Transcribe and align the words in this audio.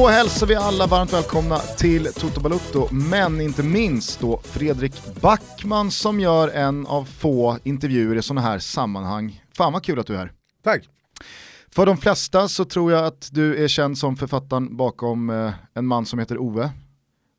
Då 0.00 0.08
hälsar 0.08 0.46
vi 0.46 0.54
alla 0.54 0.86
varmt 0.86 1.12
välkomna 1.12 1.58
till 1.58 2.04
Toto 2.04 2.40
Balutto, 2.40 2.94
men 2.94 3.40
inte 3.40 3.62
minst 3.62 4.20
då 4.20 4.40
Fredrik 4.44 5.20
Backman 5.20 5.90
som 5.90 6.20
gör 6.20 6.48
en 6.48 6.86
av 6.86 7.04
få 7.04 7.58
intervjuer 7.62 8.16
i 8.16 8.22
sådana 8.22 8.40
här 8.40 8.58
sammanhang. 8.58 9.44
Fan 9.56 9.72
vad 9.72 9.84
kul 9.84 9.98
att 9.98 10.06
du 10.06 10.14
är 10.14 10.18
här. 10.18 10.32
Tack. 10.62 10.88
För 11.70 11.86
de 11.86 11.96
flesta 11.96 12.48
så 12.48 12.64
tror 12.64 12.92
jag 12.92 13.04
att 13.04 13.28
du 13.32 13.64
är 13.64 13.68
känd 13.68 13.98
som 13.98 14.16
författaren 14.16 14.76
bakom 14.76 15.30
eh, 15.30 15.52
en 15.74 15.86
man 15.86 16.06
som 16.06 16.18
heter 16.18 16.38
Ove. 16.38 16.70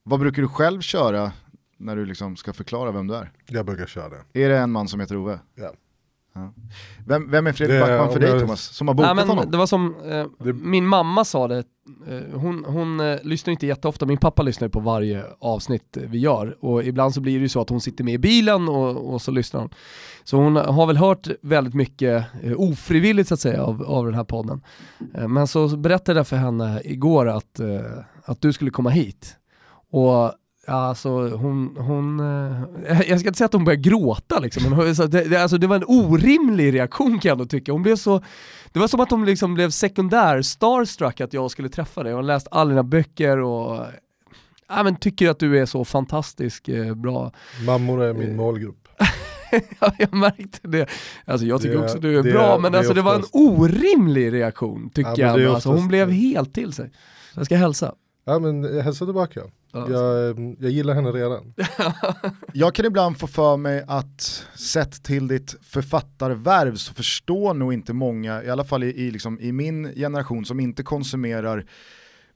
Vad 0.03 0.19
brukar 0.19 0.41
du 0.41 0.47
själv 0.47 0.81
köra 0.81 1.31
när 1.77 1.95
du 1.95 2.05
liksom 2.05 2.35
ska 2.35 2.53
förklara 2.53 2.91
vem 2.91 3.07
du 3.07 3.15
är? 3.15 3.31
Jag 3.47 3.65
brukar 3.65 3.85
köra 3.85 4.09
det. 4.09 4.43
Är 4.43 4.49
det 4.49 4.57
en 4.57 4.71
man 4.71 4.87
som 4.87 4.99
heter 4.99 5.17
Ove? 5.17 5.39
Ja. 5.55 5.71
Ja. 6.33 6.53
Vem, 7.07 7.31
vem 7.31 7.47
är 7.47 7.53
Fredrik 7.53 7.75
Det- 7.81 7.87
Backman 7.87 8.13
för 8.13 8.19
dig 8.19 8.39
Thomas, 8.39 8.61
som 8.61 8.87
har 8.87 8.95
bokat 8.95 9.07
Nej, 9.15 9.25
men 9.25 9.35
honom? 9.37 9.51
det 9.51 9.57
var 9.57 9.65
som, 9.65 9.95
eh, 10.05 10.25
Det- 10.45 10.53
min 10.53 10.87
mamma 10.87 11.25
sa 11.25 11.47
det, 11.47 11.57
eh, 12.07 12.39
hon, 12.39 12.65
hon 12.67 12.99
eh, 12.99 13.17
lyssnar 13.23 13.51
inte 13.51 13.67
jätteofta, 13.67 14.05
min 14.05 14.17
pappa 14.17 14.43
lyssnar 14.43 14.67
på 14.67 14.79
varje 14.79 15.23
avsnitt 15.39 15.97
vi 16.01 16.17
gör 16.19 16.57
och 16.65 16.83
ibland 16.83 17.13
så 17.13 17.21
blir 17.21 17.33
det 17.33 17.39
ju 17.41 17.49
så 17.49 17.61
att 17.61 17.69
hon 17.69 17.81
sitter 17.81 18.03
med 18.03 18.13
i 18.13 18.17
bilen 18.17 18.69
och, 18.69 19.13
och 19.13 19.21
så 19.21 19.31
lyssnar 19.31 19.61
hon. 19.61 19.69
Så 20.23 20.37
hon 20.37 20.55
har 20.55 20.87
väl 20.87 20.97
hört 20.97 21.27
väldigt 21.41 21.73
mycket 21.73 22.25
eh, 22.43 22.53
ofrivilligt 22.57 23.27
så 23.27 23.33
att 23.33 23.39
säga 23.39 23.63
av, 23.63 23.83
av 23.83 24.05
den 24.05 24.13
här 24.15 24.23
podden. 24.23 24.61
Eh, 25.15 25.27
men 25.27 25.47
så 25.47 25.67
berättade 25.77 26.19
jag 26.19 26.27
för 26.27 26.37
henne 26.37 26.81
igår 26.85 27.29
att, 27.29 27.59
eh, 27.59 27.81
att 28.25 28.41
du 28.41 28.53
skulle 28.53 28.71
komma 28.71 28.89
hit. 28.89 29.35
Och 29.91 30.31
Ja, 30.67 30.73
alltså 30.73 31.09
hon, 31.29 31.75
hon 31.77 32.19
eh, 32.19 33.01
jag 33.09 33.19
ska 33.19 33.29
inte 33.29 33.37
säga 33.37 33.45
att 33.45 33.53
hon 33.53 33.65
började 33.65 33.81
gråta 33.81 34.39
liksom, 34.39 34.63
men 34.63 34.73
hon, 34.73 34.85
det, 35.09 35.35
alltså, 35.41 35.57
det 35.57 35.67
var 35.67 35.75
en 35.75 35.83
orimlig 35.87 36.73
reaktion 36.73 37.19
kan 37.19 37.29
jag 37.29 37.35
ändå 37.35 37.45
tycka. 37.45 37.71
Hon 37.71 37.83
blev 37.83 37.95
så, 37.95 38.21
det 38.71 38.79
var 38.79 38.87
som 38.87 38.99
att 38.99 39.11
hon 39.11 39.25
liksom 39.25 39.53
blev 39.53 39.69
sekundär 39.69 40.41
starstruck 40.41 41.21
att 41.21 41.33
jag 41.33 41.51
skulle 41.51 41.69
träffa 41.69 42.03
dig. 42.03 42.11
Hon 42.13 42.17
har 42.23 42.27
läst 42.33 42.47
alla 42.51 42.69
dina 42.69 42.83
böcker 42.83 43.37
och 43.37 43.85
ja, 44.69 44.83
men 44.83 44.95
tycker 44.95 45.29
att 45.29 45.39
du 45.39 45.59
är 45.59 45.65
så 45.65 45.85
fantastisk 45.85 46.67
eh, 46.69 46.95
bra. 46.95 47.31
Mammor 47.65 48.03
är 48.03 48.13
min 48.13 48.35
målgrupp. 48.35 48.87
Ja, 49.79 49.93
jag 49.97 50.13
märkte 50.13 50.67
det. 50.67 50.87
Alltså 51.25 51.47
jag 51.47 51.61
tycker 51.61 51.77
Det- 51.77 51.83
också 51.83 51.95
att 51.95 52.01
du 52.01 52.19
är 52.19 52.23
det- 52.23 52.31
bra, 52.31 52.57
men 52.59 52.71
det 52.71 52.77
alltså 52.77 52.93
det 52.93 53.01
var 53.01 53.15
en 53.15 53.23
orimlig 53.33 54.33
reaktion 54.33 54.89
tycker 54.89 55.13
Ja, 55.17 55.39
jag. 55.39 55.53
Alltså, 55.53 55.69
hon 55.69 55.87
blev 55.87 56.11
helt 56.11 56.53
till 56.53 56.73
sig. 56.73 56.91
Så 57.33 57.39
jag 57.39 57.45
ska 57.45 57.55
hälsa. 57.55 57.93
Ja 58.25 58.39
men 58.39 58.63
jag 58.63 58.83
hälsar 58.83 59.05
tillbaka. 59.05 59.41
Ja. 59.73 59.89
Jag, 59.89 60.29
eh, 60.29 60.53
jag 60.59 60.71
gillar 60.71 60.93
henne 60.93 61.11
redan. 61.11 61.53
Jag 62.53 62.75
kan 62.75 62.85
ibland 62.85 63.19
få 63.19 63.27
för 63.27 63.57
mig 63.57 63.83
att 63.87 64.45
sett 64.55 65.03
till 65.03 65.27
ditt 65.27 65.55
författarvärv 65.61 66.75
så 66.75 66.93
förstår 66.93 67.53
nog 67.53 67.73
inte 67.73 67.93
många, 67.93 68.43
i 68.43 68.49
alla 68.49 68.63
fall 68.63 68.83
i, 68.83 68.87
i, 68.87 69.11
liksom, 69.11 69.39
i 69.39 69.51
min 69.51 69.95
generation 69.95 70.45
som 70.45 70.59
inte 70.59 70.83
konsumerar 70.83 71.65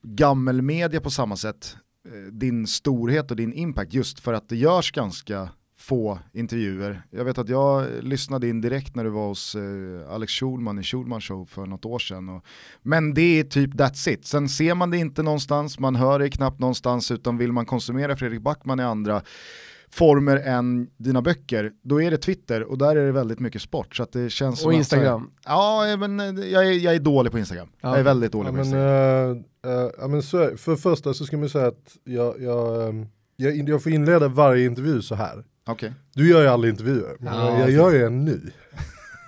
gammelmedia 0.03 1.01
på 1.01 1.09
samma 1.11 1.35
sätt, 1.35 1.77
eh, 2.07 2.33
din 2.33 2.67
storhet 2.67 3.31
och 3.31 3.37
din 3.37 3.53
impact 3.53 3.93
just 3.93 4.19
för 4.19 4.33
att 4.33 4.49
det 4.49 4.55
görs 4.55 4.91
ganska 4.91 5.49
få 5.87 6.19
intervjuer. 6.33 7.01
Jag 7.11 7.25
vet 7.25 7.37
att 7.37 7.49
jag 7.49 7.85
lyssnade 8.01 8.47
in 8.49 8.61
direkt 8.61 8.95
när 8.95 9.03
du 9.03 9.09
var 9.09 9.27
hos 9.27 9.55
eh, 9.55 10.13
Alex 10.13 10.33
Schulman 10.33 10.79
i 10.79 10.83
Schulman 10.83 11.21
show 11.21 11.45
för 11.45 11.65
något 11.65 11.85
år 11.85 11.99
sedan. 11.99 12.29
Och, 12.29 12.43
men 12.81 13.13
det 13.13 13.39
är 13.39 13.43
typ 13.43 13.73
that's 13.73 14.09
it. 14.09 14.25
Sen 14.25 14.49
ser 14.49 14.75
man 14.75 14.91
det 14.91 14.97
inte 14.97 15.23
någonstans, 15.23 15.79
man 15.79 15.95
hör 15.95 16.19
det 16.19 16.29
knappt 16.29 16.59
någonstans 16.59 17.11
utan 17.11 17.37
vill 17.37 17.51
man 17.51 17.65
konsumera 17.65 18.15
Fredrik 18.15 18.41
Backman 18.41 18.79
i 18.79 18.83
andra 18.83 19.21
former 19.89 20.37
än 20.37 20.87
dina 20.97 21.21
böcker, 21.21 21.71
då 21.83 22.01
är 22.01 22.11
det 22.11 22.17
Twitter 22.17 22.63
och 22.63 22.77
där 22.77 22.95
är 22.95 23.05
det 23.05 23.11
väldigt 23.11 23.39
mycket 23.39 23.61
sport. 23.61 23.95
Så 23.95 24.03
att 24.03 24.11
det 24.11 24.29
känns 24.29 24.59
som 24.59 24.67
Och 24.67 24.73
att- 24.73 24.77
Instagram. 24.77 25.31
ja, 25.45 25.95
men 25.99 26.19
eh, 26.19 26.45
jag 26.45 26.67
är, 26.67 26.71
jag 26.71 26.95
är 26.95 26.99
dålig 26.99 27.31
på 27.31 27.39
Instagram. 27.39 27.67
Ja. 27.81 27.89
Jag 27.89 27.99
är 27.99 28.03
väldigt 28.03 28.31
dålig 28.31 28.47
Ja, 28.47 28.51
på 28.51 28.55
men, 28.57 28.65
Instagram. 28.65 29.43
eh, 29.65 29.71
eh, 29.71 29.89
ja, 29.99 30.07
men 30.07 30.21
så, 30.23 30.57
för 30.57 30.75
första 30.75 31.13
så 31.13 31.25
ska 31.25 31.37
man 31.37 31.49
säga 31.49 31.67
att 31.67 31.97
jag, 32.03 32.41
jag, 32.41 33.05
jag, 33.35 33.69
jag 33.69 33.83
får 33.83 33.91
inleda 33.91 34.27
varje 34.27 34.65
intervju 34.65 35.01
så 35.01 35.15
här. 35.15 35.43
Okej. 35.67 35.93
Du 36.13 36.29
gör 36.29 36.41
ju 36.41 36.47
alla 36.47 36.67
intervjuer, 36.67 37.17
men 37.19 37.33
Ja, 37.33 37.59
jag 37.59 37.71
gör 37.71 37.91
ju 37.91 38.03
en 38.05 38.25
ny. 38.25 38.39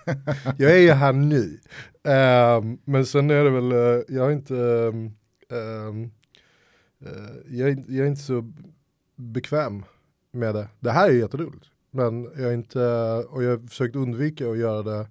jag 0.58 0.72
är 0.72 0.78
ju 0.80 0.92
här 0.92 1.14
nu. 1.14 1.60
Ehm, 2.04 2.78
men 2.86 3.06
sen 3.06 3.30
är 3.30 3.44
det 3.44 3.50
väl, 3.50 3.72
eh, 3.72 4.04
jag 4.16 4.28
är 4.28 4.32
inte, 4.32 4.56
ehm, 4.58 5.12
ehm, 5.52 6.04
eh, 7.06 7.36
jag, 7.58 7.68
är, 7.68 7.72
inte- 7.72 7.94
jag 7.94 8.06
är 8.06 8.10
inte 8.10 8.22
så 8.22 8.54
bekväm 9.16 9.84
med 10.32 10.56
det. 10.56 10.68
Det 10.80 10.92
här 10.92 11.10
är 11.10 11.14
jätteroligt. 11.14 11.66
Men 11.92 12.24
jag 12.24 12.42
är 12.50 12.54
inte, 12.54 12.80
och 13.30 13.44
jag 13.44 13.50
har 13.50 13.68
försökt 13.68 13.96
undvika 13.96 14.50
att 14.50 14.58
göra 14.58 14.84
det 14.84 15.08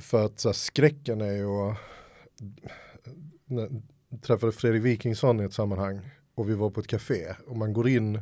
för 0.00 0.26
att 0.26 0.38
så 0.40 0.48
här, 0.48 0.54
skräcken 0.54 1.20
är 1.20 1.32
ju 1.32 1.46
att 1.46 1.78
när 3.46 3.68
träffade 4.22 4.52
Fredrik 4.52 4.82
Wikingsson 4.82 5.40
i 5.40 5.44
ett 5.44 5.52
sammanhang 5.52 6.00
och 6.34 6.48
vi 6.50 6.54
var 6.54 6.70
på 6.70 6.80
ett 6.80 6.86
café 6.86 7.24
och 7.46 7.56
man 7.56 7.72
går 7.72 7.88
in 7.88 8.20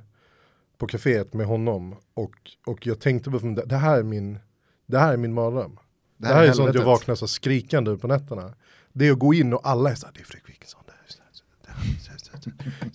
på 0.81 0.87
kaféet 0.87 1.35
med 1.35 1.47
honom 1.47 1.97
och, 2.15 2.35
och 2.67 2.87
jag 2.87 3.01
tänkte 3.01 3.31
bara, 3.31 3.43
det 3.43 3.65
det 3.67 3.77
här 3.77 3.99
är 3.99 4.03
min, 4.03 4.39
det 4.87 4.99
här 4.99 5.13
är 5.13 5.17
min 5.17 5.33
mardröm. 5.33 5.79
Det 6.17 6.27
här, 6.27 6.45
är 6.45 6.53
sånt 6.53 6.75
jag 6.75 6.85
vaknar 6.85 7.15
så 7.15 7.29
skrikande 7.29 7.97
på 7.97 8.07
nätterna. 8.07 8.55
Det 8.93 9.09
är 9.09 9.13
att 9.13 9.19
gå 9.19 9.35
in 9.35 9.53
och 9.53 9.61
alla 9.69 9.91
är 9.91 9.95
så 9.95 10.07
här, 10.07 10.13
det 10.15 10.21
är 10.21 10.25
Fredrik 10.25 10.49
Wikingsson. 10.49 10.81
det 10.87 10.93
så 11.13 11.19
här, 11.23 11.31
det 11.63 11.71
här, 11.71 11.83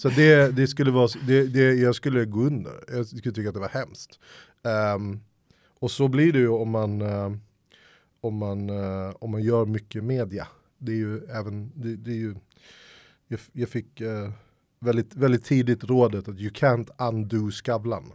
här, 0.07 0.11
här." 0.11 0.15
Det, 0.15 0.55
det 0.55 0.67
skulle 0.67 0.91
vara, 0.91 1.09
det, 1.27 1.47
det, 1.47 1.73
jag 1.73 1.95
skulle 1.95 2.25
gå 2.25 2.39
under. 2.39 2.73
Jag 2.87 3.07
skulle 3.07 3.33
tycka 3.33 3.49
att 3.49 3.55
det 3.55 3.61
var 3.61 3.69
hemskt. 3.69 4.19
Ehm, 4.63 5.19
och 5.79 5.91
så 5.91 6.07
blir 6.07 6.33
det 6.33 6.39
ju 6.39 6.47
om 6.47 6.69
man, 6.69 7.01
eh, 7.01 7.31
om 8.21 8.35
man, 8.37 8.69
eh, 8.69 9.15
om 9.19 9.31
man 9.31 9.43
gör 9.43 9.65
mycket 9.65 10.03
media. 10.03 10.47
Det 10.77 10.91
är 10.91 10.97
ju 10.97 11.25
även, 11.25 11.71
det, 11.75 11.95
det 11.95 12.11
är 12.11 12.15
ju, 12.15 12.35
jag, 13.27 13.39
jag 13.53 13.69
fick 13.69 14.01
eh, 14.01 14.29
väldigt, 14.79 15.15
väldigt 15.15 15.45
tidigt 15.45 15.83
rådet 15.83 16.27
att 16.27 16.39
you 16.39 16.51
can't 16.51 16.87
undo 16.97 17.51
Skavlan. 17.51 18.11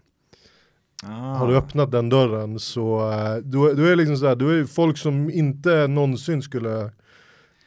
Ah. 1.03 1.09
Har 1.35 1.49
du 1.49 1.57
öppnat 1.57 1.91
den 1.91 2.09
dörren 2.09 2.59
så 2.59 3.11
eh, 3.13 3.37
då, 3.37 3.73
då 3.73 3.83
är 3.85 3.97
liksom 3.97 4.17
sådär, 4.17 4.37
då 4.37 4.49
är 4.49 4.65
folk 4.65 4.99
som 4.99 5.31
inte 5.31 5.87
någonsin 5.87 6.43
skulle 6.43 6.91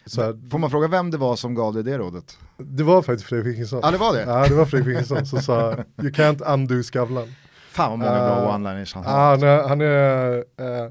så 0.05 0.21
här, 0.21 0.49
Får 0.51 0.57
man 0.59 0.69
fråga 0.69 0.87
vem 0.87 1.11
det 1.11 1.17
var 1.17 1.35
som 1.35 1.55
gav 1.55 1.73
dig 1.73 1.83
det 1.83 1.97
rådet? 1.97 2.37
Det 2.57 2.83
var 2.83 3.01
faktiskt 3.01 3.29
Fredrik 3.29 3.47
Wikingsson. 3.53 3.79
Ja 3.83 3.91
det 3.91 3.97
var 3.97 4.13
det? 4.13 4.21
Ja 4.21 4.47
det 4.47 4.55
var 4.55 4.65
Fredrik 4.65 4.87
Wikingsson 4.89 5.25
som 5.25 5.41
sa 5.41 5.71
you 6.01 6.11
can't 6.11 6.53
undo 6.53 6.83
Skavlan. 6.83 7.27
Fan 7.71 7.89
vad 7.89 7.99
många 7.99 8.11
Ah. 8.11 8.41
bra 8.41 8.57
one-liners 8.57 8.95
han 8.95 9.03
har. 9.03 9.11
han 9.29 9.43
är, 9.43 9.67
han 9.67 9.81
är, 9.81 10.33
eh, 10.59 10.83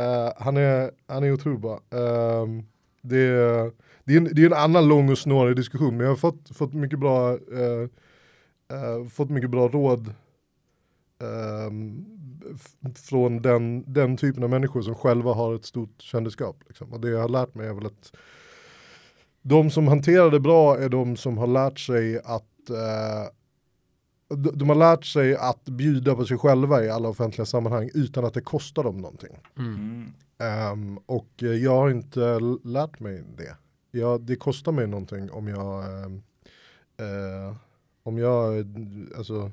eh, 0.00 0.32
han 0.38 0.56
är, 0.56 0.90
han 1.08 1.24
är 1.24 1.32
otrolig 1.32 1.60
bara. 1.60 1.78
Ehm, 1.90 2.62
det, 3.02 3.18
är, 3.18 3.70
det, 4.06 4.12
är 4.12 4.16
en, 4.16 4.24
det 4.34 4.42
är 4.42 4.46
en 4.46 4.52
annan 4.52 4.88
lång 4.88 5.10
och 5.10 5.18
snårig 5.18 5.56
diskussion 5.56 5.96
men 5.96 6.04
jag 6.04 6.12
har 6.12 6.16
fått, 6.16 6.56
fått 6.56 6.74
mycket 6.74 6.98
bra 6.98 7.30
eh, 7.32 7.88
eh, 8.78 9.08
fått 9.08 9.30
mycket 9.30 9.50
bra 9.50 9.68
råd 9.68 10.14
f- 12.54 12.92
från 13.08 13.42
den, 13.42 13.92
den 13.92 14.16
typen 14.16 14.42
av 14.42 14.50
människor 14.50 14.82
som 14.82 14.94
själva 14.94 15.32
har 15.32 15.54
ett 15.54 15.64
stort 15.64 16.02
kändisskap. 16.02 16.56
Liksom. 16.66 16.92
Och 16.92 17.00
det 17.00 17.08
jag 17.10 17.20
har 17.20 17.28
lärt 17.28 17.54
mig 17.54 17.68
är 17.68 17.74
väl 17.74 17.86
att 17.86 18.16
de 19.42 19.70
som 19.70 19.88
hanterar 19.88 20.30
det 20.30 20.40
bra 20.40 20.78
är 20.78 20.88
de 20.88 21.16
som 21.16 21.38
har 21.38 21.46
lärt 21.46 21.78
sig 21.78 22.18
att 22.18 22.70
eh, 22.70 23.30
de, 24.36 24.50
de 24.58 24.68
har 24.68 24.76
lärt 24.76 25.04
sig 25.04 25.36
att 25.36 25.64
bjuda 25.64 26.14
på 26.14 26.24
sig 26.24 26.38
själva 26.38 26.84
i 26.84 26.90
alla 26.90 27.08
offentliga 27.08 27.46
sammanhang 27.46 27.90
utan 27.94 28.24
att 28.24 28.34
det 28.34 28.40
kostar 28.40 28.82
dem 28.84 28.96
någonting. 28.96 29.38
Mm. 29.58 30.12
Ehm, 30.38 30.98
och 31.06 31.42
eh, 31.42 31.48
jag 31.48 31.70
har 31.76 31.90
inte 31.90 32.38
lärt 32.64 33.00
mig 33.00 33.24
det. 33.36 33.56
Jag, 33.98 34.20
det 34.20 34.36
kostar 34.36 34.72
mig 34.72 34.86
någonting 34.86 35.30
om 35.30 35.48
jag, 35.48 35.84
ehm, 36.04 36.22
eh, 37.00 37.56
om 38.02 38.18
jag, 38.18 38.58
eh, 38.58 38.64
alltså, 39.18 39.50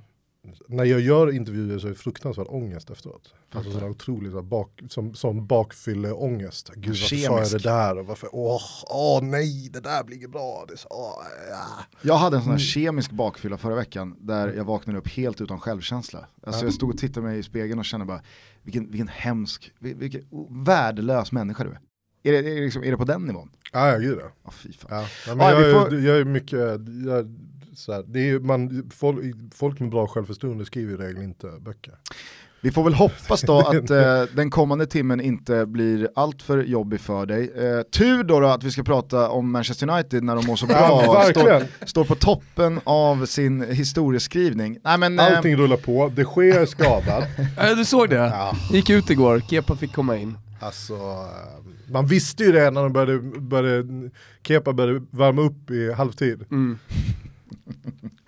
när 0.68 0.84
jag 0.86 1.00
gör 1.02 1.32
intervjuer 1.36 1.80
så 1.80 1.88
är 1.88 1.90
det 1.92 1.96
fruktansvärd 1.98 2.48
ångest 2.50 2.90
efteråt. 2.90 3.34
Alltså 3.52 3.72
sån 3.72 3.82
här 3.82 3.90
otroligt 3.90 4.32
så 4.32 4.42
bak, 4.42 4.82
som, 4.90 5.14
som 5.14 5.48
bakfylleångest. 5.48 6.70
Gud 6.76 6.88
varför 6.88 7.06
sa 7.06 7.16
jag 7.16 7.36
Kemisk. 7.48 7.52
det 7.52 7.70
där? 7.70 7.98
Och 8.00 8.06
varför, 8.06 8.30
åh, 8.32 8.62
åh 8.90 9.22
nej, 9.24 9.70
det 9.74 9.80
där 9.80 10.04
blir 10.04 10.18
inget 10.18 10.32
bra. 10.32 10.66
Det 10.68 10.78
så, 10.78 10.88
åh, 10.92 11.24
ja. 11.50 11.66
Jag 12.02 12.16
hade 12.18 12.36
en 12.38 12.42
sån 12.42 12.52
här 12.52 12.58
Mm. 12.58 12.60
kemisk 12.60 13.12
bakfylla 13.12 13.58
förra 13.58 13.76
veckan 13.76 14.16
där 14.20 14.54
jag 14.54 14.64
vaknade 14.64 15.00
upp 15.00 15.08
helt 15.08 15.42
utan 15.42 15.60
självkänsla. 15.60 16.28
Alltså 16.44 16.62
Ja. 16.62 16.66
jag 16.68 16.74
stod 16.74 16.90
och 16.90 16.98
tittade 16.98 17.26
mig 17.26 17.40
i 17.40 17.44
spegeln 17.44 17.80
och 17.80 17.86
kände 17.86 18.06
bara 18.06 18.22
vilken, 18.64 18.92
vilken 18.92 19.08
hemsk, 19.08 19.72
vil- 19.80 19.98
vilken 19.98 20.22
värdelös 20.66 21.32
människa 21.32 21.64
du 21.64 21.70
är. 21.70 21.80
Är 22.24 22.32
det, 22.32 22.38
är 22.38 22.44
det, 22.44 22.62
liksom, 22.62 22.84
är 22.84 22.92
det 22.92 22.98
på 22.98 23.06
den 23.06 23.22
nivån? 23.22 23.50
Ja, 23.74 23.92
ja, 23.92 23.98
gud 23.98 24.18
ja. 24.22 24.28
Ja, 24.46 24.52
fy 24.52 24.74
fan. 24.74 24.88
Ja, 24.92 25.02
ja, 25.02 25.08
Ja, 25.28 25.36
men 25.36 25.58
vi 25.62 25.70
jag, 25.72 25.82
får- 25.82 25.94
är, 25.96 26.00
jag 26.00 26.18
är 26.18 26.26
mycket, 26.26 26.60
jag, 27.08 27.36
så 27.76 27.94
här, 27.94 28.04
det 28.08 28.20
är, 28.20 28.24
ju- 28.26 28.40
man, 28.40 28.90
folk, 28.94 29.20
folk 29.56 29.80
med 29.80 29.90
bra 29.90 30.08
självförtroende 30.08 30.66
skriver 30.66 30.94
i 30.94 30.98
regel 31.08 31.24
inte 31.24 31.48
böcker. 31.62 31.94
Vi 32.62 32.72
får 32.72 32.84
väl 32.84 32.94
hoppas 32.94 33.42
då 33.42 33.60
att 33.68 33.90
eh, 33.90 34.24
den 34.36 34.50
kommande 34.50 34.86
timmen 34.86 35.22
inte 35.22 35.66
blir 35.66 36.10
alltför 36.16 36.64
jobbig 36.64 37.00
för 37.00 37.26
dig. 37.26 37.44
Eh, 37.56 37.82
tur 37.82 38.24
då, 38.24 38.40
då 38.40 38.48
att 38.48 38.64
vi 38.64 38.72
ska 38.72 38.84
prata 38.84 39.30
om 39.30 39.52
Manchester 39.52 39.90
United 39.90 40.24
när 40.24 40.36
de 40.36 40.46
mår 40.48 40.56
så 40.56 40.66
bra 40.66 40.76
Ja, 40.76 41.20
och 41.20 41.26
står, 41.30 41.86
står 41.86 42.06
på 42.06 42.16
toppen 42.16 42.80
av 42.84 43.26
sin 43.26 43.62
historieskrivning. 43.72 44.78
Nej, 44.84 44.98
men, 44.98 45.20
eh, 45.20 45.26
Allting 45.38 45.56
rullar 45.56 45.78
på, 45.78 46.12
det 46.16 46.24
sker 46.26 46.66
skadad. 46.66 47.24
Ja, 47.58 47.76
du 47.76 47.86
såg 47.86 48.10
det? 48.10 48.16
Ja. 48.16 48.56
Gick 48.72 48.90
ut 48.90 49.10
igår, 49.10 49.40
Kepa 49.50 49.76
fick 49.76 49.94
komma 49.94 50.18
in. 50.18 50.38
Alltså, 50.60 50.94
eh, 50.94 51.83
man 51.94 52.06
visste 52.06 52.44
ju 52.44 52.52
det 52.52 52.72
när 52.72 52.84
de 52.84 52.94
började, 52.94 53.20
började, 53.40 54.10
Kepa 54.44 54.74
började 54.74 55.06
värma 55.12 55.42
upp 55.42 55.72
i 55.72 55.92
halvtid. 55.92 56.46
Mm. 56.52 56.78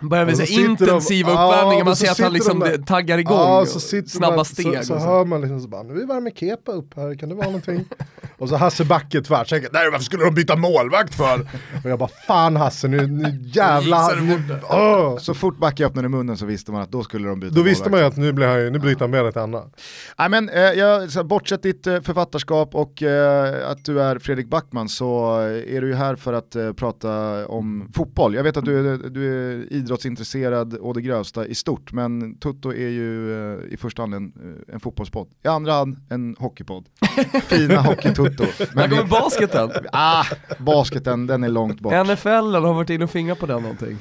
Börjar 0.00 0.26
med 0.26 0.36
så 0.36 0.46
så 0.46 0.52
intensiva 0.60 1.28
de- 1.30 1.32
uppvärmningar, 1.48 1.84
man 1.84 1.96
ser 1.96 2.10
att 2.10 2.18
han 2.18 2.32
liksom 2.32 2.58
de 2.60 2.68
där. 2.70 2.78
taggar 2.78 3.18
igång. 3.18 3.34
Ja, 3.38 3.66
så 3.66 3.80
snabba 4.06 4.36
man, 4.36 4.44
steg. 4.44 4.78
Så, 4.78 4.84
så 4.84 4.94
och 4.94 5.00
så. 5.00 5.06
hör 5.06 5.24
man 5.24 5.40
liksom 5.40 5.60
så 5.60 5.68
bara, 5.68 5.82
nu 5.82 6.06
värmer 6.06 6.30
Kepa 6.30 6.72
upp 6.72 6.96
här, 6.96 7.14
kan 7.14 7.28
det 7.28 7.34
vara 7.34 7.46
någonting? 7.46 7.84
och 8.38 8.48
så 8.48 8.56
Hasse 8.56 8.84
Backe 8.84 9.22
tvärsäkert, 9.22 9.70
nej 9.72 9.90
varför 9.90 10.04
skulle 10.04 10.24
de 10.24 10.34
byta 10.34 10.56
målvakt 10.56 11.14
för? 11.14 11.40
och 11.84 11.90
jag 11.90 11.98
bara, 11.98 12.10
fan 12.26 12.56
Hasse, 12.56 12.88
nu, 12.88 13.06
nu 13.06 13.40
jävlar. 13.54 14.16
Nu, 14.20 14.60
åh. 14.70 15.18
Så 15.18 15.34
fort 15.34 15.58
Backe 15.58 15.86
öppnade 15.86 16.08
munnen 16.08 16.36
så 16.36 16.46
visste 16.46 16.72
man 16.72 16.82
att 16.82 16.92
då 16.92 17.02
skulle 17.02 17.28
de 17.28 17.40
byta 17.40 17.54
Då 17.54 17.62
visste 17.62 17.90
målvakt. 17.90 18.16
man 18.16 18.24
ju 18.24 18.26
att 18.26 18.30
nu, 18.30 18.32
blir 18.32 18.46
han, 18.46 18.72
nu 18.72 18.78
bryter 18.78 19.00
han 19.00 19.10
med 19.10 19.26
ett 19.26 19.36
annat. 19.36 19.80
Nej, 20.18 20.28
men, 20.28 20.48
eh, 20.48 20.60
jag, 20.60 21.10
så 21.10 21.18
här, 21.18 21.24
bortsett 21.24 21.62
ditt 21.62 21.86
eh, 21.86 22.00
författarskap 22.00 22.74
och 22.74 23.02
eh, 23.02 23.70
att 23.70 23.84
du 23.84 24.00
är 24.02 24.18
Fredrik 24.18 24.48
Backman 24.48 24.88
så 24.88 25.36
är 25.68 25.80
du 25.80 25.88
ju 25.88 25.94
här 25.94 26.16
för 26.16 26.32
att 26.32 26.56
eh, 26.56 26.72
prata 26.72 27.46
om 27.46 27.88
fotboll. 27.94 28.34
Jag 28.34 28.42
vet 28.42 28.56
att 28.56 28.64
du 28.64 28.94
är, 28.94 28.98
du 29.10 29.52
är 29.52 29.72
idrottsintresserad 29.86 30.74
och 30.74 30.94
det 30.94 31.00
grövsta 31.02 31.46
i 31.46 31.54
stort, 31.54 31.92
men 31.92 32.38
Tutto 32.38 32.72
är 32.72 32.88
ju 32.88 33.32
eh, 33.54 33.72
i 33.72 33.76
första 33.76 34.02
hand 34.02 34.14
en, 34.14 34.32
eh, 34.68 34.74
en 34.74 34.80
fotbollspodd. 34.80 35.28
I 35.44 35.48
andra 35.48 35.72
hand 35.72 35.96
en 36.10 36.36
hockeypodd. 36.38 36.88
Fina 37.42 37.80
hockey-Tutto. 37.82 38.46
Men 38.74 38.90
kommer 38.90 39.04
basketen. 39.04 39.70
ah, 39.92 40.24
basketen, 40.58 41.26
den 41.26 41.44
är 41.44 41.48
långt 41.48 41.80
bort. 41.80 42.06
NFL 42.06 42.28
har 42.28 42.74
varit 42.74 42.90
inne 42.90 43.04
och 43.04 43.10
fingrat 43.10 43.38
på 43.38 43.46
den 43.46 43.62
någonting. 43.62 43.98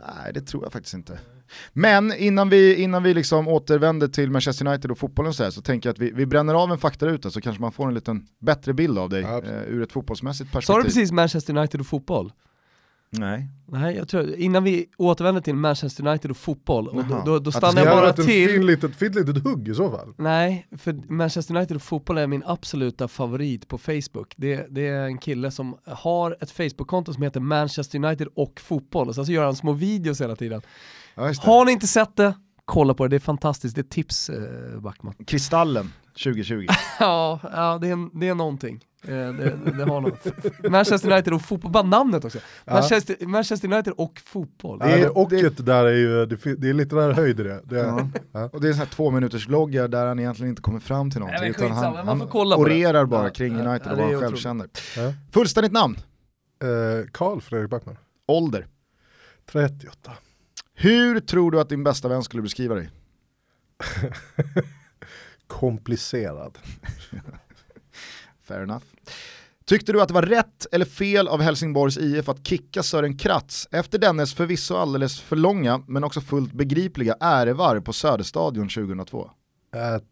Nej, 0.00 0.32
det 0.32 0.40
tror 0.40 0.62
jag 0.62 0.72
faktiskt 0.72 0.94
inte. 0.94 1.18
Men 1.72 2.12
innan 2.12 2.48
vi, 2.48 2.74
innan 2.74 3.02
vi 3.02 3.14
liksom 3.14 3.48
återvänder 3.48 4.08
till 4.08 4.30
Manchester 4.30 4.66
United 4.66 4.90
och 4.90 4.98
fotbollen 4.98 5.34
så, 5.34 5.42
här, 5.44 5.50
så 5.50 5.62
tänker 5.62 5.88
jag 5.88 5.92
att 5.94 5.98
vi, 5.98 6.10
vi 6.10 6.26
bränner 6.26 6.54
av 6.54 6.72
en 6.72 6.78
faktaruta 6.78 7.30
så 7.30 7.40
kanske 7.40 7.60
man 7.60 7.72
får 7.72 7.88
en 7.88 7.94
liten 7.94 8.26
bättre 8.38 8.72
bild 8.74 8.98
av 8.98 9.08
dig 9.08 9.22
Ja, 9.22 9.42
eh, 9.42 9.62
ur 9.62 9.82
ett 9.82 9.92
fotbollsmässigt 9.92 10.52
perspektiv. 10.52 10.72
Sa 10.74 10.78
du 10.78 10.84
precis 10.84 11.12
Manchester 11.12 11.56
United 11.56 11.80
och 11.80 11.86
fotboll? 11.86 12.32
Nej. 13.10 13.48
Nej, 13.66 13.96
jag 13.96 14.08
tror, 14.08 14.34
innan 14.34 14.64
vi 14.64 14.86
återvänder 14.96 15.40
till 15.40 15.54
Manchester 15.54 16.06
United 16.06 16.30
och 16.30 16.36
fotboll, 16.36 16.88
och 16.88 17.04
då, 17.04 17.22
då, 17.26 17.38
då 17.38 17.48
Att 17.50 17.56
stannar 17.56 17.74
Det 17.74 17.90
jag 17.90 17.96
bara 17.96 18.12
till. 18.12 18.24
fin 18.24 18.66
litet, 18.66 18.96
fint 18.96 19.14
litet 19.14 19.44
hugg 19.44 19.68
i 19.68 19.74
så 19.74 19.90
fall. 19.90 20.14
Nej, 20.16 20.66
för 20.78 21.12
Manchester 21.12 21.56
United 21.56 21.76
och 21.76 21.82
fotboll 21.82 22.18
är 22.18 22.26
min 22.26 22.42
absoluta 22.46 23.08
favorit 23.08 23.68
på 23.68 23.78
Facebook. 23.78 24.34
Det, 24.36 24.66
det 24.70 24.86
är 24.88 25.04
en 25.04 25.18
kille 25.18 25.50
som 25.50 25.76
har 25.84 26.36
ett 26.40 26.50
Facebook-konto 26.50 27.12
som 27.14 27.22
heter 27.22 27.40
Manchester 27.40 28.04
United 28.04 28.28
och 28.34 28.60
fotboll, 28.60 29.08
och 29.08 29.14
sen 29.14 29.26
så 29.26 29.32
gör 29.32 29.44
han 29.44 29.56
små 29.56 29.72
videos 29.72 30.20
hela 30.20 30.36
tiden. 30.36 30.62
Ja, 31.14 31.22
det. 31.22 31.38
Har 31.42 31.64
ni 31.64 31.72
inte 31.72 31.86
sett 31.86 32.16
det, 32.16 32.34
kolla 32.64 32.94
på 32.94 33.04
det, 33.04 33.08
det 33.08 33.16
är 33.16 33.20
fantastiskt, 33.20 33.74
det 33.74 33.80
är 33.80 33.82
tips 33.82 34.30
eh, 34.30 34.80
Backman. 34.80 35.14
Kristallen 35.26 35.92
2020. 36.24 36.66
Ja, 37.00 37.40
ja 37.42 37.78
det, 37.80 37.88
är, 37.88 38.18
det 38.20 38.28
är 38.28 38.34
någonting. 38.34 38.84
Eh, 39.02 39.08
det, 39.10 39.32
det, 39.64 39.70
det 39.78 39.84
har 39.84 40.00
något. 40.00 40.26
Manchester 40.70 41.12
United 41.12 41.32
och 41.32 41.42
fotboll, 41.42 41.72
bara 41.72 41.82
namnet 41.82 42.24
också. 42.24 42.38
Ja. 42.64 42.72
Manchester, 42.72 43.26
Manchester 43.26 43.72
United 43.72 43.92
och 43.96 44.20
fotboll. 44.26 44.78
Det, 44.78 44.84
Det 44.86 44.92
är- 44.92 44.98
det 45.00 45.08
ochet 45.10 45.66
där 45.66 45.84
är 45.84 45.92
ju, 45.96 46.26
det, 46.26 46.54
det 46.54 46.68
är 46.68 46.72
lite 46.74 46.94
där 46.96 47.12
höjd 47.12 47.40
i 47.40 47.42
det. 47.42 47.60
det 47.64 47.76
Ja. 47.78 48.08
Ja. 48.32 48.50
Och 48.52 48.60
det 48.60 48.66
är 48.66 48.68
en 48.68 48.74
sån 48.74 48.86
här 48.86 48.92
två 48.94 49.10
minuters 49.10 49.48
vloggar 49.48 49.88
där 49.88 50.06
han 50.06 50.18
egentligen 50.18 50.50
inte 50.50 50.62
kommer 50.62 50.80
fram 50.80 51.10
till 51.10 51.20
någonting. 51.20 51.40
Nej, 51.40 51.50
utan 51.50 51.70
han, 51.70 52.06
han 52.06 52.18
det. 52.18 52.24
orerar 52.34 53.04
bara 53.04 53.24
Ja, 53.24 53.30
kring 53.30 53.58
ja, 53.58 53.64
United 53.70 53.86
ja, 53.86 53.90
och 53.90 53.96
det 53.96 54.02
vad 54.02 54.10
är 54.10 54.14
han 54.14 54.20
själv 54.22 54.34
otroligt. 54.34 54.42
känner. 54.42 54.68
Ja. 54.96 55.14
Fullständigt 55.32 55.72
namn, 55.72 55.96
Eh, 56.62 57.06
Karl 57.12 57.40
Fredrik 57.40 57.70
Backman, 57.70 57.96
ålder. 58.26 58.66
38. 59.52 60.12
Hur 60.74 61.20
tror 61.20 61.50
du 61.50 61.60
att 61.60 61.68
din 61.68 61.84
bästa 61.84 62.08
vän 62.08 62.22
skulle 62.22 62.42
beskriva 62.42 62.74
dig? 62.74 62.90
Komplicerad. 65.46 66.58
Fair 68.48 68.62
enough. 68.62 68.84
Tyckte 69.66 69.92
du 69.92 70.00
att 70.02 70.08
det 70.08 70.14
var 70.14 70.22
rätt 70.22 70.66
eller 70.72 70.84
fel 70.84 71.28
av 71.28 71.40
Helsingborgs 71.42 71.98
IF 71.98 72.28
att 72.28 72.46
kicka 72.46 72.82
Sören 72.82 73.18
Kratz 73.18 73.68
efter 73.70 73.98
dennes 73.98 74.34
förvisso 74.34 74.76
alldeles 74.76 75.20
för 75.20 75.36
långa 75.36 75.82
men 75.86 76.04
också 76.04 76.20
fullt 76.20 76.52
begripliga 76.52 77.16
ärevarv 77.20 77.80
på 77.80 77.92
Söderstadion 77.92 78.68
2002? 78.68 79.30
Eh, 79.74 80.02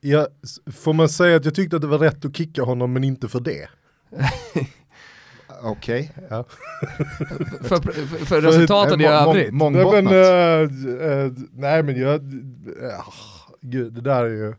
jag, 0.00 0.26
får 0.74 0.92
man 0.92 1.08
säga 1.08 1.36
att 1.36 1.44
jag 1.44 1.54
tyckte 1.54 1.76
att 1.76 1.82
det 1.82 1.88
var 1.88 1.98
rätt 1.98 2.24
att 2.24 2.36
kicka 2.36 2.62
honom 2.62 2.92
men 2.92 3.04
inte 3.04 3.28
för 3.28 3.40
det? 3.40 3.68
Okej. 5.62 6.12
Ja. 6.30 6.44
För, 7.62 7.76
för, 7.92 8.24
för 8.24 8.40
resultaten 8.40 9.00
i 9.00 9.04
Eh, 9.04 9.24
må- 9.52 9.70
må- 9.70 9.78
övrigt. 9.78 9.92
Nej 9.92 10.02
men, 10.02 10.06
eh, 11.00 11.10
eh, 11.10 11.32
nej 11.52 11.82
men 11.82 12.00
jag, 12.00 12.14
eh, 12.84 13.04
gud 13.60 13.92
det 13.92 14.00
där 14.00 14.24
är 14.24 14.28
ju, 14.30 14.54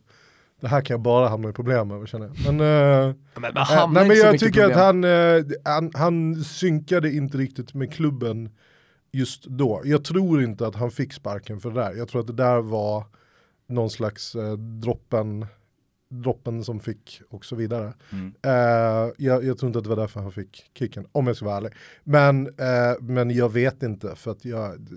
det 0.66 0.70
här 0.70 0.82
kan 0.82 0.94
jag 0.94 1.02
bara 1.02 1.30
hamna 1.30 1.50
i 1.50 1.54
problem 1.54 1.92
över 1.92 2.06
känner 2.06 2.26
jag. 2.26 2.54
Men, 2.54 2.60
eh, 3.10 3.16
Men 3.36 3.58
Eh, 3.58 3.64
hamnar 3.64 4.02
nej 4.02 4.08
men 4.08 4.18
jag 4.18 4.40
tycker 4.40 4.66
att 4.66 4.72
problem. 4.72 5.04
han, 5.04 5.04
eh, 5.04 5.44
han, 5.66 5.92
han 5.94 6.44
synkade 6.44 7.12
inte 7.12 7.38
riktigt 7.38 7.74
med 7.74 7.94
klubben 7.94 8.50
just 9.12 9.44
då. 9.46 9.82
Jag 9.86 10.04
tror 10.04 10.44
inte 10.44 10.68
att 10.68 10.76
han 10.76 10.92
fick 10.92 11.14
sparken 11.14 11.60
för 11.60 11.70
det 11.72 11.82
där. 11.82 11.94
Jag 11.94 12.08
tror 12.08 12.22
att 12.22 12.28
det 12.28 12.34
där 12.34 12.62
var 12.62 13.04
någon 13.68 13.90
slags 13.90 14.36
eh, 14.36 14.54
droppen, 14.54 15.46
droppen 16.10 16.64
som 16.64 16.80
fick 16.80 17.22
och 17.30 17.46
så 17.46 17.56
vidare. 17.56 17.94
Mm. 18.12 18.34
Eh, 18.42 19.14
jag, 19.18 19.44
jag 19.44 19.58
tror 19.58 19.68
inte 19.68 19.78
att 19.80 19.84
det 19.84 19.90
var 19.90 19.96
därför 19.96 20.20
han 20.20 20.32
fick 20.32 20.72
kicken, 20.74 21.08
om 21.12 21.28
jag 21.28 21.36
ska 21.36 21.46
vara 21.46 21.58
ärlig. 21.58 21.72
Men, 22.04 22.48
eh, 22.48 23.02
men 23.02 23.32
jag 23.32 23.54
vet 23.54 23.84
inte, 23.84 24.16
för 24.16 24.32
att 24.32 24.46
jag, 24.46 24.88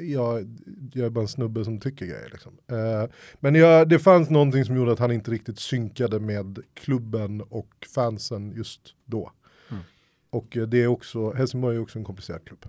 jag, 0.00 0.58
jag 0.92 1.06
är 1.06 1.10
bara 1.10 1.20
en 1.20 1.28
snubbe 1.28 1.64
som 1.64 1.80
tycker 1.80 2.06
grejer. 2.06 2.28
Liksom. 2.32 2.52
Eh, 2.70 3.10
men 3.40 3.54
jag, 3.54 3.88
det 3.88 3.98
fanns 3.98 4.30
någonting 4.30 4.64
som 4.64 4.76
gjorde 4.76 4.92
att 4.92 4.98
han 4.98 5.12
inte 5.12 5.30
riktigt 5.30 5.58
synkade 5.58 6.20
med 6.20 6.58
klubben 6.74 7.40
och 7.40 7.86
fansen 7.94 8.52
just 8.52 8.80
då. 9.04 9.32
Mm. 9.70 9.82
Och 10.30 10.58
det 10.68 10.82
är 10.82 10.86
också, 10.86 11.32
Helsingborg 11.32 11.76
är 11.76 11.80
också 11.80 11.98
en 11.98 12.04
komplicerad 12.04 12.44
klubb. 12.44 12.66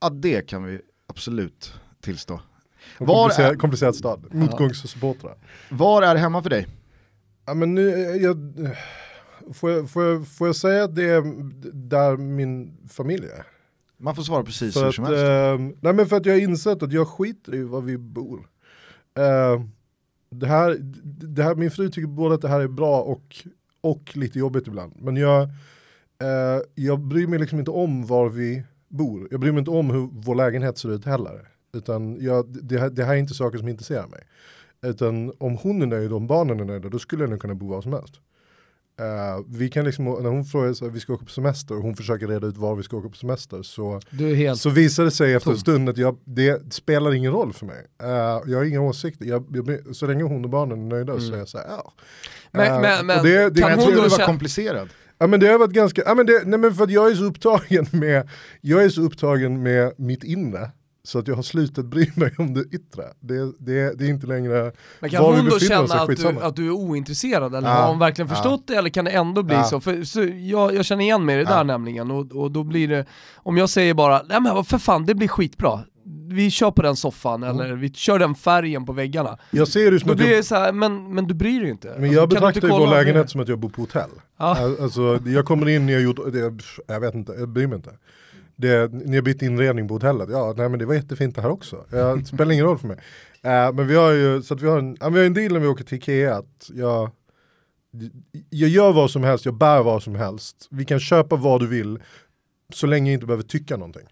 Ja 0.00 0.10
det 0.10 0.48
kan 0.48 0.64
vi 0.64 0.80
absolut 1.06 1.74
tillstå. 2.00 2.40
En 2.98 3.06
Var 3.06 3.14
komplicerad, 3.14 3.52
är- 3.52 3.56
komplicerad 3.56 3.96
stad, 3.96 4.26
motgångssupportrar. 4.30 5.36
Var 5.70 6.02
är 6.02 6.16
hemma 6.16 6.42
för 6.42 6.50
dig? 6.50 6.66
Ja, 7.46 7.54
men 7.54 7.74
nu, 7.74 7.88
eh, 7.94 8.16
jag, 8.22 8.36
får, 9.52 9.70
jag, 9.70 9.90
får, 9.90 10.04
jag, 10.04 10.28
får 10.28 10.48
jag 10.48 10.56
säga 10.56 10.84
att 10.84 10.94
det 10.94 11.04
är 11.04 11.22
där 11.72 12.16
min 12.16 12.76
familj 12.88 13.26
är? 13.26 13.46
Man 13.96 14.14
får 14.16 14.22
svara 14.22 14.44
precis 14.44 14.74
För 14.74 14.80
hur 14.80 14.88
att, 14.88 14.94
som 14.94 15.04
helst. 15.04 15.22
eh, 15.22 15.76
nej 15.80 15.92
men 15.92 16.06
för 16.06 16.16
att 16.16 16.26
jag 16.26 16.34
har 16.34 16.40
insett 16.40 16.82
att 16.82 16.92
jag 16.92 17.08
skiter 17.08 17.54
i 17.54 17.62
var 17.62 17.80
vi 17.80 17.98
bor. 17.98 18.48
Eh, 19.18 19.62
det 20.30 20.46
här, 20.46 20.76
det 21.04 21.42
här, 21.42 21.54
min 21.54 21.70
fru 21.70 21.88
tycker 21.88 22.06
både 22.08 22.34
att 22.34 22.40
det 22.42 22.48
här 22.48 22.60
är 22.60 22.68
bra 22.68 23.02
och, 23.02 23.36
och 23.80 24.16
lite 24.16 24.38
jobbigt 24.38 24.66
ibland. 24.66 24.92
Men 24.98 25.16
jag, 25.16 25.42
eh, 26.22 26.60
jag 26.74 27.00
bryr 27.00 27.26
mig 27.26 27.38
liksom 27.38 27.58
inte 27.58 27.70
om 27.70 28.06
var 28.06 28.28
vi 28.28 28.62
bor. 28.88 29.28
Jag 29.30 29.40
bryr 29.40 29.52
mig 29.52 29.58
inte 29.58 29.70
om 29.70 29.90
hur 29.90 30.08
vår 30.12 30.34
lägenhet 30.34 30.78
ser 30.78 30.92
ut 30.94 31.04
heller. 31.04 31.48
Utan 31.74 32.16
jag, 32.20 32.46
det, 32.48 32.88
det 32.88 33.04
här 33.04 33.12
är 33.14 33.18
inte 33.18 33.34
saker 33.34 33.58
som 33.58 33.68
intresserar 33.68 34.06
mig. 34.06 34.20
Utan 34.86 35.32
om 35.38 35.56
hon 35.62 35.82
är 35.82 35.86
nöjd 35.86 36.10
och 36.10 36.16
om 36.16 36.26
barnen 36.26 36.60
är 36.60 36.64
nöjda, 36.64 36.88
då 36.88 36.98
skulle 36.98 37.22
jag 37.22 37.30
nog 37.30 37.40
kunna 37.40 37.54
bo 37.54 37.68
var 37.68 37.82
som 37.82 37.92
helst. 37.92 38.14
Eh, 39.00 39.44
vi 39.48 39.68
kan 39.68 39.84
liksom, 39.84 40.04
när 40.04 40.30
hon 40.30 40.44
frågar 40.44 40.72
så 40.72 40.84
här, 40.84 40.92
vi 40.92 41.00
ska 41.00 41.12
åka 41.12 41.24
på 41.24 41.30
semester 41.30 41.76
och 41.76 41.82
hon 41.82 41.96
försöker 41.96 42.26
reda 42.28 42.46
ut 42.46 42.56
var 42.56 42.74
vi 42.76 42.82
ska 42.82 42.96
åka 42.96 43.08
på 43.08 43.16
semester 43.16 43.62
så 43.62 44.00
så 44.56 44.70
visar 44.70 45.04
det 45.04 45.10
sig 45.10 45.34
efter 45.34 45.50
en 45.50 45.54
tom. 45.56 45.60
stund 45.60 45.88
att 45.88 45.96
jag, 45.96 46.16
det 46.24 46.74
spelar 46.74 47.14
ingen 47.14 47.32
roll 47.32 47.52
för 47.52 47.66
mig. 47.66 47.86
Eh, 48.02 48.08
jag 48.46 48.58
har 48.58 48.64
inga 48.64 48.80
åsikter, 48.80 49.26
jag, 49.26 49.46
jag, 49.52 49.96
så 49.96 50.06
länge 50.06 50.22
hon 50.22 50.44
och 50.44 50.50
barnen 50.50 50.82
är 50.82 50.86
nöjda 50.96 51.20
så 51.20 51.32
är 51.34 51.38
jag 51.38 51.48
så 51.48 51.58
här, 51.58 51.66
ja. 51.68 51.92
Men- 52.50 52.66
Eh, 52.74 52.80
men- 52.80 53.06
men 53.06 53.18
och 53.18 53.24
det, 53.24 53.50
det, 53.50 53.60
kan 53.60 53.70
Men 53.70 53.78
jag 53.80 53.86
hon 53.86 53.94
då 53.94 54.02
du 54.02 54.08
var 54.08 54.16
känna- 54.16 54.26
komplicerad. 54.26 54.88
ja, 55.18 55.26
men 55.26 55.40
det 55.40 55.46
har 55.46 55.58
varit 55.58 55.70
ganska, 55.72 56.02
ja, 56.06 56.14
men 56.14 56.26
det, 56.26 56.42
nej 56.46 56.58
men 56.58 56.74
för 56.74 56.84
att 56.84 56.90
jag 56.90 57.10
är 57.10 57.14
så 57.14 57.24
upptagen 57.24 57.86
med, 57.92 58.28
jag 58.60 58.84
är 58.84 58.88
så 58.88 59.02
upptagen 59.02 59.62
med 59.62 59.92
mitt 59.96 60.24
inre. 60.24 60.70
Så 61.04 61.18
att 61.18 61.28
jag 61.28 61.34
har 61.36 61.42
slutat 61.42 61.84
bry 61.84 62.10
mig 62.14 62.34
om 62.38 62.54
det 62.54 62.60
yttre. 62.60 63.02
Det, 63.20 63.52
det, 63.58 63.98
det 63.98 64.04
är 64.04 64.08
inte 64.08 64.26
längre, 64.26 64.72
Men 65.00 65.10
kan 65.10 65.22
var 65.22 65.32
vi 65.32 65.36
hon 65.40 65.48
då 65.50 65.56
oss 65.56 65.68
känna 65.68 65.94
att 65.94 66.16
du, 66.16 66.28
att 66.42 66.56
du 66.56 66.66
är 66.66 66.70
ointresserad 66.70 67.54
eller 67.54 67.68
Ja, 67.68 67.74
har 67.74 67.88
hon 67.88 67.98
verkligen 67.98 68.28
ja. 68.28 68.34
förstått 68.34 68.62
det 68.66 68.74
eller 68.74 68.90
kan 68.90 69.04
det 69.04 69.10
ändå 69.10 69.42
bli 69.42 69.54
Ja. 69.54 69.64
så? 69.64 69.80
För, 69.80 70.04
så 70.04 70.22
jag, 70.40 70.74
jag 70.74 70.84
känner 70.84 71.02
igen 71.04 71.24
mig 71.24 71.34
i 71.34 71.44
det 71.44 71.50
Ja. 71.50 71.56
där 71.56 71.64
nämligen 71.64 72.10
och, 72.10 72.32
och 72.32 72.50
då 72.50 72.64
blir 72.64 72.88
det, 72.88 73.06
om 73.36 73.56
jag 73.56 73.68
säger 73.70 73.94
bara, 73.94 74.22
nej 74.28 74.40
men 74.40 74.64
för 74.64 74.78
fan 74.78 75.06
det 75.06 75.14
blir 75.14 75.28
skitbra, 75.28 75.80
vi 76.28 76.50
kör 76.50 76.70
på 76.70 76.82
den 76.82 76.96
soffan 76.96 77.42
Mm. 77.42 77.60
eller 77.60 77.74
vi 77.74 77.90
kör 77.92 78.18
den 78.18 78.34
färgen 78.34 78.86
på 78.86 78.92
väggarna. 78.92 79.38
jag 79.50 79.68
ser 79.68 79.90
det 79.90 79.98
som 80.00 80.06
Då 80.06 80.12
att 80.12 80.18
blir 80.18 80.34
jag, 80.34 80.44
så 80.44 80.54
här, 80.54 80.72
men, 80.72 81.14
men 81.14 81.26
du 81.26 81.34
bryr 81.34 81.60
dig 81.60 81.70
inte. 81.70 81.88
men 81.88 81.96
Alltså, 81.96 82.14
jag 82.14 82.24
inte 82.24 82.34
betraktar 82.34 82.68
ju 82.68 82.74
vår 82.74 82.86
det? 82.86 82.90
lägenhet 82.90 83.30
som 83.30 83.40
att 83.40 83.48
jag 83.48 83.58
bor 83.58 83.68
på 83.68 83.80
hotell. 83.80 84.10
Ja. 84.38 84.56
Alltså, 84.82 85.18
jag 85.26 85.44
kommer 85.44 85.68
in, 85.68 85.88
jag 85.88 85.96
har 85.98 86.02
gjort, 86.02 86.18
jag 86.86 87.00
vet 87.00 87.14
inte, 87.14 87.32
jag 87.32 87.48
bryr 87.48 87.66
mig 87.66 87.76
inte. 87.76 87.90
Det, 88.56 88.92
ni 88.92 89.16
har 89.16 89.22
bytt 89.22 89.42
inredning 89.42 89.88
på 89.88 89.94
hotellet, 89.94 90.28
ja 90.32 90.54
nej 90.56 90.68
men 90.68 90.78
det 90.78 90.86
var 90.86 90.94
jättefint 90.94 91.34
det 91.34 91.42
här 91.42 91.50
också. 91.50 91.84
Ja, 91.90 92.16
det 92.16 92.24
spelar 92.24 92.52
ingen 92.52 92.64
roll 92.64 92.78
för 92.78 92.88
mig. 92.88 92.96
Eh, 93.42 93.72
men 93.72 93.86
vi 93.86 93.94
har 93.94 94.12
ju, 94.12 94.42
så 94.42 94.54
att 94.54 94.62
vi 94.62 94.66
har 94.66 94.78
en, 94.78 94.96
ja, 95.00 95.08
vi 95.08 95.18
har 95.18 95.26
en 95.26 95.34
deal 95.34 95.52
när 95.52 95.60
vi 95.60 95.66
åker 95.66 95.84
till 95.84 95.98
Ikea 95.98 96.36
att 96.36 96.70
jag, 96.74 97.10
jag 98.50 98.68
gör 98.68 98.92
vad 98.92 99.10
som 99.10 99.24
helst, 99.24 99.44
jag 99.44 99.54
bär 99.54 99.82
vad 99.82 100.02
som 100.02 100.14
helst. 100.14 100.68
Vi 100.70 100.84
kan 100.84 101.00
köpa 101.00 101.36
vad 101.36 101.60
du 101.60 101.66
vill, 101.66 101.98
så 102.74 102.86
länge 102.86 103.10
jag 103.10 103.14
inte 103.14 103.26
behöver 103.26 103.44
tycka 103.44 103.76
någonting. 103.76 104.06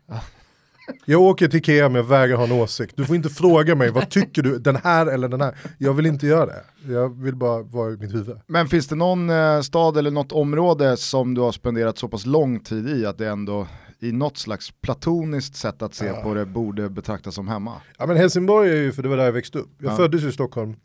Jag 1.04 1.20
åker 1.20 1.48
till 1.48 1.58
Ikea 1.58 1.88
men 1.88 1.96
jag 1.96 2.08
vägrar 2.08 2.36
ha 2.36 2.44
en 2.44 2.52
åsikt. 2.52 2.96
Du 2.96 3.04
får 3.04 3.16
inte 3.16 3.28
fråga 3.28 3.74
mig, 3.74 3.90
vad 3.90 4.10
tycker 4.10 4.42
du, 4.42 4.58
den 4.58 4.76
här 4.76 5.06
eller 5.06 5.28
den 5.28 5.40
här? 5.40 5.56
Jag 5.78 5.94
vill 5.94 6.06
inte 6.06 6.26
göra 6.26 6.46
det. 6.46 6.92
Jag 6.92 7.22
vill 7.22 7.36
bara 7.36 7.62
vara 7.62 7.92
i 7.92 7.96
mitt 7.96 8.14
huvud. 8.14 8.40
Men 8.46 8.68
finns 8.68 8.88
det 8.88 8.94
någon 8.94 9.30
eh, 9.30 9.60
stad 9.60 9.96
eller 9.96 10.10
något 10.10 10.32
område 10.32 10.96
som 10.96 11.34
du 11.34 11.40
har 11.40 11.52
spenderat 11.52 11.98
så 11.98 12.08
pass 12.08 12.26
lång 12.26 12.60
tid 12.60 12.88
i 12.88 13.06
att 13.06 13.18
det 13.18 13.28
ändå 13.28 13.66
i 14.00 14.12
något 14.12 14.36
slags 14.38 14.70
platoniskt 14.70 15.56
sätt 15.56 15.82
att 15.82 15.94
se 15.94 16.06
Ja. 16.06 16.22
på 16.22 16.34
det 16.34 16.46
borde 16.46 16.88
betraktas 16.90 17.34
som 17.34 17.48
hemma? 17.48 17.80
Ja 17.98 18.06
men 18.06 18.16
Helsingborg 18.16 18.70
är 18.70 18.76
ju, 18.82 18.92
för 18.92 19.02
det 19.02 19.08
var 19.08 19.16
där 19.16 19.24
jag 19.24 19.32
växte 19.32 19.58
upp. 19.58 19.70
Jag 19.78 19.92
Ja. 19.92 19.96
föddes 19.96 20.24
i 20.24 20.32
Stockholm, 20.32 20.76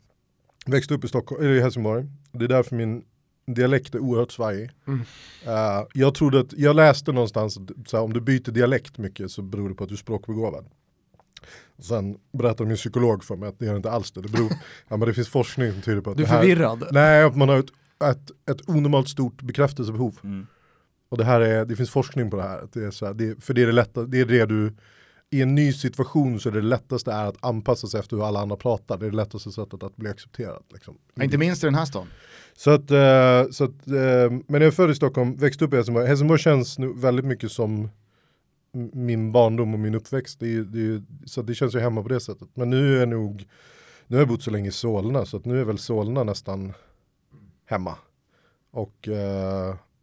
växte 0.66 0.94
upp 0.94 1.04
i, 1.04 1.08
Stockholm, 1.08 1.42
eller 1.44 1.54
i 1.54 1.60
Helsingborg. 1.60 2.04
Det 2.32 2.44
är 2.44 2.48
därför 2.48 2.76
min 2.76 3.02
dialekt 3.46 3.94
är 3.94 3.98
oerhört 3.98 4.32
svajig. 4.32 4.70
Mm. 4.86 5.00
Eh, 5.46 5.84
jag 5.94 6.14
trodde 6.14 6.40
att, 6.40 6.52
jag 6.52 6.76
läste 6.76 7.12
någonstans 7.12 7.58
att 7.58 7.88
så 7.88 7.96
här, 7.96 8.04
om 8.04 8.12
du 8.12 8.20
byter 8.20 8.50
dialekt 8.50 8.98
mycket 8.98 9.30
så 9.30 9.42
beror 9.42 9.68
det 9.68 9.74
på 9.74 9.84
att 9.84 9.88
du 9.88 9.94
är 9.94 9.98
språkbegåvad. 9.98 10.64
Sen 11.78 12.16
berättade 12.32 12.68
min 12.68 12.76
psykolog 12.76 13.24
för 13.24 13.36
mig 13.36 13.48
att 13.48 13.58
det 13.58 13.66
gör 13.66 13.76
inte 13.76 13.90
alls 13.90 14.12
det. 14.12 14.20
Det, 14.20 14.28
beror, 14.28 14.50
ja, 14.88 14.96
men 14.96 15.08
det 15.08 15.14
finns 15.14 15.28
forskning 15.28 15.72
som 15.72 15.82
tyder 15.82 16.00
på 16.00 16.10
att 16.10 16.16
Du 16.16 16.22
är 16.22 16.26
det 16.26 16.32
här, 16.32 16.40
förvirrad. 16.40 16.88
Nej, 16.90 17.22
att 17.22 17.36
man 17.36 17.48
har 17.48 17.58
ett, 17.58 17.70
ett, 18.04 18.50
ett 18.50 18.68
onormalt 18.68 19.08
stort 19.08 19.42
bekräftelsebehov. 19.42 20.18
Mm. 20.24 20.46
Och 21.08 21.18
det 21.18 21.24
här 21.24 21.40
är, 21.40 21.64
det 21.64 21.76
finns 21.76 21.90
forskning 21.90 22.30
på 22.30 22.36
det 22.36 22.42
här. 22.42 22.68
Det 22.72 22.84
är 22.84 22.90
så 22.90 23.06
här 23.06 23.14
det, 23.14 23.44
för 23.44 23.54
det 23.54 23.62
är 23.62 23.66
det 23.66 23.72
lätta, 23.72 24.02
det 24.02 24.20
är 24.20 24.24
det 24.24 24.46
du, 24.46 24.72
i 25.30 25.42
en 25.42 25.54
ny 25.54 25.72
situation 25.72 26.40
så 26.40 26.48
är 26.48 26.52
det 26.52 26.62
lättaste 26.62 27.12
är 27.12 27.24
att 27.24 27.44
anpassa 27.44 27.86
sig 27.86 28.00
efter 28.00 28.16
hur 28.16 28.28
alla 28.28 28.40
andra 28.40 28.56
pratar. 28.56 28.98
Det 28.98 29.06
är 29.06 29.10
det 29.10 29.16
lättaste 29.16 29.52
sättet 29.52 29.82
att 29.82 29.96
bli 29.96 30.10
accepterad. 30.10 30.62
Liksom. 30.72 30.98
Inte 31.22 31.38
minst 31.38 31.64
i 31.64 31.66
den 31.66 31.74
här 31.74 31.84
stan. 31.84 32.06
Så 32.56 32.70
att, 32.70 32.90
eh, 32.90 33.50
så 33.50 33.64
att 33.64 33.86
eh, 33.86 34.30
men 34.46 34.62
jag 34.62 34.62
är 34.62 34.70
född 34.70 34.90
i 34.90 34.94
Stockholm, 34.94 35.36
växte 35.36 35.64
upp 35.64 35.72
i 35.72 35.76
Helsingborg. 35.76 36.06
Helsingborg 36.06 36.40
känns 36.40 36.78
nu 36.78 36.92
väldigt 36.92 37.24
mycket 37.24 37.52
som 37.52 37.88
min 38.92 39.32
barndom 39.32 39.74
och 39.74 39.80
min 39.80 39.94
uppväxt. 39.94 40.40
Det 40.40 40.54
är, 40.54 40.60
det 40.60 40.80
är, 40.80 41.02
så 41.26 41.42
det 41.42 41.54
känns 41.54 41.74
ju 41.74 41.78
hemma 41.78 42.02
på 42.02 42.08
det 42.08 42.20
sättet. 42.20 42.48
Men 42.54 42.70
nu 42.70 42.96
är 42.96 43.00
jag 43.00 43.08
nog, 43.08 43.48
nu 44.06 44.16
har 44.16 44.20
jag 44.20 44.28
bott 44.28 44.42
så 44.42 44.50
länge 44.50 44.68
i 44.68 44.72
Solna 44.72 45.24
så 45.24 45.36
att 45.36 45.44
nu 45.44 45.60
är 45.60 45.64
väl 45.64 45.78
Solna 45.78 46.24
nästan 46.24 46.72
hemma. 47.66 47.94
Och, 48.70 49.08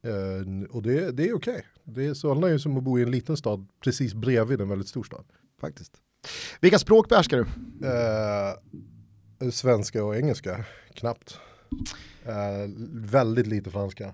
eh, 0.03 0.69
och 0.69 0.81
det, 0.81 1.11
det 1.11 1.29
är 1.29 1.35
okej. 1.35 1.65
Det 1.83 2.05
är, 2.05 2.13
Solna 2.13 2.47
är 2.47 2.51
ju 2.51 2.59
som 2.59 2.77
att 2.77 2.83
bo 2.83 2.99
i 2.99 3.03
en 3.03 3.11
liten 3.11 3.37
stad 3.37 3.67
precis 3.83 4.13
bredvid 4.13 4.61
en 4.61 4.69
väldigt 4.69 4.87
stor 4.87 5.03
stad. 5.03 5.25
Faktiskt. 5.61 5.91
Vilka 6.61 6.79
språk 6.79 7.09
behärskar 7.09 7.37
du? 7.37 7.45
Eh, 7.87 9.51
svenska 9.51 10.03
och 10.03 10.15
engelska, 10.15 10.65
knappt. 10.93 11.37
Eh, 12.25 12.69
väldigt 12.91 13.47
lite 13.47 13.71
franska. 13.71 14.13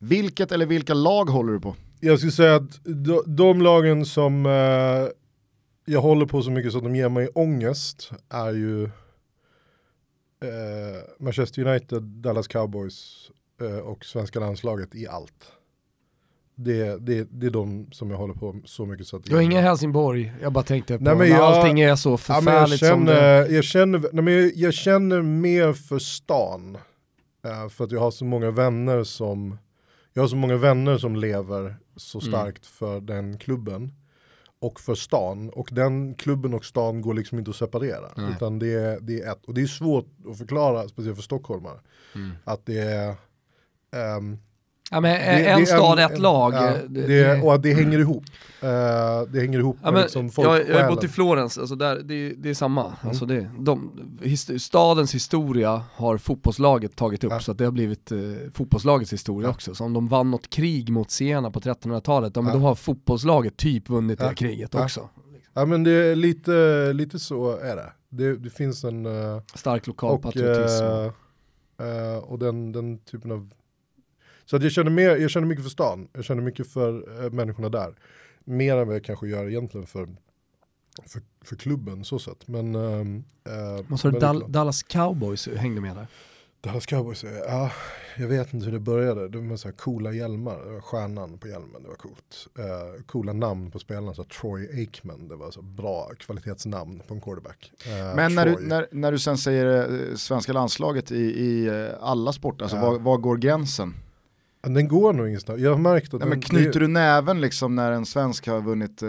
Vilket 0.00 0.52
eller 0.52 0.66
vilka 0.66 0.94
lag 0.94 1.24
håller 1.24 1.52
du 1.52 1.60
på? 1.60 1.76
Jag 2.00 2.18
skulle 2.18 2.32
säga 2.32 2.54
att 2.56 2.84
de, 2.84 3.22
de 3.26 3.62
lagen 3.62 4.06
som 4.06 4.44
jag 5.84 6.00
håller 6.00 6.26
på 6.26 6.42
så 6.42 6.50
mycket 6.50 6.72
så 6.72 6.78
att 6.78 6.84
de 6.84 6.96
ger 6.96 7.08
mig 7.08 7.28
ångest 7.28 8.10
är 8.28 8.52
ju 8.52 8.90
Manchester 11.18 11.66
United, 11.66 12.02
Dallas 12.02 12.48
Cowboys 12.48 13.30
och 13.84 14.04
svenska 14.04 14.40
landslaget 14.40 14.94
i 14.94 15.08
allt. 15.08 15.52
Det, 16.56 16.96
det, 17.06 17.28
det 17.30 17.46
är 17.46 17.50
de 17.50 17.88
som 17.92 18.10
jag 18.10 18.16
håller 18.18 18.34
på 18.34 18.56
så 18.64 18.86
mycket 18.86 19.06
så 19.06 19.16
att 19.16 19.24
Du 19.24 19.34
har 19.34 19.42
ingen 19.42 19.62
Helsingborg, 19.62 20.32
jag 20.42 20.52
bara 20.52 20.64
tänkte 20.64 20.98
på 20.98 21.04
Nej, 21.04 21.16
men 21.16 21.28
jag- 21.28 21.40
allting 21.40 21.80
är 21.80 21.96
så 21.96 22.18
Ja, 22.28 22.40
men 22.40 22.54
jag, 22.54 22.68
förfärligt 22.68 22.80
som 22.86 23.04
det 23.04 23.12
känner, 23.14 23.54
jag, 23.54 23.64
känner, 23.64 23.98
nej, 24.12 24.24
men 24.24 24.34
jag, 24.34 24.52
jag 24.54 24.74
känner 24.74 25.22
mer 25.22 25.72
för 25.72 25.98
stan. 25.98 26.78
Eh, 27.44 27.68
för 27.68 27.84
att 27.84 27.90
jag 27.90 28.00
har 28.00 28.10
så 28.10 28.24
många 28.24 28.50
vänner 28.50 29.04
som 29.04 29.58
jag 30.12 30.22
har 30.22 30.28
så 30.28 30.36
många 30.36 30.56
vänner 30.56 30.98
som 30.98 31.16
lever 31.16 31.76
så 31.96 32.20
Mm. 32.20 32.32
starkt 32.32 32.66
för 32.66 33.00
den 33.00 33.38
klubben. 33.38 33.92
Och 34.60 34.80
för 34.80 34.94
stan. 34.94 35.50
Och 35.50 35.68
den 35.72 36.14
klubben 36.14 36.54
och 36.54 36.64
stan 36.64 37.02
går 37.02 37.14
liksom 37.14 37.38
inte 37.38 37.50
att 37.50 37.56
separera. 37.56 38.10
Nej. 38.16 38.30
Utan 38.36 38.58
det 38.58 38.74
är, 38.74 39.00
det 39.00 39.20
är 39.20 39.32
ett. 39.32 39.44
Och 39.46 39.54
det 39.54 39.62
är 39.62 39.66
svårt 39.66 40.06
att 40.30 40.38
förklara, 40.38 40.88
speciellt 40.88 41.16
för 41.16 41.22
stockholmare. 41.22 41.78
Mm. 42.14 42.30
Att 42.44 42.66
det 42.66 42.78
är 42.78 43.14
ehm, 43.94 44.38
Ja 44.90 45.00
men 45.00 45.12
det- 45.12 45.46
en 45.46 45.60
det 45.60 45.66
stad, 45.66 45.98
ett 45.98 46.10
en- 46.10 46.20
lag. 46.22 46.54
ja, 46.54 46.72
det, 46.88 47.42
och 47.42 47.60
det 47.60 47.72
hänger 47.74 47.98
ihop. 47.98 48.24
Eh, 48.60 48.68
det 49.32 49.40
hänger 49.40 49.58
ihop 49.58 49.76
Ja, 49.82 49.84
med 49.86 49.92
men, 49.94 50.02
liksom 50.02 50.30
jag, 50.36 50.68
jag 50.68 50.82
har 50.84 50.90
bott 50.94 51.04
i 51.04 51.08
Florens, 51.08 51.58
alltså 51.58 51.74
där, 51.76 52.00
det, 52.04 52.50
är 52.50 52.54
samma. 52.54 52.84
Mm. 52.84 52.96
Alltså 53.02 53.26
det, 53.26 53.50
de, 53.58 53.90
his, 54.22 54.64
stadens 54.64 55.14
historia 55.14 55.82
har 55.94 56.18
fotbollslaget 56.18 56.96
tagit 56.96 57.24
upp, 57.24 57.30
Ja. 57.32 57.40
så 57.40 57.52
det 57.52 57.64
har 57.64 57.70
blivit 57.72 58.12
eh, 58.12 58.18
fotbollslagets 58.54 59.12
historia 59.12 59.48
också. 59.50 59.74
Så 59.74 59.84
om 59.84 59.92
de 59.92 60.08
vann 60.08 60.30
något 60.30 60.50
krig 60.50 60.90
mot 60.90 61.10
Siena 61.10 61.50
på 61.50 61.60
1300-talet, 61.60 62.32
ja, 62.36 62.42
men 62.42 62.52
Ja. 62.54 62.58
då 62.60 62.66
har 62.66 62.74
fotbollslaget 62.74 63.56
typ 63.56 63.88
vunnit 63.88 64.18
det 64.18 64.34
kriget 64.34 64.74
också. 64.74 65.08
Ja 65.54 65.64
men 65.66 65.84
det 65.84 65.90
är 65.90 66.16
lite, 66.16 66.92
lite 66.92 67.18
så 67.18 67.56
är 67.56 67.76
det. 67.76 67.92
Det, 68.08 68.36
det 68.36 68.50
finns 68.50 68.84
en... 68.84 69.06
eh, 69.06 69.40
Stark 69.54 69.86
lokal 69.86 70.10
och 70.14 70.22
patriotism. 70.22 70.84
eh, 70.84 72.18
och 72.24 72.38
den, 72.38 72.72
den 72.72 72.98
typen 72.98 73.32
av... 73.32 73.50
Så 74.46 74.56
att 74.56 74.62
jag 74.62 74.72
känner, 74.72 74.90
mer, 74.90 75.16
jag 75.16 75.30
känner 75.30 75.46
mycket 75.46 75.64
för 75.64 75.70
stan. 75.70 76.08
Jag 76.12 76.24
känner 76.24 76.42
mycket 76.42 76.72
för 76.72 77.24
eh, 77.24 77.30
människorna 77.30 77.68
där. 77.68 77.94
Mer 78.44 78.76
än 78.76 78.86
vad 78.86 78.96
jag 78.96 79.04
kanske 79.04 79.28
gör 79.28 79.48
egentligen 79.48 79.86
för, 79.86 80.08
för, 81.06 81.20
för 81.44 81.56
klubben 81.56 82.04
så 82.04 82.18
sett. 82.18 82.48
Men... 82.48 82.74
ehm, 82.74 83.24
eh, 83.46 83.84
Måste 83.88 84.10
du 84.10 84.18
Dal-. 84.18 84.44
Dallas 84.48 84.82
Cowboys 84.82 85.48
hängde 85.56 85.80
med 85.80 85.96
där? 85.96 86.06
Dallas 86.60 86.86
Cowboys, 86.86 87.24
är- 87.24 87.44
ja, 87.48 87.70
jag 88.18 88.28
vet 88.28 88.54
inte 88.54 88.66
hur 88.66 88.72
det 88.72 88.80
började. 88.80 89.28
Det 89.28 89.38
var 89.40 89.56
så 89.56 89.68
här 89.68 89.72
coola 89.76 90.12
hjälmar, 90.12 90.64
det 90.66 90.72
var 90.72 90.80
stjärnan 90.80 91.38
på 91.38 91.48
hjälmen, 91.48 91.82
det 91.82 91.88
var 91.88 91.96
coolt. 91.96 92.46
Eh, 92.58 93.02
coola 93.06 93.32
namn 93.32 93.70
på 93.70 93.78
spelarna, 93.78 94.14
så 94.14 94.22
här 94.22 94.28
Troy 94.28 94.68
Aikman, 94.78 95.28
det 95.28 95.36
var 95.36 95.50
så 95.50 95.62
bra 95.62 96.10
kvalitetsnamn 96.18 97.02
på 97.08 97.14
en 97.14 97.20
quarterback. 97.20 97.72
Eh, 97.86 98.16
Men 98.16 98.34
när 98.34 98.46
du, 98.46 98.56
när, 98.66 98.86
när 98.90 99.12
du 99.12 99.18
sen 99.18 99.38
säger 99.38 99.92
eh, 100.10 100.14
svenska 100.16 100.52
landslaget 100.52 101.10
i, 101.12 101.16
i 101.24 101.66
eh, 101.66 101.86
alla 102.00 102.32
sporter, 102.32 102.62
alltså 102.64 102.76
Ja. 102.76 102.90
var, 102.90 102.98
var 102.98 103.16
går 103.18 103.36
gränsen? 103.36 103.94
Den 104.66 104.88
går 104.88 105.12
nog 105.12 105.28
ingenstans. 105.28 105.60
Jag 105.60 105.70
har 105.70 105.78
märkt 105.78 106.14
att 106.14 106.20
Nej, 106.20 106.28
men 106.28 106.40
den, 106.40 106.48
knyter 106.48 106.72
det, 106.72 106.78
du 106.78 106.88
näven 106.88 107.40
liksom 107.40 107.74
när 107.76 107.92
en 107.92 108.06
svensk 108.06 108.46
har 108.46 108.60
vunnit 108.60 109.02
eh, 109.02 109.08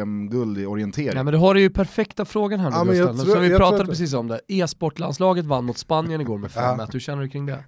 EM-guld 0.00 0.58
i 0.58 0.66
orientering? 0.66 1.14
Nej 1.14 1.24
men 1.24 1.32
du 1.32 1.38
har 1.38 1.54
ju 1.54 1.70
perfekta 1.70 2.24
frågan 2.24 2.60
här 2.60 2.70
nu 2.70 2.76
Ja, 2.76 2.84
men 2.84 2.96
jag 2.96 3.08
Gustav, 3.08 3.24
tror- 3.24 3.34
som 3.34 3.42
vi 3.44 3.56
pratade 3.56 3.82
att- 3.82 3.88
precis 3.88 4.14
om 4.14 4.28
det. 4.28 4.40
E-sportlandslaget 4.48 5.44
vann 5.44 5.64
mot 5.64 5.78
Spanien 5.78 6.20
igår 6.20 6.38
med 6.38 6.50
5-1, 6.50 6.76
Ja. 6.78 6.88
hur 6.92 7.00
känner 7.00 7.22
du 7.22 7.28
kring 7.28 7.46
det? 7.46 7.64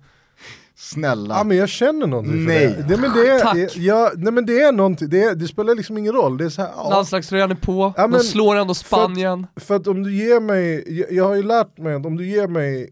Snälla. 0.77 1.35
Ja 1.39 1.45
men 1.45 1.57
jag 1.57 1.69
känner 1.69 2.07
någonting 2.07 2.45
Nej. 2.45 2.75
för 2.75 2.83
det. 2.83 2.89
Nej 2.89 2.99
men 2.99 3.13
det 3.15 3.31
är, 3.31 3.41
Tack. 3.41 3.77
ja, 3.77 4.11
nej, 4.17 4.33
men 4.33 4.47
det 4.47 4.61
är 4.61 4.73
någonting, 4.73 5.09
det, 5.09 5.23
är, 5.23 5.35
det 5.35 5.49
spelar 5.49 5.75
liksom 5.75 5.99
ingen 5.99 6.13
roll. 6.13 6.37
Det 6.37 6.45
är 6.45 6.49
så 6.49 6.63
här, 6.63 6.71
ja, 6.77 6.91
Landslagströjan 6.91 7.51
är 7.51 7.55
på, 7.55 7.93
Ja, 7.97 8.03
de 8.03 8.11
men 8.11 8.21
slår 8.21 8.57
ändå 8.57 8.75
för 8.75 8.97
att- 8.97 9.03
Spanien. 9.03 9.47
För 9.57 9.77
att 9.77 9.87
om 9.87 10.03
du 10.03 10.15
ger 10.17 10.41
mig, 10.41 10.85
jag, 10.99 11.13
jag 11.13 11.25
har 11.25 11.35
ju 11.35 11.43
lärt 11.43 11.79
mig 11.79 11.95
att 11.95 12.07
om 12.07 12.17
du 12.17 12.27
ger 12.27 12.49
mig 12.49 12.91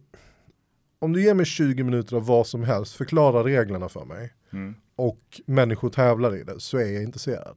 om 0.99 1.13
du 1.13 1.23
ger 1.25 1.35
mig 1.35 1.47
20 1.47 1.83
minuter 1.83 2.17
av 2.17 2.27
vad 2.27 2.47
som 2.47 2.65
helst, 2.65 2.95
förklara 2.95 3.45
reglerna 3.45 3.89
för 3.89 4.05
mig 4.05 4.33
Mm. 4.57 4.75
och 4.97 5.41
människor 5.47 5.91
tävlar 5.91 6.37
i 6.37 6.43
det 6.43 6.61
så 6.61 6.79
är 6.79 6.87
jag 6.93 7.03
intresserad. 7.03 7.57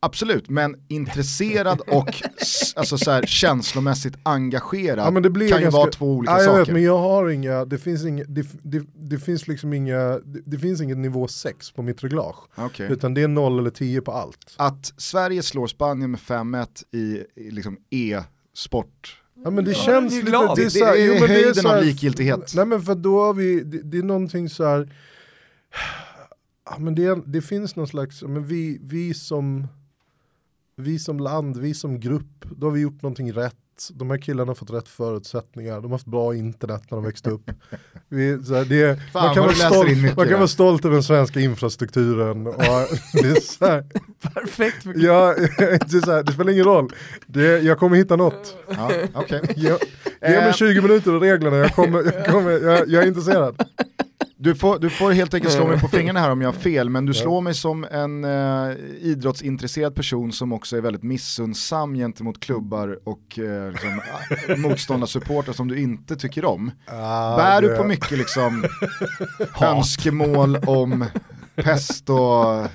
Absolut, 0.00 0.48
men 0.50 0.76
intresserad 0.88 1.80
och 1.86 2.22
alltså 2.76 2.98
så 2.98 3.10
här, 3.10 3.22
känslomässigt 3.26 4.14
engagerad 4.22 4.98
Ja, 4.98 5.10
kan 5.22 5.32
ju 5.32 5.48
ganska- 5.48 5.70
vara 5.70 5.90
två 5.90 6.12
olika 6.12 6.32
Ja, 6.32 6.38
saker. 6.44 6.58
vet, 6.58 6.72
men 6.72 6.82
jag 6.82 6.98
har 6.98 7.28
inga, 7.28 7.64
det 7.64 7.78
finns, 7.78 8.04
inga, 8.04 8.24
det, 8.28 8.46
det, 8.62 8.82
det 8.94 9.18
finns 9.18 9.48
liksom 9.48 9.72
inga, 9.72 9.98
det, 10.24 10.40
det 10.44 10.58
finns 10.58 10.80
inget 10.80 10.98
nivå 10.98 11.28
6 11.28 11.70
på 11.70 11.82
mitt 11.82 12.04
reglage. 12.04 12.36
Okej. 12.54 12.92
Utan 12.92 13.14
det 13.14 13.22
är 13.22 13.28
0 13.28 13.58
eller 13.58 13.70
10 13.70 14.00
på 14.00 14.12
allt. 14.12 14.54
Att 14.56 14.92
Sverige 14.96 15.42
slår 15.42 15.66
Spanien 15.66 16.10
med 16.10 16.20
5-1 16.20 16.66
i, 16.92 17.24
i 17.34 17.50
liksom 17.50 17.76
e-sport, 17.90 19.20
Ja 19.44 19.50
men 19.50 19.64
det 19.64 19.70
Ja, 19.70 19.76
känns 19.78 20.12
lite, 20.14 20.30
det 20.30 20.36
är, 20.64 20.68
så 20.68 20.84
här, 20.84 20.92
det 20.92 21.00
är 21.02 21.06
jo, 21.06 21.12
men 21.12 21.20
det 21.22 21.26
är 21.26 21.28
höjden 21.28 21.54
så 21.54 21.68
av 21.68 21.74
här- 21.74 21.82
likgiltighet. 21.82 22.52
Nej 22.54 22.66
men 22.66 22.82
för 22.82 22.94
då 22.94 23.20
har 23.24 23.34
vi, 23.34 23.60
det, 23.60 23.82
det 23.82 23.98
är 23.98 24.02
någonting 24.02 24.48
så 24.48 24.64
här, 24.64 24.92
ja, 26.70 26.78
men 26.78 26.94
det, 26.94 27.22
det 27.26 27.42
finns 27.42 27.76
någon 27.76 27.88
slags, 27.88 28.22
men 28.22 28.46
vi, 28.46 28.78
vi 28.82 29.14
som 29.14 29.68
vi 30.76 30.98
som 30.98 31.18
land, 31.18 31.56
vi 31.56 31.74
som 31.74 32.00
grupp, 32.00 32.44
då 32.56 32.66
har 32.66 32.72
vi 32.72 32.80
gjort 32.80 33.02
någonting 33.02 33.32
rätt. 33.32 33.54
De 33.90 34.10
här 34.10 34.18
killarna 34.18 34.50
har 34.50 34.54
fått 34.54 34.70
rätt 34.70 34.88
förutsättningar, 34.88 35.74
de 35.74 35.84
har 35.84 35.90
haft 35.90 36.06
bra 36.06 36.34
internet 36.34 36.82
när 36.90 36.96
de 36.96 37.04
växte 37.04 37.30
upp. 37.30 37.50
Vi, 38.08 38.44
så 38.44 38.54
här, 38.54 38.64
det, 38.64 39.00
Fan, 39.12 39.26
man, 39.26 39.34
kan 39.34 39.44
vara 39.44 39.54
stolt, 39.54 39.88
mycket 39.88 40.16
man 40.16 40.28
kan 40.28 40.38
vara 40.38 40.48
stolt 40.48 40.84
över 40.84 40.94
den 40.94 41.02
svenska 41.02 41.40
infrastrukturen. 41.40 42.46
Och 42.46 42.54
det, 43.12 43.28
är 43.28 43.40
så 43.40 43.66
här, 43.66 43.84
Perfekt 44.34 44.86
ja, 44.94 45.34
det, 45.58 45.96
är 45.96 46.04
så 46.04 46.12
här, 46.12 46.22
det 46.22 46.32
spelar 46.32 46.52
ingen 46.52 46.64
roll, 46.64 46.92
det, 47.26 47.58
jag 47.62 47.78
kommer 47.78 47.96
hitta 47.96 48.16
något. 48.16 48.56
Ja, 48.68 48.90
okej. 49.14 49.40
Ge, 49.56 49.68
ge 49.68 49.76
mig 50.20 50.48
Eh. 50.48 50.52
20 50.52 50.80
minuter 50.80 51.14
och 51.14 51.20
reglerna, 51.20 51.56
jag, 51.56 51.74
kommer, 51.74 52.02
jag, 52.02 52.26
kommer, 52.26 52.50
jag, 52.50 52.88
jag 52.88 53.02
är 53.02 53.06
intresserad. 53.06 53.62
Du 54.44 54.54
får, 54.54 54.78
du 54.78 54.90
får 54.90 55.12
helt 55.12 55.34
enkelt 55.34 55.52
slå 55.52 55.66
mig 55.66 55.80
på 55.80 55.88
fingrarna 55.92 56.20
här 56.20 56.30
om 56.30 56.40
jag 56.40 56.48
har 56.48 56.60
fel, 56.60 56.90
men 56.90 57.06
du 57.06 57.14
slår 57.14 57.40
mig 57.40 57.54
som 57.54 57.84
en 57.84 58.24
eh, 58.24 58.76
idrottsintresserad 59.00 59.94
person 59.94 60.32
som 60.32 60.52
också 60.52 60.76
är 60.76 60.80
väldigt 60.80 61.02
missunnsam 61.02 61.94
gentemot 61.94 62.40
klubbar 62.40 62.98
och 63.04 63.38
eh, 63.38 63.70
liksom, 63.70 64.00
motståndarsupportrar 64.62 65.54
som 65.54 65.68
du 65.68 65.78
inte 65.80 66.16
tycker 66.16 66.44
om. 66.44 66.70
Ah, 66.86 67.36
Bär 67.36 67.62
du 67.62 67.76
på 67.76 67.84
mycket 67.84 68.18
liksom, 68.18 68.64
önskemål 69.60 70.56
om 70.56 71.04
pest 71.54 72.10
och 72.10 72.66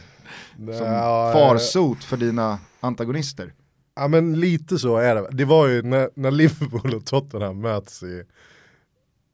som 0.58 0.86
Ja, 0.86 1.32
farsot 1.34 2.04
för 2.04 2.18
dina 2.18 2.60
antagonister. 2.80 3.54
Ja 3.96 4.08
men 4.08 4.40
lite 4.40 4.78
så 4.78 4.98
är 4.98 5.16
det. 5.16 5.28
Det 5.32 5.46
var 5.46 5.68
ju 5.68 5.82
när, 5.82 6.10
när 6.16 6.32
Liverpool 6.32 6.94
och 6.96 7.06
Tottenham 7.06 7.62
möts 7.62 8.04
i, 8.04 8.24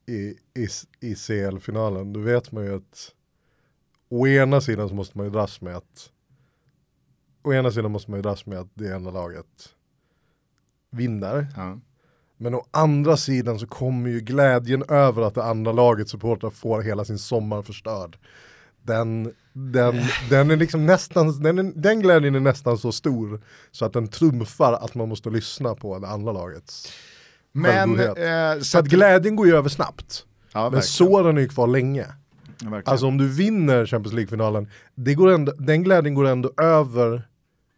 i, 0.07 0.37
i, 0.53 0.67
i 0.99 1.15
CL-finalen, 1.15 2.13
då 2.13 2.19
vet 2.19 2.51
man 2.51 2.65
ju 2.65 2.75
att 2.75 3.13
å 4.09 4.27
ena 4.27 4.61
sidan 4.61 4.89
så 4.89 4.95
måste 4.95 5.17
man 5.17 5.27
ju 5.27 5.31
dras 5.31 5.61
med 5.61 5.75
att 5.75 6.11
å 7.43 7.53
ena 7.53 7.71
sidan 7.71 7.91
måste 7.91 8.11
man 8.11 8.17
ju 8.17 8.21
dras 8.21 8.45
med 8.45 8.59
att 8.59 8.69
det 8.73 8.95
ena 8.95 9.11
laget 9.11 9.69
vinner. 10.89 11.47
Ja. 11.55 11.79
Men 12.37 12.55
å 12.55 12.65
andra 12.71 13.17
sidan 13.17 13.59
så 13.59 13.67
kommer 13.67 14.09
ju 14.09 14.19
glädjen 14.19 14.83
över 14.89 15.21
att 15.21 15.35
det 15.35 15.43
andra 15.43 15.71
lagets 15.71 16.11
supportrar 16.11 16.49
får 16.49 16.81
hela 16.81 17.05
sin 17.05 17.19
sommar 17.19 17.61
förstörd. 17.61 18.17
Den, 18.81 19.33
den, 19.53 19.95
den 20.29 20.51
är 20.51 20.57
liksom 20.57 20.85
nästan, 20.85 21.41
den, 21.41 21.59
är, 21.59 21.71
den 21.75 22.01
glädjen 22.01 22.35
är 22.35 22.39
nästan 22.39 22.77
så 22.77 22.91
stor 22.91 23.41
så 23.71 23.85
att 23.85 23.93
den 23.93 24.07
trumfar 24.07 24.73
att 24.73 24.95
man 24.95 25.09
måste 25.09 25.29
lyssna 25.29 25.75
på 25.75 25.99
det 25.99 26.07
andra 26.07 26.31
lagets. 26.31 26.91
Men, 27.55 27.99
eh, 27.99 28.59
Så 28.61 28.79
att 28.79 28.85
glädjen 28.85 29.35
går 29.35 29.47
ju 29.47 29.55
över 29.55 29.69
snabbt. 29.69 30.25
ja, 30.53 30.59
Men 30.63 30.63
verkligen. 30.63 30.83
såren 30.83 31.37
är 31.37 31.41
ju 31.41 31.47
kvar 31.47 31.67
länge. 31.67 32.05
Ja. 32.61 32.81
Alltså 32.85 33.05
om 33.07 33.17
du 33.17 33.27
vinner 33.29 33.85
Champions 33.85 34.13
League-finalen, 34.13 34.67
den 35.57 35.83
glädjen 35.83 36.13
går 36.13 36.27
ändå 36.27 36.51
över 36.57 37.27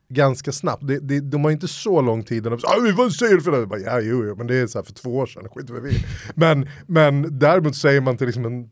ganska 0.10 0.52
snabbt. 0.52 0.88
Det, 0.88 1.00
det, 1.00 1.20
de 1.20 1.44
har 1.44 1.52
inte 1.52 1.68
så 1.68 2.02
lång 2.02 2.24
tid, 2.24 2.44
de 2.44 2.60
säger 2.60 2.76
ah, 2.76 2.82
vi 2.84 2.92
vann 2.92 3.12
seriefinalen, 3.12 3.70
bara, 3.70 3.80
ja 3.80 4.00
jo, 4.02 4.26
jo 4.26 4.36
men 4.36 4.48
det 4.48 4.56
är 4.56 4.68
så 4.68 4.78
här 4.78 4.84
för 4.86 4.94
två 4.94 5.18
år 5.18 5.26
sedan, 5.26 5.50
skit 5.56 5.70
vad 5.70 5.82
vi. 5.82 5.92
Men, 6.36 6.70
men 6.88 7.40
däremot 7.40 7.76
säger 7.76 8.02
man 8.02 8.18
till 8.18 8.28
liksom 8.28 8.46
en, 8.46 8.70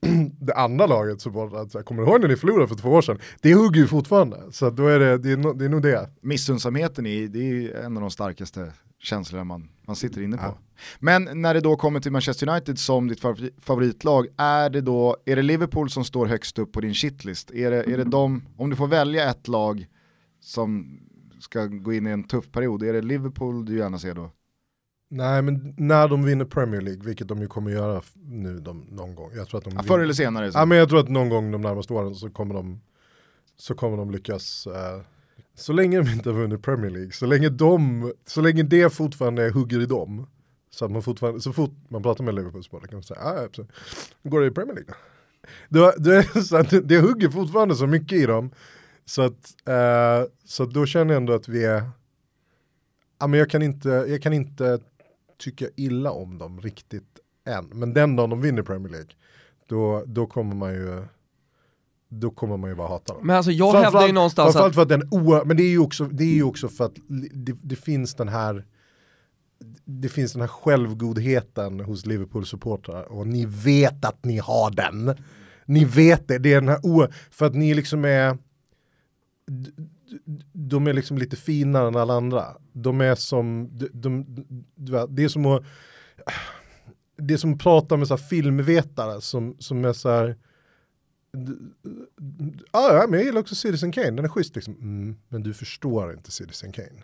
det 0.40 0.54
andra 0.54 0.86
laget 0.86 1.20
supportrar 1.20 1.62
att 1.62 1.72
så 1.72 1.78
här, 1.78 1.84
kommer 1.84 2.02
du 2.02 2.08
ihåg 2.08 2.20
när 2.20 2.28
ni 2.28 2.36
förlorade 2.36 2.68
för 2.68 2.74
två 2.74 2.88
år 2.90 3.02
sedan? 3.02 3.18
Det 3.40 3.54
hugger 3.54 3.80
ju 3.80 3.86
fortfarande, 3.86 4.38
så 4.50 4.70
då 4.70 4.86
är 4.86 4.98
det, 4.98 5.18
det, 5.18 5.32
är, 5.32 5.36
no, 5.36 5.52
det 5.52 5.64
är 5.64 5.68
nog 5.68 5.82
det. 5.82 6.10
Missunnsamheten 6.20 7.06
är, 7.06 7.28
det 7.28 7.38
är 7.38 7.84
en 7.84 7.96
av 7.96 8.00
de 8.00 8.10
starkaste 8.10 8.72
känslorna 8.98 9.44
man, 9.44 9.68
man 9.86 9.96
sitter 9.96 10.22
inne 10.22 10.36
på. 10.36 10.42
Ja. 10.42 10.58
Men 10.98 11.28
när 11.42 11.54
det 11.54 11.60
då 11.60 11.76
kommer 11.76 12.00
till 12.00 12.12
Manchester 12.12 12.48
United 12.48 12.78
som 12.78 13.08
ditt 13.08 13.20
favori- 13.20 13.60
favoritlag, 13.60 14.26
är 14.36 14.70
det 14.70 14.80
då, 14.80 15.16
är 15.24 15.36
det 15.36 15.42
Liverpool 15.42 15.90
som 15.90 16.04
står 16.04 16.26
högst 16.26 16.58
upp 16.58 16.72
på 16.72 16.80
din 16.80 16.94
shitlist? 16.94 17.50
Är 17.50 17.70
det, 17.70 17.82
är 17.92 17.96
det 17.96 18.04
de, 18.04 18.42
om 18.56 18.70
du 18.70 18.76
får 18.76 18.86
välja 18.86 19.30
ett 19.30 19.48
lag 19.48 19.86
som 20.40 21.00
ska 21.40 21.66
gå 21.66 21.92
in 21.92 22.06
i 22.06 22.10
en 22.10 22.24
tuff 22.24 22.50
period, 22.52 22.82
är 22.82 22.92
det 22.92 23.02
Liverpool 23.02 23.64
du 23.64 23.78
gärna 23.78 23.98
ser 23.98 24.14
då? 24.14 24.30
Nej 25.10 25.42
men 25.42 25.74
när 25.76 26.08
de 26.08 26.24
vinner 26.24 26.44
Premier 26.44 26.80
League, 26.80 27.02
vilket 27.04 27.28
de 27.28 27.40
ju 27.40 27.46
kommer 27.46 27.70
göra 27.70 28.02
nu 28.14 28.58
de, 28.60 28.86
någon 28.90 29.14
gång. 29.14 29.30
Jag 29.36 29.48
tror 29.48 29.58
att 29.58 29.64
de 29.64 29.74
Ja, 29.76 29.82
förr 29.82 29.98
eller 30.00 30.12
senare. 30.12 30.52
Så. 30.52 30.58
Ja, 30.58 30.64
men 30.64 30.78
jag 30.78 30.88
tror 30.88 31.00
att 31.00 31.08
någon 31.08 31.28
gång 31.28 31.50
de 31.52 31.60
närmaste 31.60 31.92
åren 31.92 32.14
så 32.14 32.30
kommer 32.30 32.54
de, 32.54 32.80
så 33.56 33.74
kommer 33.74 33.96
de 33.96 34.10
lyckas. 34.10 34.66
Eh, 34.66 35.00
så 35.58 35.72
länge 35.72 36.02
de 36.02 36.12
inte 36.12 36.28
har 36.30 36.36
vunnit 36.36 36.62
Premier 36.62 36.90
League, 36.90 37.12
så 37.12 37.26
länge, 37.26 37.48
de, 37.48 38.12
så 38.26 38.40
länge 38.40 38.62
det 38.62 38.90
fortfarande 38.92 39.50
hugger 39.50 39.80
i 39.80 39.86
dem. 39.86 40.26
Så 40.70 40.84
att 40.84 40.90
man 40.90 41.02
fortfarande, 41.02 41.40
så 41.40 41.52
fort 41.52 41.74
man 41.88 42.02
pratar 42.02 42.24
med 42.24 42.34
Liverpool-supportrar 42.34 42.86
kan 42.88 42.96
man 42.96 43.02
säga, 43.02 43.20
ah, 43.20 43.48
ja, 43.56 43.64
går 44.22 44.40
det 44.40 44.46
i 44.46 44.50
Premier 44.50 44.74
League 44.74 44.94
då? 45.68 45.92
Det, 45.98 46.16
är 46.16 46.34
det, 46.34 46.42
så 46.42 46.56
att 46.56 46.70
det, 46.70 46.80
det 46.80 46.98
hugger 46.98 47.28
fortfarande 47.28 47.74
så 47.74 47.86
mycket 47.86 48.18
i 48.18 48.26
dem. 48.26 48.50
Så 49.04 49.22
att, 49.22 49.68
eh, 49.68 50.30
så 50.44 50.62
att 50.62 50.70
då 50.70 50.86
känner 50.86 51.14
jag 51.14 51.20
ändå 51.20 51.32
att 51.32 51.48
vi 51.48 51.64
är, 51.64 51.90
ja, 53.18 53.26
men 53.26 53.38
jag, 53.38 53.50
kan 53.50 53.62
inte, 53.62 53.88
jag 53.88 54.22
kan 54.22 54.32
inte 54.32 54.78
tycka 55.38 55.66
illa 55.76 56.10
om 56.10 56.38
dem 56.38 56.60
riktigt 56.60 57.18
än. 57.46 57.68
Men 57.72 57.94
den 57.94 58.16
dagen 58.16 58.30
de 58.30 58.40
vinner 58.40 58.62
Premier 58.62 58.92
League, 58.92 59.10
då, 59.66 60.04
då 60.06 60.26
kommer 60.26 60.54
man 60.54 60.72
ju 60.72 61.02
då 62.08 62.30
kommer 62.30 62.56
man 62.56 62.70
ju 62.70 62.76
bara 62.76 62.88
hata 62.88 63.14
dem. 63.14 63.26
Men 63.26 63.36
alltså 63.36 63.52
jag 63.52 63.72
hävdar 63.72 64.06
ju 64.06 64.12
någonstans 64.12 64.56
att, 64.56 64.74
för 64.74 64.82
att 64.82 64.88
den 64.88 65.08
oer, 65.10 65.44
men 65.44 65.56
det 65.56 65.62
är 65.62 65.70
ju 65.70 65.78
också, 65.78 66.04
det 66.04 66.24
är 66.24 66.34
ju 66.34 66.42
också 66.42 66.68
för 66.68 66.84
att 66.84 66.94
det, 67.32 67.56
det 67.62 67.76
finns 67.76 68.14
den 68.14 68.28
här 68.28 68.64
det 69.84 70.08
finns 70.08 70.32
den 70.32 70.40
här 70.40 70.48
självgodheten 70.48 71.80
hos 71.80 72.06
Liverpool-supportrar 72.06 73.02
och 73.02 73.26
ni 73.26 73.46
vet 73.46 74.04
att 74.04 74.24
ni 74.24 74.38
har 74.38 74.70
den. 74.70 75.16
Ni 75.64 75.84
vet 75.84 76.28
det, 76.28 76.38
det 76.38 76.52
är 76.52 76.60
den 76.60 76.68
här 76.68 76.86
oer, 76.86 77.14
för 77.30 77.46
att 77.46 77.54
ni 77.54 77.74
liksom 77.74 78.04
är 78.04 78.38
de 80.52 80.86
är 80.86 80.92
liksom 80.92 81.18
lite 81.18 81.36
finare 81.36 81.88
än 81.88 81.96
alla 81.96 82.14
andra. 82.14 82.44
De 82.72 83.00
är 83.00 83.14
som, 83.14 83.68
de, 83.72 83.88
de, 83.92 84.92
vet, 84.92 85.16
det 85.16 85.24
är 85.24 85.28
som 85.28 85.46
att 85.46 85.62
det 87.16 87.34
är 87.34 87.38
som 87.38 87.54
att 87.54 87.60
prata 87.60 87.96
med 87.96 88.08
så 88.08 88.16
filmvetare 88.16 89.20
som, 89.20 89.56
som 89.58 89.84
är 89.84 89.92
så 89.92 90.10
här 90.10 90.36
ja, 92.72 93.06
men 93.08 93.18
jag 93.18 93.26
gillar 93.26 93.40
också 93.40 93.54
Citizen 93.54 93.92
Kane, 93.92 94.10
den 94.10 94.24
är 94.24 94.28
schysst 94.28 94.56
liksom. 94.56 94.74
Mm, 94.74 95.16
men 95.28 95.42
du 95.42 95.54
förstår 95.54 96.12
inte 96.12 96.30
Citizen 96.30 96.72
Kane. 96.72 97.02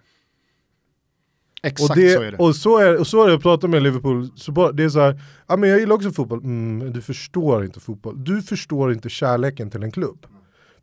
Exakt 1.62 1.90
och, 1.90 1.96
det, 1.96 2.14
så 2.14 2.22
är 2.22 2.32
det. 2.32 2.38
Och 2.38 2.56
så 2.56 2.78
är, 2.78 3.00
och 3.00 3.06
så 3.06 3.24
är 3.24 3.28
det 3.28 3.34
att 3.34 3.42
prata 3.42 3.68
med 3.68 3.82
Liverpool, 3.82 4.28
så 4.36 4.72
det 4.72 4.84
är 4.84 4.88
så 4.88 5.00
här, 5.00 5.20
ja 5.46 5.56
men 5.56 5.70
jag 5.70 5.80
gillar 5.80 5.94
också 5.94 6.12
fotboll, 6.12 6.38
mm, 6.38 6.78
men 6.78 6.92
du 6.92 7.02
förstår 7.02 7.64
inte 7.64 7.80
fotboll. 7.80 8.24
Du 8.24 8.42
förstår 8.42 8.92
inte 8.92 9.08
kärleken 9.08 9.70
till 9.70 9.82
en 9.82 9.92
klubb. 9.92 10.26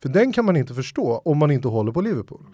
För 0.02 0.10
den 0.10 0.34
kan 0.34 0.46
man 0.46 0.58
inte 0.58 0.74
förstå 0.74 1.22
om 1.26 1.38
man 1.38 1.52
inte 1.52 1.68
håller 1.68 1.92
på 1.92 2.02
Liverpool. 2.02 2.46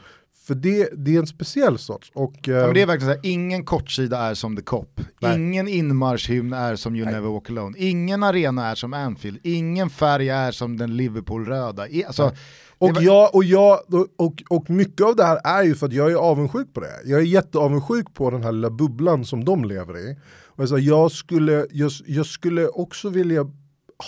För 0.48 0.56
det, 0.56 0.90
det 0.98 1.16
är 1.16 1.20
en 1.20 1.28
speciell 1.28 1.78
sorts. 1.78 2.12
Och, 2.14 2.34
Ja, 2.42 2.54
men 2.54 2.74
det 2.74 2.80
är 2.80 2.84
ehm, 2.84 2.88
verkligen 2.88 3.14
så 3.14 3.20
här, 3.22 3.32
ingen 3.32 3.66
kortsida 3.66 4.18
är 4.20 4.34
som 4.34 4.56
The 4.56 4.62
Cop, 4.62 5.02
Nej. 5.20 5.36
ingen 5.36 5.68
inmarschhymn 5.68 6.54
är 6.54 6.76
som 6.76 6.96
You 6.96 7.06
Nej. 7.06 7.14
Never 7.14 7.30
Walk 7.30 7.50
Alone, 7.50 7.78
ingen 7.78 8.24
arena 8.24 8.68
är 8.68 8.76
som 8.76 8.94
Anfield, 8.94 9.40
ingen 9.44 9.90
färg 9.90 10.30
är 10.30 10.52
som 10.52 10.78
den 10.78 10.98
Liverpool-röda. 10.98 11.88
Alltså, 12.08 12.32
Och, 12.78 12.90
var- 12.96 13.02
jag, 13.02 13.36
och, 13.36 13.44
jag, 13.44 13.80
och, 14.18 14.44
och 14.50 14.70
mycket 14.70 15.06
av 15.06 15.16
det 15.16 15.24
här 15.24 15.40
är 15.44 15.64
ju 15.64 15.76
för 15.76 15.86
att 15.86 15.94
jag 15.94 16.12
är 16.12 16.16
avundsjuk 16.16 16.74
på 16.74 16.80
det. 16.80 17.02
Jag 17.06 17.20
är 17.20 17.26
jätteavundsjuk 17.26 18.14
på 18.14 18.30
den 18.30 18.44
här 18.44 18.52
lilla 18.52 18.70
bubblan 18.70 19.26
som 19.26 19.46
de 19.46 19.66
lever 19.66 19.98
i. 19.98 20.18
Och 20.46 20.62
jag, 20.64 20.70
sa, 20.70 20.78
jag, 20.78 21.12
skulle, 21.12 21.66
jag, 21.72 21.92
jag 22.06 22.26
skulle 22.26 22.68
också 22.68 23.10
vilja 23.10 23.52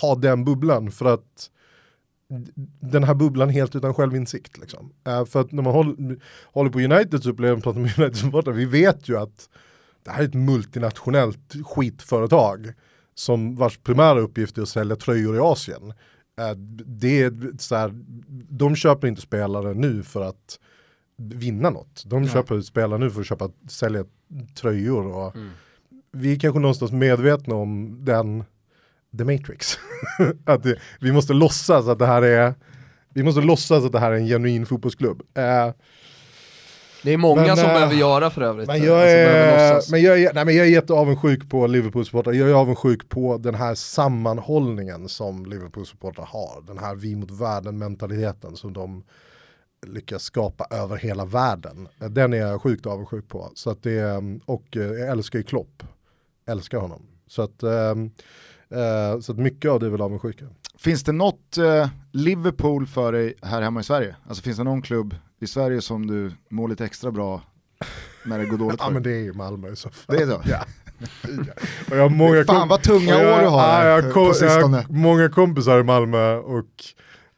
ha 0.02 0.15
den 0.15 0.45
bubblan 0.45 0.91
för 0.91 1.06
att 1.13 1.49
den 2.82 3.04
här 3.04 3.13
bubblan 3.13 3.50
helt 3.50 3.76
utan 3.76 3.94
självinsikt. 3.94 4.58
Liksom. 4.58 4.94
Eh, 5.08 5.26
för 5.26 5.42
att 5.42 5.52
när 5.52 5.63
man 5.63 5.74
håller, 5.74 6.18
håller 6.54 6.70
på 6.70 6.80
Uniteds 6.80 7.26
upplevelse, 7.26 7.63
pratar 7.63 7.80
med 7.80 8.00
Uniteds 8.00 8.20
supportrar, 8.20 8.54
vi 8.54 8.65
vet 8.65 9.10
ju 9.10 9.18
att 9.18 9.50
det 10.04 10.12
här 10.12 10.24
är 10.24 10.28
ett 10.28 10.34
multinationellt 10.34 11.54
skitföretag 11.65 12.74
som 13.15 13.56
vars 13.56 13.78
primära 13.78 14.20
uppgift 14.20 14.58
är 14.58 14.62
att 14.62 14.70
sälja 14.70 14.96
tröjor 14.96 15.36
i 15.36 15.39
Asien. 15.39 15.89
Eh, 16.39 16.56
Det 16.86 17.22
är 17.22 17.58
så 17.58 17.76
här, 17.76 17.92
de 18.50 18.76
köper 18.76 19.08
inte 19.08 19.22
spelare 19.22 19.74
nu 19.74 20.04
för 20.04 20.22
att 20.22 20.60
vinna 21.18 21.70
något. 21.70 22.04
De 22.06 22.22
Nej. 22.22 22.32
köper 22.32 22.62
spelare 22.62 23.00
nu 23.00 23.10
för 23.12 23.22
att 23.22 23.28
köpa, 23.28 23.50
sälja 23.70 24.06
tröjor. 24.56 25.08
Och 25.15 25.36
Vi 26.12 26.34
är 26.36 26.39
kanske 26.39 26.60
någonstans 26.60 26.92
medvetna 26.92 27.56
om 27.56 27.98
den, 28.06 28.44
the 29.17 29.24
matrix. 29.24 29.78
att 30.45 30.63
det, 30.63 30.76
vi 31.00 31.12
måste 31.12 31.34
låtsas 31.34 31.88
att 31.88 32.00
det 32.00 32.06
här 32.06 32.22
är 32.22 32.54
vi 33.13 33.24
måste 33.24 33.41
låtsas 33.41 33.86
att 33.86 33.91
det 33.91 34.00
här 34.00 34.12
är 34.12 34.15
en 34.15 34.28
genuin 34.28 34.65
fotbollsklubb. 34.65 35.22
Eh, 35.34 35.74
det 37.04 37.13
är 37.13 37.17
många 37.17 37.41
Men, 37.41 37.58
som 37.58 37.65
eh, 37.65 37.74
behöver 37.74 37.95
göra 37.95 38.30
för 38.30 38.41
övrigt. 38.41 38.67
men 38.67 38.76
Alltså, 38.76 38.88
jag, 38.88 39.02
behöver 39.02 39.60
är, 39.60 39.74
låtsas. 39.74 39.91
men, 39.91 40.02
jag 40.02 40.22
är, 40.22 40.34
nej, 40.34 40.45
men 40.45 40.56
jag 40.56 40.65
är 40.65 40.72
jätteavundsjuk 40.72 41.50
på 41.50 41.67
Liverpool-supportrar. 41.67 42.34
Jag 42.34 42.50
är 42.50 42.54
avundsjuk 42.54 43.10
på 43.10 43.38
den 43.38 43.56
här 43.56 43.76
sammanhållningen 43.76 45.10
som 45.10 45.45
Liverpool-supportrar 45.45 46.26
har. 46.26 46.62
Den 46.67 46.78
här 46.78 46.95
vi 46.95 47.15
mot 47.15 47.32
världen-mentaliteten 47.32 48.56
som 48.56 48.74
de 48.74 49.04
lyckas 49.88 50.24
skapa 50.24 50.67
över 50.72 50.98
hela 50.98 51.26
världen. 51.26 51.88
Den 51.98 52.34
är 52.34 52.38
jag 52.38 52.62
sjukt 52.62 52.86
avundsjuk 52.86 53.28
på. 53.28 53.52
Så 53.56 53.69
att 53.69 53.84
det, 53.84 54.24
och 54.45 54.78
eh, 54.78 54.84
jag 54.84 55.10
älskar 55.10 55.39
ju 55.39 55.43
Klopp. 55.43 55.84
Älskar 56.48 56.78
honom. 56.78 57.02
Så 57.28 57.41
att, 57.41 57.63
eh, 58.76 59.20
så 59.20 59.32
att 59.32 59.38
mycket 59.38 59.72
av 59.72 59.80
det 59.80 59.86
är 59.86 59.90
väl 59.90 60.02
avundsjuka. 60.02 60.46
finns 60.78 61.04
det 61.04 61.12
något 61.12 61.58
eh, 61.58 61.88
Liverpool 62.12 62.88
för 62.88 63.12
dig 63.12 63.34
här 63.42 63.62
hemma 63.62 63.80
i 63.80 63.84
Sverige? 63.84 64.16
Alltså 64.28 64.44
finns 64.44 64.58
det 64.58 64.64
någon 64.64 64.82
klubb 64.82 65.16
i 65.42 65.48
Sverige 65.48 65.82
som 65.82 66.08
du 66.08 66.32
mår 66.50 66.68
lite 66.68 66.86
extra 66.86 67.12
bra 67.12 67.42
när 68.26 68.40
det 68.40 68.46
går 68.46 68.58
dåligt 68.58 68.76
Ja 68.80 68.86
för? 68.86 68.94
men 68.94 69.04
det 69.04 69.12
är 69.12 69.24
ju 69.24 69.34
Malmö 69.34 69.72
i 69.72 69.76
så 69.76 69.90
fall. 69.90 70.16
Det 70.18 70.24
är 70.24 70.28
så? 70.28 70.42
Ja. 70.46 70.66
och 71.90 71.98
jag 71.98 72.02
har 72.02 72.10
många 72.10 72.44
Fan 72.44 72.68
vad 72.68 72.82
tunga 72.84 73.16
år 73.18 73.42
du 73.42 73.48
har 73.48 73.86
ja, 73.86 74.02
jag, 74.02 74.14
kom, 74.14 74.34
jag 74.42 74.68
har 74.68 74.86
många 74.94 75.30
kompisar 75.30 75.80
i 75.80 75.84
Malmö 75.84 76.36
och 76.36 76.66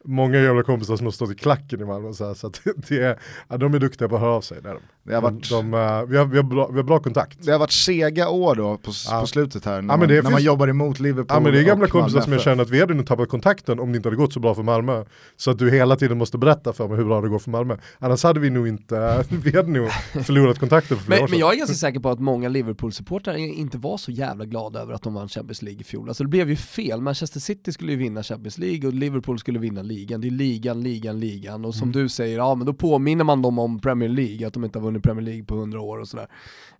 många 0.04 0.38
jävla 0.38 0.62
kompisar 0.62 0.96
som 0.96 1.06
har 1.06 1.10
stått 1.12 1.30
i 1.30 1.34
klacken 1.34 1.80
i 1.80 1.84
Malmö. 1.84 2.12
Så, 2.12 2.26
här, 2.26 2.34
så 2.34 2.46
att 2.46 2.60
det 2.88 2.98
är, 3.02 3.18
ja, 3.48 3.56
de 3.56 3.74
är 3.74 3.78
duktiga 3.78 4.08
på 4.08 4.14
att 4.14 4.20
höra 4.20 4.32
av 4.32 4.40
sig. 4.40 4.58
Det 4.62 4.68
är 4.68 4.74
de. 4.74 4.80
Det 5.04 5.14
har 5.14 5.22
varit, 5.22 5.50
de, 5.50 5.70
de, 5.70 6.06
vi, 6.10 6.16
har, 6.16 6.24
vi, 6.24 6.36
har 6.36 6.42
bra, 6.44 6.66
vi 6.68 6.76
har 6.76 6.82
bra 6.82 6.98
kontakt. 6.98 7.38
det 7.44 7.52
har 7.52 7.58
varit 7.58 7.72
sega 7.72 8.28
år 8.28 8.54
då 8.54 8.76
på, 8.76 8.90
Ja. 9.10 9.20
på 9.20 9.26
slutet 9.26 9.64
här, 9.64 9.72
när, 9.74 9.82
men 9.82 9.98
man, 9.98 10.08
när 10.08 10.20
finns- 10.22 10.32
man 10.32 10.42
jobbar 10.42 10.68
emot 10.68 11.00
Liverpool 11.00 11.26
Ja, 11.36 11.40
men 11.40 11.52
det 11.52 11.58
är 11.60 11.64
gamla 11.64 11.86
kompisar 11.86 12.18
Malmö 12.18 12.24
som 12.24 12.32
jag 12.32 12.42
känner 12.42 12.62
att 12.62 12.70
vi 12.70 12.80
hade 12.80 12.94
nog 12.94 13.06
tappat 13.06 13.28
kontakten 13.28 13.80
om 13.80 13.92
det 13.92 13.96
inte 13.96 14.08
hade 14.08 14.16
gått 14.16 14.32
så 14.32 14.40
bra 14.40 14.54
för 14.54 14.62
Malmö. 14.62 15.04
Så 15.36 15.50
att 15.50 15.58
du 15.58 15.70
hela 15.70 15.96
tiden 15.96 16.18
måste 16.18 16.38
berätta 16.38 16.72
för 16.72 16.88
mig 16.88 16.96
hur 16.96 17.04
bra 17.04 17.20
det 17.20 17.28
går 17.28 17.38
för 17.38 17.50
Malmö. 17.50 17.76
Annars 17.98 18.22
hade 18.24 18.40
vi 18.40 18.50
nog 18.50 18.68
inte, 18.68 19.24
vi 19.44 19.56
hade 19.56 19.70
nog 19.70 19.88
förlorat 20.24 20.58
kontakten 20.58 20.96
för 20.96 21.04
flera 21.04 21.16
Men, 21.18 21.24
år 21.24 21.28
men 21.28 21.30
sedan. 21.30 21.38
jag 21.38 21.52
är 21.54 21.58
ganska 21.58 21.74
säker 21.76 22.00
på 22.00 22.10
att 22.10 22.20
många 22.20 22.48
Liverpool-supportrar 22.48 23.36
inte 23.36 23.78
var 23.78 23.96
så 23.96 24.10
jävla 24.10 24.44
glada 24.44 24.80
över 24.80 24.94
att 24.94 25.02
de 25.02 25.14
vann 25.14 25.28
Champions 25.28 25.62
League 25.62 25.80
i 25.80 25.84
fjol. 25.84 26.08
Alltså 26.08 26.24
det 26.24 26.28
blev 26.30 26.50
ju 26.50 26.56
fel, 26.56 27.00
Manchester 27.00 27.40
City 27.40 27.72
skulle 27.72 27.92
ju 27.92 27.98
vinna 27.98 28.22
Champions 28.22 28.58
League 28.58 28.86
och 28.88 28.94
Liverpool 28.94 29.38
skulle 29.38 29.58
vinna 29.58 29.82
ligan. 29.92 30.20
Det 30.20 30.28
är 30.28 30.30
ligan, 30.30 30.82
ligan, 30.82 31.20
ligan. 31.20 31.64
Och 31.64 31.74
som 31.74 31.88
Mm. 31.88 32.02
du 32.02 32.08
säger, 32.08 32.36
ja 32.36 32.54
men 32.54 32.66
då 32.66 32.72
påminner 32.74 33.24
man 33.24 33.42
dem 33.42 33.58
om 33.58 33.80
Premier 33.80 34.08
League, 34.08 34.46
att 34.46 34.54
de 34.54 34.64
inte 34.64 34.78
har 34.78 34.84
vunnit 34.86 35.02
Premier 35.02 35.24
League 35.24 35.44
på 35.44 35.54
100 35.54 35.80
år 35.80 35.98
och 35.98 36.08
sådär. 36.08 36.26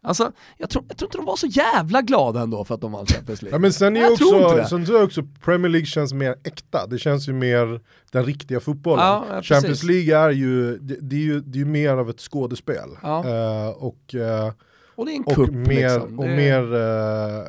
Alltså, 0.04 0.32
jag 0.58 0.70
tror, 0.70 0.84
jag 0.88 0.96
tror 0.96 1.06
inte 1.08 1.18
de 1.18 1.26
var 1.26 1.36
så 1.36 1.46
jävla 1.46 2.02
glada 2.02 2.40
ändå 2.40 2.64
för 2.64 2.74
att 2.74 2.80
de 2.80 2.92
vann 2.92 3.06
Champions 3.06 3.42
League. 3.42 3.54
Ja, 3.56 3.60
men 3.60 3.72
sen 3.72 3.96
är 3.96 4.00
Jag 4.00 4.16
tror 4.18 4.34
inte 4.34 4.44
också, 4.46 4.56
det. 4.56 4.66
sen 4.66 4.84
tror 4.84 4.98
jag 4.98 5.06
också 5.06 5.22
Premier 5.44 5.68
League 5.70 5.86
känns 5.86 6.12
mer 6.12 6.34
äkta, 6.44 6.86
det 6.86 6.98
känns 6.98 7.28
ju 7.28 7.32
mer 7.32 7.80
den 8.12 8.24
riktiga 8.24 8.60
fotbollen. 8.60 9.04
Ja, 9.04 9.24
ja, 9.30 9.42
Champions. 9.42 9.82
League 9.82 10.16
är 10.18 10.30
ju, 10.30 10.78
det, 10.78 10.96
det 11.00 11.16
är 11.16 11.20
ju, 11.20 11.40
det 11.40 11.56
är 11.56 11.60
ju 11.60 11.64
mer 11.70 11.90
av 11.96 12.10
ett 12.10 12.20
skådespel. 12.20 12.88
Ja. 13.02 13.24
Eh, 13.28 13.68
och 13.68 14.14
eh, 14.14 14.52
och 14.94 15.06
det 15.06 15.12
är 15.12 15.48
en 15.48 15.62
mer, 15.62 15.98
liksom. 15.98 16.18
och 16.18 16.26
mer 16.28 16.74
eh, 16.74 17.44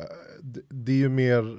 det 0.68 0.92
är 0.92 0.96
ju 0.96 1.08
mer 1.08 1.56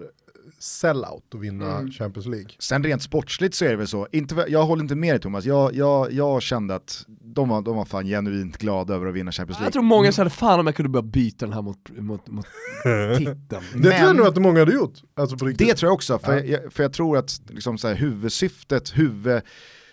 sellout 0.60 1.24
att 1.36 1.40
vinna 1.42 1.78
Mm. 1.78 1.92
Champions 1.92 2.26
League. 2.28 2.50
Sen 2.60 2.84
rent 2.84 3.02
sportsligt 3.02 3.56
så 3.56 3.66
är 3.66 3.70
det 3.70 3.76
väl 3.76 3.88
så, 3.88 4.08
inte, 4.12 4.46
jag 4.48 4.66
håller 4.66 4.84
inte 4.84 4.96
med 4.96 5.14
dig 5.14 5.20
Thomas, 5.20 5.46
jag, 5.46 5.76
jag, 5.76 6.12
jag 6.12 6.42
kände 6.42 6.76
att 6.76 7.06
de 7.08 7.50
var, 7.50 7.62
de 7.62 7.76
var 7.76 7.86
fan 7.86 8.06
genuint 8.06 8.58
glada 8.58 8.94
över 8.96 9.06
att 9.08 9.14
vinna 9.16 9.32
Champions 9.32 9.58
Jag 9.58 9.62
League. 9.62 9.72
tror 9.72 9.84
många 9.84 10.12
kände 10.12 10.30
fan 10.30 10.60
om 10.60 10.66
jag 10.68 10.76
kunde 10.76 10.90
börja 10.90 11.04
byta 11.04 11.46
den 11.46 11.54
här 11.54 11.62
mot, 11.62 11.90
mot, 11.98 12.28
mot 12.28 12.46
titeln. 13.18 13.38
Det 13.50 13.82
tror 13.82 13.94
jag 13.94 14.08
Men- 14.08 14.16
nog 14.18 14.28
att 14.28 14.38
många 14.38 14.60
hade 14.60 14.74
gjort. 14.74 14.94
Alltså. 15.16 15.36
Det 15.36 15.74
tror 15.74 15.88
jag 15.90 15.94
också, 15.94 16.20
för, 16.20 16.34
Ja. 16.38 16.44
jag, 16.44 16.74
för 16.74 16.84
jag 16.84 16.94
tror 16.94 17.18
att 17.18 17.42
liksom 17.48 17.78
så 17.78 17.88
här, 17.88 17.96
huvudsyftet, 17.96 18.98
huvud, 18.98 19.42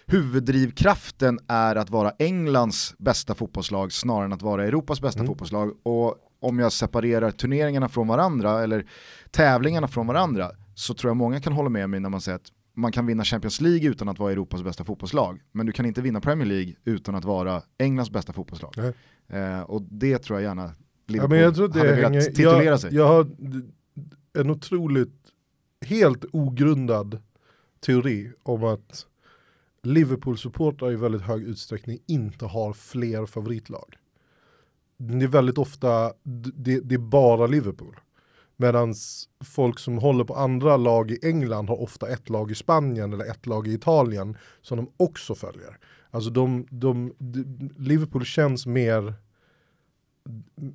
huvuddrivkraften 0.07 1.39
är 1.49 1.77
att 1.77 1.91
vara 1.91 2.13
Englands 2.19 2.95
bästa 2.99 3.35
fotbollslag 3.35 3.93
snarare 3.93 4.25
än 4.25 4.33
att 4.33 4.43
vara 4.43 4.65
Europas 4.67 5.01
bästa 5.01 5.19
Mm. 5.21 5.27
fotbollslag. 5.27 5.71
Och 5.83 6.17
om 6.43 6.59
jag 6.59 6.73
separerar 6.73 7.31
turneringarna 7.31 7.89
från 7.89 8.09
varandra, 8.09 8.63
eller 8.63 8.87
tävlingarna 9.31 9.89
från 9.89 10.07
varandra, 10.07 10.51
så 10.75 10.95
tror 10.95 11.11
jag 11.11 11.17
många 11.17 11.41
kan 11.41 11.53
hålla 11.53 11.69
med 11.69 11.91
mig 11.91 12.01
när 12.01 12.09
man 12.09 12.21
säger 12.21 12.37
att 12.37 12.53
man 12.75 12.93
kan 12.93 13.07
vinna 13.07 13.25
Champions 13.25 13.61
League 13.61 13.91
utan 13.91 14.09
att 14.09 14.19
vara 14.19 14.33
Europas 14.33 14.63
bästa 14.63 14.85
fotbollslag, 14.85 15.41
men 15.53 15.67
du 15.67 15.73
kan 15.73 15.87
inte 15.87 16.03
vinna 16.03 16.21
Premier 16.21 16.47
League 16.47 16.75
utan 16.85 17.15
att 17.15 17.25
vara 17.25 17.63
Englands 17.79 18.11
bästa 18.11 18.33
fotbollslag. 18.33 18.75
Eh, 19.29 19.61
och 19.61 19.83
det 19.83 20.19
tror 20.19 20.41
jag 20.41 20.49
gärna 20.49 20.75
Ja, 21.07 21.13
Liverpool 21.13 21.31
men 21.31 21.39
jag 21.39 21.55
tror 21.55 21.65
att 21.65 21.73
det 21.73 21.79
hade 21.79 21.95
velat 21.95 22.13
hänger, 22.13 22.21
titulera 22.21 22.65
jag, 22.65 22.81
sig. 22.81 22.95
jag 22.95 23.09
har 23.09 23.27
en 24.39 24.51
otroligt, 24.51 25.15
helt 25.87 26.25
ogrundad 26.33 27.23
teori 27.81 28.33
om 28.43 28.65
att 28.65 29.07
Liverpool-supportrar 29.83 30.93
i 30.93 30.97
väldigt 30.97 31.23
hög 31.23 31.43
utsträckning 31.43 31.99
inte 32.07 32.45
har 32.45 32.73
fler 32.73 33.27
favoritlag. 33.27 33.97
Det 35.09 35.25
är 35.25 35.29
väldigt 35.29 35.59
ofta, 35.59 36.13
det, 36.55 36.81
det 36.81 36.95
är 36.95 36.99
bara 36.99 37.47
Liverpool. 37.47 38.01
Medan 38.57 38.95
folk 39.45 39.79
som 39.79 39.99
håller 39.99 40.25
på 40.25 40.35
andra 40.35 40.77
lag 40.77 41.11
i 41.11 41.19
England 41.23 41.69
har 41.69 41.83
ofta 41.83 42.09
ett 42.09 42.31
lag 42.31 42.51
i 42.51 42.55
Spanien 42.55 43.13
eller 43.13 43.31
ett 43.31 43.47
lag 43.47 43.69
i 43.69 43.75
Italien 43.75 44.37
som 44.63 44.77
de 44.77 44.93
också 44.97 45.35
följer. 45.35 45.79
Alltså 46.11 46.31
de, 46.31 46.67
de, 46.71 47.15
de 47.19 47.71
Liverpool 47.79 48.25
känns 48.25 48.67
mer, 48.67 49.15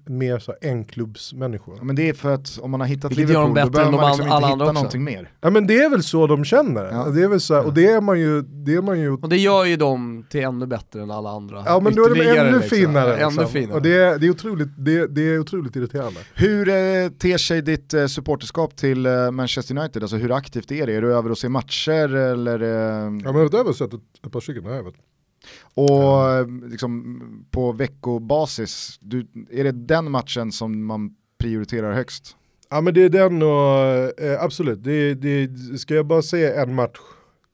mer 0.05 0.39
så 0.39 0.53
enklubbsmänniskor. 0.61 1.75
Ja, 1.77 1.83
men 1.83 1.95
det 1.95 2.09
är 2.09 2.13
för 2.13 2.33
att 2.33 2.59
om 2.61 2.71
man 2.71 2.79
har 2.79 2.87
hittat 2.87 3.11
Vilket 3.11 3.27
Liverpool, 3.29 3.53
då 3.55 3.69
behöver 3.69 3.91
man 3.91 4.07
liksom 4.07 4.25
inte 4.27 4.35
hitta 4.47 4.63
också. 4.63 4.71
någonting 4.71 5.03
mer. 5.03 5.31
Ja 5.41 5.49
men 5.49 5.67
det 5.67 5.77
är 5.79 5.89
väl 5.89 6.03
så 6.03 6.27
de 6.27 6.45
känner. 6.45 6.85
Ja. 6.85 7.05
Det 7.09 7.23
är 7.23 7.27
väl 7.27 7.41
så 7.41 7.53
här, 7.53 7.65
och 7.65 7.73
det 7.73 7.87
är 7.87 8.01
man 8.01 8.19
ju, 8.19 8.41
det 8.41 8.73
är 8.75 8.81
man 8.81 8.99
ju 8.99 9.11
Och 9.13 9.29
det 9.29 9.37
gör 9.37 9.65
ju 9.65 9.75
dem 9.75 10.25
till 10.29 10.43
ännu 10.43 10.65
bättre 10.65 11.01
än 11.01 11.11
alla 11.11 11.29
andra. 11.29 11.63
Ja 11.65 11.79
men 11.79 11.95
då 11.95 12.05
är 12.05 12.09
de 12.15 12.21
ännu 12.21 12.51
liksom. 12.59 12.77
finare. 12.77 13.17
Ännu 13.17 13.25
Liksom. 13.25 13.47
finare. 13.47 13.75
Och 13.75 13.81
det 13.81 13.93
är, 13.95 14.19
det, 14.19 14.27
är 14.27 14.31
otroligt, 14.31 14.69
det, 14.77 15.07
det 15.07 15.21
är 15.21 15.39
otroligt 15.39 15.75
irriterande. 15.75 16.19
Hur 16.35 16.69
eh, 16.69 16.73
ter 17.09 17.37
sig 17.37 17.61
ditt 17.61 17.93
eh, 17.93 18.05
supporterskap 18.05 18.75
till 18.75 19.05
eh, 19.05 19.31
Manchester 19.31 19.77
United? 19.77 20.01
Alltså 20.03 20.17
hur 20.17 20.31
aktivt 20.31 20.71
är 20.71 20.87
det? 20.87 20.95
Är 20.95 21.01
du 21.01 21.13
över 21.15 21.31
och 21.31 21.37
ser 21.37 21.49
matcher 21.49 22.15
eller? 22.15 22.61
Eh, 22.61 22.67
Ja 22.67 23.09
men 23.09 23.35
jag 23.35 23.49
har 23.51 23.63
väl 23.63 23.73
sett 23.73 23.93
ett, 23.93 24.01
ett 24.25 24.31
par 24.31 24.39
stycken, 24.39 24.65
har 24.65 24.71
jag. 24.71 24.93
Och 25.73 26.29
eh, 26.29 26.47
liksom, 26.69 27.47
på 27.51 27.71
veckobasis, 27.71 28.97
du, 29.01 29.27
är 29.51 29.63
det 29.63 29.71
den 29.71 30.11
matchen 30.11 30.51
som 30.51 30.85
man 30.85 31.15
prioriterar 31.37 31.93
högst? 31.93 32.35
Ja 32.69 32.81
men 32.81 32.93
det 32.93 33.03
är 33.03 33.09
den 33.09 33.41
och, 33.41 34.21
eh, 34.23 34.43
absolut, 34.43 34.83
det, 34.83 35.13
det, 35.13 35.49
ska 35.79 35.95
jag 35.95 36.05
bara 36.05 36.21
se 36.21 36.45
en 36.45 36.75
match 36.75 36.97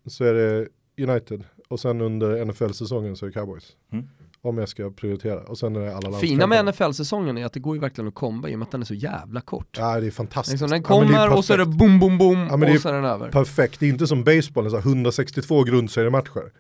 så 0.08 0.23
är 0.23 0.34
det 0.34 0.67
United. 1.03 1.43
Och 1.69 1.79
sen 1.79 2.01
under 2.01 2.45
NFL-säsongen 2.45 3.15
så 3.15 3.25
är 3.25 3.27
det 3.27 3.34
Cowboys. 3.34 3.71
Mm. 3.91 4.08
Om 4.41 4.58
jag 4.58 4.69
ska 4.69 4.91
prioritera. 4.91 5.39
Och 5.39 5.58
sen 5.58 5.75
är 5.75 5.79
det 5.79 5.95
alla 5.95 6.17
Fina 6.17 6.47
med. 6.47 6.65
NFL-säsongen 6.65 7.38
är 7.38 7.45
att 7.45 7.53
det 7.53 7.60
går 7.60 7.75
ju 7.75 7.82
verkligen 7.82 8.08
att 8.08 8.15
komba 8.15 8.49
i 8.49 8.56
och 8.56 8.60
med 8.60 8.65
att 8.65 8.71
den 8.71 8.82
är 8.82 8.86
så 8.86 8.93
jävla 8.93 9.41
kort. 9.41 9.77
Ja 9.79 9.99
det 9.99 10.08
är 10.08 10.12
fantastiskt. 10.12 10.53
Liksom, 10.53 10.69
den 10.69 10.82
Ja, 10.82 10.88
kommer 10.88 11.38
och 11.38 11.45
så 11.45 11.53
är 11.53 11.58
det 11.58 11.65
boom, 11.65 11.99
boom, 11.99 12.17
boom 12.17 12.47
Ja, 12.49 12.73
och 12.75 12.82
så 12.82 12.89
är 12.89 12.93
den 12.93 13.06
över. 13.06 13.32
Perfekt, 13.32 13.79
det 13.79 13.86
är 13.86 13.89
inte 13.89 14.08
som 14.08 14.23
baseball, 14.23 14.69
så 14.69 14.75
här 14.75 14.84
162 14.84 15.63
grundseriematcher. 15.63 16.51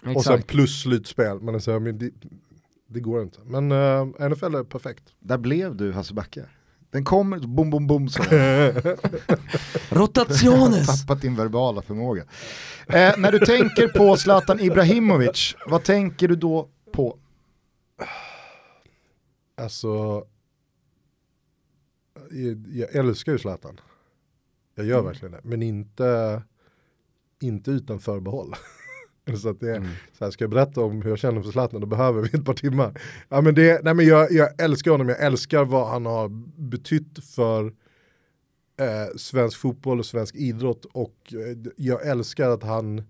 Och 0.00 0.24
sen 0.24 0.34
Exakt. 0.34 0.46
plus 0.46 0.82
slutspel. 0.82 1.40
Men, 1.40 1.98
det, 1.98 2.10
det 2.86 3.00
går 3.00 3.22
inte. 3.22 3.38
Men 3.44 3.72
eh, 3.72 4.28
NFL 4.28 4.54
är 4.54 4.64
perfekt. 4.64 5.04
Där 5.18 5.38
blev 5.38 5.76
du 5.76 5.92
Hasse 5.92 6.14
Backe. 6.14 6.46
Den 6.90 7.04
kommer, 7.04 7.38
bom 7.38 7.70
bom 7.70 7.86
bom 7.86 8.08
så. 8.08 8.22
Rotationes! 9.88 10.86
Tappat 10.86 11.22
din 11.22 11.36
verbala 11.36 11.82
förmåga. 11.82 12.22
Eh, 12.86 13.18
när 13.18 13.32
du 13.32 13.38
tänker 13.38 13.88
på 13.88 14.16
Zlatan 14.16 14.60
Ibrahimovic, 14.60 15.56
vad 15.66 15.84
tänker 15.84 16.28
du 16.28 16.36
då 16.36 16.68
på? 16.92 17.18
Alltså, 19.56 20.24
jag, 22.30 22.66
jag 22.68 22.94
älskar 22.94 23.32
ju 23.32 23.38
Zlatan. 23.38 23.80
Jag 24.74 24.86
gör 24.86 25.02
verkligen 25.02 25.32
det. 25.32 25.40
Men 25.42 25.62
inte, 25.62 26.42
inte 27.40 27.70
utan 27.70 28.00
förbehåll. 28.00 28.54
så 29.42 29.48
att 29.48 29.60
det, 29.60 29.84
så 30.18 30.24
här, 30.24 30.30
ska 30.30 30.44
jag 30.44 30.50
berätta 30.50 30.80
om 30.80 31.02
hur 31.02 31.10
jag 31.10 31.18
känner 31.18 31.42
för 31.42 31.50
Zlatan, 31.50 31.80
då 31.80 31.86
behöver 31.86 32.22
vi 32.22 32.38
ett 32.38 32.44
par 32.44 32.54
timmar. 32.54 33.00
Ja, 33.28 33.40
men 33.40 33.54
det, 33.54 33.84
nej, 33.84 33.94
men 33.94 34.06
jag, 34.06 34.32
jag 34.32 34.60
älskar 34.60 34.90
honom, 34.90 35.08
jag 35.08 35.22
älskar 35.22 35.64
vad 35.64 35.88
han 35.88 36.06
har 36.06 36.28
betytt 36.60 37.24
för 37.34 37.66
eh, 38.80 39.16
svensk 39.16 39.58
fotboll 39.58 39.98
och 39.98 40.06
svensk 40.06 40.34
idrott. 40.34 40.84
Och 40.84 41.16
eh, 41.32 41.72
jag 41.76 42.06
älskar 42.06 42.50
att 42.50 42.62
han, 42.62 43.02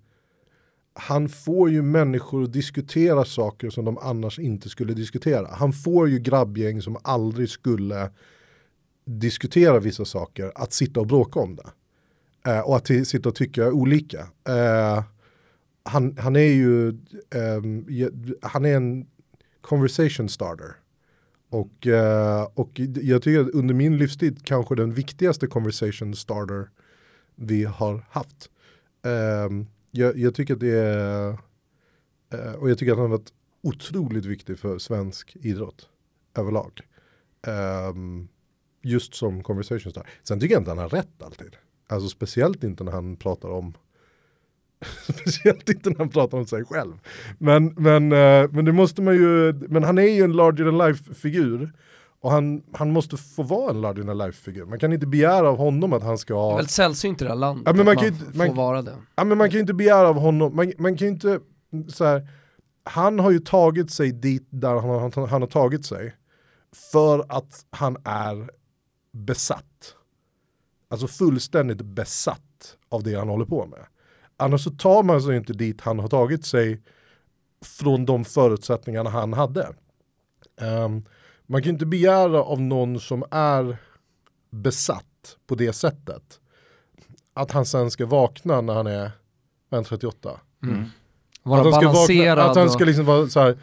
han 0.94 1.28
får 1.28 1.70
ju 1.70 1.82
människor 1.82 2.42
att 2.42 2.52
diskutera 2.52 3.24
saker 3.24 3.70
som 3.70 3.84
de 3.84 3.98
annars 3.98 4.38
inte 4.38 4.68
skulle 4.68 4.94
diskutera. 4.94 5.48
Han 5.52 5.72
får 5.72 6.08
ju 6.08 6.18
grabbgäng 6.18 6.82
som 6.82 6.96
aldrig 7.02 7.48
skulle 7.48 8.10
diskutera 9.04 9.78
vissa 9.78 10.04
saker 10.04 10.52
att 10.54 10.72
sitta 10.72 11.00
och 11.00 11.06
bråka 11.06 11.40
om 11.40 11.56
det. 11.56 11.70
Eh, 12.46 12.60
och 12.60 12.76
att 12.76 12.86
sitta 12.86 13.28
och 13.28 13.34
tycka 13.34 13.72
olika. 13.72 14.18
Eh, 14.48 15.02
han, 15.90 16.16
han 16.18 16.36
är 16.36 16.40
ju 16.40 16.88
um, 17.34 17.86
han 18.42 18.64
är 18.64 18.76
en 18.76 19.06
conversation 19.60 20.28
starter. 20.28 20.76
Och, 21.48 21.86
uh, 21.86 22.42
och 22.54 22.80
jag 22.80 23.22
tycker 23.22 23.40
att 23.40 23.50
under 23.50 23.74
min 23.74 23.98
livstid 23.98 24.44
kanske 24.44 24.74
den 24.74 24.94
viktigaste 24.94 25.46
conversation 25.46 26.14
starter 26.14 26.70
vi 27.34 27.64
har 27.64 28.04
haft. 28.10 28.50
Um, 29.02 29.66
jag, 29.90 30.18
jag 30.18 30.34
tycker 30.34 30.54
att 30.54 30.60
det 30.60 30.78
är, 30.78 31.28
uh, 32.34 32.54
och 32.54 32.70
jag 32.70 32.78
tycker 32.78 32.92
att 32.92 32.98
han 32.98 33.10
har 33.10 33.18
varit 33.18 33.32
otroligt 33.62 34.24
viktig 34.24 34.58
för 34.58 34.78
svensk 34.78 35.36
idrott 35.40 35.88
överlag. 36.34 36.80
Um, 37.46 38.28
just 38.82 39.14
som 39.14 39.42
conversation 39.42 39.92
starter. 39.92 40.10
Sen 40.22 40.40
tycker 40.40 40.54
jag 40.54 40.60
inte 40.60 40.70
han 40.70 40.78
har 40.78 40.88
rätt 40.88 41.22
alltid. 41.22 41.56
Alltså 41.86 42.08
speciellt 42.08 42.64
inte 42.64 42.84
när 42.84 42.92
han 42.92 43.16
pratar 43.16 43.48
om 43.48 43.74
Speciellt 45.14 45.68
inte 45.68 45.90
när 45.90 45.98
han 45.98 46.08
pratar 46.08 46.38
om 46.38 46.46
sig 46.46 46.64
själv. 46.64 46.92
Men, 47.38 47.66
men, 47.76 48.12
eh, 48.12 48.48
men 48.50 48.64
det 48.64 48.72
måste 48.72 49.02
man 49.02 49.14
ju, 49.14 49.52
men 49.68 49.84
han 49.84 49.98
är 49.98 50.02
ju 50.02 50.22
en 50.24 50.32
larger 50.32 50.64
than 50.64 50.78
life-figur. 50.78 51.72
Och 52.22 52.30
han, 52.30 52.62
han 52.72 52.90
måste 52.92 53.16
få 53.16 53.42
vara 53.42 53.70
en 53.70 53.80
larger 53.80 54.02
than 54.04 54.18
life-figur. 54.18 54.64
Man 54.64 54.78
kan 54.78 54.92
inte 54.92 55.06
begära 55.06 55.48
av 55.48 55.56
honom 55.56 55.92
att 55.92 56.02
han 56.02 56.18
ska 56.18 56.34
Det 56.46 56.52
är 56.52 56.56
väldigt 56.56 56.70
sällsynt 56.70 57.20
i 57.22 57.24
det 57.24 57.30
här 57.30 57.36
landet 57.36 57.62
Ja, 57.66 57.72
men 57.72 57.78
man 57.78 57.86
man, 57.86 57.96
kan 57.96 58.04
ju 58.04 58.10
inte- 58.12 58.24
får 58.38 58.46
man- 58.46 58.56
vara 58.56 58.82
det. 58.82 58.94
Ja, 59.16 59.24
men 59.24 59.38
man 59.38 59.48
kan 59.48 59.54
ju 59.54 59.60
inte 59.60 59.74
begära 59.74 60.08
av 60.08 60.18
honom, 60.18 60.56
man, 60.56 60.72
man 60.78 60.96
kan 60.96 61.06
ju 61.08 61.12
inte, 61.12 61.40
så 61.88 62.04
här, 62.04 62.28
han 62.84 63.18
har 63.18 63.30
ju 63.30 63.38
tagit 63.38 63.90
sig 63.90 64.12
dit 64.12 64.46
där 64.50 64.74
han, 64.80 65.12
han, 65.14 65.28
han 65.28 65.42
har 65.42 65.48
tagit 65.48 65.84
sig. 65.86 66.14
För 66.92 67.24
att 67.28 67.64
han 67.70 67.96
är 68.04 68.50
besatt. 69.12 69.94
Alltså 70.88 71.06
fullständigt 71.06 71.82
besatt 71.82 72.76
av 72.88 73.02
det 73.02 73.14
han 73.14 73.28
håller 73.28 73.44
på 73.44 73.66
med. 73.66 73.80
Annars 74.40 74.64
så 74.64 74.70
tar 74.70 75.02
man 75.02 75.22
sig 75.22 75.36
inte 75.36 75.52
dit 75.52 75.80
han 75.80 75.98
har 75.98 76.08
tagit 76.08 76.44
sig 76.44 76.80
från 77.64 78.06
de 78.06 78.24
förutsättningarna 78.24 79.10
han 79.10 79.32
hade. 79.32 79.68
Ehm, 80.60 81.04
man 81.46 81.62
kan 81.62 81.66
ju 81.66 81.72
inte 81.72 81.86
begära 81.86 82.42
av 82.42 82.60
någon 82.60 83.00
som 83.00 83.24
är 83.30 83.76
besatt 84.50 85.36
på 85.46 85.54
det 85.54 85.72
sättet 85.72 86.40
att 87.34 87.50
han 87.50 87.66
sen 87.66 87.90
ska 87.90 88.06
vakna 88.06 88.60
när 88.60 88.74
han 88.74 88.86
är 88.86 89.10
vad 89.68 89.78
är 89.78 89.82
han, 89.82 89.84
38. 89.84 90.40
Vara 91.42 91.60
att 91.60 91.66
han 91.66 91.74
ska, 91.74 91.92
vakna, 91.92 92.42
att 92.42 92.56
han 92.56 92.70
ska 92.70 92.84
liksom 92.84 93.04
vara 93.04 93.28
så 93.28 93.40
här, 93.40 93.58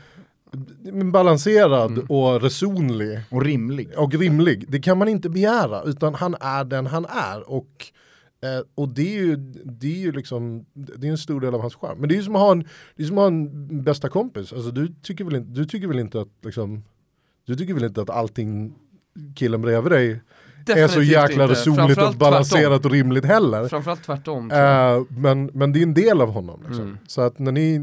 balanserad 1.11 1.99
och 2.09 2.41
resonlig 2.41 3.21
Och 3.29 3.41
rimlig. 3.41 3.89
och 3.97 4.13
rimlig. 4.13 4.65
Det 4.67 4.79
kan 4.79 4.97
man 4.97 5.07
inte 5.07 5.29
begära 5.29 5.83
utan 5.83 6.15
han 6.15 6.35
är 6.39 6.63
den 6.63 6.87
han 6.87 7.05
är 7.05 7.49
och 7.49 7.91
Eh, 8.41 8.65
och 8.75 8.89
det 8.89 9.17
är 9.17 9.21
ju, 9.21 9.35
det 9.65 9.87
är 9.87 9.99
ju 9.99 10.11
liksom, 10.11 10.65
det 10.73 11.07
är 11.07 11.11
en 11.11 11.17
stor 11.17 11.41
del 11.41 11.55
av 11.55 11.61
hans 11.61 11.75
charm. 11.75 11.97
Men 11.99 12.09
det 12.09 12.15
är 12.15 12.17
ju 12.17 12.23
som 12.23 12.35
att 12.35 12.41
ha 12.41 12.51
en, 12.51 12.65
det 12.95 13.03
är 13.03 13.07
som 13.07 13.17
att 13.17 13.21
ha 13.21 13.27
en 13.27 13.83
bästa 13.83 14.09
kompis. 14.09 14.53
Alltså, 14.53 14.71
du, 14.71 14.93
tycker 15.01 15.23
väl 15.23 15.35
inte, 15.35 15.51
du 15.51 15.65
tycker 15.65 15.87
väl 15.87 15.99
inte 15.99 16.21
att 16.21 16.29
liksom, 16.41 16.83
du 17.45 17.55
tycker 17.55 17.73
väl 17.73 17.83
inte 17.83 18.01
att 18.01 18.09
allting 18.09 18.75
killen 19.35 19.61
bredvid 19.61 19.91
dig 19.91 20.21
är 20.75 20.87
så 20.87 20.99
Definitivt 20.99 21.13
jäkla 21.13 21.43
inte. 21.43 21.53
resonligt 21.55 21.97
och 21.97 22.13
balanserat 22.13 22.85
och 22.85 22.91
rimligt 22.91 23.25
heller. 23.25 23.59
tvärtom. 23.59 23.69
Framförallt 23.69 24.03
tvärtom. 24.03 24.51
Eh, 24.51 25.03
men, 25.09 25.45
men 25.53 25.73
det 25.73 25.79
är 25.79 25.83
en 25.83 25.93
del 25.93 26.21
av 26.21 26.29
honom. 26.31 26.61
Liksom. 26.67 26.83
Mm. 26.83 26.97
Så 27.07 27.21
att 27.21 27.39
när 27.39 27.51
ni, 27.51 27.79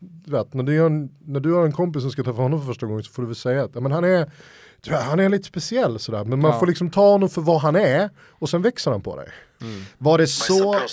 du 0.00 0.30
vet, 0.32 0.54
när, 0.54 0.62
du 0.62 0.80
har 0.80 0.86
en, 0.86 1.10
när 1.20 1.40
du 1.40 1.52
har 1.52 1.64
en 1.64 1.72
kompis 1.72 2.02
som 2.02 2.10
ska 2.10 2.22
träffa 2.22 2.42
honom 2.42 2.60
för 2.60 2.66
första 2.66 2.86
gången 2.86 3.02
så 3.02 3.12
får 3.12 3.22
du 3.22 3.26
väl 3.26 3.36
säga 3.36 3.64
att 3.64 3.74
men 3.74 3.92
han, 3.92 4.04
är, 4.04 4.30
vet, 4.86 5.02
han 5.02 5.20
är 5.20 5.28
lite 5.28 5.44
speciell 5.48 5.98
sådär. 5.98 6.24
Men 6.24 6.40
man 6.40 6.50
Ja. 6.50 6.58
får 6.58 6.66
liksom 6.66 6.90
ta 6.90 7.10
honom 7.12 7.28
för 7.28 7.40
vad 7.40 7.60
han 7.60 7.76
är 7.76 8.10
och 8.30 8.50
sen 8.50 8.62
växer 8.62 8.90
han 8.90 9.00
på 9.00 9.16
dig. 9.16 9.28
Var 9.98 10.18
det 10.18 10.26
så. 10.26 10.80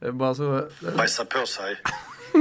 Det 0.00 0.06
är 0.06 0.12
bara 0.12 0.34
så, 0.34 0.68
Bajsa 0.96 1.24
på 1.24 1.46
sig. 1.46 1.76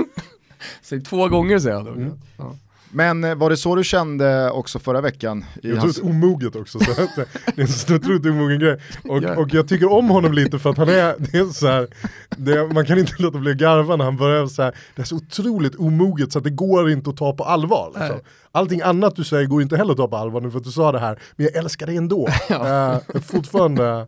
säg 0.82 1.02
två 1.04 1.28
gånger 1.28 1.60
säger 1.60 1.76
han. 1.76 1.88
Mm. 1.88 2.20
Ja. 2.38 2.56
Men 2.92 3.24
eh, 3.24 3.36
var 3.36 3.50
det 3.50 3.58
så 3.58 3.76
du 3.76 3.84
kände 3.84 4.52
också 4.52 4.80
förra 4.80 5.02
veckan? 5.02 5.46
I 5.64 5.68
Jag 5.68 5.72
tror 5.72 5.78
hans... 5.78 5.96
det 5.96 6.02
är 6.02 6.10
omoget 6.10 6.56
också. 6.56 6.80
Så 6.80 6.92
det 6.96 7.22
är 7.58 7.62
en 7.62 7.68
så 7.68 7.96
otroligt 7.96 8.26
omogen 8.26 8.60
grej. 8.60 8.80
Och, 9.04 9.24
Ja. 9.24 9.36
och 9.36 9.54
jag 9.54 9.68
tycker 9.68 9.92
om 9.92 10.10
honom 10.10 10.34
lite 10.34 10.60
för 10.60 10.70
att 10.70 10.78
han 10.78 10.90
är, 10.90 11.16
det 11.18 11.38
är 11.38 11.46
så 11.46 11.68
här, 11.68 11.88
det, 12.30 12.74
man 12.74 12.86
kan 12.86 13.00
inte 13.00 13.14
låta 13.20 13.38
bli 13.38 13.52
att 13.52 13.58
garva 13.58 13.96
när 13.96 14.06
han 14.06 14.18
börjar 14.18 14.48
så 14.48 14.62
här, 14.62 14.76
det 14.96 15.02
är 15.02 15.06
så 15.06 15.16
otroligt 15.16 15.76
omoget 15.76 16.32
så 16.32 16.38
att 16.38 16.44
det 16.44 16.50
går 16.50 16.90
inte 16.92 17.10
att 17.10 17.18
ta 17.18 17.34
på 17.34 17.44
allvar. 17.44 17.92
Liksom. 18.00 18.20
Allting 18.52 18.82
annat 18.82 19.16
du 19.16 19.24
säger 19.24 19.46
går 19.46 19.62
inte 19.62 19.78
heller 19.78 19.92
att 19.92 19.98
ta 19.98 20.08
på 20.08 20.18
allvar 20.18 20.42
nu 20.42 20.52
för 20.52 20.58
att 20.58 20.64
du 20.64 20.72
sa 20.72 20.92
det 20.92 21.00
här, 21.00 21.20
men 21.36 21.46
jag 21.46 21.56
älskar 21.56 21.86
dig 21.86 21.98
ändå. 21.98 22.28
uh, 22.52 23.22
fortfarande, 23.22 24.08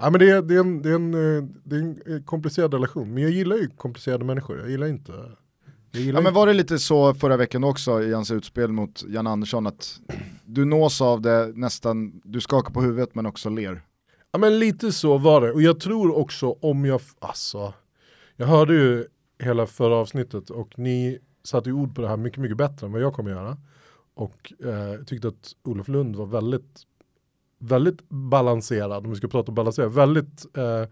ja, 0.00 0.10
men 0.10 0.20
det, 0.20 0.30
är, 0.30 0.42
det, 0.42 0.54
är 0.54 0.60
en, 0.60 0.82
det, 0.82 0.90
är 0.90 0.94
en, 0.94 1.14
eh, 1.36 1.44
det 1.64 1.76
är 1.76 1.80
en 1.80 2.22
komplicerad 2.22 2.74
relation, 2.74 3.14
men 3.14 3.22
jag 3.22 3.32
gillar 3.32 3.56
ju 3.56 3.68
komplicerade 3.76 4.24
människor, 4.24 4.58
jag 4.58 4.70
gillar 4.70 4.86
inte 4.86 5.12
Ja 5.98 6.20
men 6.20 6.34
var 6.34 6.46
det 6.46 6.52
lite 6.52 6.78
så 6.78 7.14
förra 7.14 7.36
veckan 7.36 7.64
också 7.64 8.02
i 8.02 8.12
hans 8.12 8.30
utspel 8.30 8.72
mot 8.72 9.04
Jan 9.08 9.26
Andersson 9.26 9.66
att 9.66 10.00
du 10.44 10.64
nås 10.64 11.00
av 11.00 11.20
det 11.20 11.52
nästan, 11.54 12.20
du 12.24 12.40
skakar 12.40 12.72
på 12.72 12.82
huvudet 12.82 13.14
men 13.14 13.26
också 13.26 13.50
ler? 13.50 13.82
Ja 14.32 14.38
men 14.38 14.58
lite 14.58 14.92
så 14.92 15.18
var 15.18 15.40
det. 15.40 15.52
Och 15.52 15.62
jag 15.62 15.80
tror 15.80 16.16
också 16.16 16.56
om 16.60 16.84
jag, 16.84 17.00
alltså, 17.18 17.74
jag 18.36 18.46
hörde 18.46 18.74
ju 18.74 19.04
hela 19.38 19.66
förra 19.66 19.96
avsnittet 19.96 20.50
och 20.50 20.78
ni 20.78 21.18
satte 21.44 21.68
ju 21.68 21.74
ord 21.74 21.94
på 21.94 22.02
det 22.02 22.08
här 22.08 22.16
mycket, 22.16 22.38
mycket 22.38 22.56
bättre 22.56 22.86
än 22.86 22.92
vad 22.92 23.02
jag 23.02 23.14
kommer 23.14 23.30
göra. 23.30 23.56
Och 24.14 24.52
eh, 24.64 25.04
tyckte 25.04 25.28
att 25.28 25.52
Olof 25.64 25.88
Lund 25.88 26.16
var 26.16 26.26
väldigt, 26.26 26.82
väldigt 27.58 28.08
balanserad, 28.08 29.04
om 29.04 29.10
vi 29.10 29.16
ska 29.16 29.28
prata 29.28 29.50
om 29.50 29.54
balanserad, 29.54 29.92
väldigt 29.92 30.56
eh, 30.56 30.84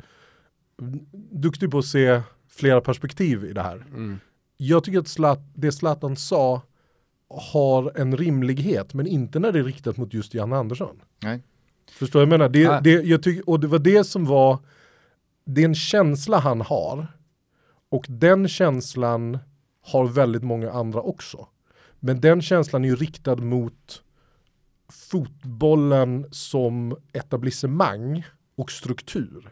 duktig 1.30 1.70
på 1.70 1.78
att 1.78 1.84
se 1.84 2.22
flera 2.48 2.80
perspektiv 2.80 3.44
i 3.44 3.52
det 3.52 3.62
här. 3.62 3.76
Mm. 3.76 4.18
Jag 4.56 4.84
tycker 4.84 4.98
att 4.98 5.08
Zlat, 5.08 5.40
det 5.54 5.72
Zlatan 5.72 6.16
sa 6.16 6.62
har 7.28 7.92
en 7.94 8.16
rimlighet, 8.16 8.94
men 8.94 9.06
inte 9.06 9.38
när 9.38 9.52
det 9.52 9.58
är 9.58 9.64
riktat 9.64 9.96
mot 9.96 10.14
just 10.14 10.34
Jan 10.34 10.52
Andersson. 10.52 11.02
Nej. 11.22 11.42
Förstår 11.90 12.22
jag 12.22 12.28
menar? 12.28 12.48
Det, 12.48 12.80
det, 12.84 12.90
jag 12.90 13.22
tycker, 13.22 13.50
och 13.50 13.60
det 13.60 13.66
var 13.66 13.78
det 13.78 14.04
som 14.04 14.24
var, 14.24 14.58
det 15.44 15.60
är 15.60 15.64
en 15.64 15.74
känsla 15.74 16.38
han 16.38 16.60
har. 16.60 17.06
Och 17.88 18.06
den 18.08 18.48
känslan 18.48 19.38
har 19.82 20.06
väldigt 20.06 20.42
många 20.42 20.70
andra 20.70 21.00
också. 21.00 21.48
Men 22.00 22.20
den 22.20 22.42
känslan 22.42 22.84
är 22.84 22.88
ju 22.88 22.96
riktad 22.96 23.36
mot 23.36 24.02
fotbollen 24.88 26.26
som 26.30 26.96
etablissemang 27.12 28.26
och 28.56 28.70
struktur. 28.70 29.48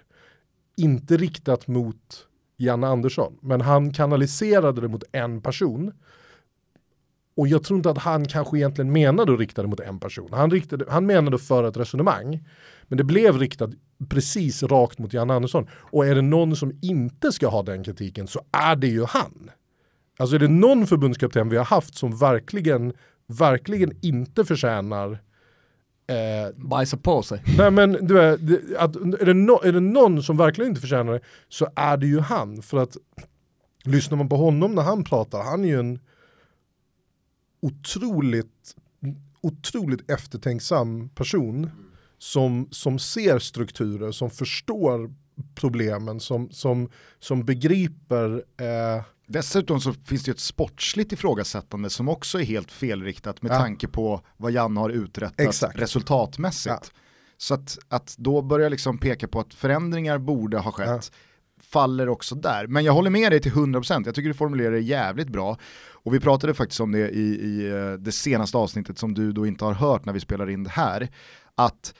Inte 0.76 1.16
riktat 1.16 1.66
mot 1.66 2.26
Janne 2.56 2.86
Andersson. 2.86 3.38
Men 3.40 3.60
han 3.60 3.92
kanaliserade 3.92 4.80
det 4.80 4.88
mot 4.88 5.04
en 5.12 5.40
person. 5.40 5.92
Och 7.36 7.48
jag 7.48 7.64
tror 7.64 7.76
inte 7.76 7.90
att 7.90 7.98
han 7.98 8.24
kanske 8.24 8.56
egentligen 8.56 8.92
menade 8.92 9.32
att 9.32 9.38
rikta 9.38 9.62
det 9.62 9.68
mot 9.68 9.80
en 9.80 10.00
person. 10.00 10.28
Han, 10.32 10.50
riktade, 10.50 10.84
han 10.88 11.06
menade 11.06 11.38
för 11.38 11.64
ett 11.64 11.76
resonemang. 11.76 12.48
Men 12.88 12.98
det 12.98 13.04
blev 13.04 13.38
riktat 13.38 13.70
precis 14.08 14.62
rakt 14.62 14.98
mot 14.98 15.12
Janne 15.12 15.34
Andersson. 15.34 15.68
Och 15.72 16.06
är 16.06 16.14
det 16.14 16.22
någon 16.22 16.56
som 16.56 16.78
inte 16.82 17.32
ska 17.32 17.48
ha 17.48 17.62
den 17.62 17.84
kritiken 17.84 18.26
så 18.26 18.40
är 18.52 18.76
det 18.76 18.88
ju 18.88 19.04
han. 19.04 19.50
Alltså 20.18 20.36
är 20.36 20.40
det 20.40 20.48
någon 20.48 20.86
förbundskapten 20.86 21.48
vi 21.48 21.56
har 21.56 21.64
haft 21.64 21.94
som 21.94 22.16
verkligen, 22.16 22.92
verkligen 23.26 23.92
inte 24.02 24.44
förtjänar 24.44 25.18
eh, 26.06 26.56
Bajsa 26.56 26.96
på 26.96 27.22
sig. 27.22 27.42
Nej 27.58 27.70
men 27.70 27.92
du 27.92 28.14
det- 28.36 28.78
att, 28.78 28.96
är, 28.96 29.26
det 29.26 29.34
no, 29.34 29.60
är 29.64 29.72
det 29.72 29.80
någon 29.80 30.22
som 30.22 30.36
verkligen 30.36 30.68
inte 30.68 30.80
förtjänar 30.80 31.12
det 31.12 31.20
så 31.48 31.68
är 31.76 31.96
det 31.96 32.06
ju 32.06 32.20
han. 32.20 32.62
För 32.62 32.78
att 32.78 32.96
lyssnar 33.84 34.18
man 34.18 34.28
på 34.28 34.36
honom 34.36 34.74
när 34.74 34.82
han 34.82 35.04
pratar, 35.04 35.42
han 35.42 35.64
är 35.64 35.68
ju 35.68 35.78
en 35.80 35.98
otroligt, 37.62 38.76
otroligt 39.40 40.10
eftertänksam 40.10 41.08
person 41.08 41.70
som, 42.18 42.68
som 42.70 42.98
ser 42.98 43.38
strukturer, 43.38 44.12
som 44.12 44.30
förstår 44.30 45.14
problemen, 45.54 46.20
som, 46.20 46.50
som, 46.50 46.90
som 47.18 47.44
begriper 47.44 48.44
eh, 48.60 49.04
Dessutom 49.26 49.80
så 49.80 49.92
finns 49.92 50.22
det 50.24 50.28
ju 50.28 50.32
ett 50.32 50.40
sportsligt 50.40 51.12
ifrågasättande 51.12 51.90
som 51.90 52.08
också 52.08 52.40
är 52.40 52.44
helt 52.44 52.72
felriktat 52.72 53.42
med 53.42 53.52
Ja. 53.52 53.58
tanke 53.58 53.88
på 53.88 54.20
vad 54.36 54.52
Janne 54.52 54.80
har 54.80 54.90
uträttat 54.90 55.40
Exakt. 55.40 55.78
resultatmässigt. 55.78 56.92
Ja. 56.94 57.00
Så 57.36 57.54
att, 57.54 57.78
att 57.88 58.14
då 58.18 58.42
börja 58.42 58.68
liksom 58.68 58.98
peka 58.98 59.28
på 59.28 59.40
att 59.40 59.54
förändringar 59.54 60.18
borde 60.18 60.58
ha 60.58 60.72
skett 60.72 61.12
faller 61.60 62.08
också 62.08 62.34
där. 62.34 62.66
Men 62.66 62.84
jag 62.84 62.92
håller 62.92 63.10
med 63.10 63.32
dig 63.32 63.40
till 63.40 63.52
100%, 63.52 64.02
jag 64.06 64.14
tycker 64.14 64.28
du 64.28 64.34
formulerar 64.34 64.70
det 64.72 64.80
jävligt 64.80 65.28
bra. 65.28 65.58
Och 65.90 66.14
vi 66.14 66.20
pratade 66.20 66.54
faktiskt 66.54 66.80
om 66.80 66.92
det 66.92 67.08
i, 67.10 67.20
i 67.20 67.70
eh, 67.70 67.92
det 67.92 68.12
senaste 68.12 68.56
avsnittet 68.56 68.98
som 68.98 69.14
du 69.14 69.32
då 69.32 69.46
inte 69.46 69.64
har 69.64 69.72
hört 69.72 70.04
när 70.04 70.12
vi 70.12 70.20
spelar 70.20 70.50
in 70.50 70.64
det 70.64 70.70
här. 70.70 71.08
Att 71.54 71.94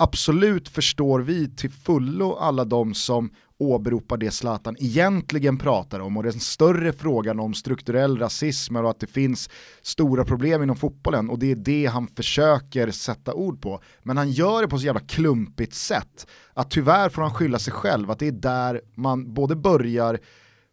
absolut 0.00 0.68
förstår 0.68 1.20
vi 1.20 1.48
till 1.56 1.70
fullo 1.70 2.34
alla 2.34 2.64
de 2.64 2.94
som 2.94 3.30
åberopar 3.58 4.16
det 4.16 4.30
Zlatan 4.30 4.76
egentligen 4.78 5.58
pratar 5.58 6.00
om 6.00 6.16
och 6.16 6.22
den 6.22 6.40
större 6.40 6.92
frågan 6.92 7.40
om 7.40 7.54
strukturell 7.54 8.18
rasism 8.18 8.76
och 8.76 8.90
att 8.90 9.00
det 9.00 9.06
finns 9.06 9.50
stora 9.82 10.24
problem 10.24 10.62
inom 10.62 10.76
fotbollen 10.76 11.30
och 11.30 11.38
det 11.38 11.50
är 11.50 11.56
det 11.56 11.86
han 11.86 12.08
försöker 12.08 12.90
sätta 12.90 13.34
ord 13.34 13.62
på. 13.62 13.80
Men 14.02 14.16
han 14.16 14.30
gör 14.30 14.62
det 14.62 14.68
på 14.68 14.78
så 14.78 14.86
jävla 14.86 15.00
klumpigt 15.00 15.74
sätt 15.74 16.26
att 16.54 16.70
tyvärr 16.70 17.08
får 17.08 17.22
han 17.22 17.34
skylla 17.34 17.58
sig 17.58 17.72
själv 17.72 18.10
att 18.10 18.18
det 18.18 18.26
är 18.28 18.32
där 18.32 18.80
man 18.94 19.34
både 19.34 19.56
börjar, 19.56 20.18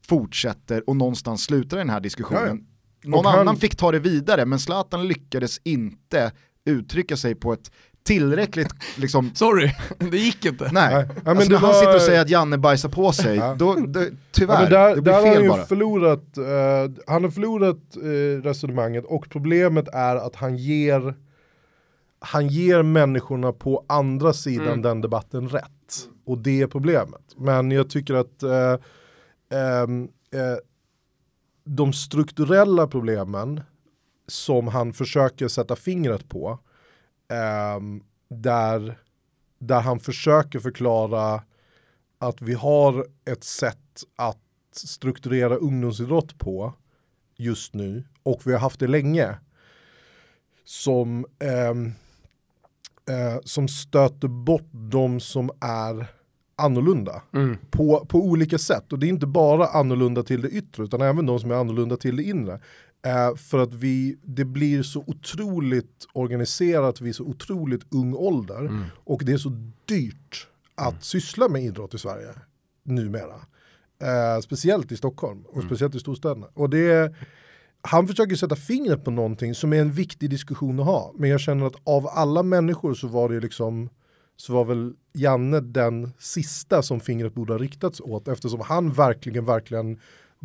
fortsätter 0.08 0.90
och 0.90 0.96
någonstans 0.96 1.44
slutar 1.44 1.78
den 1.78 1.90
här 1.90 2.00
diskussionen. 2.00 2.66
Någon 3.04 3.26
han- 3.26 3.40
annan 3.40 3.58
fick 3.58 3.76
ta 3.76 3.92
det 3.92 4.00
vidare 4.00 4.46
men 4.46 4.60
Zlatan 4.60 5.08
lyckades 5.08 5.60
inte 5.64 6.32
uttrycka 6.66 7.18
sig 7.18 7.36
på 7.36 7.54
ett 7.54 7.72
tillräckligt 8.08 8.74
liksom 8.98 9.32
Sorry, 9.36 9.72
det 10.12 10.18
gick 10.18 10.46
inte. 10.46 10.70
Nej, 10.72 10.94
Nej. 10.96 11.06
Ja, 11.16 11.22
men 11.24 11.38
alltså 11.38 11.52
när 11.52 11.60
han 11.60 11.68
var- 11.70 11.80
sitter 11.80 11.96
och 11.96 12.02
säger 12.02 12.22
att 12.22 12.30
Janne 12.30 12.58
bajsar 12.58 12.90
på 12.90 13.12
sig, 13.12 13.36
Ja. 13.38 13.56
då, 13.60 13.74
då, 13.88 14.04
tyvärr, 14.32 14.54
Ja, 14.56 14.62
men 14.62 14.72
där, 14.72 14.96
det 14.96 15.02
blir 15.02 15.14
där 15.14 15.20
har 15.20 15.26
han 15.28 15.34
fel 15.36 15.44
ju 15.44 15.50
bara. 15.50 15.66
förlorat, 15.66 16.38
eh, 16.38 17.04
han 17.08 17.24
har 17.24 17.32
förlorat 17.32 17.78
eh, 17.96 18.42
resonemanget 18.44 19.06
och 19.06 19.30
problemet 19.30 19.88
är 19.94 20.16
att 20.16 20.36
han 20.36 20.58
ger, 20.58 21.16
han 22.20 22.48
ger 22.48 22.84
människorna 22.84 23.52
på 23.54 23.86
andra 23.90 24.34
sidan 24.34 24.68
Mm. 24.68 24.82
den 24.82 25.02
debatten 25.02 25.50
rätt. 25.50 25.64
Och 26.26 26.38
det 26.38 26.62
är 26.62 26.68
problemet. 26.68 27.22
Men 27.38 27.72
jag 27.72 27.90
tycker 27.90 28.14
att 28.14 28.44
eh, 28.44 28.76
de 31.66 31.94
strukturella 31.94 32.88
problemen 32.88 33.62
som 34.28 34.68
han 34.68 34.94
försöker 34.94 35.48
sätta 35.48 35.76
fingret 35.76 36.30
på, 36.30 36.60
ehm, 37.30 38.04
där, 38.30 38.98
där 39.60 39.82
han 39.82 40.00
försöker 40.00 40.60
förklara 40.60 41.44
att 42.20 42.42
vi 42.42 42.54
har 42.54 43.08
ett 43.26 43.44
sätt 43.44 44.04
att 44.16 44.38
strukturera 44.72 45.56
ungdomsidrott 45.56 46.38
på 46.38 46.74
just 47.36 47.74
nu 47.74 48.04
och 48.24 48.42
vi 48.46 48.52
har 48.52 48.60
haft 48.60 48.80
det 48.80 48.88
länge 48.88 49.36
som, 50.66 51.26
ehm, 51.40 51.92
eh, 53.10 53.38
som 53.44 53.68
stöter 53.68 54.28
bort 54.28 54.70
de 54.72 55.20
som 55.20 55.50
är 55.62 56.08
annorlunda 56.56 57.22
Mm. 57.34 57.58
på, 57.72 58.06
på 58.06 58.20
olika 58.26 58.58
sätt. 58.58 58.94
Och 58.94 59.00
det 59.00 59.08
är 59.08 59.10
inte 59.10 59.28
bara 59.28 59.68
annorlunda 59.68 60.24
till 60.24 60.42
det 60.42 60.50
yttre 60.50 60.84
utan 60.84 61.02
även 61.02 61.26
de 61.26 61.40
som 61.40 61.52
är 61.52 61.56
annorlunda 61.56 61.98
till 61.98 62.16
det 62.16 62.24
inre. 62.24 62.60
Eh, 63.08 63.36
för 63.36 63.58
att 63.60 63.74
vi, 63.74 64.18
det 64.22 64.46
blir 64.46 64.84
så 64.84 65.04
otroligt 65.08 66.08
organiserat 66.14 67.02
vid 67.02 67.16
så 67.16 67.24
otroligt 67.24 67.82
ung 67.90 68.14
ålder 68.14 68.60
Mm. 68.60 68.84
och 69.04 69.22
det 69.26 69.32
är 69.32 69.38
så 69.38 69.70
dyrt 69.86 70.48
att 70.76 71.04
syssla 71.04 71.50
med 71.50 71.62
idrott 71.64 71.94
i 71.94 71.98
Sverige 71.98 72.28
numera. 72.84 73.36
Eh, 74.02 74.42
speciellt 74.42 74.92
i 74.92 74.98
Stockholm 74.98 75.42
och 75.46 75.64
speciellt 75.64 75.96
i 75.96 76.00
storstäderna. 76.00 76.48
Och 76.54 76.70
det, 76.70 77.14
han 77.82 78.08
försöker 78.08 78.36
sätta 78.36 78.56
fingret 78.56 79.04
på 79.04 79.12
någonting 79.12 79.56
som 79.56 79.74
är 79.74 79.82
en 79.82 79.92
viktig 79.92 80.30
diskussion 80.30 80.80
att 80.80 80.86
ha. 80.86 81.14
Men 81.16 81.30
jag 81.30 81.40
känner 81.40 81.66
att 81.66 81.76
av 81.84 82.08
alla 82.08 82.44
människor 82.44 82.94
så 82.94 83.08
var 83.08 83.30
det 83.30 83.40
liksom 83.40 83.90
så 84.36 84.54
var 84.54 84.66
väl 84.66 84.94
Janne 85.14 85.60
den 85.60 86.12
sista 86.20 86.82
som 86.82 87.00
fingret 87.00 87.34
borde 87.34 87.54
ha 87.54 87.60
riktats 87.60 88.02
åt 88.02 88.28
eftersom 88.28 88.62
han 88.62 88.92
verkligen, 88.94 89.46
verkligen 89.46 90.00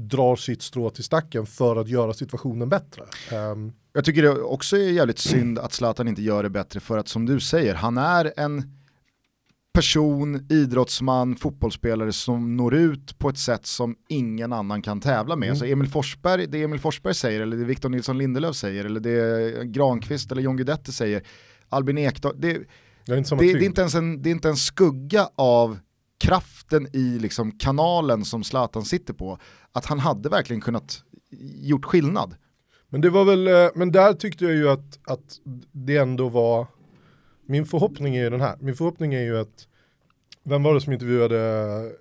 drar 0.08 0.36
sitt 0.36 0.62
strå 0.62 0.90
till 0.90 1.04
stacken 1.04 1.46
för 1.46 1.76
att 1.76 1.88
göra 1.88 2.14
situationen 2.14 2.68
bättre. 2.68 3.02
Um, 3.32 3.72
jag 3.92 4.04
tycker 4.04 4.22
det 4.22 4.30
också 4.30 4.76
är 4.76 4.90
jävligt 4.90 5.18
synd 5.18 5.58
att 5.58 5.72
Zlatan 5.72 6.08
inte 6.08 6.22
gör 6.22 6.42
det 6.42 6.50
bättre 6.50 6.80
för 6.80 6.98
att 6.98 7.08
som 7.08 7.26
du 7.26 7.40
säger, 7.40 7.74
han 7.74 7.98
är 7.98 8.32
en 8.36 8.62
person, 9.74 10.46
idrottsman, 10.50 11.36
fotbollsspelare 11.36 12.12
som 12.12 12.56
når 12.56 12.74
ut 12.74 13.18
på 13.18 13.28
ett 13.28 13.38
sätt 13.38 13.66
som 13.66 13.96
ingen 14.08 14.52
annan 14.52 14.82
kan 14.82 15.00
tävla 15.00 15.36
med. 15.36 15.46
Mm. 15.46 15.52
Alltså 15.52 15.66
Emil 15.66 15.88
Forsberg, 15.88 16.46
det 16.46 16.62
Emil 16.62 16.80
Forsberg 16.80 17.14
säger, 17.14 17.40
eller 17.40 17.56
det 17.56 17.64
Victor 17.64 17.88
Nilsson 17.88 18.18
Lindelöf 18.18 18.56
säger, 18.56 18.84
eller 18.84 19.00
det 19.00 19.64
Granqvist 19.64 20.32
eller 20.32 20.42
John 20.42 20.56
Guidetti 20.56 20.92
säger, 20.92 21.22
Albin 21.68 21.98
Ekdal, 21.98 22.34
det, 22.36 22.52
det, 22.52 22.66
det, 23.06 23.36
det, 23.38 23.44
är 23.44 23.62
inte 23.62 23.80
ens 23.80 23.94
en, 23.94 24.22
det 24.22 24.28
är 24.28 24.32
inte 24.32 24.48
en 24.48 24.56
skugga 24.56 25.28
av 25.34 25.78
kraften 26.22 26.86
i 26.92 27.18
liksom 27.18 27.52
kanalen 27.58 28.24
som 28.24 28.44
Zlatan 28.44 28.84
sitter 28.84 29.14
på, 29.14 29.38
att 29.72 29.86
han 29.86 29.98
hade 29.98 30.28
verkligen 30.28 30.60
kunnat 30.60 31.02
gjort 31.60 31.84
skillnad. 31.84 32.34
Men 32.88 33.00
det 33.00 33.10
var 33.10 33.24
väl, 33.24 33.46
eh, 33.46 33.70
men 33.74 33.92
där 33.92 34.12
tyckte 34.12 34.44
jag 34.44 34.54
ju 34.54 34.70
att, 34.70 34.98
att 35.04 35.38
det 35.72 35.96
ändå 35.96 36.28
var, 36.28 36.66
min 37.46 37.66
förhoppning 37.66 38.16
är 38.16 38.22
ju 38.22 38.30
den 38.30 38.40
här, 38.40 38.56
min 38.60 38.74
förhoppning 38.74 39.14
är 39.14 39.22
ju 39.22 39.38
att, 39.38 39.66
vem 40.44 40.62
var 40.62 40.74
det 40.74 40.80
som 40.80 40.92
intervjuade 40.92 41.92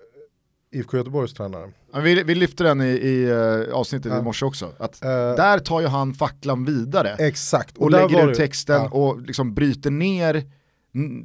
IFK 0.72 0.96
Göteborgs 0.96 1.34
tränare? 1.34 1.72
Ja, 1.92 2.00
vi, 2.00 2.22
vi 2.22 2.34
lyfte 2.34 2.64
den 2.64 2.80
i, 2.80 2.88
i 2.88 3.32
uh, 3.32 3.74
avsnittet 3.74 4.12
ja. 4.12 4.18
i 4.18 4.22
morse 4.22 4.46
också, 4.46 4.72
att 4.78 5.04
uh, 5.04 5.08
där 5.10 5.58
tar 5.58 5.80
ju 5.80 5.86
han 5.86 6.14
facklan 6.14 6.64
vidare. 6.64 7.16
Exakt. 7.18 7.76
Och, 7.76 7.82
och 7.82 7.90
lägger 7.90 8.30
ut 8.30 8.36
texten 8.36 8.82
ja. 8.82 8.88
och 8.88 9.20
liksom 9.20 9.54
bryter 9.54 9.90
ner 9.90 10.44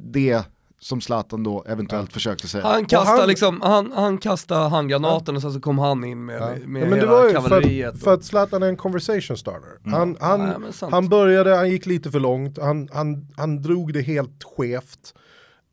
det 0.02 0.44
som 0.80 1.00
Zlatan 1.00 1.42
då 1.42 1.64
eventuellt 1.68 2.10
ja. 2.10 2.14
försökte 2.14 2.48
säga. 2.48 2.64
Han 2.64 2.86
kastade, 2.86 3.20
han, 3.20 3.28
liksom, 3.28 3.60
han, 3.60 3.92
han 3.92 4.18
kastade 4.18 4.68
handgranaten 4.68 5.34
ja. 5.34 5.36
och 5.36 5.42
sen 5.42 5.52
så 5.52 5.60
kom 5.60 5.78
han 5.78 6.04
in 6.04 6.24
med, 6.24 6.40
ja. 6.40 6.66
med 6.66 6.82
ja, 6.82 6.86
men 6.86 6.98
det 6.98 7.06
var 7.06 7.26
ju 7.26 7.32
kavalleriet. 7.32 7.94
För, 7.94 8.04
för 8.04 8.14
att 8.14 8.24
Zlatan 8.24 8.62
är 8.62 8.68
en 8.68 8.76
conversation 8.76 9.36
starter. 9.36 9.86
Mm. 9.86 9.92
Han, 9.92 10.16
han, 10.20 10.72
han 10.90 11.08
började, 11.08 11.56
han 11.56 11.70
gick 11.70 11.86
lite 11.86 12.10
för 12.10 12.20
långt, 12.20 12.58
han, 12.58 12.88
han, 12.92 13.26
han 13.36 13.62
drog 13.62 13.92
det 13.92 14.00
helt 14.00 14.44
skevt. 14.56 15.14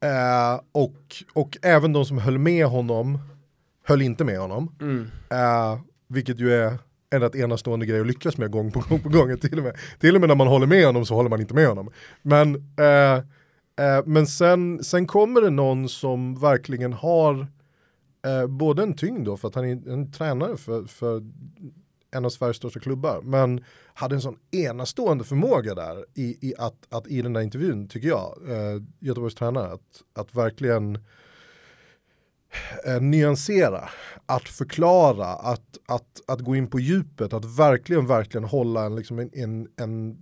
Uh, 0.06 0.62
och, 0.72 1.16
och 1.34 1.58
även 1.62 1.94
de 1.94 2.06
som 2.06 2.18
höll 2.18 2.38
med 2.38 2.66
honom 2.66 3.20
höll 3.84 4.02
inte 4.02 4.24
med 4.24 4.40
honom. 4.40 4.76
Mm. 4.82 5.02
Uh, 5.02 5.80
vilket 6.08 6.40
ju 6.40 6.54
är 6.54 6.78
en 7.10 7.22
rätt 7.22 7.36
enastående 7.36 7.86
grej 7.86 8.00
att 8.00 8.08
lyckas 8.08 8.38
med 8.38 8.52
gång 8.52 8.72
på 8.72 8.84
gång 8.90 9.00
på 9.00 9.10
gång. 9.10 9.38
Till 9.38 9.58
och, 9.58 9.64
med, 9.64 9.76
till 10.00 10.16
och 10.16 10.22
med 10.22 10.28
när 10.28 10.36
man 10.36 10.48
håller 10.48 10.68
med 10.68 10.86
honom 10.86 11.06
så 11.06 11.16
håller 11.16 11.30
man 11.30 11.42
inte 11.42 11.54
med 11.54 11.68
honom. 11.68 11.90
Men 12.22 12.56
uh, 12.56 13.24
Eh, 13.80 14.06
men 14.06 14.28
sen, 14.28 14.84
sen 14.84 15.08
kommer 15.08 15.42
det 15.42 15.50
någon 15.50 15.90
som 15.90 16.40
verkligen 16.40 16.94
har 16.94 17.48
eh, 18.26 18.48
både 18.48 18.84
en 18.84 18.94
tyngd 18.94 19.26
då, 19.26 19.38
för 19.38 19.48
att 19.48 19.56
han 19.56 19.66
är 19.66 19.90
en 19.90 20.12
tränare 20.12 20.58
för, 20.58 20.86
för 20.86 21.24
en 22.12 22.26
av 22.26 22.30
Sveriges 22.30 22.58
största 22.58 22.80
klubbar, 22.80 23.22
men 23.22 23.64
hade 23.94 24.16
en 24.16 24.22
sån 24.22 24.38
enastående 24.52 25.24
förmåga 25.24 25.76
där 25.76 26.06
i, 26.14 26.48
i, 26.50 26.54
att, 26.58 26.88
att 26.90 27.08
i 27.08 27.22
den 27.22 27.34
där 27.34 27.42
intervjun, 27.42 27.88
tycker 27.88 28.08
jag, 28.08 28.38
eh, 28.50 28.82
Göteborgs 29.00 29.36
tränare, 29.36 29.74
att, 29.74 30.02
att 30.14 30.36
verkligen 30.36 30.96
eh, 32.86 33.02
nyansera, 33.02 33.90
att 34.26 34.50
förklara, 34.50 35.28
att, 35.28 35.78
att, 35.88 36.22
att 36.28 36.40
gå 36.40 36.56
in 36.56 36.68
på 36.68 36.80
djupet, 36.80 37.34
att 37.34 37.46
verkligen, 37.46 38.08
verkligen 38.08 38.44
hålla 38.44 38.86
en, 38.86 38.96
liksom 38.96 39.20
en, 39.20 39.30
en, 39.34 39.68
en 39.76 40.18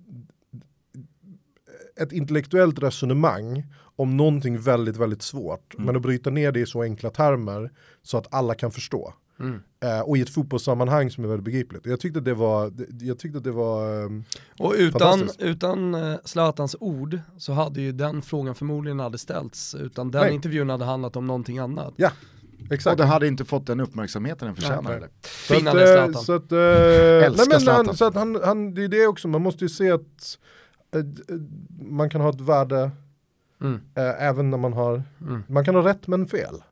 ett 1.99 2.12
intellektuellt 2.12 2.84
resonemang 2.84 3.63
om 3.95 4.17
någonting 4.17 4.60
väldigt, 4.60 4.97
väldigt 4.97 5.21
svårt. 5.21 5.73
Mm. 5.73 5.86
Men 5.86 5.95
att 5.95 6.01
bryta 6.01 6.29
ner 6.29 6.51
det 6.51 6.60
i 6.60 6.65
så 6.65 6.82
enkla 6.82 7.10
termer 7.10 7.71
så 8.01 8.17
att 8.17 8.34
alla 8.34 8.56
kan 8.56 8.71
förstå. 8.71 9.13
Mm. 9.39 9.53
Uh, 9.86 9.99
och 9.99 10.17
i 10.17 10.21
ett 10.21 10.29
fotbollssammanhang 10.29 11.12
som 11.12 11.23
är 11.23 11.27
väldigt 11.27 11.45
begripligt. 11.45 11.86
Jag 11.86 11.99
tyckte 11.99 12.19
det 12.19 12.34
var, 12.34 12.73
jag 13.01 13.19
tyckte 13.19 13.39
det 13.39 13.51
var 13.51 14.03
um, 14.03 14.23
Och 14.60 14.73
utan, 14.77 15.29
utan 15.39 15.95
uh, 15.95 16.17
Zlatans 16.25 16.75
ord 16.79 17.19
så 17.38 17.53
hade 17.53 17.82
ju 17.82 17.91
den 17.91 18.21
frågan 18.21 18.56
förmodligen 18.56 18.99
aldrig 18.99 19.19
ställts. 19.19 19.75
Utan 19.75 20.12
den 20.12 20.21
Nej. 20.21 20.34
intervjun 20.34 20.69
hade 20.69 20.86
handlat 20.86 21.15
om 21.15 21.27
någonting 21.27 21.58
annat. 21.58 21.93
Ja, 21.95 22.12
Exakt. 22.71 22.91
Och 22.91 22.97
det 22.97 23.06
hade 23.06 23.27
inte 23.27 23.45
fått 23.45 23.67
den 23.67 23.79
uppmärksamheten 23.79 24.45
den 24.45 24.56
förtjänar. 24.56 25.10
Så 25.49 25.56
att, 25.56 26.13
äh, 26.13 26.21
så 26.21 26.34
att, 26.34 26.51
äh, 26.51 26.58
nej 26.58 27.47
men 27.49 27.67
han, 27.67 27.97
så 27.97 28.06
att 28.06 28.15
han, 28.15 28.39
han, 28.43 28.73
det 28.73 28.84
är 28.84 28.88
det 28.88 29.08
också, 29.08 29.27
man 29.27 29.41
måste 29.41 29.65
ju 29.65 29.69
se 29.69 29.91
att 29.91 30.38
man 31.79 32.10
kan 32.10 32.21
ha 32.21 32.29
ett 32.29 32.41
värde 32.41 32.91
mm. 33.62 33.82
äh, 33.95 34.23
även 34.23 34.49
när 34.49 34.58
man 34.58 34.73
har, 34.73 35.03
mm. 35.21 35.43
man 35.47 35.65
kan 35.65 35.75
ha 35.75 35.86
rätt 35.89 36.08
men 36.08 36.27
fel. 36.27 36.63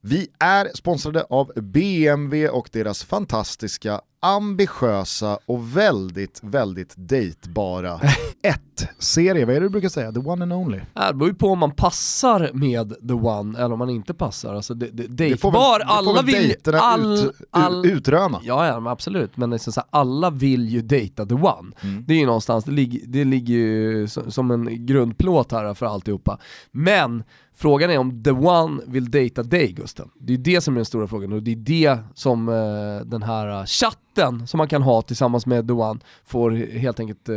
Vi 0.00 0.28
är 0.38 0.70
sponsrade 0.74 1.22
av 1.22 1.52
BMW 1.56 2.48
och 2.48 2.68
deras 2.72 3.04
fantastiska, 3.04 4.00
ambitiösa 4.20 5.38
och 5.46 5.76
väldigt, 5.76 6.40
väldigt 6.42 6.94
dejtbara 6.96 8.00
1-serie. 8.50 9.44
Vad 9.44 9.54
är 9.54 9.60
det 9.60 9.66
du 9.66 9.70
brukar 9.70 9.88
säga? 9.88 10.12
The 10.12 10.18
one 10.18 10.42
and 10.42 10.52
only? 10.52 10.80
Det 11.08 11.14
beror 11.14 11.28
ju 11.28 11.34
på 11.34 11.48
om 11.48 11.58
man 11.58 11.70
passar 11.70 12.50
med 12.52 12.94
the 13.08 13.14
one 13.14 13.58
eller 13.58 13.72
om 13.72 13.78
man 13.78 13.90
inte 13.90 14.14
passar. 14.14 14.54
Alltså, 14.54 14.74
det, 14.74 14.86
det, 14.86 15.06
dejtbar, 15.06 15.80
alla 15.80 16.22
vill... 16.22 16.54
All, 16.72 17.14
ut, 17.14 17.32
all, 17.50 17.86
utröna. 17.86 18.40
Ja, 18.42 18.66
ja 18.66 18.90
absolut, 18.90 19.36
men 19.36 19.50
liksom 19.50 19.72
så 19.72 19.80
här, 19.80 19.88
alla 19.90 20.30
vill 20.30 20.68
ju 20.68 20.82
dejta 20.82 21.26
the 21.26 21.34
one. 21.34 21.72
Mm. 21.82 22.04
Det 22.06 22.14
är 22.14 22.18
ju 22.18 22.26
någonstans, 22.26 22.64
det, 22.64 22.72
lig, 22.72 23.04
det 23.06 23.24
ligger 23.24 23.54
ju 23.54 24.08
som 24.08 24.50
en 24.50 24.86
grundplåt 24.86 25.52
här 25.52 25.74
för 25.74 25.86
alltihopa. 25.86 26.38
Men 26.70 27.24
Frågan 27.58 27.90
är 27.90 27.98
om 27.98 28.22
the 28.22 28.30
one 28.30 28.82
vill 28.86 29.10
dejta 29.10 29.42
dig 29.42 29.72
Gusten. 29.72 30.10
Det 30.18 30.34
är 30.34 30.38
det 30.38 30.60
som 30.60 30.74
är 30.74 30.78
den 30.78 30.84
stora 30.84 31.06
frågan 31.06 31.32
och 31.32 31.42
det 31.42 31.52
är 31.52 31.56
det 31.56 31.98
som 32.14 32.48
eh, 32.48 33.06
den 33.06 33.22
här 33.22 33.66
chatten 33.66 34.46
som 34.46 34.58
man 34.58 34.68
kan 34.68 34.82
ha 34.82 35.02
tillsammans 35.02 35.46
med 35.46 35.66
the 35.66 35.72
one 35.72 36.00
får 36.24 36.50
helt 36.78 37.00
enkelt 37.00 37.28
eh, 37.28 37.36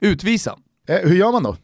utvisa. 0.00 0.58
Eh, 0.88 1.08
hur 1.08 1.16
gör 1.16 1.32
man 1.32 1.42
då? 1.42 1.56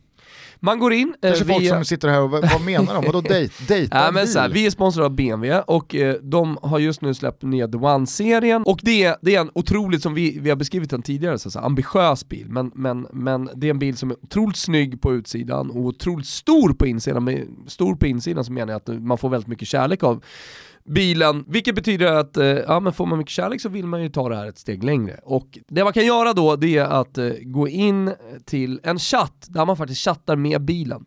Man 0.60 0.78
går 0.78 0.92
in 0.92 1.14
Kanske 1.22 1.44
eh, 1.44 1.48
folk 1.48 1.68
som 1.68 1.84
sitter 1.84 2.08
här 2.08 2.20
och 2.20 2.30
vad 2.30 2.60
menar 2.64 2.94
de? 2.94 3.04
Vadå 3.04 3.20
dejt? 3.20 3.54
Dejta 3.68 4.04
ja, 4.04 4.10
men 4.10 4.28
så 4.28 4.38
här, 4.38 4.48
Vi 4.48 4.66
är 4.66 4.70
sponsrade 4.70 5.06
av 5.06 5.14
BMW 5.14 5.62
och 5.66 5.94
eh, 5.94 6.14
de 6.22 6.58
har 6.62 6.78
just 6.78 7.00
nu 7.00 7.14
släppt 7.14 7.42
nya 7.42 7.68
The 7.68 7.78
One-serien 7.78 8.62
och 8.62 8.80
det 8.82 9.04
är, 9.04 9.16
det 9.22 9.34
är 9.34 9.40
en 9.40 9.50
otroligt, 9.54 10.02
som 10.02 10.14
vi, 10.14 10.38
vi 10.38 10.48
har 10.50 10.56
beskrivit 10.56 10.90
den 10.90 11.02
tidigare, 11.02 11.38
så, 11.38 11.50
så 11.50 11.58
ambitiös 11.58 12.28
bil, 12.28 12.46
men, 12.48 12.70
men, 12.74 13.06
men 13.12 13.50
det 13.54 13.66
är 13.66 13.70
en 13.70 13.78
bil 13.78 13.96
som 13.96 14.10
är 14.10 14.16
otroligt 14.22 14.56
snygg 14.56 15.00
på 15.00 15.14
utsidan 15.14 15.70
och 15.70 15.80
otroligt 15.80 16.26
stor 16.26 16.72
på 16.72 16.86
insidan. 16.86 17.24
Med, 17.24 17.46
stor 17.66 17.94
på 17.94 18.06
insidan 18.06 18.44
så 18.44 18.52
menar 18.52 18.72
jag 18.72 18.76
att 18.76 19.02
man 19.02 19.18
får 19.18 19.28
väldigt 19.28 19.48
mycket 19.48 19.68
kärlek 19.68 20.02
av 20.02 20.24
bilen, 20.86 21.44
vilket 21.48 21.74
betyder 21.74 22.12
att 22.12 22.36
eh, 22.36 22.46
ja, 22.46 22.80
men 22.80 22.92
får 22.92 23.06
man 23.06 23.18
mycket 23.18 23.32
kärlek 23.32 23.60
så 23.60 23.68
vill 23.68 23.86
man 23.86 24.02
ju 24.02 24.08
ta 24.08 24.28
det 24.28 24.36
här 24.36 24.46
ett 24.46 24.58
steg 24.58 24.84
längre. 24.84 25.20
Och 25.22 25.58
det 25.68 25.84
man 25.84 25.92
kan 25.92 26.06
göra 26.06 26.32
då 26.32 26.56
det 26.56 26.78
är 26.78 26.84
att 26.84 27.18
eh, 27.18 27.30
gå 27.42 27.68
in 27.68 28.14
till 28.44 28.80
en 28.82 28.98
chatt 28.98 29.46
där 29.48 29.66
man 29.66 29.76
faktiskt 29.76 30.04
chattar 30.04 30.36
med 30.36 30.64
bilen. 30.64 31.04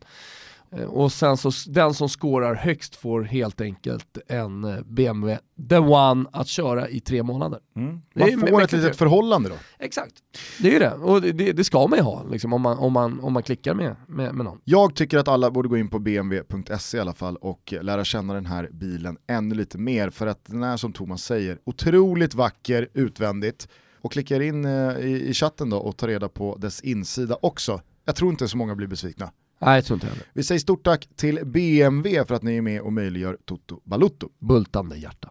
Eh, 0.71 0.83
och 0.83 1.11
sen 1.11 1.37
så 1.37 1.51
den 1.67 1.93
som 1.93 2.09
skårar 2.09 2.55
högst 2.55 2.95
får 2.95 3.23
helt 3.23 3.61
enkelt 3.61 4.17
en 4.27 4.63
eh, 4.63 4.81
BMW 4.85 5.39
The 5.69 5.77
One 5.77 6.29
att 6.31 6.47
köra 6.47 6.89
i 6.89 6.99
tre 6.99 7.23
månader. 7.23 7.59
Mm. 7.75 8.01
Man 8.13 8.47
får 8.49 8.63
ett 8.63 8.71
litet 8.71 8.95
förhållande 8.95 9.49
då? 9.49 9.55
Exakt, 9.79 10.13
det 10.59 10.67
är 10.67 10.73
ju 10.73 10.79
det. 10.79 10.93
Och 10.93 11.21
det, 11.21 11.51
det 11.51 11.63
ska 11.63 11.87
man 11.87 11.99
ju 11.99 12.03
ha 12.03 12.23
liksom, 12.31 12.53
om, 12.53 12.61
man, 12.61 12.77
om, 12.77 12.93
man, 12.93 13.19
om 13.19 13.33
man 13.33 13.43
klickar 13.43 13.73
med, 13.73 13.95
med, 14.07 14.35
med 14.35 14.45
någon. 14.45 14.61
Jag 14.63 14.95
tycker 14.95 15.17
att 15.17 15.27
alla 15.27 15.51
borde 15.51 15.69
gå 15.69 15.77
in 15.77 15.89
på 15.89 15.99
bmw.se 15.99 16.97
i 16.97 17.01
alla 17.01 17.13
fall 17.13 17.35
och 17.35 17.73
lära 17.81 18.03
känna 18.03 18.33
den 18.33 18.45
här 18.45 18.69
bilen 18.71 19.17
ännu 19.27 19.55
lite 19.55 19.77
mer 19.77 20.09
för 20.09 20.27
att 20.27 20.45
den 20.45 20.63
är 20.63 20.77
som 20.77 20.93
Thomas 20.93 21.23
säger 21.23 21.59
otroligt 21.63 22.33
vacker 22.33 22.87
utvändigt 22.93 23.67
och 24.01 24.11
klickar 24.11 24.39
in 24.39 24.65
eh, 24.65 24.99
i, 24.99 25.29
i 25.29 25.33
chatten 25.33 25.69
då 25.69 25.77
och 25.77 25.97
tar 25.97 26.07
reda 26.07 26.29
på 26.29 26.55
dess 26.55 26.81
insida 26.81 27.37
också. 27.41 27.81
Jag 28.05 28.15
tror 28.15 28.31
inte 28.31 28.47
så 28.47 28.57
många 28.57 28.75
blir 28.75 28.87
besvikna. 28.87 29.31
Nej, 29.59 29.75
jag 29.75 29.85
tror 29.85 29.95
inte 29.95 30.07
heller. 30.07 30.23
Vi 30.33 30.43
säger 30.43 30.59
stort 30.59 30.83
tack 30.83 31.07
till 31.15 31.39
BMW 31.45 32.25
för 32.25 32.35
att 32.35 32.43
ni 32.43 32.57
är 32.57 32.61
med 32.61 32.81
och 32.81 32.93
möjliggör 32.93 33.37
Toto 33.45 33.81
Balutto. 33.85 34.29
Bultande 34.39 34.97
hjärta. 34.97 35.29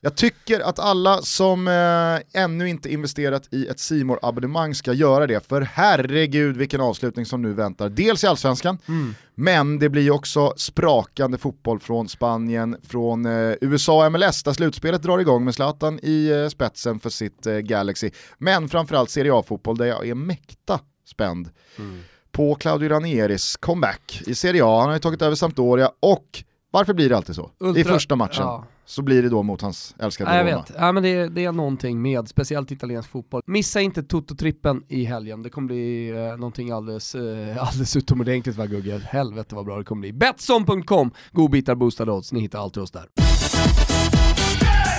Jag 0.00 0.16
tycker 0.16 0.60
att 0.60 0.78
alla 0.78 1.22
som 1.22 1.68
eh, 1.68 2.42
ännu 2.42 2.68
inte 2.68 2.92
investerat 2.92 3.48
i 3.50 3.66
ett 3.66 3.80
simor 3.80 4.18
abonnemang 4.22 4.74
ska 4.74 4.92
göra 4.92 5.26
det, 5.26 5.46
för 5.46 5.60
herregud 5.60 6.56
vilken 6.56 6.80
avslutning 6.80 7.26
som 7.26 7.42
nu 7.42 7.52
väntar. 7.52 7.88
Dels 7.88 8.24
i 8.24 8.26
Allsvenskan, 8.26 8.78
mm. 8.88 9.14
men 9.34 9.78
det 9.78 9.88
blir 9.88 10.10
också 10.10 10.54
sprakande 10.56 11.38
fotboll 11.38 11.80
från 11.80 12.08
Spanien, 12.08 12.76
från 12.82 13.26
eh, 13.26 13.54
USA 13.60 14.10
MLS, 14.10 14.42
där 14.42 14.52
slutspelet 14.52 15.02
drar 15.02 15.18
igång 15.18 15.44
med 15.44 15.54
Zlatan 15.54 16.00
i 16.02 16.28
eh, 16.28 16.48
spetsen 16.48 17.00
för 17.00 17.10
sitt 17.10 17.46
eh, 17.46 17.54
Galaxy. 17.58 18.10
Men 18.38 18.68
framförallt 18.68 19.10
Serie 19.10 19.34
A-fotboll 19.34 19.76
där 19.76 19.86
jag 19.86 20.08
är 20.08 20.14
mäkta 20.14 20.80
spänd. 21.04 21.50
Mm 21.78 22.00
på 22.36 22.54
Claudio 22.54 22.88
Ranieris 22.88 23.56
comeback 23.56 24.22
i 24.26 24.34
Serie 24.34 24.64
A. 24.64 24.78
Han 24.80 24.88
har 24.88 24.94
ju 24.94 25.00
tagit 25.00 25.22
över 25.22 25.36
Sampdoria 25.36 25.90
och 26.00 26.44
varför 26.70 26.94
blir 26.94 27.08
det 27.08 27.16
alltid 27.16 27.34
så? 27.34 27.50
Ultra, 27.58 27.80
I 27.80 27.84
första 27.84 28.16
matchen. 28.16 28.42
Ja. 28.42 28.64
så 28.84 29.02
blir 29.02 29.22
det 29.22 29.28
då 29.28 29.42
mot 29.42 29.60
hans 29.60 29.94
älskade 29.98 30.30
Ja, 30.30 30.36
jag 30.36 30.46
Roma. 30.46 30.56
vet, 30.62 30.72
ja, 30.78 30.92
men 30.92 31.02
det, 31.02 31.28
det 31.28 31.44
är 31.44 31.52
någonting 31.52 32.02
med 32.02 32.28
speciellt 32.28 32.70
italiensk 32.70 33.10
fotboll. 33.10 33.42
Missa 33.46 33.80
inte 33.80 34.02
Toto-trippen 34.02 34.82
i 34.88 35.04
helgen, 35.04 35.42
det 35.42 35.50
kommer 35.50 35.66
bli 35.66 36.08
eh, 36.10 36.16
någonting 36.36 36.70
alldeles, 36.70 37.14
eh, 37.14 37.62
alldeles 37.66 37.96
utomordentligt 37.96 38.56
va 38.56 38.66
Gugge? 38.66 39.00
Helvete 39.04 39.54
vad 39.54 39.64
bra 39.64 39.78
det 39.78 39.84
kommer 39.84 40.00
bli. 40.00 40.12
Betsson.com, 40.12 41.10
godbitar, 41.32 41.74
boostade 41.74 42.12
odds, 42.12 42.32
ni 42.32 42.40
hittar 42.40 42.58
allt 42.58 42.76
hos 42.76 42.90
där. 42.90 43.06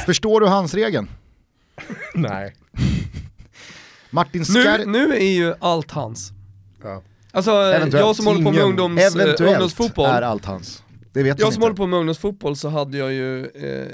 Förstår 0.05 0.41
du 0.41 0.47
hans 0.47 0.73
regeln? 0.73 1.09
Nej. 2.15 2.55
Martin 4.09 4.43
Nu, 4.49 4.63
Skär... 4.63 4.85
nu 4.85 5.13
är 5.13 5.31
ju 5.31 5.53
allt 5.59 5.91
hans. 5.91 6.31
Ja. 6.83 7.01
Alltså 7.37 7.51
Eventuellt. 7.51 8.05
jag 8.05 8.15
som 8.15 8.27
håller 8.27 8.43
på 8.43 8.51
med 8.51 8.63
ungdoms, 8.63 9.01
Eventuellt 9.01 9.41
ungdomsfotboll, 9.41 10.05
är 10.05 10.21
allt 10.21 10.45
hans. 10.45 10.83
Det 11.13 11.23
vet 11.23 11.39
jag 11.39 11.53
som 11.53 11.63
inte. 11.63 11.65
håller 11.65 11.75
på 11.75 11.87
med 11.87 11.99
ungdomsfotboll 11.99 12.55
så 12.55 12.69
hade 12.69 12.97
jag 12.97 13.13
ju 13.13 13.45
eh, 13.45 13.87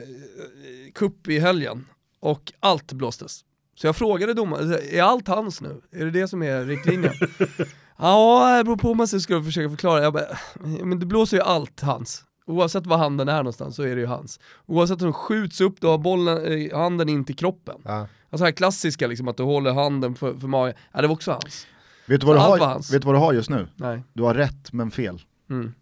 kupp 0.94 1.28
i 1.28 1.40
helgen 1.40 1.86
och 2.20 2.54
allt 2.60 2.94
blåstes. 2.94 3.42
Så 3.76 3.88
jag 3.88 3.96
frågade 3.96 4.34
domaren, 4.34 4.78
är 4.92 5.02
allt 5.02 5.28
hans 5.28 5.62
nu? 5.62 5.82
Är 5.92 6.06
det 6.06 6.12
det 6.12 6.28
som 6.28 6.44
är 6.44 6.66
riktlinjen? 6.66 7.14
ja, 7.98 8.58
det 8.58 8.64
beror 8.64 8.78
på 8.78 8.92
om 8.92 8.98
man 8.98 9.08
ska 9.08 9.44
försöka 9.44 9.70
förklara. 9.70 10.04
Jag 10.04 10.14
bara, 10.14 10.26
men 10.84 11.00
det 11.00 11.06
blåser 11.06 11.38
ju 11.38 11.44
allt 11.44 11.82
hans. 11.82 12.24
Oavsett 12.46 12.86
var 12.86 12.98
handen 12.98 13.30
är 13.30 13.38
någonstans 13.38 13.76
så 13.76 13.84
är 13.84 13.96
det 13.96 14.02
ju 14.02 14.08
hans. 14.08 14.40
Oavsett 14.66 15.02
om 15.02 15.06
den 15.06 15.14
skjuts 15.14 15.62
upp, 15.62 15.82
då 15.82 15.90
har 15.90 15.98
bollen, 15.98 16.46
eh, 16.46 16.78
handen 16.78 17.10
in 17.10 17.26
till 17.26 17.36
kroppen. 17.36 17.82
Ja. 17.86 18.08
Alltså 18.30 18.46
här 18.46 18.52
klassiska 18.52 19.08
liksom 19.08 19.28
att 19.28 19.38
du 19.38 19.44
håller 19.44 19.74
handen 19.74 20.16
för, 20.16 20.34
för 20.34 20.48
magen, 20.48 20.76
ja 20.94 21.02
det 21.02 21.08
var 21.08 21.16
också 21.16 21.32
hans. 21.32 21.68
Vet 22.06 22.22
du, 22.22 22.28
vad 22.28 22.36
du 22.36 22.40
har, 22.40 22.58
hans. 22.58 22.94
vet 22.94 23.02
du 23.02 23.06
vad 23.06 23.16
du 23.16 23.20
har 23.20 23.34
just 23.34 23.50
nu? 23.50 23.68
Nej. 23.76 24.04
Du 24.14 24.24
har 24.24 24.34
rätt 24.34 24.74
men 24.74 24.92
fel. 24.92 25.22
Mm. 25.50 25.74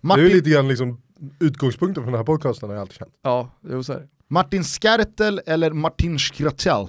Det 0.00 0.12
är 0.12 0.16
ju 0.16 0.22
Martin, 0.24 0.36
lite 0.36 0.50
grann 0.50 0.68
liksom 0.68 1.00
utgångspunkten 1.40 2.04
för 2.04 2.10
den 2.10 2.18
här 2.18 2.24
podcasten 2.24 2.68
har 2.68 2.76
jag 2.76 2.80
alltid 2.80 2.96
känt. 2.96 3.14
Ja, 3.22 3.50
jo 3.60 3.82
så 3.82 3.92
är 3.92 3.98
det. 3.98 4.08
Martin 4.28 4.64
Skertel 4.64 5.40
eller 5.46 5.70
Martin 5.70 6.18
Skratel? 6.18 6.88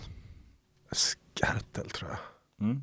Skartel 0.91 1.89
tror 1.89 2.09
jag. 2.09 2.19
Mm. 2.67 2.81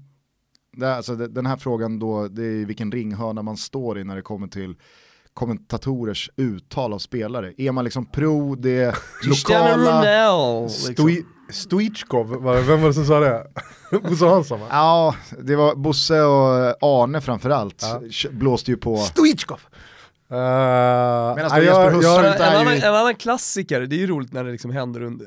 Det, 0.77 0.87
är 0.87 0.95
alltså, 0.95 1.14
det, 1.14 1.29
den 1.29 1.47
här 1.47 1.57
frågan 1.57 1.99
då, 1.99 2.29
det 2.29 2.43
är 2.43 2.64
vilken 2.64 2.93
ringhörna 2.93 3.43
man 3.43 3.57
står 3.57 3.99
i 3.99 4.05
när 4.05 4.16
det 4.16 4.22
kommer 4.22 4.47
till 4.49 4.74
kommentatorers 5.35 6.31
uttal 6.37 6.93
av 6.93 6.99
spelare. 6.99 7.55
Är 7.57 7.72
man 7.72 7.85
liksom 7.85 8.07
pro 8.07 8.55
det 8.55 8.97
lokala... 9.24 10.03
Liksom. 10.89 11.24
Stoi- 11.49 11.53
Stoichkov, 11.53 12.28
var 12.42 12.55
det- 12.57 12.62
vem 12.62 12.80
var 12.80 12.88
det 12.88 12.94
som 12.94 13.05
sa 13.05 13.20
det? 13.20 13.47
Bosse 14.03 14.26
Hansson 14.26 14.61
va? 14.61 14.66
Ja, 14.70 15.14
det 15.42 15.57
var 15.57 15.74
Bosse 15.74 16.20
och 16.22 16.55
Arne 17.03 17.20
framförallt. 17.20 17.82
Ja. 17.82 18.30
Blåste 18.30 18.70
ju 18.70 18.76
på... 18.76 18.97
Stoichkov! 18.97 19.61
Uh, 20.30 20.36
Medan 21.36 21.36
Jesper 21.62 22.03
jag, 22.03 22.32
inte 22.32 22.44
en, 22.44 22.57
annan, 22.57 22.74
ju- 22.74 22.80
en 22.80 22.94
annan 22.94 23.14
klassiker, 23.14 23.80
det 23.80 23.97
är 23.97 23.99
ju 23.99 24.07
roligt 24.07 24.32
när 24.32 24.44
det 24.44 24.51
liksom 24.53 24.70
händer 24.70 25.03
under, 25.03 25.26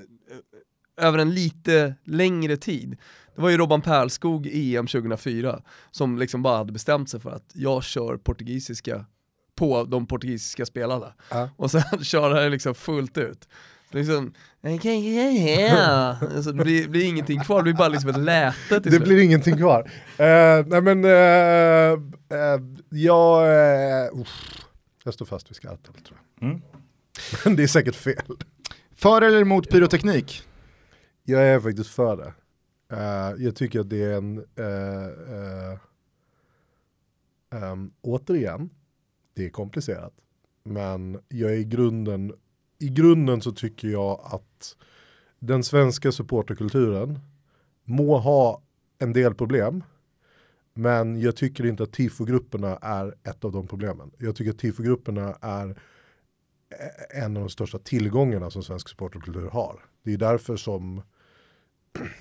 över 1.01 1.17
en 1.17 1.33
lite 1.33 1.95
längre 2.05 2.57
tid. 2.57 2.97
Det 3.35 3.41
var 3.41 3.49
ju 3.49 3.57
Robban 3.57 3.81
Perlskog 3.81 4.47
i 4.47 4.75
EM 4.75 4.87
2004 4.87 5.61
som 5.91 6.17
liksom 6.17 6.41
bara 6.43 6.57
hade 6.57 6.71
bestämt 6.71 7.09
sig 7.09 7.19
för 7.19 7.29
att 7.31 7.51
jag 7.53 7.83
kör 7.83 8.17
portugisiska 8.17 9.05
på 9.55 9.83
de 9.83 10.07
portugisiska 10.07 10.65
spelarna. 10.65 11.13
Ja. 11.31 11.49
Och 11.57 11.71
sen 11.71 11.83
kör 12.03 12.41
han 12.41 12.51
liksom 12.51 12.75
fullt 12.75 13.17
ut. 13.17 13.47
Liksom, 13.91 14.33
alltså, 16.35 16.51
det 16.51 16.63
blir, 16.63 16.87
blir 16.87 17.05
ingenting 17.05 17.39
kvar, 17.39 17.57
det 17.57 17.63
blir 17.63 17.73
bara 17.73 17.87
liksom 17.87 18.09
ett 18.09 18.19
läte 18.19 18.55
till 18.67 18.81
det 18.81 18.89
slut. 18.89 19.03
blir 19.03 19.23
ingenting 19.23 19.57
kvar. 19.57 19.81
Uh, 19.81 20.65
nej 20.67 20.81
men, 20.81 21.05
uh, 21.05 21.99
uh, 22.33 22.61
jag, 22.89 23.43
uh, 23.43 24.25
jag 25.03 25.13
står 25.13 25.25
fast 25.25 25.49
vid 25.49 25.55
Skartel 25.55 25.93
tror 25.93 26.19
jag. 26.39 26.49
Mm. 26.49 26.61
Men 27.45 27.55
det 27.55 27.63
är 27.63 27.67
säkert 27.67 27.95
fel. 27.95 28.37
För 28.95 29.21
eller 29.21 29.41
emot 29.41 29.69
pyroteknik? 29.69 30.43
Jag 31.23 31.43
är 31.43 31.59
faktiskt 31.59 31.89
för 31.89 32.17
det. 32.17 32.33
Eh, 32.91 33.43
jag 33.43 33.55
tycker 33.55 33.79
att 33.79 33.89
det 33.89 34.03
är 34.03 34.17
en, 34.17 34.37
eh, 34.55 35.05
eh, 35.35 35.79
ehm, 37.49 37.91
återigen, 38.01 38.69
det 39.33 39.45
är 39.45 39.49
komplicerat. 39.49 40.13
Men 40.63 41.19
jag 41.27 41.51
är 41.51 41.55
i 41.55 41.63
grunden, 41.63 42.33
i 42.79 42.89
grunden 42.89 43.41
så 43.41 43.51
tycker 43.51 43.87
jag 43.87 44.19
att 44.23 44.75
den 45.39 45.63
svenska 45.63 46.11
supporterkulturen 46.11 47.19
må 47.83 48.17
ha 48.17 48.61
en 48.99 49.13
del 49.13 49.35
problem. 49.35 49.83
Men 50.73 51.21
jag 51.21 51.35
tycker 51.35 51.65
inte 51.65 51.83
att 51.83 51.93
tifogrupperna 51.93 52.77
är 52.77 53.15
ett 53.23 53.45
av 53.45 53.51
de 53.51 53.67
problemen. 53.67 54.11
Jag 54.17 54.35
tycker 54.35 54.51
att 54.51 54.59
tifogrupperna 54.59 55.37
är 55.41 55.69
e-, 55.69 55.75
en 57.23 57.37
av 57.37 57.43
de 57.43 57.49
största 57.49 57.79
tillgångarna 57.79 58.49
som 58.49 58.63
svensk 58.63 58.89
supporterkultur 58.89 59.49
har. 59.49 59.79
Det 60.03 60.13
är 60.13 60.17
därför 60.17 60.55
som 60.55 61.01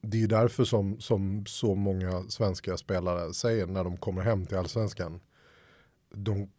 det 0.00 0.22
är 0.22 0.26
därför 0.26 0.64
som, 0.64 1.00
som 1.00 1.46
så 1.46 1.74
många 1.74 2.22
svenska 2.22 2.76
spelare 2.76 3.34
säger 3.34 3.66
när 3.66 3.84
de 3.84 3.96
kommer 3.96 4.22
hem 4.22 4.46
till 4.46 4.56
allsvenskan. 4.56 5.20
De, 6.14 6.50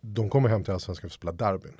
de 0.00 0.30
kommer 0.30 0.48
hem 0.48 0.64
till 0.64 0.72
allsvenskan 0.72 1.10
för 1.10 1.14
att 1.14 1.20
spela 1.20 1.32
derbyn. 1.32 1.74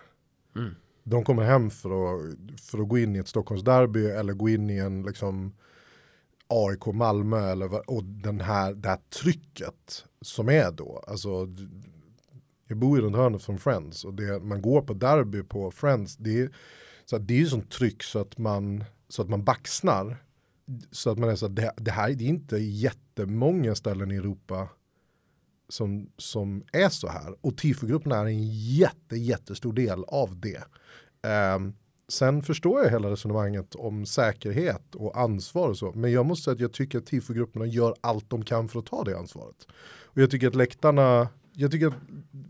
Mm. 0.57 0.75
De 1.05 1.25
kommer 1.25 1.43
hem 1.43 1.71
för 1.71 1.89
att, 1.89 2.61
för 2.61 2.79
att 2.79 2.89
gå 2.89 2.99
in 2.99 3.17
i 3.17 3.19
ett 3.19 3.29
Stockholmsderby 3.29 4.07
eller 4.07 4.33
gå 4.33 4.49
in 4.49 4.71
i 4.71 4.79
en 4.79 5.03
liksom 5.03 5.53
AIK 6.47 6.87
Malmö 6.87 7.51
eller 7.53 7.91
och 7.91 8.05
den 8.05 8.41
här, 8.41 8.75
det 8.75 8.89
här 8.89 9.01
trycket 9.23 10.05
som 10.21 10.49
är 10.49 10.71
då. 10.71 11.05
Alltså, 11.07 11.49
jag 12.67 12.79
bor 12.79 12.99
ju 12.99 13.05
runt 13.05 13.17
hörnet 13.17 13.43
från 13.43 13.59
Friends 13.59 14.05
och 14.05 14.15
det, 14.15 14.41
man 14.41 14.63
går 14.63 14.83
på 14.83 14.95
derby 14.95 15.43
på 15.43 15.71
Friends. 15.71 16.17
Det 16.17 16.41
är, 16.41 16.51
så 17.05 17.17
att 17.17 17.27
det 17.27 17.35
är 17.35 17.39
ju 17.39 17.47
sånt 17.47 17.71
tryck 17.71 18.03
så 18.03 18.19
att 18.19 18.39
man, 18.39 18.85
så 19.09 19.23
att 19.23 19.29
man 19.29 19.45
baxnar. 19.45 20.17
Så 20.91 21.11
att 21.11 21.19
man 21.19 21.29
är 21.29 21.37
så 21.37 21.47
att 21.47 21.57
det, 21.57 21.73
det 21.77 21.91
här 21.91 22.11
det 22.11 22.25
är 22.25 22.29
inte 22.29 22.57
jättemånga 22.57 23.75
ställen 23.75 24.11
i 24.11 24.17
Europa 24.17 24.69
som, 25.69 26.11
som 26.17 26.63
är 26.73 26.89
så 26.89 27.09
här. 27.09 27.35
Och 27.41 27.57
tifogruppen 27.57 28.13
är 28.13 28.25
en 28.25 28.49
jätte, 28.53 29.17
jättestor 29.17 29.73
del 29.73 30.05
av 30.05 30.41
det. 30.41 30.65
Ehm, 31.29 31.75
sen 32.09 32.43
förstår 32.43 32.83
jag 32.83 32.91
hela 32.91 33.11
resonemanget 33.11 33.75
om 33.75 34.07
säkerhet 34.07 34.95
och 34.95 35.19
ansvar 35.19 35.69
och 35.69 35.79
så. 35.79 35.93
Men 35.93 36.13
jag 36.13 36.27
måste 36.27 36.45
säga 36.45 36.55
att 36.55 36.61
jag 36.61 36.73
tycker 36.73 36.99
att 36.99 37.07
tifogrupperna 37.07 37.67
gör 37.67 37.95
allt 38.01 38.31
de 38.31 38.45
kan 38.45 38.69
för 38.69 38.79
att 38.79 38.87
ta 38.87 39.05
det 39.05 39.19
ansvaret. 39.19 39.67
Och 40.05 40.23
jag 40.23 40.31
tycker 40.31 40.49
att 40.49 40.55
läktarna 40.55 41.29
jag 41.57 41.71
tycker 41.71 41.87
att, 41.87 41.95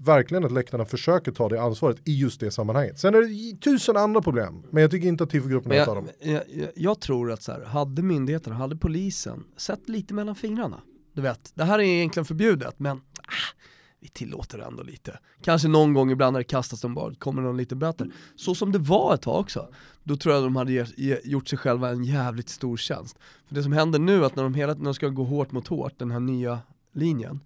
verkligen 0.05 0.45
att 0.45 0.53
läktarna 0.53 0.85
försöker 0.85 1.33
ta 1.33 1.49
det 1.49 1.63
ansvaret 1.63 1.97
i 2.05 2.21
just 2.21 2.41
det 2.41 2.51
sammanhanget. 2.51 2.99
Sen 2.99 3.15
är 3.15 3.21
det 3.21 3.61
tusen 3.61 3.97
andra 3.97 4.23
problem, 4.23 4.63
men 4.71 4.83
jag 4.83 4.91
tycker 4.91 5.09
inte 5.09 5.25
att 5.25 5.31
tifogrupperna 5.31 5.85
tar 5.85 5.95
dem. 5.95 6.09
jag, 6.21 6.33
jag, 6.33 6.43
jag, 6.49 6.69
jag 6.75 7.01
tror 7.01 7.33
att 7.33 7.43
så 7.43 7.53
här, 7.53 7.65
hade 7.65 8.03
myndigheterna, 8.03 8.57
hade 8.57 8.77
polisen 8.77 9.45
sett 9.57 9.89
lite 9.89 10.15
mellan 10.15 10.35
fingrarna, 10.35 10.81
du 11.15 11.23
vet, 11.23 11.53
det 11.55 11.65
här 11.65 11.79
är 11.79 11.83
egentligen 11.83 12.25
förbjudet 12.25 12.79
men 12.79 12.97
ah, 12.97 13.55
vi 14.01 14.09
tillåter 14.09 14.59
det 14.59 14.65
ändå 14.65 14.83
lite. 14.83 15.19
Kanske 15.43 15.69
någon 15.69 15.95
gång 15.95 16.11
ibland 16.11 16.33
när 16.33 16.41
det 16.41 16.45
kastas 16.45 16.81
de 16.81 16.95
bara, 16.95 17.15
kommer 17.15 17.43
någon 17.43 17.57
liten 17.57 17.79
böter. 17.79 18.11
Så 18.37 18.55
som 18.55 18.73
det 18.73 18.79
var 18.79 19.15
ett 19.15 19.23
tag 19.23 19.41
också, 19.41 19.69
då 20.03 20.17
tror 20.17 20.35
jag 20.35 20.45
de 20.45 20.57
hade 20.57 20.73
ge, 20.73 20.87
ge, 20.97 21.19
gjort 21.25 21.49
sig 21.49 21.59
själva 21.59 21.91
en 21.91 22.05
jävligt 22.05 22.49
stor 22.49 22.77
tjänst. 22.77 23.19
För 23.49 23.55
det 23.55 23.63
som 23.63 23.73
händer 23.73 23.99
nu, 23.99 24.25
att 24.25 24.37
när 24.37 24.43
de 24.43 24.55
hela 24.55 24.75
de 24.75 24.95
ska 24.95 25.09
gå 25.09 25.25
hårt 25.25 25.53
mot 25.53 25.69
hårt, 25.69 25.99
den 25.99 26.11
här 26.11 26.21
nya 26.21 26.61
linjen, 26.93 27.41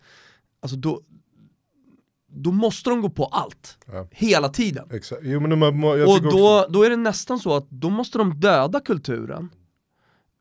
alltså 0.63 0.77
då, 0.77 1.01
då 2.31 2.53
måste 2.53 2.91
de 2.91 3.01
gå 3.01 3.11
på 3.11 3.25
allt, 3.25 3.79
Ja. 3.87 4.09
hela 4.11 4.49
tiden. 4.49 4.89
Exakt. 4.91 5.23
Jo, 5.25 5.41
man, 5.41 5.59
man, 5.59 5.85
Och 5.85 6.23
då, 6.23 6.59
också, 6.59 6.73
då 6.73 6.83
är 6.83 6.91
det 6.91 6.97
nästan 6.97 7.39
så 7.39 7.57
att 7.57 7.71
då 7.71 7.91
måste 7.91 8.19
de 8.19 8.41
döda 8.41 8.81
kulturen. 8.81 9.49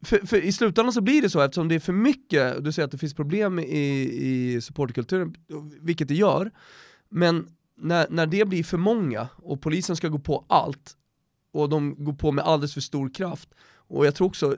För, 0.05 0.17
för 0.27 0.37
i 0.37 0.51
slutändan 0.51 0.93
så 0.93 1.01
blir 1.01 1.21
det 1.21 1.29
så 1.29 1.41
eftersom 1.41 1.67
det 1.67 1.75
är 1.75 1.79
för 1.79 1.93
mycket, 1.93 2.63
du 2.63 2.71
säger 2.71 2.85
att 2.85 2.91
det 2.91 2.97
finns 2.97 3.13
problem 3.13 3.59
i, 3.59 3.89
i 4.21 4.61
supporterkulturen, 4.61 5.35
vilket 5.81 6.07
det 6.07 6.15
gör, 6.15 6.51
men 7.09 7.47
när, 7.77 8.07
när 8.09 8.25
det 8.25 8.45
blir 8.45 8.63
för 8.63 8.77
många 8.77 9.27
och 9.35 9.61
polisen 9.61 9.95
ska 9.95 10.07
gå 10.07 10.19
på 10.19 10.45
allt 10.49 10.97
och 11.53 11.69
de 11.69 12.03
går 12.03 12.13
på 12.13 12.31
med 12.31 12.45
alldeles 12.45 12.73
för 12.73 12.81
stor 12.81 13.13
kraft 13.13 13.49
och 13.87 14.05
jag 14.05 14.15
tror 14.15 14.27
också 14.27 14.57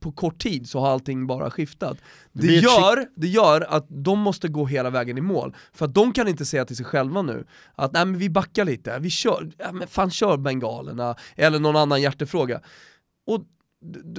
på 0.00 0.12
kort 0.12 0.38
tid 0.38 0.68
så 0.68 0.80
har 0.80 0.88
allting 0.88 1.26
bara 1.26 1.50
skiftat. 1.50 1.98
Det, 2.32 2.56
ett 2.56 2.62
gör, 2.62 3.06
det 3.14 3.28
gör 3.28 3.60
att 3.60 3.86
de 3.88 4.18
måste 4.18 4.48
gå 4.48 4.66
hela 4.66 4.90
vägen 4.90 5.18
i 5.18 5.20
mål. 5.20 5.56
För 5.72 5.84
att 5.84 5.94
de 5.94 6.12
kan 6.12 6.28
inte 6.28 6.44
säga 6.44 6.64
till 6.64 6.76
sig 6.76 6.86
själva 6.86 7.22
nu 7.22 7.46
att 7.74 7.92
nej 7.92 8.04
men 8.04 8.18
vi 8.18 8.30
backar 8.30 8.64
lite, 8.64 8.98
vi 8.98 9.10
kör, 9.10 9.52
ja, 9.58 9.72
men 9.72 9.88
fan 9.88 10.10
kör 10.10 10.36
bengalerna 10.36 11.16
eller 11.36 11.58
någon 11.58 11.76
annan 11.76 12.02
hjärtefråga. 12.02 12.60
Och 13.26 13.44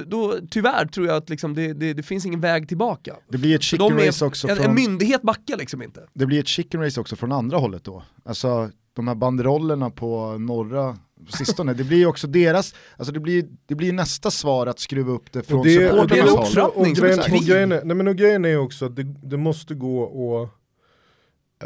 då, 0.07 0.37
tyvärr 0.49 0.85
tror 0.85 1.07
jag 1.07 1.15
att 1.15 1.29
liksom 1.29 1.53
det, 1.53 1.73
det, 1.73 1.93
det 1.93 2.03
finns 2.03 2.25
ingen 2.25 2.41
väg 2.41 2.67
tillbaka. 2.67 3.15
Det 3.29 3.37
blir 3.37 3.55
ett 3.55 3.63
chicken 3.63 3.99
är- 3.99 4.07
race 4.07 4.25
också 4.25 4.47
en, 4.47 4.57
en 4.57 4.63
från, 4.63 4.75
myndighet 4.75 5.21
backar 5.21 5.57
liksom 5.57 5.81
inte. 5.81 6.07
det 6.13 6.25
blir 6.25 6.39
ett 6.39 6.47
chicken 6.47 6.81
race 6.81 7.01
också 7.01 7.15
från 7.15 7.31
andra 7.31 7.57
hållet 7.57 7.83
då. 7.83 8.03
Alltså 8.25 8.69
de 8.93 9.07
här 9.07 9.15
banderollerna 9.15 9.89
på 9.89 10.37
norra 10.37 10.97
sistone, 11.37 11.73
det 11.73 11.83
blir 11.83 11.97
ju 11.97 12.05
också 12.05 12.27
deras, 12.27 12.75
alltså 12.97 13.13
det 13.13 13.19
blir, 13.19 13.45
det 13.65 13.75
blir 13.75 13.93
nästa 13.93 14.31
svar 14.31 14.67
att 14.67 14.79
skruva 14.79 15.11
upp 15.11 15.31
det 15.31 15.43
från 15.43 15.63
det, 15.63 15.69
det 15.77 15.83
är 15.83 15.89
en 15.89 15.89
supportrarnas 15.89 16.33
också, 16.33 16.61
håll. 16.61 16.69
upptrappning 16.69 16.95
som 16.95 17.05
grejen, 17.05 17.19
är 17.19 17.47
grejen, 17.47 17.71
är, 17.71 17.83
nej 17.83 17.95
men 17.95 18.07
och 18.07 18.15
grejen 18.15 18.45
är 18.45 18.57
också 18.57 18.85
att 18.85 18.95
det, 18.95 19.03
det 19.03 19.37
måste 19.37 19.73
gå 19.73 20.01
och, 20.01 20.41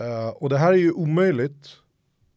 eh, 0.03 0.29
och 0.29 0.49
det 0.49 0.57
här 0.57 0.73
är 0.73 0.77
ju 0.77 0.91
omöjligt, 0.91 1.67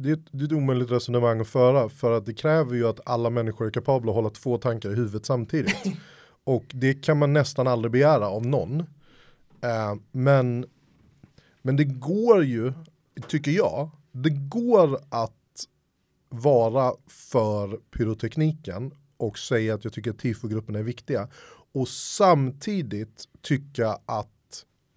det, 0.02 0.08
är 0.08 0.12
ett, 0.12 0.26
det 0.30 0.42
är 0.42 0.46
ett 0.46 0.52
omöjligt 0.52 0.90
resonemang 0.90 1.40
att 1.40 1.48
föra 1.48 1.88
för 1.88 2.12
att 2.12 2.26
det 2.26 2.34
kräver 2.34 2.74
ju 2.74 2.88
att 2.88 3.00
alla 3.04 3.30
människor 3.30 3.66
är 3.66 3.70
kapabla 3.70 4.10
att 4.10 4.16
hålla 4.16 4.30
två 4.30 4.58
tankar 4.58 4.90
i 4.90 4.94
huvudet 4.94 5.26
samtidigt. 5.26 5.76
Och 6.44 6.64
det 6.68 6.94
kan 6.94 7.18
man 7.18 7.32
nästan 7.32 7.66
aldrig 7.68 7.92
begära 7.92 8.28
av 8.28 8.46
någon. 8.46 8.80
Eh, 9.60 9.94
men, 10.12 10.66
men 11.62 11.76
det 11.76 11.84
går 11.84 12.44
ju, 12.44 12.72
tycker 13.28 13.50
jag, 13.50 13.90
det 14.12 14.30
går 14.30 15.00
att 15.08 15.32
vara 16.28 16.92
för 17.06 17.76
pyrotekniken 17.90 18.92
och 19.16 19.38
säga 19.38 19.74
att 19.74 19.84
jag 19.84 19.92
tycker 19.92 20.10
att 20.10 20.18
tifogrupperna 20.18 20.78
är 20.78 20.82
viktiga 20.82 21.28
och 21.72 21.88
samtidigt 21.88 23.24
tycka 23.42 23.98
att 24.06 24.28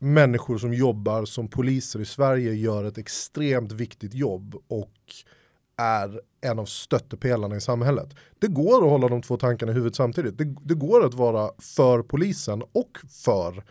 människor 0.04 0.58
som 0.58 0.74
jobbar 0.74 1.26
som 1.26 1.48
poliser 1.48 2.00
i 2.00 2.06
Sverige 2.06 2.54
gör 2.54 2.84
ett 2.84 2.98
extremt 2.98 3.72
viktigt 3.72 4.14
jobb 4.14 4.56
och 4.68 4.94
är 5.78 6.22
en 6.42 6.60
av 6.60 6.66
stöttepelarna 6.66 7.56
i 7.56 7.62
samhället. 7.62 8.16
Det 8.40 8.48
går 8.48 8.84
att 8.84 8.90
hålla 8.90 9.08
de 9.08 9.22
två 9.22 9.38
tankarna 9.38 9.72
i 9.72 9.76
huvudet 9.76 9.96
samtidigt. 9.96 10.38
Det, 10.38 10.56
det 10.62 10.74
går 10.74 11.06
att 11.06 11.14
vara 11.14 11.52
för 11.60 12.02
polisen 12.02 12.64
och 12.72 13.00
för 13.10 13.64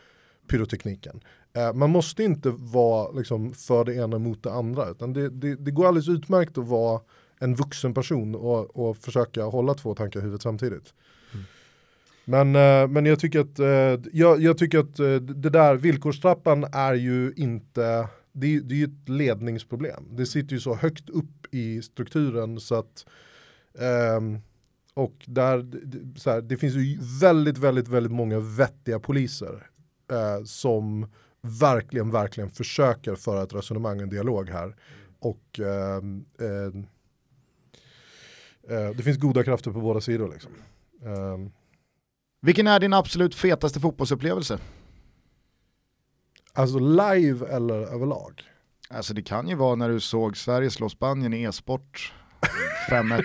pyrotekniken. 0.48 1.20
Eh, 1.52 1.72
man 1.72 1.90
måste 1.90 2.24
inte 2.24 2.50
vara 2.50 3.10
liksom, 3.10 3.54
för 3.54 3.84
det 3.84 3.94
ena 3.94 4.18
mot 4.18 4.42
det 4.42 4.52
andra. 4.52 4.88
Utan 4.88 5.12
det, 5.12 5.28
det, 5.28 5.54
det 5.54 5.70
går 5.70 5.86
alldeles 5.86 6.08
utmärkt 6.08 6.58
att 6.58 6.68
vara 6.68 7.00
en 7.38 7.54
vuxen 7.54 7.94
person 7.94 8.34
och, 8.34 8.76
och 8.76 8.96
försöka 8.96 9.44
hålla 9.44 9.74
två 9.74 9.94
tankar 9.94 10.20
i 10.20 10.22
huvudet 10.22 10.42
samtidigt. 10.42 10.94
Men, 12.24 12.56
eh, 12.56 12.88
men 12.88 13.06
jag 13.06 13.20
tycker 13.20 13.40
att, 13.40 13.58
eh, 13.58 14.10
jag, 14.12 14.40
jag, 14.42 14.58
tycker 14.58 14.78
att 14.78 14.98
eh, 14.98 15.14
det 15.14 15.50
där 15.50 15.74
villkorstrappan 15.74 16.64
är 16.72 16.94
ju 16.94 17.32
inte, 17.36 18.08
det, 18.32 18.60
det 18.60 18.74
är 18.74 18.78
ju 18.78 18.84
ett 18.84 19.08
ledningsproblem. 19.08 20.04
Det 20.10 20.26
sitter 20.26 20.54
ju 20.54 20.60
så 20.60 20.74
högt 20.74 21.10
upp 21.10 21.54
i 21.54 21.82
strukturen 21.82 22.60
så 22.60 22.74
att 22.74 23.06
um, 24.18 24.40
och 24.94 25.24
där, 25.26 25.66
så 26.18 26.30
här, 26.30 26.40
det 26.40 26.56
finns 26.56 26.74
ju 26.74 26.98
väldigt, 27.20 27.58
väldigt, 27.58 27.88
väldigt 27.88 28.12
många 28.12 28.40
vettiga 28.40 29.00
poliser 29.00 29.66
eh, 30.10 30.44
som 30.44 31.06
verkligen, 31.40 32.10
verkligen 32.10 32.50
försöker 32.50 33.14
föra 33.14 33.42
ett 33.42 33.54
resonemang, 33.54 34.00
en 34.00 34.08
dialog 34.08 34.50
här. 34.50 34.76
Och 35.18 35.60
eh, 35.60 35.96
eh, 38.68 38.90
det 38.96 39.02
finns 39.02 39.18
goda 39.18 39.44
krafter 39.44 39.70
på 39.70 39.80
båda 39.80 40.00
sidor 40.00 40.28
liksom. 40.32 40.52
Ehm, 41.04 41.50
Ehm. 42.42 42.46
Vilken 42.46 42.66
är 42.66 42.80
din 42.80 42.92
absolut 42.92 43.34
fetaste 43.34 43.80
fotbollsupplevelse? 43.80 44.58
Alltså 46.54 46.78
live 46.78 47.46
eller 47.46 47.74
överlag? 47.74 48.42
Alltså 48.90 49.14
det 49.14 49.22
kan 49.22 49.48
ju 49.48 49.54
vara 49.54 49.74
när 49.74 49.88
du 49.88 50.00
såg 50.00 50.36
Sverige 50.36 50.70
slå 50.70 50.88
Spanien 50.88 51.34
i 51.34 51.42
e-sport 51.42 52.12
5-1. 52.90 53.22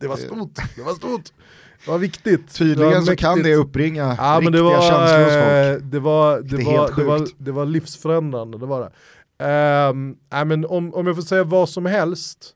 det 0.00 0.08
var 0.08 0.16
stort, 0.16 0.58
det 0.76 0.82
var 0.82 0.94
stort. 0.94 1.32
Det 1.84 1.90
var 1.90 1.98
viktigt. 1.98 2.54
Tydligen 2.54 2.92
var 2.92 3.00
så 3.00 3.16
kan 3.16 3.42
det 3.42 3.54
uppringa 3.54 4.02
ja, 4.02 4.10
riktiga 4.10 4.40
men 4.40 4.52
det 4.52 4.62
var, 4.62 4.80
känslor 4.80 5.24
hos 5.24 5.32
folk. 5.32 5.82
Eh, 5.82 5.88
det 5.90 6.00
var, 6.00 6.40
det, 6.40 6.56
det, 6.56 6.64
var, 6.64 6.96
det, 6.96 7.04
var, 7.04 7.28
det 7.38 7.52
var 7.52 7.66
livsförändrande, 7.66 8.58
det 8.58 8.66
var 8.66 8.80
det. 8.80 8.92
Um, 9.90 10.16
äh, 10.32 10.44
men 10.44 10.66
om, 10.66 10.94
om 10.94 11.06
jag 11.06 11.16
får 11.16 11.22
säga 11.22 11.44
vad 11.44 11.68
som 11.68 11.86
helst 11.86 12.54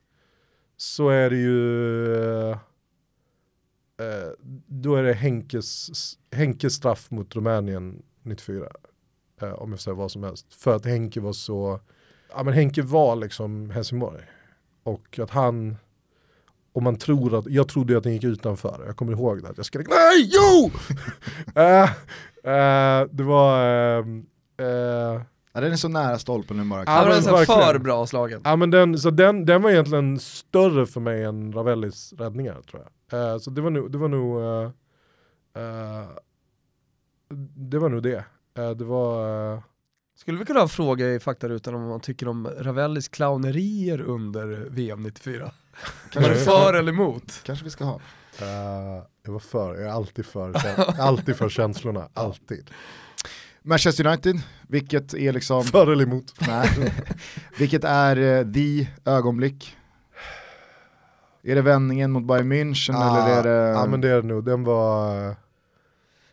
så 0.77 1.09
är 1.09 1.29
det 1.29 1.35
ju 1.35 2.55
uh, 4.01 4.31
då 4.67 4.95
är 4.95 5.03
det 5.03 5.13
Henkes, 5.13 5.89
Henkes 6.31 6.73
straff 6.73 7.11
mot 7.11 7.35
Rumänien 7.35 8.03
94. 8.23 8.67
Uh, 9.43 9.53
om 9.53 9.71
jag 9.71 9.79
säga 9.79 9.93
vad 9.93 10.11
som 10.11 10.23
helst. 10.23 10.53
För 10.53 10.75
att 10.75 10.85
Henke 10.85 11.19
var 11.19 11.33
så, 11.33 11.79
ja 12.29 12.43
men 12.43 12.53
Henke 12.53 12.81
var 12.81 13.15
liksom 13.15 13.69
Helsingborg. 13.69 14.21
Och 14.83 15.19
att 15.19 15.29
han 15.29 15.77
och 16.73 16.83
man 16.83 16.97
tror 16.97 17.37
att, 17.37 17.45
jag 17.49 17.67
trodde 17.67 17.97
att 17.97 18.03
den 18.03 18.13
gick 18.13 18.23
utanför, 18.23 18.83
jag 18.85 18.97
kommer 18.97 19.11
ihåg 19.11 19.43
det, 19.43 19.49
att 19.49 19.57
jag 19.57 19.65
skrek 19.65 19.87
nej, 19.89 20.31
jo! 20.33 20.71
uh, 21.61 21.83
uh, 22.53 23.07
det 23.11 23.23
var... 23.23 23.99
Uh, 24.61 25.21
Ja, 25.57 25.61
den 25.61 25.71
är 25.71 25.75
så 25.75 25.87
nära 25.87 26.19
stolpen 26.19 26.57
nu 26.57 26.63
bara. 26.63 26.83
Ja, 26.85 27.05
den 27.05 27.17
är 27.17 27.45
för 27.45 27.79
bra 27.79 28.07
slagen. 28.07 28.41
Ja 28.43 28.55
men 28.55 28.71
den, 28.71 28.97
så 28.97 29.09
den, 29.09 29.45
den 29.45 29.61
var 29.61 29.69
egentligen 29.69 30.19
större 30.19 30.85
för 30.85 30.99
mig 30.99 31.23
än 31.23 31.53
Ravellis 31.53 32.13
räddningar 32.17 32.61
tror 32.61 32.81
jag. 32.81 32.91
Uh, 33.13 33.37
så 33.37 33.49
det 33.49 33.61
var 33.61 33.69
nog, 33.69 33.91
det 33.91 33.97
var 33.97 34.07
nog, 34.07 34.41
uh, 34.41 34.71
uh, 35.57 36.07
det 37.55 37.79
var 37.79 37.89
nog 37.89 38.03
det. 38.03 38.23
det 38.53 38.83
var... 38.83 39.61
Skulle 40.15 40.39
vi 40.39 40.45
kunna 40.45 40.67
fråga 40.67 41.09
i 41.13 41.19
faktarutan 41.19 41.75
om 41.75 41.87
man 41.87 41.99
tycker 41.99 42.27
om 42.27 42.47
Ravellis 42.57 43.07
clownerier 43.07 44.01
under 44.01 44.67
VM 44.69 45.03
94? 45.03 45.51
Var 46.15 46.29
du 46.29 46.35
för 46.35 46.73
eller 46.73 46.91
emot? 46.91 47.41
Kanske 47.43 47.65
vi 47.65 47.71
ska 47.71 47.83
ha. 47.83 47.99
jag 49.23 49.31
var 49.31 49.39
för, 49.39 49.75
jag 49.75 49.83
är 49.83 49.89
alltid 49.89 50.25
för, 50.25 50.53
alltid 50.99 51.35
för 51.35 51.49
känslorna, 51.49 52.09
alltid. 52.13 52.71
Manchester 53.61 54.07
United, 54.07 54.41
vilket 54.67 55.13
är 55.13 55.33
liksom... 55.33 55.63
För 55.63 55.91
eller 55.91 56.03
emot? 56.03 56.33
Nej. 56.47 56.93
vilket 57.57 57.83
är 57.83 58.17
uh, 58.17 58.53
the 58.53 58.87
ögonblick? 59.05 59.77
Är 61.47 61.55
det 61.55 61.61
vändningen 61.61 62.11
mot 62.11 62.23
Bayern 62.23 62.51
München 62.51 62.95
ah, 62.95 63.25
eller 63.25 63.37
är 63.37 63.43
det... 63.43 63.71
Ja 63.71 63.85
men 63.85 64.01
det 64.01 64.09
är 64.09 64.21
det 64.21 64.27
nog, 64.27 64.45
den 64.45 64.63
var... 64.63 65.35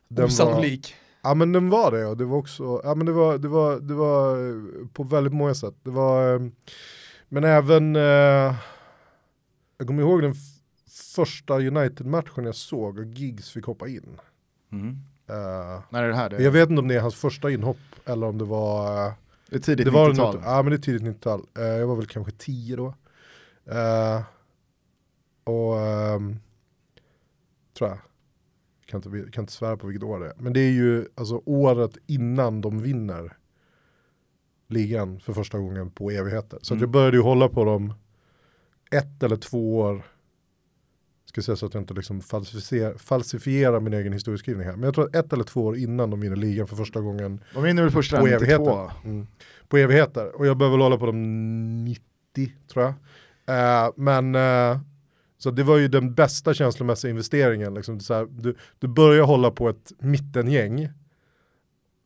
Den 0.09 0.25
Osannolik. 0.25 0.95
Var, 1.23 1.31
ja 1.31 1.35
men 1.35 1.53
den 1.53 1.71
var 1.71 1.91
det 1.91 2.07
och 2.07 2.17
det 2.17 2.25
var 2.25 2.37
också, 2.37 2.81
ja 2.85 2.95
men 2.95 3.07
det 3.07 3.13
var, 3.13 3.39
det 3.39 3.49
var, 3.49 3.81
det 3.81 3.95
var 3.95 4.37
på 4.89 5.03
väldigt 5.03 5.33
många 5.33 5.55
sätt. 5.55 5.75
Det 5.83 5.91
var, 5.91 6.35
eh, 6.35 6.41
men 7.29 7.45
även, 7.45 7.97
eh, 7.97 8.55
jag 9.79 9.87
kommer 9.87 10.03
ihåg 10.03 10.23
den 10.23 10.35
första 11.15 11.55
United-matchen 11.55 12.45
jag 12.45 12.55
såg 12.55 12.99
och 12.99 13.05
Giggs 13.05 13.51
fick 13.51 13.65
hoppa 13.65 13.89
in. 13.89 14.21
Mm. 14.73 14.89
Uh, 15.31 15.83
När 15.91 16.03
är 16.03 16.09
det 16.09 16.17
här? 16.17 16.31
Det 16.31 16.43
jag 16.43 16.51
vet 16.51 16.71
inte 16.71 16.81
om 16.81 16.89
det 16.89 16.95
är 16.95 17.01
hans 17.01 17.15
första 17.15 17.51
inhopp 17.51 17.79
eller 18.05 18.27
om 18.27 18.39
det 18.39 18.45
var... 18.45 19.13
Det 19.51 19.57
är 19.57 19.61
tidigt 19.61 19.89
90-tal? 19.89 20.41
Ja 20.45 20.63
men 20.63 20.71
det 20.71 20.77
är 20.77 20.79
tidigt 20.79 21.03
90-tal. 21.03 21.41
Uh, 21.59 21.65
jag 21.65 21.87
var 21.87 21.97
väl 21.97 22.07
kanske 22.07 22.33
10 22.33 22.77
då. 22.77 22.87
Uh, 22.87 24.21
och 25.45 25.75
um, 25.75 26.41
tror 27.79 27.91
jag. 27.91 27.99
Kan 28.87 29.03
inte, 29.03 29.31
kan 29.31 29.43
inte 29.43 29.53
svära 29.53 29.77
på 29.77 29.87
vilket 29.87 30.03
år 30.03 30.21
det 30.21 30.27
är. 30.27 30.33
Men 30.37 30.53
det 30.53 30.61
är 30.61 30.71
ju 30.71 31.07
alltså 31.15 31.43
året 31.45 31.99
innan 32.07 32.61
de 32.61 32.83
vinner 32.83 33.37
ligan 34.69 35.21
för 35.21 35.33
första 35.33 35.59
gången 35.59 35.91
på 35.91 36.11
evigheter. 36.11 36.59
Så 36.63 36.75
mm. 36.75 36.81
jag 36.81 36.91
började 36.91 37.17
ju 37.17 37.23
hålla 37.23 37.49
på 37.49 37.65
dem 37.65 37.95
ett 38.91 39.23
eller 39.23 39.37
två 39.37 39.79
år 39.79 40.05
ska 41.25 41.43
säga 41.43 41.57
så 41.57 41.67
att 41.67 41.75
jag 41.75 41.83
inte 41.83 41.95
liksom 41.95 42.21
falsificerar, 42.21 42.95
falsifierar 42.99 43.81
min 43.81 43.93
egen 43.93 44.13
historieskrivning 44.13 44.67
här. 44.67 44.73
Men 44.73 44.83
jag 44.83 44.95
tror 44.95 45.05
att 45.05 45.15
ett 45.15 45.33
eller 45.33 45.45
två 45.45 45.65
år 45.65 45.77
innan 45.77 46.11
de 46.11 46.21
vinner 46.21 46.37
ligan 46.37 46.67
för 46.67 46.77
första 46.77 47.01
gången. 47.01 47.41
De 47.55 47.63
vinner 47.63 47.83
väl 47.83 47.93
första 47.93 48.21
på 48.21 48.27
evigheter. 48.27 48.91
Mm. 49.05 49.27
På 49.69 49.77
evigheter. 49.77 50.37
Och 50.37 50.47
jag 50.47 50.57
behöver 50.57 50.79
hålla 50.79 50.99
på 50.99 51.07
dem 51.07 51.85
90 51.85 52.03
tror 52.73 52.85
jag. 52.85 52.95
Uh, 53.87 53.93
men 53.97 54.35
uh, 54.35 54.79
så 55.45 55.51
det 55.51 55.63
var 55.63 55.77
ju 55.77 55.89
den 55.89 56.15
bästa 56.15 56.55
känslomässiga 56.55 57.11
investeringen. 57.11 57.75
Liksom, 57.75 58.01
så 58.01 58.15
här, 58.15 58.27
du, 58.31 58.57
du 58.79 58.89
börjar 58.89 59.25
hålla 59.25 59.51
på 59.51 59.69
ett 59.69 59.93
mittengäng 59.99 60.89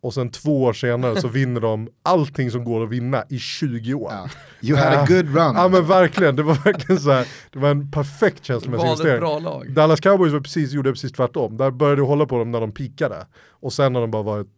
och 0.00 0.14
sen 0.14 0.30
två 0.30 0.62
år 0.62 0.72
senare 0.72 1.20
så 1.20 1.28
vinner 1.38 1.60
de 1.60 1.88
allting 2.02 2.50
som 2.50 2.64
går 2.64 2.84
att 2.84 2.90
vinna 2.90 3.24
i 3.28 3.38
20 3.38 3.94
år. 3.94 4.12
Ja. 4.12 4.28
You 4.60 4.78
had 4.78 4.92
a 4.92 5.06
good 5.08 5.26
run. 5.26 5.54
Ja 5.56 5.68
men 5.68 5.86
verkligen, 5.86 6.36
det 6.36 6.42
var 6.42 6.54
verkligen 6.64 7.00
så 7.00 7.10
här, 7.10 7.26
det 7.52 7.58
var 7.58 7.70
en 7.70 7.90
perfekt 7.90 8.44
känslomässig 8.44 8.86
investering. 8.86 9.20
Bra 9.20 9.38
lag. 9.38 9.72
Dallas 9.72 10.00
Cowboys 10.00 10.32
var 10.32 10.40
precis, 10.40 10.72
gjorde 10.72 10.92
precis 10.92 11.12
tvärtom, 11.12 11.56
där 11.56 11.70
började 11.70 11.96
du 11.96 12.04
hålla 12.04 12.26
på 12.26 12.38
dem 12.38 12.50
när 12.50 12.60
de 12.60 12.72
pikade. 12.72 13.26
Och 13.50 13.72
sen 13.72 13.94
har 13.94 14.02
de 14.02 14.10
bara 14.10 14.22
varit 14.22 14.48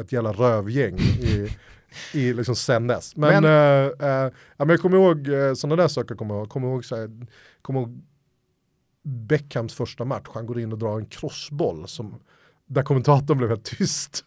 ett 0.00 0.12
jävla 0.12 0.32
rövgäng 0.32 0.98
i, 0.98 1.48
i 2.12 2.32
liksom 2.32 2.56
sen 2.56 2.86
dess. 2.86 3.16
Men, 3.16 3.42
men, 3.42 3.44
äh, 3.44 4.08
äh, 4.08 4.32
ja, 4.56 4.64
men 4.64 4.68
jag 4.68 4.80
kommer 4.80 4.96
ihåg 4.96 5.28
äh, 5.28 5.54
sådana 5.54 5.76
där 5.82 5.88
saker, 5.88 6.14
kommer 6.14 6.34
jag 6.34 6.48
kommer 6.48 6.68
ihåg, 6.68 6.84
så 6.84 6.96
här, 6.96 7.10
kommer 7.62 7.80
ihåg 7.80 8.02
Beckhams 9.02 9.74
första 9.74 10.04
match, 10.04 10.26
han 10.34 10.46
går 10.46 10.60
in 10.60 10.72
och 10.72 10.78
drar 10.78 10.98
en 10.98 11.06
crossboll 11.06 11.88
som, 11.88 12.20
där 12.66 12.82
kommentatorn 12.82 13.38
blev 13.38 13.50
helt 13.50 13.64
tyst. 13.64 14.24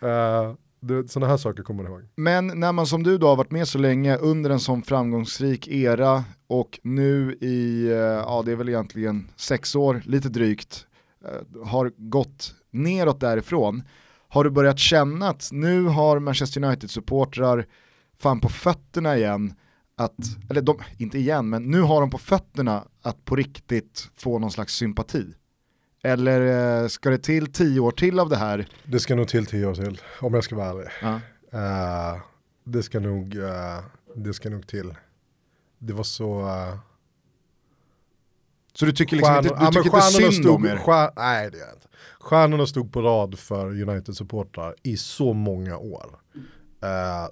Eh, 0.00 0.54
uh, 0.90 1.06
sådana 1.06 1.30
här 1.30 1.36
saker 1.36 1.62
kommer 1.62 1.82
man 1.82 1.92
ihåg. 1.92 2.02
Men 2.16 2.46
när 2.46 2.72
man 2.72 2.86
som 2.86 3.02
du 3.02 3.18
då 3.18 3.26
har 3.26 3.36
varit 3.36 3.50
med 3.50 3.68
så 3.68 3.78
länge 3.78 4.16
under 4.16 4.50
en 4.50 4.60
sån 4.60 4.82
framgångsrik 4.82 5.68
era 5.68 6.24
och 6.46 6.80
nu 6.82 7.32
i, 7.40 7.84
uh, 7.84 7.96
ja 7.96 8.42
det 8.46 8.52
är 8.52 8.56
väl 8.56 8.68
egentligen 8.68 9.30
sex 9.36 9.76
år, 9.76 10.02
lite 10.04 10.28
drygt, 10.28 10.86
uh, 11.24 11.66
har 11.66 11.92
gått 11.96 12.54
neråt 12.70 13.20
därifrån. 13.20 13.82
Har 14.28 14.44
du 14.44 14.50
börjat 14.50 14.78
känna 14.78 15.28
att 15.28 15.48
nu 15.52 15.84
har 15.84 16.18
Manchester 16.18 16.64
United-supportrar 16.64 17.66
fan 18.18 18.40
på 18.40 18.48
fötterna 18.48 19.16
igen 19.16 19.54
att, 19.96 20.16
eller 20.50 20.62
de, 20.62 20.78
inte 20.98 21.18
igen, 21.18 21.48
men 21.48 21.62
nu 21.62 21.80
har 21.80 22.00
de 22.00 22.10
på 22.10 22.18
fötterna 22.18 22.84
att 23.06 23.24
på 23.24 23.36
riktigt 23.36 24.08
få 24.16 24.38
någon 24.38 24.50
slags 24.50 24.74
sympati? 24.74 25.26
Eller 26.02 26.40
eh, 26.82 26.88
ska 26.88 27.10
det 27.10 27.18
till 27.18 27.52
tio 27.52 27.80
år 27.80 27.90
till 27.90 28.20
av 28.20 28.28
det 28.28 28.36
här? 28.36 28.68
Det 28.84 29.00
ska 29.00 29.14
nog 29.14 29.28
till 29.28 29.46
tio 29.46 29.66
år 29.66 29.74
till, 29.74 30.00
om 30.20 30.34
jag 30.34 30.44
ska 30.44 30.56
vara 30.56 30.68
ärlig. 30.68 30.90
Ja. 31.02 31.20
Uh, 31.54 32.22
det, 32.64 32.82
ska 32.82 33.00
nog, 33.00 33.34
uh, 33.34 33.78
det 34.14 34.34
ska 34.34 34.50
nog 34.50 34.66
till. 34.66 34.94
det 35.78 35.92
var 35.92 36.04
så... 36.04 36.40
Uh, 36.40 36.78
så 38.72 38.86
du 38.86 38.92
tycker 38.92 39.16
liksom 39.16 39.36
inte, 39.36 39.48
du 39.48 39.54
ja, 39.60 39.72
tycker 39.72 39.96
inte 39.96 40.00
synd 40.00 40.34
stod, 40.34 40.54
om 40.54 40.66
er? 40.66 40.76
Stjär, 40.76 41.10
nej 41.16 41.50
det 41.50 41.58
gör 41.58 41.66
jag 41.66 41.74
inte. 41.74 41.88
Stjärnorna 42.20 42.66
stod 42.66 42.92
på 42.92 43.02
rad 43.02 43.38
för 43.38 43.82
United-supportrar 43.82 44.74
i 44.82 44.96
så 44.96 45.32
många 45.32 45.78
år. 45.78 46.20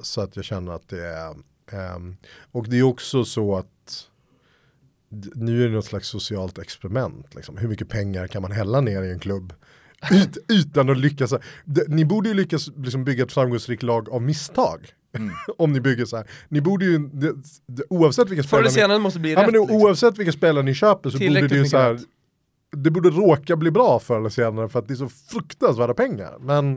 Så 0.00 0.20
att 0.20 0.36
jag 0.36 0.44
känner 0.44 0.72
att 0.72 0.88
det 0.88 1.06
är... 1.06 1.34
Um, 1.96 2.16
och 2.52 2.68
det 2.68 2.78
är 2.78 2.82
också 2.82 3.24
så 3.24 3.56
att 3.56 4.08
nu 5.34 5.64
är 5.64 5.68
det 5.68 5.74
något 5.74 5.84
slags 5.84 6.08
socialt 6.08 6.58
experiment. 6.58 7.34
Liksom. 7.34 7.56
Hur 7.56 7.68
mycket 7.68 7.88
pengar 7.88 8.26
kan 8.26 8.42
man 8.42 8.52
hälla 8.52 8.80
ner 8.80 9.02
i 9.02 9.10
en 9.10 9.18
klubb? 9.18 9.52
Ut, 10.12 10.38
utan 10.48 10.90
att 10.90 10.98
lyckas. 10.98 11.34
Ni 11.88 12.04
borde 12.04 12.28
ju 12.28 12.34
lyckas 12.34 12.70
liksom 12.76 13.04
bygga 13.04 13.24
ett 13.24 13.32
framgångsrikt 13.32 13.82
lag 13.82 14.08
av 14.08 14.22
misstag. 14.22 14.94
Mm. 15.16 15.34
Om 15.58 15.72
ni 15.72 15.80
bygger 15.80 16.04
så 16.04 16.16
här. 16.16 16.26
Ni 16.48 16.60
borde 16.60 16.84
ju, 16.84 16.98
det, 16.98 17.34
det, 17.66 17.82
oavsett 17.90 18.30
vilka 18.30 18.42
spelare... 18.42 18.70
Senare 18.70 18.98
måste 18.98 19.20
bli 19.20 19.32
ja, 19.32 19.40
rätt. 19.40 19.52
Men 19.52 19.60
liksom. 19.60 19.76
Oavsett 19.76 20.18
vilka 20.18 20.32
spelare 20.32 20.64
ni 20.64 20.74
köper 20.74 21.10
så 21.10 21.18
borde 21.18 21.48
det 21.48 21.56
ju 21.56 21.64
så 21.64 21.76
här, 21.76 22.00
Det 22.76 22.90
borde 22.90 23.10
råka 23.10 23.56
bli 23.56 23.70
bra 23.70 23.98
förr 23.98 24.18
eller 24.18 24.28
senare 24.28 24.68
för 24.68 24.78
att 24.78 24.88
det 24.88 24.94
är 24.94 24.96
så 24.96 25.08
fruktansvärda 25.08 25.94
pengar. 25.94 26.36
Men, 26.40 26.76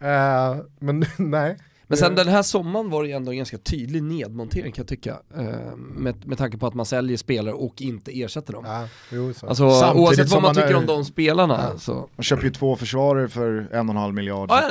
eh, 0.00 0.64
men 0.80 1.04
nej. 1.16 1.58
Men 1.88 1.98
sen 1.98 2.14
den 2.14 2.28
här 2.28 2.42
sommaren 2.42 2.90
var 2.90 3.02
det 3.02 3.08
ju 3.08 3.14
ändå 3.14 3.30
en 3.30 3.36
ganska 3.36 3.58
tydlig 3.58 4.02
nedmontering 4.02 4.72
kan 4.72 4.82
jag 4.82 4.88
tycka. 4.88 5.18
Eh, 5.36 5.76
med, 5.76 6.26
med 6.26 6.38
tanke 6.38 6.58
på 6.58 6.66
att 6.66 6.74
man 6.74 6.86
säljer 6.86 7.16
spelare 7.16 7.54
och 7.54 7.82
inte 7.82 8.20
ersätter 8.20 8.52
dem. 8.52 8.64
Ja, 8.66 8.88
jo, 9.12 9.32
alltså, 9.42 9.64
oavsett 9.94 10.30
vad 10.30 10.42
man, 10.42 10.54
tycker 10.54 10.68
är, 10.68 10.76
om 10.76 10.86
de 10.86 11.04
spelarna. 11.04 11.70
Ja. 11.72 11.78
Så. 11.78 12.08
Man 12.16 12.24
köper 12.24 12.44
ju 12.44 12.50
två 12.50 12.76
försvarare 12.76 13.28
för 13.28 13.68
en 13.72 13.88
och 13.88 13.94
en 13.94 14.00
halv 14.00 14.14
miljard. 14.14 14.50
Ja, 14.50 14.70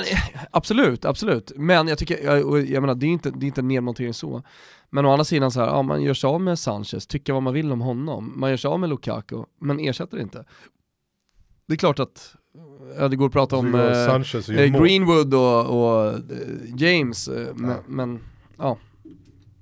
absolut, 0.52 1.06
absolut. 1.06 1.52
Men 1.56 1.88
jag 1.88 1.98
tycker, 1.98 2.24
jag, 2.24 2.70
jag 2.70 2.82
menar 2.82 2.96
det 2.96 3.06
är 3.06 3.10
inte, 3.10 3.32
det 3.32 3.46
är 3.46 3.48
inte 3.48 3.62
en 3.62 3.68
nedmontering 3.68 4.14
så. 4.14 4.44
Men 4.90 5.06
å 5.06 5.12
andra 5.12 5.26
sidan 5.26 5.52
så 5.52 5.60
här, 5.60 5.68
ja, 5.68 5.82
man 5.82 6.02
gör 6.02 6.14
sig 6.14 6.28
av 6.28 6.42
med 6.42 6.60
Sanchez, 6.60 7.08
tycker 7.08 7.34
vad 7.34 7.44
man 7.44 7.54
vill 7.54 7.72
om 7.72 7.82
honom. 7.82 8.34
Man 8.36 8.50
gör 8.50 8.58
sig 8.58 8.70
av 8.70 8.80
med 8.80 8.90
Lukaku, 8.90 9.44
men 9.62 9.80
ersätter 9.80 10.20
inte. 10.20 10.46
Det 11.68 11.74
är 11.74 11.78
klart 11.78 12.00
att 12.00 12.36
ja, 12.98 13.08
det 13.08 13.16
går 13.16 13.26
att 13.26 13.32
prata 13.32 13.56
om 13.56 13.76
eh, 13.76 13.82
eh 13.82 14.82
Greenwood 14.82 15.34
och, 15.34 15.66
och 15.66 16.14
eh, 16.14 16.20
James, 16.76 17.28
eh, 17.28 17.56
men, 17.56 17.70
ja. 17.70 17.78
men 17.88 18.20
ja. 18.58 18.78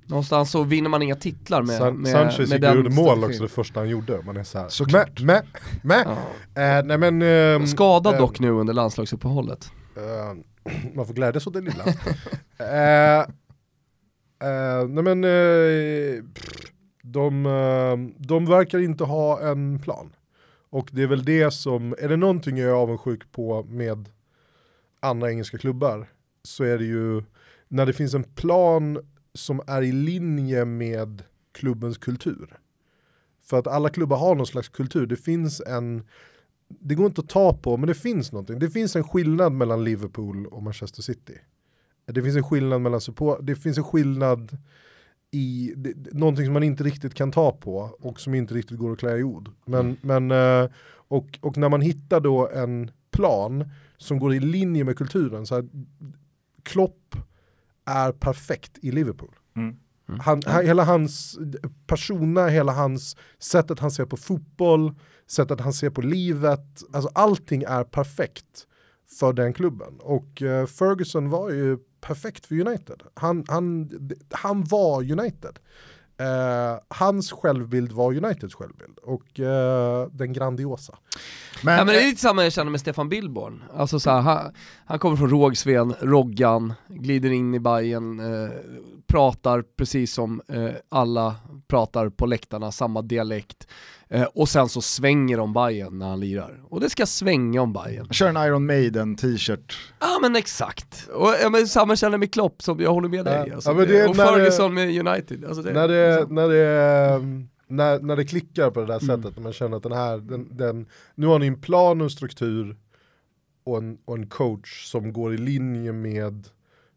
Någonstans 0.08 0.52
så 0.52 0.64
vinner 0.64 0.90
man 0.90 1.02
inga 1.02 1.16
titlar 1.16 1.62
med, 1.62 1.78
San 1.78 1.96
med, 1.96 2.12
Sanchez 2.12 2.50
med 2.50 2.64
gick 2.64 2.76
gjorde 2.76 2.90
mål 2.90 3.24
också 3.24 3.44
det 3.44 3.50
första 3.50 3.80
han 3.80 3.90
gjorde. 3.90 4.22
Man 4.26 4.38
är 4.38 4.44
såhär, 4.44 4.70
Såklart. 4.70 5.22
Med, 5.22 5.46
med, 5.82 6.06
med. 6.06 6.18
Ja. 6.56 6.82
nej 6.82 6.98
men, 6.98 7.22
uh, 7.22 7.66
Skadad 7.66 8.14
uh, 8.14 8.20
dock 8.20 8.40
nu 8.40 8.50
under 8.50 8.74
landslagsuppehållet. 8.74 9.72
Uh, 9.98 10.38
man 10.96 11.06
får 11.06 11.14
glädjas 11.14 11.48
åt 11.48 11.54
det 11.54 11.62
lilla. 11.62 11.84
nej 14.88 15.04
men, 15.04 15.22
de, 17.04 17.44
de 18.18 18.46
verkar 18.46 18.80
inte 18.80 19.04
ha 19.04 19.42
en 19.42 19.80
plan. 19.80 20.10
Och 20.76 20.90
det 20.92 21.04
är 21.04 21.08
väl 21.08 21.26
det 21.26 21.52
som, 21.52 21.96
är 22.00 22.10
det 22.10 22.18
någonting 22.18 22.58
jag 22.58 22.70
är 22.70 22.74
avundsjuk 22.74 23.32
på 23.32 23.64
med 23.64 24.10
andra 25.00 25.30
engelska 25.32 25.58
klubbar 25.58 26.10
så 26.44 26.64
är 26.64 26.78
det 26.78 26.86
ju 26.86 27.24
när 27.68 27.86
det 27.86 27.94
finns 27.94 28.14
en 28.14 28.24
plan 28.24 29.00
som 29.34 29.62
är 29.68 29.82
i 29.82 29.92
linje 29.92 30.66
med 30.66 31.24
klubbens 31.52 31.98
kultur. 31.98 32.60
För 33.42 33.60
att 33.60 33.68
alla 33.68 33.90
klubbar 33.90 34.18
har 34.18 34.36
någon 34.36 34.48
slags 34.48 34.70
kultur, 34.70 35.06
det 35.06 35.16
finns 35.16 35.62
en, 35.68 36.04
det 36.68 36.96
går 36.96 37.06
inte 37.06 37.22
att 37.22 37.30
ta 37.30 37.54
på, 37.54 37.78
men 37.78 37.88
det 37.88 37.96
finns 37.96 38.32
någonting. 38.32 38.60
Det 38.60 38.70
finns 38.70 38.96
en 38.96 39.04
skillnad 39.04 39.54
mellan 39.54 39.84
Liverpool 39.84 40.48
och 40.48 40.64
Manchester 40.64 41.02
City. 41.02 41.38
Det 42.06 42.24
finns 42.24 42.36
en 42.36 42.44
skillnad 42.44 42.82
mellan 42.82 43.02
support, 43.02 43.40
det 43.42 43.56
finns 43.56 43.78
en 43.78 43.84
skillnad 43.84 44.58
i 45.36 45.74
det, 45.78 46.14
någonting 46.14 46.46
som 46.46 46.54
man 46.54 46.64
inte 46.64 46.84
riktigt 46.84 47.14
kan 47.14 47.32
ta 47.32 47.52
på 47.52 47.96
och 48.00 48.20
som 48.20 48.34
inte 48.34 48.54
riktigt 48.54 48.78
går 48.78 48.92
att 48.92 49.00
klä 49.00 49.18
i 49.18 49.24
ord. 49.24 49.50
Men, 49.66 49.98
mm. 50.02 50.28
men, 50.28 50.32
eh, 50.64 50.70
och, 51.08 51.40
och 51.42 51.58
när 51.58 51.70
man 51.70 51.82
hittar 51.82 52.20
då 52.20 52.50
en 52.50 52.92
plan 53.12 53.70
som 53.98 54.20
går 54.20 54.34
i 54.34 54.40
linje 54.40 54.84
med 54.84 54.98
kulturen, 54.98 55.46
så 55.46 55.56
här, 55.56 55.66
Klopp 56.64 57.16
är 57.86 58.12
perfekt 58.12 58.78
i 58.82 58.92
Liverpool. 58.92 59.36
Mm. 59.56 59.76
Mm. 60.10 60.20
Han, 60.20 60.42
hela 60.64 60.84
hans 60.84 61.40
persona, 61.88 62.48
hela 62.48 62.72
hans 62.72 63.18
sättet 63.40 63.80
han 63.80 63.92
ser 63.92 64.06
på 64.06 64.18
fotboll, 64.18 64.96
sättet 65.28 65.62
han 65.62 65.74
ser 65.74 65.90
på 65.90 66.02
livet, 66.02 66.84
alltså 66.94 67.10
allting 67.14 67.64
är 67.64 67.84
perfekt 67.84 68.68
för 69.20 69.34
den 69.34 69.54
klubben. 69.54 70.00
Och 70.00 70.42
uh, 70.42 70.66
Ferguson 70.66 71.30
var 71.30 71.50
ju 71.50 71.78
perfekt 72.08 72.45
för 72.45 72.60
United. 72.68 73.01
Han, 73.14 73.45
han, 73.47 73.89
han 74.32 74.64
var 74.64 75.12
United. 75.12 75.60
Uh, 76.22 76.80
hans 76.88 77.32
självbild 77.32 77.91
var 77.91 78.14
Uniteds 78.14 78.56
självbild 78.56 78.97
och 78.97 79.39
uh, 79.39 80.12
den 80.12 80.34
grandiosa. 80.34 80.97
Men, 81.64 81.78
ja, 81.78 81.86
men 81.86 81.93
det 81.93 82.01
är 82.01 82.08
lite 82.08 82.22
samma 82.22 82.43
jag 82.43 82.53
känner 82.53 82.72
med 82.72 82.80
Stefan 82.80 83.10
Billborn. 83.10 83.64
Alltså 83.74 83.99
så 83.99 84.10
här, 84.10 84.22
han, 84.22 84.53
han, 84.86 84.99
kommer 84.99 85.18
från 85.18 85.30
Rågsven, 85.30 85.95
Roggan, 85.99 86.74
glider 86.88 87.32
in 87.32 87.53
i 87.53 87.60
Bayern, 87.60 88.20
uh, 88.20 88.49
pratar 89.08 89.62
precis 89.62 90.14
som 90.14 90.41
alla 90.89 91.36
pratar 91.68 92.10
på 92.10 92.26
läktarna, 92.26 92.72
samma 92.72 93.01
dialekt. 93.01 93.68
Eh, 94.10 94.24
och 94.24 94.49
sen 94.49 94.70
så 94.70 94.82
svänger 94.82 95.38
de 95.38 95.53
Bayern 95.53 95.99
när 95.99 96.10
han 96.10 96.20
lirar. 96.20 96.64
Och 96.70 96.80
det 96.80 96.89
ska 96.89 97.06
svänga 97.06 97.62
om 97.62 97.74
Bayern. 97.74 98.08
Kör 98.10 98.30
en 98.30 98.38
Iron 98.38 98.66
Maiden 98.66 99.16
t-shirt. 99.16 99.78
Ja 99.99 100.20
men 100.22 100.36
exakt. 100.36 101.10
Och 101.14 101.34
ja, 101.41 101.49
men 101.49 101.68
samma 101.68 101.95
känner 101.95 102.18
med 102.18 102.34
Klopp, 102.34 102.62
som 102.62 102.80
jag 102.80 102.93
håller 102.93 103.10
med 103.10 103.26
dig. 103.26 103.51
Alltså, 103.51 103.72
ja, 103.72 103.86
det, 103.86 104.08
och 104.08 104.16
Ferguson 104.16 104.76
det, 104.76 104.86
med 104.86 105.08
United. 105.08 105.45
Alltså 105.45 105.62
det, 105.62 105.74
när, 105.74 105.88
det, 105.88 106.20
liksom. 106.20 106.36
när, 106.36 106.49
det, 106.49 107.22
när, 107.68 107.99
när 107.99 108.16
det 108.16 108.26
klickar 108.26 108.72
på 108.72 108.80
det 108.80 108.86
där 108.86 109.03
mm. 109.03 109.22
sättet, 109.22 109.38
när 109.38 109.43
man 109.43 109.53
känner 109.53 109.78
att 109.78 109.84
den 109.84 109.91
här, 109.91 110.18
den, 110.18 110.58
den, 110.58 110.88
nu 111.16 111.28
har 111.28 111.39
ni 111.39 111.47
en 111.47 111.62
plan 111.62 112.01
och 112.01 112.06
en 112.06 112.10
struktur 112.10 112.78
och 113.64 113.78
en, 113.78 113.97
och 114.06 114.16
en 114.16 114.28
coach 114.28 114.86
som 114.86 115.14
går 115.14 115.34
i 115.34 115.38
linje 115.38 115.93
med 115.93 116.47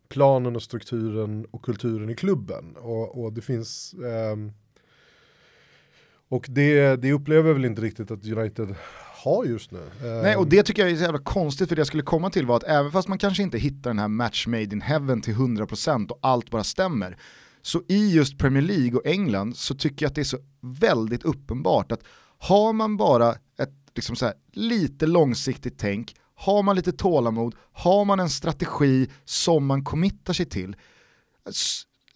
planen 0.08 0.56
och 0.56 0.62
strukturen 0.62 1.46
och 1.50 1.62
kulturen 1.62 2.10
i 2.10 2.14
klubben. 2.14 2.76
Och, 2.76 3.24
och 3.24 3.32
det 3.32 3.40
finns 3.40 3.94
um, 4.32 4.52
och 6.28 6.46
det, 6.48 6.96
det 6.96 7.12
upplever 7.12 7.52
väl 7.52 7.64
inte 7.64 7.82
riktigt 7.82 8.10
att 8.10 8.26
United 8.26 8.74
har 9.24 9.44
just 9.44 9.70
nu. 9.70 9.82
Nej, 10.02 10.36
och 10.36 10.48
det 10.48 10.62
tycker 10.62 10.82
jag 10.82 10.90
är 10.90 10.96
så 10.96 11.02
jävla 11.02 11.18
konstigt 11.18 11.68
för 11.68 11.76
det 11.76 11.80
jag 11.80 11.86
skulle 11.86 12.02
komma 12.02 12.30
till 12.30 12.46
var 12.46 12.56
att 12.56 12.64
även 12.64 12.92
fast 12.92 13.08
man 13.08 13.18
kanske 13.18 13.42
inte 13.42 13.58
hittar 13.58 13.90
den 13.90 13.98
här 13.98 14.08
match 14.08 14.46
made 14.46 14.62
in 14.62 14.80
heaven 14.80 15.20
till 15.20 15.34
100% 15.34 16.08
och 16.08 16.18
allt 16.22 16.50
bara 16.50 16.64
stämmer, 16.64 17.16
så 17.62 17.82
i 17.88 18.10
just 18.14 18.38
Premier 18.38 18.62
League 18.62 18.98
och 18.98 19.06
England 19.06 19.56
så 19.56 19.74
tycker 19.74 20.04
jag 20.04 20.10
att 20.10 20.14
det 20.14 20.20
är 20.20 20.24
så 20.24 20.38
väldigt 20.60 21.22
uppenbart 21.22 21.92
att 21.92 22.00
har 22.38 22.72
man 22.72 22.96
bara 22.96 23.30
ett 23.58 23.70
liksom 23.94 24.16
så 24.16 24.24
här, 24.24 24.34
lite 24.52 25.06
långsiktigt 25.06 25.78
tänk, 25.78 26.14
har 26.34 26.62
man 26.62 26.76
lite 26.76 26.92
tålamod, 26.92 27.54
har 27.72 28.04
man 28.04 28.20
en 28.20 28.30
strategi 28.30 29.08
som 29.24 29.66
man 29.66 29.84
committar 29.84 30.32
sig 30.32 30.46
till, 30.46 30.76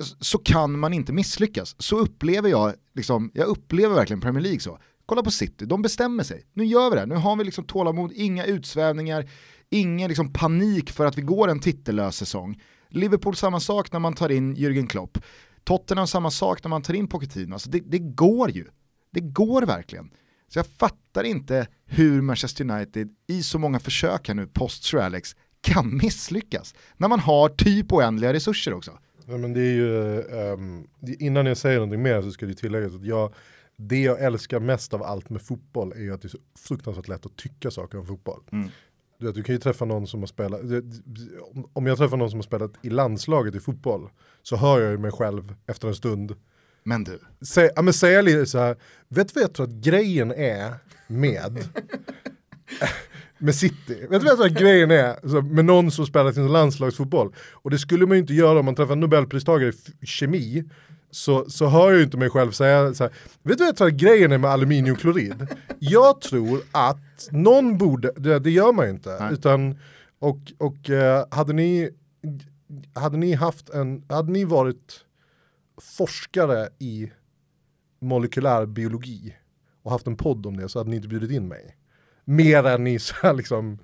så 0.02 0.38
kan 0.38 0.78
man 0.78 0.92
inte 0.92 1.12
misslyckas. 1.12 1.76
Så 1.78 1.98
upplever 1.98 2.48
jag, 2.48 2.74
liksom, 2.94 3.30
jag 3.34 3.46
upplever 3.46 3.94
verkligen 3.94 4.20
Premier 4.20 4.42
League 4.42 4.60
så. 4.60 4.78
Kolla 5.06 5.22
på 5.22 5.30
City, 5.30 5.66
de 5.66 5.82
bestämmer 5.82 6.24
sig. 6.24 6.46
Nu 6.52 6.64
gör 6.64 6.90
vi 6.90 6.96
det, 6.96 7.06
nu 7.06 7.14
har 7.14 7.36
vi 7.36 7.44
liksom 7.44 7.64
tålamod, 7.64 8.12
inga 8.12 8.44
utsvävningar, 8.44 9.30
ingen 9.70 10.08
liksom 10.08 10.32
panik 10.32 10.90
för 10.90 11.06
att 11.06 11.18
vi 11.18 11.22
går 11.22 11.48
en 11.48 11.60
titellös 11.60 12.16
säsong. 12.16 12.62
Liverpool 12.88 13.36
samma 13.36 13.60
sak 13.60 13.92
när 13.92 14.00
man 14.00 14.14
tar 14.14 14.32
in 14.32 14.56
Jürgen 14.56 14.86
Klopp. 14.86 15.18
Tottenham 15.64 16.06
samma 16.06 16.30
sak 16.30 16.64
när 16.64 16.68
man 16.68 16.82
tar 16.82 16.94
in 16.94 17.08
Pochettino. 17.08 17.52
Alltså 17.52 17.70
det, 17.70 17.80
det 17.80 17.98
går 17.98 18.50
ju. 18.50 18.66
Det 19.12 19.20
går 19.20 19.62
verkligen. 19.62 20.10
Så 20.48 20.58
jag 20.58 20.66
fattar 20.66 21.24
inte 21.24 21.66
hur 21.86 22.22
Manchester 22.22 22.70
United 22.70 23.08
i 23.28 23.42
så 23.42 23.58
många 23.58 23.80
försök 23.80 24.28
här 24.28 24.34
nu, 24.34 24.46
post 24.46 24.84
Sir 24.84 24.98
Alex, 24.98 25.36
kan 25.60 25.96
misslyckas. 25.96 26.74
När 26.96 27.08
man 27.08 27.20
har 27.20 27.48
typ 27.48 27.92
oändliga 27.92 28.32
resurser 28.32 28.74
också. 28.74 28.98
Ja, 29.26 29.36
men 29.36 29.52
det 29.52 29.60
är 29.60 29.72
ju, 29.72 30.22
um, 30.52 30.88
innan 31.00 31.46
jag 31.46 31.56
säger 31.56 31.76
någonting 31.76 32.02
mer 32.02 32.22
så 32.22 32.30
ska 32.30 32.46
det 32.46 32.54
tilläggas 32.54 32.94
att 32.94 33.04
jag, 33.04 33.34
det 33.76 34.02
jag 34.02 34.20
älskar 34.20 34.60
mest 34.60 34.94
av 34.94 35.02
allt 35.02 35.30
med 35.30 35.42
fotboll 35.42 35.92
är 35.92 36.00
ju 36.00 36.14
att 36.14 36.22
det 36.22 36.26
är 36.26 36.30
så 36.30 36.38
fruktansvärt 36.58 37.08
lätt 37.08 37.26
att 37.26 37.36
tycka 37.36 37.70
saker 37.70 37.98
om 37.98 38.06
fotboll. 38.06 38.40
Mm. 38.52 38.68
Du, 39.18 39.26
vet, 39.26 39.34
du 39.34 39.42
kan 39.42 39.54
ju 39.54 39.60
träffa 39.60 39.84
någon 39.84 40.06
som 40.06 40.20
har 40.20 40.26
spelat, 40.26 40.60
om 41.72 41.86
jag 41.86 41.98
träffar 41.98 42.16
någon 42.16 42.30
som 42.30 42.38
har 42.38 42.44
spelat 42.44 42.72
i 42.82 42.90
landslaget 42.90 43.54
i 43.54 43.60
fotboll 43.60 44.10
så 44.42 44.56
hör 44.56 44.80
jag 44.80 44.90
ju 44.90 44.98
mig 44.98 45.12
själv 45.12 45.54
efter 45.66 45.88
en 45.88 45.94
stund 45.94 46.36
men 46.84 47.04
du. 47.04 47.18
Säg, 47.40 47.70
ja, 47.76 47.82
men 47.82 47.94
säga 47.94 48.22
lite 48.22 48.46
så 48.46 48.58
här, 48.58 48.76
vet 49.08 49.28
du 49.28 49.32
vad 49.34 49.44
jag 49.44 49.54
tror 49.54 49.66
att 49.66 49.72
grejen 49.72 50.32
är 50.32 50.74
med 51.06 51.58
med 53.42 53.54
City. 53.54 54.06
Vet 54.10 54.22
du 54.22 54.36
vad 54.36 54.58
grejen 54.58 54.90
är? 54.90 55.28
Så 55.28 55.42
med 55.42 55.64
någon 55.64 55.90
som 55.90 56.06
spelar 56.06 56.32
sin 56.32 56.52
landslagsfotboll. 56.52 57.34
Och 57.52 57.70
det 57.70 57.78
skulle 57.78 58.06
man 58.06 58.16
ju 58.16 58.20
inte 58.20 58.34
göra 58.34 58.58
om 58.58 58.64
man 58.64 58.74
träffar 58.74 58.92
en 58.92 59.00
nobelpristagare 59.00 59.72
i 60.00 60.06
kemi. 60.06 60.64
Så, 61.10 61.50
så 61.50 61.66
hör 61.66 61.90
jag 61.90 61.98
ju 61.98 62.04
inte 62.04 62.16
mig 62.16 62.30
själv 62.30 62.50
säga 62.50 62.94
så 62.94 63.04
här, 63.04 63.12
vet 63.42 63.58
du 63.58 63.72
vad 63.78 63.98
grejen 63.98 64.32
är 64.32 64.38
med 64.38 64.50
aluminiumklorid? 64.50 65.46
Jag 65.78 66.20
tror 66.20 66.60
att 66.72 67.28
någon 67.30 67.78
borde, 67.78 68.12
det, 68.16 68.38
det 68.38 68.50
gör 68.50 68.72
man 68.72 68.84
ju 68.84 68.90
inte. 68.90 69.16
Nej. 69.20 69.32
Utan, 69.32 69.78
och 70.18 70.38
och 70.58 70.90
uh, 70.90 71.24
hade, 71.30 71.52
ni, 71.52 71.90
hade 72.94 73.16
ni 73.16 73.34
haft 73.34 73.70
en, 73.70 74.04
hade 74.08 74.32
ni 74.32 74.44
varit 74.44 75.04
forskare 75.80 76.68
i 76.78 77.10
molekylär 78.00 78.66
biologi 78.66 79.34
och 79.82 79.90
haft 79.90 80.06
en 80.06 80.16
podd 80.16 80.46
om 80.46 80.56
det 80.56 80.68
så 80.68 80.78
hade 80.78 80.90
ni 80.90 80.96
inte 80.96 81.08
bjudit 81.08 81.30
in 81.30 81.48
mig. 81.48 81.76
Mer 82.24 82.66
än 82.66 82.86
i 82.86 82.98
så 82.98 83.14
här 83.22 83.34
liksom, 83.34 83.78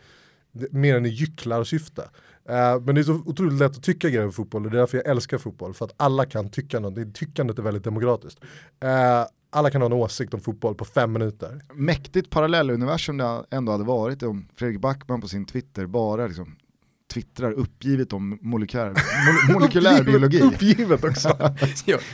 mer 0.71 0.97
än 0.97 1.07
i 1.07 1.09
gycklarsyfte. 1.09 2.03
Uh, 2.51 2.57
eh, 2.57 2.81
men 2.81 2.95
det 2.95 3.01
är 3.01 3.03
så 3.03 3.23
otroligt 3.27 3.59
lätt 3.59 3.77
att 3.77 3.83
tycka 3.83 4.09
grejer 4.09 4.27
om 4.27 4.33
fotboll 4.33 4.65
och 4.65 4.71
det 4.71 4.77
är 4.77 4.81
därför 4.81 4.99
jag 4.99 5.07
älskar 5.07 5.39
fotboll. 5.39 5.75
För 5.75 5.85
att 5.85 5.95
alla 5.97 6.27
kan 6.27 6.51
tycka 6.51 6.81
något, 6.81 7.15
tyckandet 7.15 7.59
är 7.59 7.63
väldigt 7.63 7.85
demokratiskt. 7.85 8.45
Uh, 8.85 9.27
alla 9.51 9.71
kan 9.71 9.83
ha 9.83 9.87
en 9.87 9.93
åsikt 9.93 10.35
om 10.35 10.41
fotboll 10.41 10.75
på 10.75 10.85
fem 10.85 11.13
minuter. 11.13 11.61
Mäktigt 11.75 12.31
parallelluniversum 12.31 13.17
det 13.17 13.45
ändå 13.51 13.73
hade 13.73 13.85
varit 13.85 14.23
om 14.23 14.49
Fredrik 14.55 14.81
Backman 14.81 15.21
på 15.21 15.29
sin 15.29 15.45
Twitter 15.45 15.87
bara 15.87 16.27
liksom 16.27 16.57
twittrar 17.13 17.53
uppgivet 17.53 18.13
om 18.13 18.39
molekylär, 18.43 18.95
molekylär 19.53 20.03
biologi. 20.03 20.41
Uppgivet 20.41 21.05
också. 21.05 21.29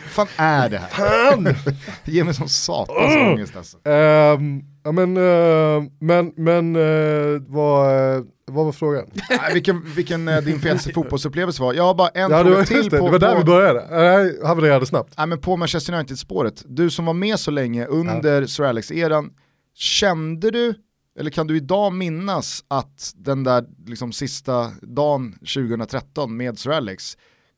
fan 0.09 0.26
är 0.36 0.68
det 0.68 0.78
här? 0.78 0.88
Fan! 0.88 1.45
det 2.05 2.12
ger 2.12 2.24
mig 2.24 2.34
sån 2.34 2.49
satans 2.49 3.16
uh. 3.16 3.32
ångest 3.32 3.57
alltså. 3.57 3.76
Um, 3.76 4.64
ja 4.84 4.92
men, 4.92 5.16
uh, 5.16 5.82
men, 6.01 6.32
men 6.36 6.76
uh, 6.76 7.42
vad, 7.47 8.16
uh, 8.16 8.24
vad 8.47 8.64
var 8.64 8.72
frågan? 8.72 9.07
vilken 9.53 9.84
vilken 9.97 10.28
uh, 10.28 10.40
din 10.40 10.61
fetaste 10.61 10.92
fotbollsupplevelse 10.92 11.62
var. 11.62 11.74
Jag 11.74 11.84
har 11.84 11.95
bara 11.95 12.09
en 12.09 12.30
ja, 12.30 12.45
fråga 12.45 12.64
till 12.64 12.88
det, 12.88 12.99
på... 12.99 13.05
Det 13.05 13.12
var 13.12 13.18
där 13.18 13.32
på, 13.32 13.38
vi 13.38 13.45
började, 13.45 13.80
det 13.80 14.47
havererade 14.47 14.86
snabbt. 14.86 15.14
Nej 15.18 15.26
men 15.26 15.40
på 15.40 15.57
Manchester 15.57 15.95
United-spåret, 15.95 16.62
du 16.66 16.90
som 16.90 17.05
var 17.05 17.14
med 17.14 17.38
så 17.38 17.51
länge 17.51 17.86
under 17.86 18.40
ja. 18.40 18.47
Sir 18.47 18.64
Alex-eran, 18.64 19.30
kände 19.74 20.51
du 20.51 20.74
eller 21.19 21.31
kan 21.31 21.47
du 21.47 21.57
idag 21.57 21.93
minnas 21.93 22.65
att 22.69 23.12
den 23.17 23.45
där 23.45 23.67
liksom 23.87 24.12
sista 24.12 24.73
dagen 24.83 25.33
2013 25.33 26.37
med 26.37 26.59
Sir 26.59 26.71
Alex, 26.71 27.17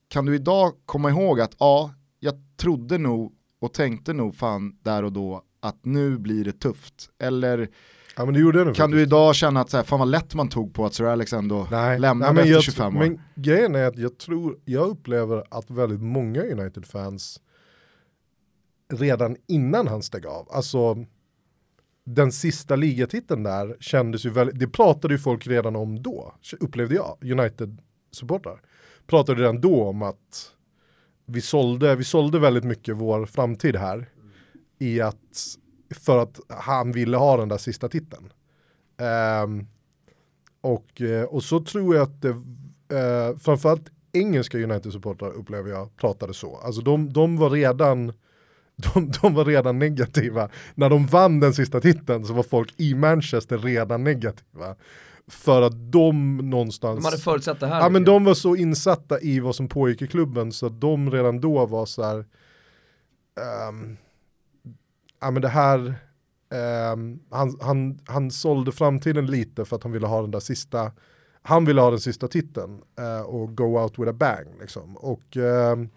kan 0.09 0.27
du 0.27 0.35
idag 0.35 0.73
komma 0.87 1.11
ihåg 1.11 1.41
att 1.41 1.57
ja, 1.59 1.95
jag 2.21 2.35
trodde 2.57 2.99
nog 2.99 3.33
och 3.61 3.73
tänkte 3.73 4.13
nog 4.13 4.37
fan 4.37 4.79
där 4.83 5.03
och 5.03 5.13
då 5.13 5.43
att 5.61 5.85
nu 5.85 6.19
blir 6.19 6.45
det 6.45 6.53
tufft? 6.53 7.11
Eller 7.19 7.59
ja, 8.17 8.27
kan 8.27 8.35
faktiskt. 8.35 8.91
du 8.91 9.03
idag 9.03 9.35
känna 9.35 9.61
att 9.61 9.71
så 9.71 9.77
här, 9.77 9.85
fan 9.85 9.99
vad 9.99 10.09
lätt 10.09 10.35
man 10.35 10.49
tog 10.49 10.75
på 10.75 10.87
att 10.87 10.95
Sir 10.95 11.05
Alex 11.05 11.33
ändå 11.33 11.69
nej, 11.71 11.99
lämnade 11.99 12.33
nej, 12.33 12.43
efter 12.43 12.55
jag, 12.55 12.63
25 12.63 12.97
år? 12.97 13.01
Men 13.01 13.21
grejen 13.35 13.75
är 13.75 13.87
att 13.87 13.99
jag 13.99 14.19
tror, 14.19 14.59
jag 14.65 14.89
upplever 14.89 15.45
att 15.51 15.71
väldigt 15.71 16.03
många 16.03 16.43
United-fans 16.43 17.41
redan 18.93 19.37
innan 19.47 19.89
han 19.89 20.03
steg 20.03 20.27
av, 20.27 20.49
alltså 20.51 21.07
den 22.07 22.33
sista 22.33 22.77
ligatiteln 22.77 23.43
där 23.43 23.77
kändes 23.81 24.27
ju 24.27 24.31
väldigt, 24.31 24.59
det 24.59 24.69
pratade 24.69 25.15
ju 25.15 25.19
folk 25.19 25.47
redan 25.47 25.77
om 25.77 26.03
då, 26.03 26.35
upplevde 26.61 26.95
jag, 26.95 27.19
United-supportrar. 27.21 28.61
Pratade 29.07 29.43
redan 29.43 29.61
då 29.61 29.85
om 29.85 30.03
att 30.03 30.53
vi 31.27 31.41
sålde, 31.41 31.97
vi 31.97 32.05
sålde 32.05 32.39
väldigt 32.39 32.65
mycket 32.65 32.97
vår 32.97 33.27
framtid 33.27 33.77
här 33.77 34.09
i 34.79 35.01
att, 35.01 35.57
för 35.95 36.19
att 36.19 36.41
han 36.49 36.93
ville 36.93 37.17
ha 37.17 37.37
den 37.37 37.49
där 37.49 37.59
sista 37.59 37.89
titeln. 37.89 38.33
Um, 39.45 39.67
och, 40.61 41.01
eh, 41.01 41.25
och 41.25 41.43
så 41.43 41.61
tror 41.61 41.95
jag 41.95 42.03
att 42.03 42.23
det, 42.23 42.29
uh, 42.29 43.39
framförallt 43.39 43.91
engelska 44.13 44.59
United-supportrar 44.59 45.33
upplever 45.33 45.71
jag 45.71 45.97
pratade 45.97 46.35
så. 46.35 46.57
Alltså 46.57 46.81
de, 46.83 47.13
de 47.13 47.37
var 47.37 47.51
redan 47.51 48.13
de, 48.77 49.11
de, 49.11 49.35
var 49.35 49.45
redan 49.45 49.79
negativa. 49.79 50.49
När 50.75 50.91
de 50.91 51.07
vann 51.07 51.41
den 51.41 51.55
sista 51.55 51.81
titeln 51.81 52.25
så 52.25 52.33
var 52.33 52.43
folk 52.43 52.75
i 52.77 52.95
Manchester 52.95 53.59
redan 53.59 54.05
negativa. 54.05 54.77
För 55.29 55.63
att 55.63 55.93
de 55.93 56.37
någonstans... 56.37 56.99
De 56.99 57.05
hade 57.05 57.19
förutsett 57.19 57.61
det 57.61 57.67
här. 57.67 57.81
Ja 57.81 57.89
men 57.89 58.05
de 58.05 58.25
var 58.25 58.35
så 58.35 58.57
insatta 58.57 59.21
i 59.21 59.41
vad 59.41 59.55
som 59.55 59.69
pågick 59.69 60.03
i 60.03 60.07
klubben 60.07 60.53
så 60.53 60.67
att 60.67 60.81
de 60.81 61.11
redan 61.11 61.41
då 61.41 61.67
var 61.67 61.87
så 61.87 62.03
här... 62.03 62.19
Um, 63.69 63.97
ja 65.21 65.31
men 65.31 65.43
det 65.43 65.49
här... 65.49 65.95
Um, 66.93 67.21
han, 67.31 67.59
han, 67.61 67.99
han 68.07 68.31
sålde 68.31 68.73
framtiden 68.73 69.27
lite 69.27 69.65
för 69.65 69.77
att 69.77 69.83
han 69.83 69.93
ville 69.93 70.07
ha 70.07 70.21
den 70.21 70.31
där 70.31 70.41
sista... 70.41 70.93
Han 71.43 71.65
ville 71.65 71.81
ha 71.81 71.91
den 71.91 72.01
sista 72.01 72.29
titeln 72.29 72.83
uh, 73.01 73.21
och 73.21 73.57
go 73.57 73.81
out 73.81 73.99
with 73.99 74.11
a 74.11 74.13
bang 74.13 74.47
liksom. 74.61 74.97
Och... 74.97 75.37
Um, 75.37 75.91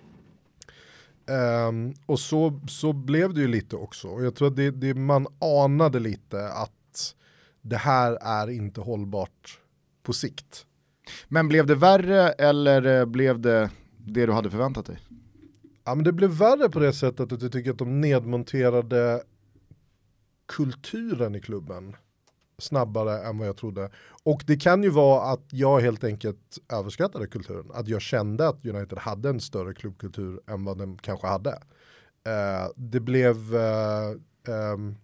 Um, 1.30 1.93
och 2.05 2.19
så, 2.19 2.61
så 2.67 2.93
blev 2.93 3.34
det 3.34 3.41
ju 3.41 3.47
lite 3.47 3.75
också. 3.75 4.07
Och 4.07 4.25
jag 4.25 4.36
tror 4.36 4.47
att 4.47 4.55
det, 4.55 4.71
det, 4.71 4.93
man 4.93 5.27
anade 5.39 5.99
lite 5.99 6.49
att 6.49 7.15
det 7.61 7.77
här 7.77 8.17
är 8.21 8.49
inte 8.49 8.82
hållbart 8.82 9.59
på 10.03 10.13
sikt. 10.13 10.65
Men 11.27 11.47
blev 11.47 11.65
det 11.65 11.75
värre 11.75 12.30
eller 12.30 12.99
eh, 12.99 13.05
blev 13.05 13.39
det 13.39 13.69
det 13.97 14.25
du 14.25 14.32
hade 14.32 14.49
förväntat 14.49 14.86
dig? 14.86 14.99
Ja 15.86 15.95
men 15.95 16.03
det 16.03 16.11
blev 16.11 16.30
värre 16.30 16.69
på 16.69 16.80
det 16.80 16.93
sättet 16.93 17.32
att 17.32 17.41
jag 17.41 17.51
tycker 17.51 17.71
att 17.71 17.77
de 17.77 18.01
nedmonterade 18.01 19.23
kulturen 20.47 21.36
i 21.36 21.41
klubben 21.41 21.95
snabbare 22.60 23.20
än 23.20 23.38
vad 23.38 23.47
jag 23.47 23.57
trodde. 23.57 23.89
Och 24.24 24.43
det 24.47 24.57
kan 24.57 24.84
ju 24.84 24.89
vara 24.89 25.32
att 25.32 25.45
jag 25.49 25.80
helt 25.80 26.03
enkelt 26.03 26.57
överskattade 26.74 27.28
kulturen. 27.28 27.72
Att 27.74 27.88
jag 27.88 28.01
kände 28.01 28.47
att 28.47 28.66
United 28.66 28.97
hade 28.97 29.30
en 29.30 29.39
större 29.39 29.74
klubbkultur 29.74 30.39
än 30.47 30.64
vad 30.64 30.78
den 30.78 30.97
kanske 30.97 31.28
hade. 31.28 31.51
Uh, 31.51 32.72
det 32.76 32.99
blev 32.99 33.55
uh, 33.55 34.16
um, 34.47 34.95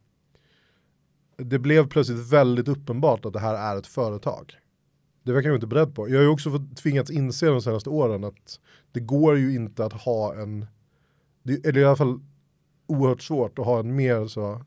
det 1.37 1.59
blev 1.59 1.89
plötsligt 1.89 2.31
väldigt 2.31 2.67
uppenbart 2.67 3.25
att 3.25 3.33
det 3.33 3.39
här 3.39 3.55
är 3.55 3.77
ett 3.77 3.87
företag. 3.87 4.53
Det 5.23 5.33
verkar 5.33 5.49
jag 5.49 5.57
inte 5.57 5.67
beredd 5.67 5.95
på. 5.95 6.09
Jag 6.09 6.15
har 6.15 6.23
ju 6.23 6.29
också 6.29 6.51
fått 6.51 6.77
tvingats 6.77 7.11
inse 7.11 7.45
de 7.45 7.61
senaste 7.61 7.89
åren 7.89 8.23
att 8.23 8.59
det 8.91 8.99
går 8.99 9.37
ju 9.37 9.55
inte 9.55 9.85
att 9.85 9.93
ha 9.93 10.35
en, 10.35 10.65
eller 11.63 11.77
i 11.77 11.85
alla 11.85 11.95
fall 11.95 12.19
oerhört 12.87 13.21
svårt 13.21 13.59
att 13.59 13.65
ha 13.65 13.79
en 13.79 13.95
mer 13.95 14.27
så 14.27 14.61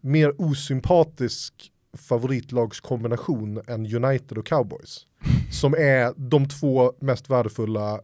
mer 0.00 0.40
osympatisk 0.40 1.72
favoritlagskombination 1.96 3.60
än 3.66 4.04
United 4.04 4.38
och 4.38 4.46
Cowboys. 4.46 5.06
Som 5.50 5.74
är 5.74 6.12
de 6.16 6.48
två 6.48 6.92
mest 7.00 7.30
värdefulla 7.30 8.00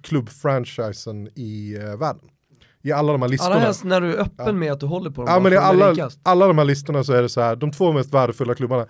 klubbfranchisen 0.00 1.28
i 1.34 1.78
uh, 1.78 1.96
världen. 1.96 2.28
I 2.82 2.92
alla 2.92 3.12
de 3.12 3.22
här 3.22 3.28
listorna. 3.28 3.54
Alla 3.54 3.64
helst 3.64 3.84
när 3.84 4.00
du 4.00 4.14
är 4.14 4.20
öppen 4.20 4.46
ja. 4.46 4.52
med 4.52 4.72
att 4.72 4.80
du 4.80 4.86
håller 4.86 5.10
på 5.10 5.20
dem. 5.20 5.34
Ja, 5.34 5.40
men 5.40 5.52
i 5.52 5.56
alla, 5.56 6.10
alla 6.22 6.46
de 6.46 6.58
här 6.58 6.64
listorna 6.64 7.04
så 7.04 7.12
är 7.12 7.22
det 7.22 7.28
så 7.28 7.40
här, 7.40 7.56
de 7.56 7.70
två 7.70 7.92
mest 7.92 8.14
värdefulla 8.14 8.54
klubbarna, 8.54 8.86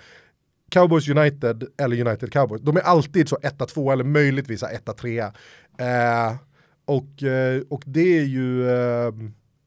Cowboys 0.71 1.09
United 1.09 1.65
eller 1.79 2.07
United 2.07 2.33
Cowboys, 2.33 2.63
de 2.63 2.77
är 2.77 2.81
alltid 2.81 3.29
så 3.29 3.37
1-2 3.37 3.93
eller 3.93 4.05
möjligtvis 4.05 4.63
1-3. 4.63 5.33
Eh, 5.79 6.37
och, 6.85 7.23
eh, 7.23 7.63
och 7.69 7.83
det 7.87 8.19
är 8.19 8.25
ju 8.25 8.71
eh, 8.71 9.07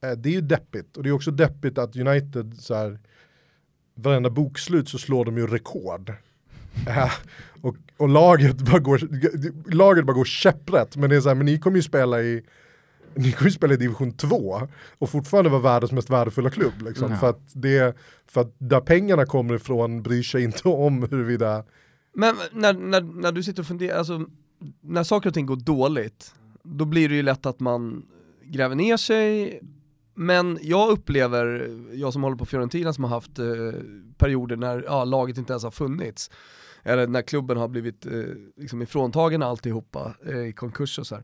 eh, 0.03 0.11
det 0.17 0.29
är 0.29 0.33
ju 0.33 0.41
deppigt. 0.41 0.97
Och 0.97 1.03
det 1.03 1.09
är 1.09 1.13
också 1.13 1.31
deppigt 1.31 1.77
att 1.77 1.95
United 1.95 2.53
så 2.59 2.75
här, 2.75 2.99
varenda 3.95 4.29
bokslut 4.29 4.89
så 4.89 4.97
slår 4.97 5.25
de 5.25 5.37
ju 5.37 5.47
rekord. 5.47 6.09
Uh, 6.87 7.13
och, 7.61 7.75
och 7.97 8.09
laget, 8.09 8.57
bara 8.57 8.79
går, 8.79 8.99
laget 9.71 10.05
bara 10.05 10.13
går 10.13 10.25
käpprätt, 10.25 10.95
men 10.95 11.09
det 11.09 11.15
är 11.15 11.21
så 11.21 11.27
här, 11.27 11.35
men 11.35 11.45
ni 11.45 11.59
kommer 11.59 11.77
ju 11.77 11.83
spela 11.83 12.21
i 12.21 12.43
ni 13.17 13.31
kommer 13.31 13.49
ju 13.49 13.55
spela 13.55 13.73
i 13.73 13.77
division 13.77 14.11
2 14.11 14.61
och 14.97 15.09
fortfarande 15.09 15.49
vara 15.49 15.61
världens 15.61 15.91
mest 15.91 16.09
värdefulla 16.09 16.49
klubb. 16.49 16.81
Liksom, 16.81 17.05
mm. 17.05 17.19
för, 17.19 17.29
att 17.29 17.41
det, 17.53 17.97
för 18.27 18.41
att 18.41 18.55
där 18.57 18.81
pengarna 18.81 19.25
kommer 19.25 19.55
ifrån 19.55 20.01
bryr 20.01 20.23
sig 20.23 20.43
inte 20.43 20.67
om 20.67 21.03
huruvida... 21.11 21.63
Men 22.13 22.35
när, 22.51 22.73
när, 22.73 23.01
när 23.01 23.31
du 23.31 23.43
sitter 23.43 23.61
och 23.61 23.67
funderar, 23.67 23.97
alltså, 23.97 24.25
när 24.81 25.03
saker 25.03 25.29
och 25.29 25.33
ting 25.33 25.45
går 25.45 25.55
dåligt, 25.55 26.35
då 26.63 26.85
blir 26.85 27.09
det 27.09 27.15
ju 27.15 27.21
lätt 27.21 27.45
att 27.45 27.59
man 27.59 28.05
gräver 28.43 28.75
ner 28.75 28.97
sig 28.97 29.59
men 30.15 30.59
jag 30.61 30.89
upplever, 30.89 31.69
jag 31.93 32.13
som 32.13 32.23
håller 32.23 32.37
på 32.37 32.45
Fiorentina 32.45 32.93
som 32.93 33.03
har 33.03 33.11
haft 33.11 33.39
eh, 33.39 33.45
perioder 34.17 34.55
när 34.55 34.83
ja, 34.83 35.03
laget 35.03 35.37
inte 35.37 35.53
ens 35.53 35.63
har 35.63 35.71
funnits, 35.71 36.31
eller 36.83 37.07
när 37.07 37.21
klubben 37.21 37.57
har 37.57 37.67
blivit 37.67 38.05
eh, 38.05 38.11
liksom 38.57 38.81
ifråntagen 38.81 39.43
alltihopa 39.43 40.15
eh, 40.27 40.39
i 40.39 40.53
konkurs 40.53 40.99
och 40.99 41.07
så 41.07 41.15
här. 41.15 41.23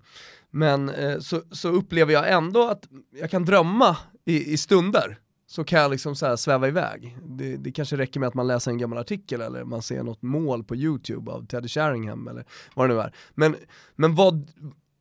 Men 0.50 0.90
eh, 0.90 1.20
så, 1.20 1.42
så 1.52 1.70
upplever 1.70 2.14
jag 2.14 2.32
ändå 2.32 2.70
att 2.70 2.88
jag 3.20 3.32
kan 3.32 3.46
drömma 3.46 3.98
i, 4.26 4.54
i 4.54 4.58
stunder, 4.58 5.18
så 5.48 5.64
kan 5.64 5.80
jag 5.80 5.92
liksom 5.92 6.16
så 6.16 6.26
här 6.26 6.36
sväva 6.36 6.68
iväg. 6.68 7.18
Det, 7.26 7.58
det, 7.58 7.72
kanske 7.72 7.98
räcker 7.98 8.20
med 8.20 8.28
att 8.28 8.34
man 8.34 8.48
läser 8.48 8.72
en 8.72 8.78
gammal 8.78 8.98
artikel 8.98 9.42
eller 9.42 9.64
man 9.64 9.82
ser 9.82 10.04
något 10.04 10.22
mål 10.22 10.64
på 10.64 10.76
YouTube 10.76 11.32
av 11.32 11.46
Teddy 11.46 11.68
Sheringham 11.68 12.28
eller 12.28 12.46
vad 12.76 12.90
det 12.90 12.94
nu 12.94 13.02
är. 13.02 13.14
Men, 13.34 13.56
men 13.96 14.16
vad, 14.16 14.52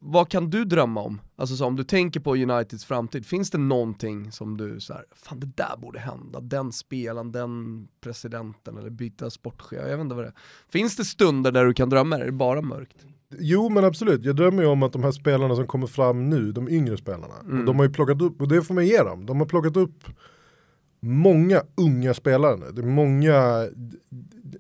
vad 0.03 0.29
kan 0.29 0.51
du 0.51 0.65
drömma 0.65 1.01
om? 1.01 1.21
Alltså 1.37 1.57
så 1.57 1.67
om 1.67 1.77
du 1.77 1.85
tänker 1.85 2.21
på 2.21 2.37
Uniteds 2.37 2.85
framtid, 2.85 3.27
finns 3.27 3.51
det 3.51 3.59
någonting 3.59 4.33
som 4.33 4.57
du 4.57 4.81
så 4.81 4.93
här, 4.93 5.05
fan 5.15 5.41
det 5.41 5.57
där 5.57 5.77
borde 5.77 5.99
hända, 5.99 6.41
den 6.41 6.73
spelaren, 6.73 7.33
den 7.33 7.89
presidenten 8.01 8.77
eller 8.77 8.91
byta 8.91 9.31
sportchef, 9.31 9.79
jag 9.89 9.97
vet 9.97 10.01
inte 10.01 10.15
vad 10.15 10.25
det 10.25 10.29
är. 10.29 10.35
Finns 10.69 10.97
det 10.97 11.05
stunder 11.05 11.53
där 11.53 11.65
du 11.65 11.75
kan 11.75 11.91
drömma, 11.91 12.15
eller 12.15 12.25
är 12.25 12.31
det 12.31 12.37
bara 12.37 12.63
mörkt? 12.63 13.07
Jo 13.39 13.69
men 13.69 13.85
absolut, 13.85 14.25
jag 14.25 14.37
drömmer 14.37 14.63
ju 14.63 14.69
om 14.69 14.83
att 14.83 14.93
de 14.93 15.03
här 15.03 15.13
spelarna 15.13 15.57
som 15.57 15.67
kommer 15.67 15.87
fram 15.87 16.31
nu, 16.31 16.53
de 16.53 16.69
yngre 16.69 16.97
spelarna, 16.97 17.35
mm. 17.45 17.67
de 17.67 17.77
har 17.77 17.87
ju 17.87 17.93
plockat 17.93 18.23
upp, 18.23 18.41
och 18.41 18.49
det 18.49 18.63
får 18.63 18.75
man 18.75 18.87
ge 18.87 19.03
dem, 19.03 19.27
de 19.27 19.41
har 19.41 19.47
plockat 19.47 19.77
upp 19.77 20.05
många 21.01 21.63
unga 21.75 22.15
spelare 22.15 22.57
nu. 22.57 22.67
Det 22.73 22.83
är 22.83 22.87
många, 22.87 23.69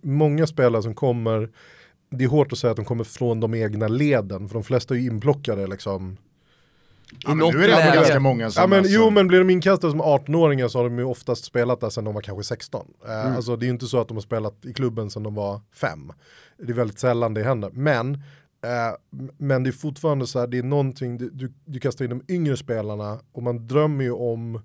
många 0.02 0.46
spelare 0.46 0.82
som 0.82 0.94
kommer 0.94 1.50
det 2.10 2.24
är 2.24 2.28
hårt 2.28 2.52
att 2.52 2.58
säga 2.58 2.70
att 2.70 2.76
de 2.76 2.84
kommer 2.84 3.04
från 3.04 3.40
de 3.40 3.54
egna 3.54 3.88
leden, 3.88 4.48
för 4.48 4.54
de 4.54 4.62
flesta 4.64 4.94
är 4.94 4.98
ju 4.98 5.06
inplockade 5.06 5.66
liksom 5.66 6.16
Ja, 7.24 7.34
nu 7.34 7.44
är 7.44 7.52
det 7.52 7.66
läge. 7.68 7.94
ganska 7.96 8.20
många 8.20 8.44
Ja, 8.44 8.50
som... 8.50 8.70
men, 8.70 8.78
alltså- 8.78 8.94
jo 8.94 9.10
men 9.10 9.26
blir 9.28 9.38
de 9.38 9.50
inkastade 9.50 9.90
som 9.90 10.02
18-åringar 10.02 10.68
så 10.68 10.78
har 10.78 10.84
de 10.84 10.98
ju 10.98 11.04
oftast 11.04 11.44
spelat 11.44 11.80
där 11.80 11.90
sedan 11.90 12.04
de 12.04 12.14
var 12.14 12.22
kanske 12.22 12.44
16. 12.44 12.86
Eh, 13.06 13.20
Mm. 13.20 13.36
Alltså 13.36 13.56
det 13.56 13.64
är 13.64 13.66
ju 13.66 13.72
inte 13.72 13.86
så 13.86 14.00
att 14.00 14.08
de 14.08 14.16
har 14.16 14.22
spelat 14.22 14.64
i 14.66 14.72
klubben 14.74 15.10
sedan 15.10 15.22
de 15.22 15.34
var 15.34 15.60
fem. 15.74 16.12
Det 16.58 16.72
är 16.72 16.74
väldigt 16.76 16.98
sällan 16.98 17.34
det 17.34 17.42
händer. 17.42 17.70
Men, 17.72 18.14
eh, 18.14 18.94
m- 19.12 19.30
men 19.38 19.62
det 19.62 19.70
är 19.70 19.72
fortfarande 19.72 20.26
så 20.26 20.38
här, 20.38 20.46
det 20.46 20.58
är 20.58 20.62
någonting, 20.62 21.18
du, 21.18 21.30
du, 21.30 21.52
du 21.64 21.80
kastar 21.80 22.04
in 22.04 22.10
de 22.10 22.22
yngre 22.34 22.56
spelarna 22.56 23.20
och 23.32 23.42
man 23.42 23.66
drömmer 23.66 24.04
ju 24.04 24.12
om 24.12 24.60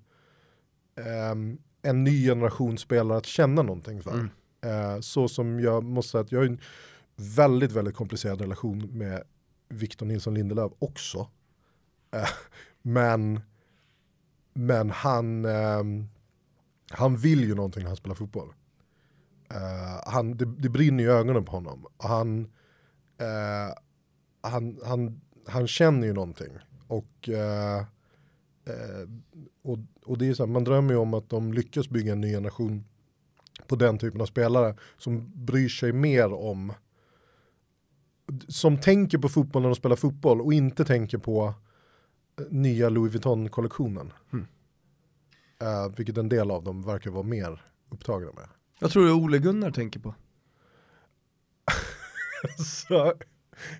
ehm, 1.06 1.58
en 1.82 2.04
ny 2.04 2.26
generation 2.26 2.78
spelare 2.78 3.18
att 3.18 3.26
känna 3.26 3.62
någonting 3.62 4.02
för. 4.02 4.10
Mm. 4.12 4.28
Eh, 4.64 5.00
så 5.00 5.28
som 5.28 5.60
jag 5.60 5.84
måste 5.84 6.10
säga 6.10 6.20
att 6.22 6.32
jag 6.32 6.46
en 6.46 6.60
väldigt, 7.16 7.72
väldigt 7.72 7.94
komplicerad 7.94 8.40
relation 8.40 8.78
med 8.78 9.22
Victor 9.68 10.06
Nilsson 10.06 10.34
Lindelöf 10.34 10.72
också. 10.78 11.30
Eh, 12.10 12.28
men, 12.82 13.40
men 14.54 14.90
han, 14.90 15.44
ehm, 15.44 16.08
han 16.90 17.16
vill 17.16 17.44
ju 17.44 17.54
någonting 17.54 17.82
när 17.82 17.88
han 17.88 17.96
spelar 17.96 18.14
fotboll. 18.14 18.54
Eh, 19.50 20.12
han, 20.12 20.36
det, 20.36 20.44
det 20.44 20.68
brinner 20.68 21.04
i 21.04 21.06
ögonen 21.06 21.44
på 21.44 21.52
honom. 21.52 21.86
Och 21.96 22.08
han, 22.08 22.40
eh, 23.18 23.74
han, 24.40 24.78
han, 24.84 25.20
han 25.46 25.66
känner 25.66 26.06
ju 26.06 26.12
någonting. 26.12 26.52
Och, 26.88 27.28
och, 29.62 29.78
och 30.04 30.18
det 30.18 30.28
är 30.28 30.34
så 30.34 30.46
här, 30.46 30.52
man 30.52 30.64
drömmer 30.64 30.92
ju 30.92 30.98
om 30.98 31.14
att 31.14 31.30
de 31.30 31.52
lyckas 31.52 31.88
bygga 31.88 32.12
en 32.12 32.20
ny 32.20 32.32
generation 32.32 32.84
på 33.66 33.76
den 33.76 33.98
typen 33.98 34.20
av 34.20 34.26
spelare 34.26 34.76
som 34.98 35.32
bryr 35.34 35.68
sig 35.68 35.92
mer 35.92 36.32
om 36.32 36.72
som 38.48 38.78
tänker 38.78 39.18
på 39.18 39.28
fotboll 39.28 39.62
när 39.62 39.68
de 39.68 39.76
spelar 39.76 39.96
fotboll 39.96 40.40
och 40.40 40.52
inte 40.52 40.84
tänker 40.84 41.18
på 41.18 41.54
eh, 42.40 42.46
nya 42.50 42.88
Louis 42.88 43.12
Vuitton-kollektionen. 43.12 44.12
Mm. 44.32 44.46
Eh, 45.60 45.96
vilket 45.96 46.18
en 46.18 46.28
del 46.28 46.50
av 46.50 46.64
dem 46.64 46.82
verkar 46.82 47.10
vara 47.10 47.22
mer 47.22 47.62
upptagna 47.90 48.32
med. 48.32 48.48
Jag 48.78 48.90
tror 48.90 49.04
det 49.04 49.10
är 49.10 49.14
Ole 49.14 49.38
Gunnar 49.38 49.70
tänker 49.70 50.00
på. 50.00 50.14
så, 52.64 53.12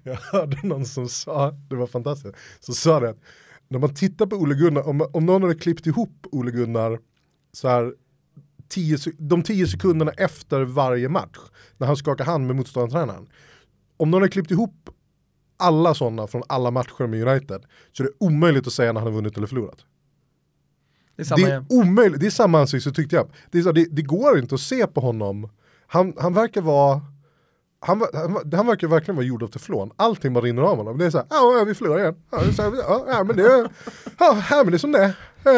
jag 0.03 0.15
hörde 0.15 0.67
någon 0.67 0.87
som 0.87 1.09
sa, 1.09 1.51
det 1.51 1.77
var 1.77 1.87
fantastiskt, 1.87 2.37
så 2.61 2.73
sa 2.73 3.01
det 3.01 3.11
att 3.11 3.21
när 3.69 3.79
man 3.79 3.95
tittar 3.95 4.27
på 4.27 4.37
Ole 4.37 4.55
Gunnar, 4.55 4.89
om, 4.89 5.09
om 5.13 5.27
någon 5.27 5.43
hade 5.43 5.55
klippt 5.55 5.87
ihop 5.87 6.27
Ole 6.33 6.51
Gunnar 6.51 7.01
så 7.53 7.69
här, 7.69 7.95
tio, 8.69 8.99
de 9.19 9.43
tio 9.43 9.67
sekunderna 9.67 10.11
efter 10.11 10.65
varje 10.65 11.09
match, 11.09 11.39
när 11.77 11.87
han 11.87 11.97
skakar 11.97 12.25
hand 12.25 12.47
med 12.47 12.57
motståndartränaren, 12.57 13.29
om 13.97 14.11
någon 14.11 14.23
hade 14.23 14.33
klippt 14.33 14.51
ihop 14.51 14.91
alla 15.57 15.95
sådana 15.95 16.27
från 16.27 16.43
alla 16.47 16.71
matcher 16.71 17.07
med 17.07 17.29
United, 17.29 17.65
så 17.93 18.03
är 18.03 18.07
det 18.07 18.13
omöjligt 18.21 18.67
att 18.67 18.73
säga 18.73 18.93
när 18.93 19.01
han 19.01 19.09
har 19.09 19.15
vunnit 19.15 19.37
eller 19.37 19.47
förlorat. 19.47 19.85
Det 21.17 21.23
är 21.23 21.27
samma 21.27 21.47
Det 21.47 21.53
är 21.53 21.65
omöjligt, 21.69 22.21
det 22.21 22.27
är 22.27 22.31
samma 22.31 22.61
ansikte 22.61 22.93
tyckte 22.93 23.17
jag. 23.17 23.29
Det, 23.51 23.63
så, 23.63 23.73
det, 23.73 23.85
det 23.85 24.03
går 24.03 24.39
inte 24.39 24.55
att 24.55 24.61
se 24.61 24.87
på 24.87 25.01
honom. 25.01 25.51
Han, 25.87 26.15
han 26.19 26.35
verkar 26.35 26.61
vara 26.61 27.01
han, 27.81 28.03
han, 28.15 28.53
han 28.53 28.67
verkar 28.67 28.89
verkligen 28.89 29.17
vara 29.17 29.27
gjord 29.27 29.43
av 29.43 29.49
teflon. 29.49 29.91
Allting 29.97 30.33
bara 30.33 30.45
rinner 30.45 30.63
av 30.63 30.77
honom. 30.77 30.99
Det 30.99 31.07
är 31.07 31.11
så 31.11 31.19
här, 31.19 31.27
ja 31.31 31.65
vi 31.67 31.75
förlorar 31.75 31.99
igen. 31.99 32.17
Ja, 32.31 32.53
så 32.53 32.63
här, 32.63 32.73
ja, 33.09 33.25
men 33.25 33.37
det 33.37 33.43
är, 33.43 33.69
ja, 34.19 34.43
men 34.51 34.67
det 34.67 34.77
är 34.77 34.79
som 34.79 34.93
det 34.93 35.05
är. 35.05 35.17
Eh, 35.47 35.53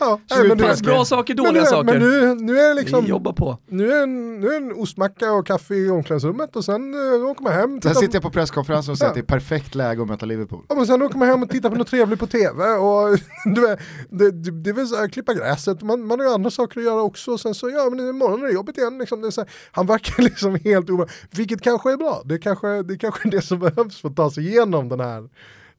Ja, 0.00 0.20
ja, 0.28 0.36
men 0.48 0.58
det 0.58 0.82
bra 0.82 1.04
saker, 1.04 1.34
men, 1.34 1.44
dåliga 1.44 1.62
nu- 1.62 1.68
saker. 1.68 1.84
Men 1.84 1.98
nu, 1.98 2.34
nu 2.34 2.58
är 2.58 2.68
det 2.68 2.74
liksom, 2.74 3.04
Vi 3.04 3.10
jobbar 3.10 3.32
på. 3.32 3.58
nu 3.68 3.92
är, 3.92 4.02
en, 4.02 4.40
nu 4.40 4.48
är 4.48 4.56
en 4.56 4.72
ostmacka 4.72 5.32
och 5.32 5.46
kaffe 5.46 5.74
i 5.74 5.90
omklädningsrummet 5.90 6.56
och 6.56 6.64
sen 6.64 6.94
uh, 6.94 7.26
åker 7.30 7.42
man 7.42 7.52
hem. 7.52 7.80
Sen 7.82 7.94
sitter 7.94 8.14
jag 8.14 8.22
på 8.22 8.30
presskonferensen 8.30 8.92
och 8.92 8.98
säger 8.98 9.06
Ja. 9.08 9.10
att 9.10 9.14
det 9.28 9.34
är 9.34 9.38
perfekt 9.38 9.74
läge 9.74 10.02
att 10.02 10.08
möta 10.08 10.26
Liverpool. 10.26 10.64
Ja, 10.68 10.74
men 10.74 10.86
sen 10.86 11.02
åker 11.02 11.18
man 11.18 11.28
hem 11.28 11.42
och 11.42 11.50
tittar 11.50 11.70
på 11.70 11.76
något 11.76 11.86
trevligt 11.88 12.20
på 12.20 12.26
tv 12.26 12.64
och 12.64 13.18
du 13.54 13.60
vet, 13.60 13.78
det, 14.10 14.30
det, 14.30 14.50
det 14.50 14.70
är 14.70 14.74
väl 14.74 14.86
så 14.86 14.96
här, 14.96 15.08
klippa 15.08 15.34
gräset, 15.34 15.82
man, 15.82 16.06
man 16.06 16.18
har 16.20 16.26
ju 16.26 16.32
andra 16.32 16.50
saker 16.50 16.80
att 16.80 16.84
göra 16.86 17.02
också 17.02 17.30
och 17.32 17.40
sen 17.40 17.54
så 17.54 17.70
ja 17.70 17.90
men 17.90 18.08
imorgon 18.08 18.42
är 18.42 18.46
det 18.46 18.52
jobbet 18.52 18.78
igen. 18.78 18.98
Liksom, 18.98 19.20
det 19.20 19.26
är 19.26 19.30
så 19.30 19.40
här, 19.40 19.50
han 19.72 19.86
verkar 19.86 20.22
liksom 20.22 20.54
helt 20.64 20.90
omöjlig, 20.90 21.12
vilket 21.30 21.60
kanske 21.60 21.92
är 21.92 21.96
bra, 21.96 22.22
det 22.24 22.38
kanske 22.38 22.82
det 22.82 22.96
kanske 22.98 23.28
är 23.28 23.30
det 23.30 23.42
som 23.42 23.58
behövs 23.74 24.00
för 24.00 24.08
att 24.08 24.16
ta 24.16 24.30
sig 24.30 24.46
igenom 24.48 24.88
den 24.88 25.00
här, 25.00 25.28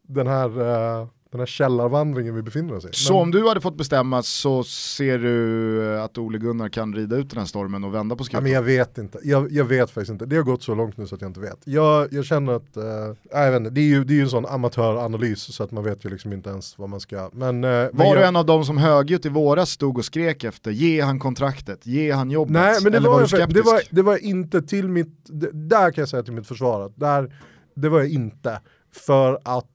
den 0.08 0.28
här, 0.28 0.62
eh, 1.02 1.08
den 1.36 1.40
här 1.42 1.46
källarvandringen 1.46 2.36
vi 2.36 2.42
befinner 2.42 2.76
oss 2.76 2.86
i. 2.86 2.90
Så 2.92 3.14
Men- 3.14 3.22
om 3.22 3.32
du 3.32 3.48
hade 3.48 3.62
fått 3.62 3.78
bestämma 3.78 4.24
så 4.24 4.64
ser 4.64 5.18
du 5.20 6.00
att 6.00 6.18
Ole 6.18 6.38
Gunnar 6.38 6.70
kan 6.70 6.94
rida 6.96 7.16
ut 7.16 7.30
den 7.30 7.40
här 7.40 7.46
stormen 7.46 7.84
och 7.84 7.94
vända 7.94 8.16
på 8.16 8.22
Ja, 8.22 8.26
skutan? 8.26 8.44
men 8.44 8.52
jag 8.52 8.62
vet 8.62 8.98
inte, 8.98 9.20
jag, 9.24 9.52
jag 9.52 9.66
vet 9.66 9.90
faktiskt 9.92 10.12
inte. 10.12 10.26
Det 10.26 10.36
har 10.36 10.44
gått 10.44 10.64
så 10.64 10.76
långt 10.76 10.98
nu 10.98 11.08
så 11.08 11.16
att 11.16 11.22
jag 11.22 11.30
inte 11.30 11.40
vet. 11.40 11.58
Jag, 11.64 12.14
jag 12.14 12.26
känner 12.26 12.54
att, 12.54 12.78
eh, 12.78 12.84
jag 13.32 13.52
vet 13.52 13.60
inte, 13.60 13.70
det 13.70 13.82
är 13.82 13.86
ju, 13.86 14.04
det 14.04 14.14
är 14.14 14.16
ju 14.16 14.22
en 14.22 14.30
sån 14.30 14.46
amatöranalys 14.46 15.40
så 15.56 15.64
att 15.64 15.72
man 15.72 15.84
vet 15.84 16.06
ju 16.06 16.10
liksom 16.10 16.34
inte 16.34 16.50
ens 16.50 16.78
vad 16.78 16.90
man 16.90 17.00
ska. 17.00 17.30
Men, 17.34 17.64
eh, 17.64 17.70
men 17.70 17.90
Var 17.94 18.06
jag, 18.06 18.18
du 18.18 18.24
en 18.24 18.36
av 18.36 18.46
dem 18.46 18.66
som 18.66 18.78
högljutt 18.78 19.26
i 19.26 19.30
våras 19.30 19.70
stod 19.70 19.98
och 19.98 20.06
skrek 20.06 20.44
efter, 20.44 20.72
ge 20.72 21.02
han 21.02 21.20
kontraktet, 21.20 21.86
ge 21.86 22.12
han 22.12 22.32
jobbet? 22.32 22.54
Nej 22.54 22.78
men 22.84 22.92
det 22.92 22.98
Eller 22.98 23.10
var, 23.10 23.28
du 23.28 23.38
jag, 23.38 23.54
det, 23.54 23.62
var, 23.62 23.82
det 23.90 24.02
var 24.02 24.18
inte 24.26 24.62
till 24.62 24.88
mitt, 24.90 25.18
det, 25.26 25.50
där 25.54 25.92
kan 25.92 26.02
jag 26.02 26.10
säga 26.10 26.24
till 26.24 26.34
mitt 26.34 26.48
försvar 26.48 26.82
att 26.86 26.96
där, 27.00 27.36
det 27.76 27.90
var 27.90 28.00
jag 28.00 28.10
inte. 28.10 28.60
För 29.06 29.40
att 29.44 29.66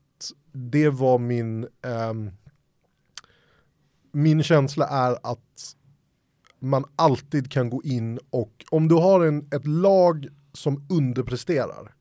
det 0.53 0.89
var 0.89 1.19
min, 1.19 1.69
ehm, 1.83 2.31
min 4.13 4.43
känsla 4.43 4.87
är 4.87 5.19
att 5.23 5.77
man 6.59 6.85
alltid 6.97 7.51
kan 7.51 7.71
gå 7.71 7.83
in 7.83 8.19
och 8.31 8.65
om 8.71 8.89
du 8.89 8.95
har 8.95 9.27
en, 9.27 9.49
ett 9.53 9.67
lag 9.67 10.29
som 10.53 10.87
underpresterar, 10.91 11.95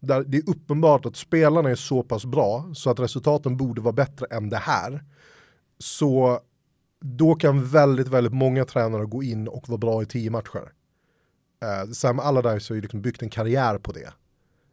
där 0.00 0.24
det 0.24 0.38
är 0.38 0.50
uppenbart 0.50 1.06
att 1.06 1.16
spelarna 1.16 1.70
är 1.70 1.74
så 1.74 2.02
pass 2.02 2.24
bra 2.24 2.70
så 2.74 2.90
att 2.90 3.00
resultaten 3.00 3.56
borde 3.56 3.80
vara 3.80 3.92
bättre 3.92 4.26
än 4.30 4.48
det 4.50 4.56
här, 4.56 5.04
så 5.78 6.40
då 7.00 7.34
kan 7.34 7.64
väldigt, 7.64 8.08
väldigt 8.08 8.32
många 8.32 8.64
tränare 8.64 9.06
gå 9.06 9.22
in 9.22 9.48
och 9.48 9.68
vara 9.68 9.78
bra 9.78 10.02
i 10.02 10.06
tio 10.06 10.30
matcher. 10.30 10.72
Eh, 11.62 11.86
uh, 11.86 11.92
Sam 11.92 12.20
Allardyce 12.20 12.70
har 12.70 12.74
ju 12.74 12.82
liksom 12.82 13.02
byggt 13.02 13.22
en 13.22 13.30
karriär 13.30 13.78
på 13.78 13.92
det. 13.92 14.12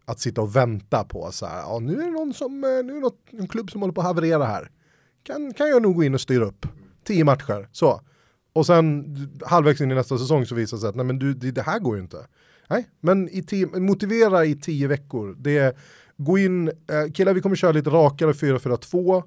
Att 0.07 0.19
sitta 0.19 0.41
och 0.41 0.55
vänta 0.55 1.03
på 1.03 1.31
så 1.31 1.45
här, 1.45 1.59
ja, 1.59 1.79
nu 1.79 1.93
är 2.01 2.05
det 2.05 2.11
någon 2.11 2.33
som, 2.33 2.63
eh, 2.63 2.69
nu 2.69 2.91
är 2.91 2.95
det 2.95 3.01
något, 3.01 3.19
en 3.31 3.47
klubb 3.47 3.71
som 3.71 3.81
håller 3.81 3.93
på 3.93 4.01
att 4.01 4.07
haverera 4.07 4.45
här. 4.45 4.71
Kan, 5.23 5.53
kan 5.53 5.69
jag 5.69 5.81
nog 5.81 5.95
gå 5.95 6.03
in 6.03 6.13
och 6.13 6.21
styra 6.21 6.45
upp. 6.45 6.65
Tio 7.03 7.23
matcher, 7.23 7.69
så. 7.71 8.01
Och 8.53 8.65
sen 8.65 9.15
halvvägs 9.45 9.81
in 9.81 9.91
i 9.91 9.95
nästa 9.95 10.17
säsong 10.17 10.45
så 10.45 10.55
visar 10.55 10.77
det 10.77 10.81
sig 10.81 10.89
att 10.89 10.95
nej 10.95 11.05
men 11.05 11.19
du, 11.19 11.33
det, 11.33 11.51
det 11.51 11.61
här 11.61 11.79
går 11.79 11.95
ju 11.95 12.01
inte. 12.01 12.17
Nej, 12.69 12.87
men 13.01 13.29
i 13.29 13.43
tio, 13.43 13.79
motivera 13.79 14.45
i 14.45 14.55
tio 14.55 14.87
veckor. 14.87 15.35
Det 15.39 15.57
är, 15.57 15.73
gå 16.17 16.37
in, 16.37 16.67
eh, 16.67 17.11
killar 17.13 17.33
vi 17.33 17.41
kommer 17.41 17.55
köra 17.55 17.71
lite 17.71 17.89
rakare 17.89 18.31
4-4-2. 18.31 19.23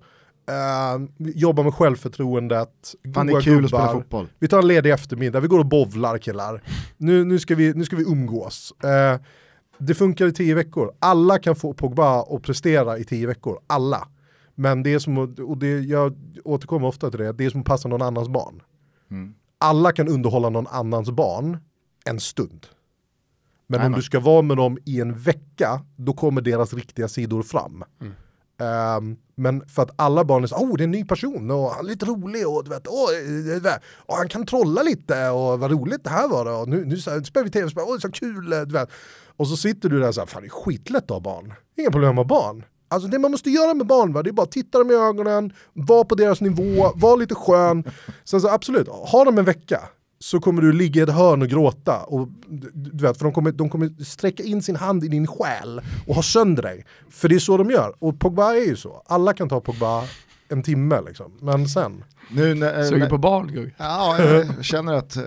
Eh, 0.48 1.26
jobba 1.34 1.62
med 1.62 1.74
självförtroendet. 1.74 2.94
Fan 3.14 3.26
det 3.26 3.32
är 3.32 3.40
kul 3.40 3.64
att 3.64 3.70
gubbar. 3.70 3.86
spela 3.86 3.92
fotboll. 3.92 4.28
Vi 4.38 4.48
tar 4.48 4.58
en 4.58 4.68
ledig 4.68 4.90
eftermiddag, 4.92 5.40
vi 5.40 5.48
går 5.48 5.58
och 5.58 5.66
bovlar 5.66 6.18
killar. 6.18 6.62
Nu, 6.96 7.24
nu, 7.24 7.38
ska, 7.38 7.54
vi, 7.54 7.72
nu 7.74 7.84
ska 7.84 7.96
vi 7.96 8.02
umgås. 8.02 8.72
Eh, 8.84 9.20
det 9.80 9.94
funkar 9.94 10.26
i 10.26 10.32
tio 10.32 10.54
veckor. 10.54 10.92
Alla 10.98 11.38
kan 11.38 11.56
få 11.56 11.72
Pogba 11.72 12.22
att 12.22 12.42
prestera 12.42 12.98
i 12.98 13.04
tio 13.04 13.26
veckor. 13.26 13.58
Alla. 13.66 14.08
Men 14.54 14.82
det 14.82 14.94
är 14.94 14.98
som, 14.98 15.18
och 15.48 15.58
det, 15.58 15.80
jag 15.80 16.16
återkommer 16.44 16.86
ofta 16.86 17.10
till 17.10 17.20
det, 17.20 17.32
det 17.32 17.44
är 17.44 17.50
som 17.50 17.60
att 17.60 17.66
passa 17.66 17.88
någon 17.88 18.02
annans 18.02 18.28
barn. 18.28 18.62
Mm. 19.10 19.34
Alla 19.58 19.92
kan 19.92 20.08
underhålla 20.08 20.48
någon 20.48 20.66
annans 20.66 21.10
barn 21.10 21.58
en 22.04 22.20
stund. 22.20 22.66
Men 23.66 23.76
om 23.76 23.80
Jajamän. 23.80 23.98
du 23.98 24.02
ska 24.02 24.20
vara 24.20 24.42
med 24.42 24.56
dem 24.56 24.78
i 24.84 25.00
en 25.00 25.14
vecka, 25.14 25.84
då 25.96 26.12
kommer 26.12 26.40
deras 26.40 26.74
riktiga 26.74 27.08
sidor 27.08 27.42
fram. 27.42 27.84
Mm. 28.00 28.12
Ehm, 28.60 29.16
men 29.34 29.68
för 29.68 29.82
att 29.82 29.90
alla 29.96 30.24
barn 30.24 30.42
är 30.42 30.46
så, 30.46 30.56
oh 30.56 30.76
det 30.76 30.82
är 30.82 30.84
en 30.84 30.90
ny 30.90 31.04
person 31.04 31.50
och 31.50 31.70
han 31.70 31.84
är 31.84 31.88
lite 31.88 32.06
rolig 32.06 32.48
och 32.48 32.64
du 32.64 32.70
vet, 32.70 32.86
oh, 32.86 33.66
eh, 33.66 33.74
och 33.96 34.16
han 34.16 34.28
kan 34.28 34.46
trolla 34.46 34.82
lite 34.82 35.30
och 35.30 35.60
vad 35.60 35.70
roligt 35.70 36.04
det 36.04 36.10
här 36.10 36.28
var 36.28 36.60
och 36.60 36.68
nu, 36.68 36.84
nu 36.84 36.96
spelar 36.96 37.44
vi 37.44 37.50
tv-spel, 37.50 37.84
oh, 37.84 37.92
det 37.92 37.98
är 37.98 38.00
så 38.00 38.10
kul, 38.10 38.52
eh, 38.52 38.60
du 38.60 38.72
vet. 38.72 38.90
Och 39.40 39.48
så 39.48 39.56
sitter 39.56 39.88
du 39.88 40.00
där 40.00 40.12
så 40.12 40.20
här, 40.20 40.26
fan 40.26 40.42
det 40.42 40.48
är 40.48 40.50
skitlätt 40.50 41.04
att 41.04 41.10
ha 41.10 41.20
barn, 41.20 41.52
inga 41.76 41.90
problem 41.90 42.14
med 42.14 42.26
barn. 42.26 42.64
Alltså 42.88 43.08
det 43.08 43.18
man 43.18 43.30
måste 43.30 43.50
göra 43.50 43.74
med 43.74 43.86
barn, 43.86 44.12
va? 44.12 44.22
det 44.22 44.30
är 44.30 44.32
bara 44.32 44.42
att 44.42 44.52
titta 44.52 44.78
dem 44.78 44.90
i 44.90 44.94
ögonen, 44.94 45.52
vara 45.72 46.04
på 46.04 46.14
deras 46.14 46.40
nivå, 46.40 46.92
vara 46.94 47.16
lite 47.16 47.34
skön. 47.34 47.84
Sen 48.24 48.40
så 48.40 48.48
absolut, 48.48 48.88
ha 48.88 49.24
dem 49.24 49.38
en 49.38 49.44
vecka 49.44 49.80
så 50.18 50.40
kommer 50.40 50.62
du 50.62 50.72
ligga 50.72 51.00
i 51.00 51.02
ett 51.02 51.14
hörn 51.14 51.42
och 51.42 51.48
gråta. 51.48 52.02
Och, 52.02 52.28
du- 52.72 53.06
vet, 53.06 53.18
för 53.18 53.24
de 53.24 53.32
kommer, 53.34 53.52
de 53.52 53.70
kommer 53.70 54.04
sträcka 54.04 54.42
in 54.42 54.62
sin 54.62 54.76
hand 54.76 55.04
i 55.04 55.08
din 55.08 55.26
själ 55.26 55.80
och 56.06 56.14
ha 56.14 56.22
sönder 56.22 56.62
dig. 56.62 56.86
För 57.10 57.28
det 57.28 57.34
är 57.34 57.38
så 57.38 57.56
de 57.56 57.70
gör. 57.70 57.94
Och 57.98 58.20
Pogba 58.20 58.54
är 58.54 58.66
ju 58.66 58.76
så. 58.76 59.02
Alla 59.06 59.32
kan 59.32 59.48
ta 59.48 59.60
Pogba 59.60 60.04
en 60.48 60.62
timme 60.62 61.00
liksom. 61.06 61.32
Men 61.40 61.68
sen. 61.68 62.04
Nu 62.30 62.54
när, 62.54 62.78
eh, 62.78 62.84
Suger 62.84 62.98
när, 62.98 63.08
på 63.08 63.18
barn, 63.18 63.46
Gugg. 63.52 63.74
Ja, 63.76 64.18
jag 64.22 64.64
känner 64.64 64.92
att 64.94 65.16
eh, 65.16 65.22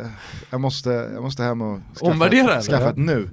jag 0.50 0.62
måste, 0.62 0.90
jag 0.90 1.24
måste 1.24 1.44
hem 1.44 1.62
och 1.62 1.80
skaffa, 1.96 2.12
Omvärdera, 2.12 2.62
skaffa 2.62 2.90
ett 2.90 2.98
nu. 2.98 3.30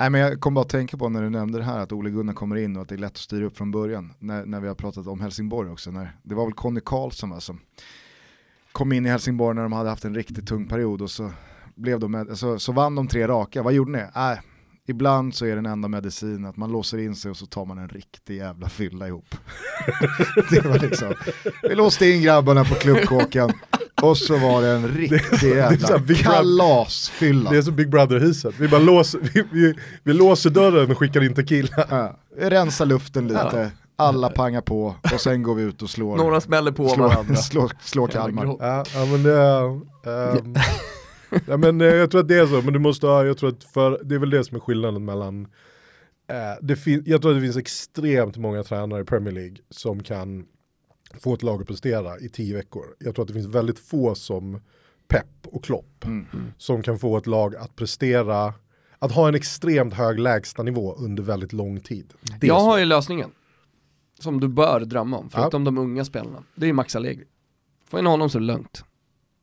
Nej 0.00 0.10
men 0.10 0.20
jag 0.20 0.40
kom 0.40 0.54
bara 0.54 0.62
att 0.62 0.68
tänka 0.68 0.96
på 0.96 1.08
när 1.08 1.22
du 1.22 1.30
nämnde 1.30 1.58
det 1.58 1.64
här 1.64 1.78
att 1.78 1.92
Ole 1.92 2.10
Gunnar 2.10 2.32
kommer 2.32 2.56
in 2.56 2.76
och 2.76 2.82
att 2.82 2.88
det 2.88 2.94
är 2.94 2.98
lätt 2.98 3.12
att 3.12 3.16
styra 3.16 3.44
upp 3.44 3.56
från 3.56 3.70
början. 3.70 4.12
När, 4.18 4.46
när 4.46 4.60
vi 4.60 4.68
har 4.68 4.74
pratat 4.74 5.06
om 5.06 5.20
Helsingborg 5.20 5.70
också. 5.70 5.90
När, 5.90 6.16
det 6.22 6.34
var 6.34 6.44
väl 6.44 6.54
Conny 6.54 6.80
Karlsson 6.84 7.30
va, 7.30 7.40
som 7.40 7.60
kom 8.72 8.92
in 8.92 9.06
i 9.06 9.08
Helsingborg 9.08 9.54
när 9.54 9.62
de 9.62 9.72
hade 9.72 9.88
haft 9.90 10.04
en 10.04 10.14
riktigt 10.14 10.48
tung 10.48 10.68
period 10.68 11.02
och 11.02 11.10
så, 11.10 11.30
blev 11.74 12.00
de, 12.00 12.26
så, 12.34 12.58
så 12.58 12.72
vann 12.72 12.94
de 12.94 13.08
tre 13.08 13.28
raka. 13.28 13.62
Vad 13.62 13.72
gjorde 13.72 13.92
ni? 13.92 13.98
Äh, 13.98 14.38
ibland 14.90 15.34
så 15.34 15.46
är 15.46 15.56
den 15.56 15.66
enda 15.66 15.88
medicin 15.88 16.44
att 16.44 16.56
man 16.56 16.72
låser 16.72 16.98
in 16.98 17.16
sig 17.16 17.30
och 17.30 17.36
så 17.36 17.46
tar 17.46 17.64
man 17.64 17.78
en 17.78 17.88
riktig 17.88 18.36
jävla 18.36 18.68
fylla 18.68 19.08
ihop. 19.08 19.34
det 20.50 20.64
var 20.64 20.78
liksom, 20.78 21.14
vi 21.62 21.74
låste 21.74 22.06
in 22.06 22.22
grabbarna 22.22 22.64
på 22.64 22.74
klubbkåken 22.74 23.52
och 24.02 24.18
så 24.18 24.36
var 24.36 24.62
det 24.62 24.68
en 24.68 24.88
riktig 24.88 25.48
jävla 25.48 26.14
kalasfylla. 26.14 27.50
Det 27.50 27.56
är 27.56 27.62
som 27.62 27.76
Big 27.76 27.90
Brother-huset, 27.90 28.54
vi 28.58 28.68
bara 28.68 28.80
låser, 28.80 29.20
vi, 29.34 29.44
vi, 29.52 29.74
vi 30.02 30.12
låser 30.12 30.50
dörren 30.50 30.90
och 30.90 30.98
skickar 30.98 31.24
in 31.24 31.34
tequila. 31.34 31.86
Ja, 31.90 32.16
vi 32.36 32.50
rensar 32.50 32.86
luften 32.86 33.28
lite, 33.28 33.70
alla 33.96 34.30
pangar 34.30 34.60
på 34.60 34.94
och 35.12 35.20
sen 35.20 35.42
går 35.42 35.54
vi 35.54 35.62
ut 35.62 35.82
och 35.82 35.90
slår. 35.90 36.16
Några 36.16 36.40
smäller 36.40 36.72
på 36.72 36.88
slår, 36.88 37.08
varandra. 37.08 37.36
slår, 37.36 37.72
slår 37.80 38.08
Kalmar. 38.08 38.44
Ja, 38.44 38.84
ja 38.94 39.04
men 39.04 39.22
det 39.22 39.32
är... 39.32 39.80
ja, 41.46 41.56
men 41.56 41.80
eh, 41.80 41.86
jag 41.86 42.10
tror 42.10 42.20
att 42.20 42.28
det 42.28 42.38
är 42.38 42.46
så, 42.46 42.62
men 42.62 42.72
du 42.72 42.78
måste 42.78 43.06
ha, 43.06 43.24
jag 43.26 43.38
tror 43.38 43.48
att 43.50 43.64
för, 43.64 44.00
det 44.04 44.14
är 44.14 44.18
väl 44.18 44.30
det 44.30 44.44
som 44.44 44.56
är 44.56 44.60
skillnaden 44.60 45.04
mellan 45.04 45.44
eh, 46.28 46.36
det 46.62 46.76
fin, 46.76 47.02
jag 47.06 47.22
tror 47.22 47.30
att 47.32 47.36
det 47.36 47.42
finns 47.42 47.56
extremt 47.56 48.36
många 48.36 48.62
tränare 48.62 49.00
i 49.00 49.04
Premier 49.04 49.34
League 49.34 49.56
som 49.70 50.02
kan 50.02 50.46
få 51.20 51.34
ett 51.34 51.42
lag 51.42 51.60
att 51.60 51.66
prestera 51.68 52.18
i 52.18 52.28
tio 52.28 52.56
veckor. 52.56 52.84
Jag 52.98 53.14
tror 53.14 53.22
att 53.22 53.28
det 53.28 53.34
finns 53.34 53.46
väldigt 53.54 53.78
få 53.78 54.14
som 54.14 54.60
Pep 55.08 55.26
och 55.44 55.64
Klopp 55.64 55.86
Mm. 56.04 56.26
som 56.58 56.82
kan 56.82 56.98
få 56.98 57.16
ett 57.16 57.26
lag 57.26 57.56
att 57.56 57.76
prestera, 57.76 58.54
att 58.98 59.12
ha 59.12 59.28
en 59.28 59.34
extremt 59.34 59.94
hög 59.94 60.18
lägstanivå 60.18 60.94
under 60.94 61.22
väldigt 61.22 61.52
lång 61.52 61.80
tid. 61.80 62.12
Det 62.40 62.46
Jag 62.46 62.60
har 62.60 62.78
ju 62.78 62.84
lösningen. 62.84 63.30
Som 64.20 64.40
du 64.40 64.48
bör 64.48 64.80
drömma 64.80 65.18
om, 65.18 65.28
Ja. 65.32 65.40
förutom 65.40 65.64
de 65.64 65.78
unga 65.78 66.04
spelarna. 66.04 66.42
Det 66.54 66.64
är 66.64 66.66
ju 66.66 66.72
Max 66.72 66.96
Allegri. 66.96 67.24
Får 67.88 68.00
in 68.00 68.06
honom 68.06 68.30
så 68.30 68.38
lugnt. 68.38 68.84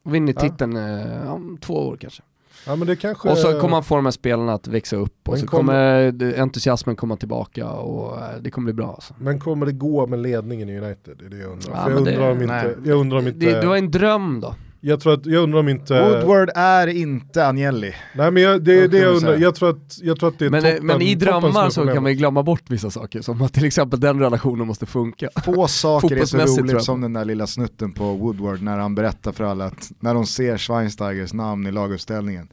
Vinner 0.08 0.34
Ja. 0.36 0.42
titeln 0.42 0.76
eh, 0.78 1.34
om 1.34 1.58
två 1.62 1.74
år 1.88 1.98
kanske. 2.00 2.24
Ja, 2.68 2.76
men 2.76 2.88
det 2.88 2.96
kanske... 2.96 3.30
Och 3.30 3.38
så 3.38 3.52
kommer 3.52 3.70
man 3.70 3.84
få 3.84 3.96
de 3.96 4.06
här 4.06 4.12
spelarna 4.12 4.54
att 4.54 4.68
växa 4.68 4.96
upp 4.96 5.28
och 5.28 5.34
Men 5.34 5.40
så 5.42 5.48
kommer- 5.48 6.12
kommer 6.12 6.12
det- 6.12 6.40
entusiasmen 6.42 6.96
komma 6.96 7.16
tillbaka 7.16 7.70
och 7.70 8.18
eh, 8.18 8.24
det 8.42 8.50
kommer 8.52 8.66
bli 8.66 8.74
bra 8.74 8.88
alltså. 8.94 9.14
Men 9.20 9.40
kommer 9.40 9.66
det 9.66 9.72
gå 9.72 10.08
med 10.08 10.20
ledningen 10.20 10.70
i 10.70 10.78
United? 10.80 11.18
Det 11.20 11.26
är 11.26 11.30
det 11.30 11.38
jag 11.38 11.52
undrar. 11.52 11.74
Ja, 11.74 11.90
jag, 11.90 12.06
det- 12.06 12.12
undrar 12.12 12.32
om 12.32 12.42
inte, 12.42 12.76
jag 12.90 13.00
undrar 13.00 13.18
om 13.20 13.28
inte... 13.28 13.40
Det, 13.40 13.62
du 13.62 13.68
har 13.68 13.78
en 13.78 13.92
dröm 13.92 14.40
då. 14.42 14.56
Jag 14.80 15.00
tror 15.00 15.14
att, 15.14 15.26
jag 15.26 15.44
undrar 15.44 15.60
om 15.60 15.70
inte... 15.70 16.02
Woodward 16.02 16.50
är 16.56 16.88
inte 16.88 17.48
Agnelli. 17.48 17.96
Nej 18.16 18.32
men 18.32 18.44
jag, 18.44 18.64
det 18.64 18.80
är 18.80 18.88
det 18.88 18.98
jag 18.98 19.16
undrar, 19.16 19.38
jag 19.38 19.56
tror 19.56 19.70
att, 19.70 20.00
jag 20.02 20.20
tror 20.20 20.30
att 20.30 20.40
det 20.40 20.46
är 20.46 20.50
Men, 20.50 20.64
toppen, 20.64 20.86
men 20.86 21.02
i 21.02 21.16
drömmar 21.16 21.70
så 21.70 21.86
kan 21.86 22.04
man 22.04 22.12
ju 22.12 22.18
glömma 22.18 22.44
bort 22.44 22.64
vissa 22.68 22.92
saker, 22.92 23.22
som 23.22 23.42
att 23.42 23.54
till 23.54 23.66
exempel 23.66 24.00
den 24.00 24.20
relationen 24.20 24.68
måste 24.68 24.86
funka. 24.86 25.30
Få 25.46 25.68
saker 25.68 26.18
är 26.18 26.26
så 26.26 26.38
roligt 26.38 26.84
som 26.84 27.02
den 27.02 27.14
där 27.14 27.26
lilla 27.26 27.48
snutten 27.48 27.94
på 27.94 28.14
Woodward 28.14 28.62
när 28.62 28.78
han 28.78 28.96
berättar 28.96 29.32
för 29.32 29.44
alla 29.44 29.66
att 29.66 29.92
när 30.00 30.14
de 30.14 30.26
ser 30.26 30.58
Schweinsteigers 30.58 31.34
namn 31.34 31.68
i 31.68 31.72
laguppställningen 31.72 32.48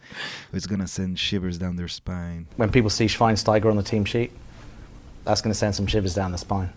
It's 0.51 0.69
gonna 0.69 0.87
send 0.87 1.19
shivers 1.19 1.59
down 1.59 1.77
their 1.77 1.89
spine. 1.89 2.47
when 2.57 2.69
people 2.69 2.91
see 2.91 3.09
Schweinsteiger 3.09 3.71
on 3.71 3.83
the 3.83 3.91
team 3.91 4.07
sheet, 4.07 4.31
that's 5.25 5.43
to 5.43 5.55
send 5.55 5.75
some 5.75 5.89
shivers 5.89 6.15
down 6.15 6.33
the 6.33 6.39
spine. 6.39 6.69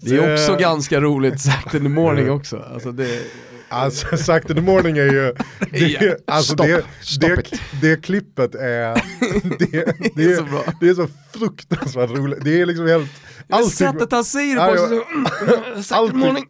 Det 0.00 0.16
är 0.16 0.34
också 0.34 0.56
ganska 0.56 1.00
roligt 1.00 1.40
sagt 1.40 1.74
in 1.74 1.82
the 1.82 1.88
morning 1.88 2.30
också. 2.30 2.56
Alltså 2.56 2.92
det, 2.92 3.22
Alltså 3.72 4.16
sagt 4.16 4.50
in 4.50 4.56
the 4.56 4.62
morning 4.62 4.98
är 4.98 5.12
ju, 5.12 5.34
det, 5.70 6.16
alltså 6.26 6.52
Stopp, 6.52 6.66
det, 6.66 6.84
stopp 7.00 7.20
det, 7.20 7.44
det 7.80 8.02
klippet 8.02 8.54
är, 8.54 8.94
det, 9.58 9.96
det, 10.14 10.24
är 10.24 10.36
så 10.36 10.42
bra. 10.42 10.64
det 10.80 10.88
är 10.88 10.94
så 10.94 11.08
fruktansvärt 11.32 12.10
roligt. 12.10 12.44
Det 12.44 12.60
är 12.60 12.66
liksom 12.66 12.86
helt, 12.86 13.10
det 13.48 13.64
sättet 13.64 14.12
han 14.12 14.24
säger 14.24 14.56
det 14.56 14.72
på, 14.72 14.78
så, 15.74 15.82
sagt 15.82 16.02
in 16.02 16.10
the 16.10 16.16
morning. 16.26 16.44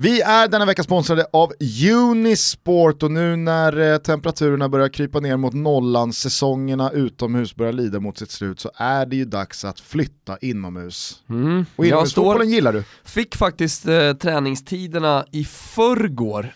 Vi 0.00 0.20
är 0.20 0.48
denna 0.48 0.64
vecka 0.66 0.82
sponsrade 0.82 1.26
av 1.32 1.52
Unisport 1.92 3.02
och 3.02 3.10
nu 3.10 3.36
när 3.36 3.92
eh, 3.92 3.98
temperaturerna 3.98 4.68
börjar 4.68 4.88
krypa 4.88 5.20
ner 5.20 5.36
mot 5.36 5.54
nollan, 5.54 6.12
säsongerna 6.12 6.90
utomhus 6.90 7.56
börjar 7.56 7.72
lida 7.72 8.00
mot 8.00 8.18
sitt 8.18 8.30
slut 8.30 8.60
så 8.60 8.70
är 8.76 9.06
det 9.06 9.16
ju 9.16 9.24
dags 9.24 9.64
att 9.64 9.80
flytta 9.80 10.36
inomhus. 10.40 11.22
Mm. 11.28 11.66
Och 11.76 11.86
inomhusfotbollen 11.86 12.50
gillar 12.50 12.72
du? 12.72 12.84
fick 13.04 13.36
faktiskt 13.36 13.88
eh, 13.88 14.12
träningstiderna 14.12 15.24
i 15.32 15.44
förrgår, 15.44 16.54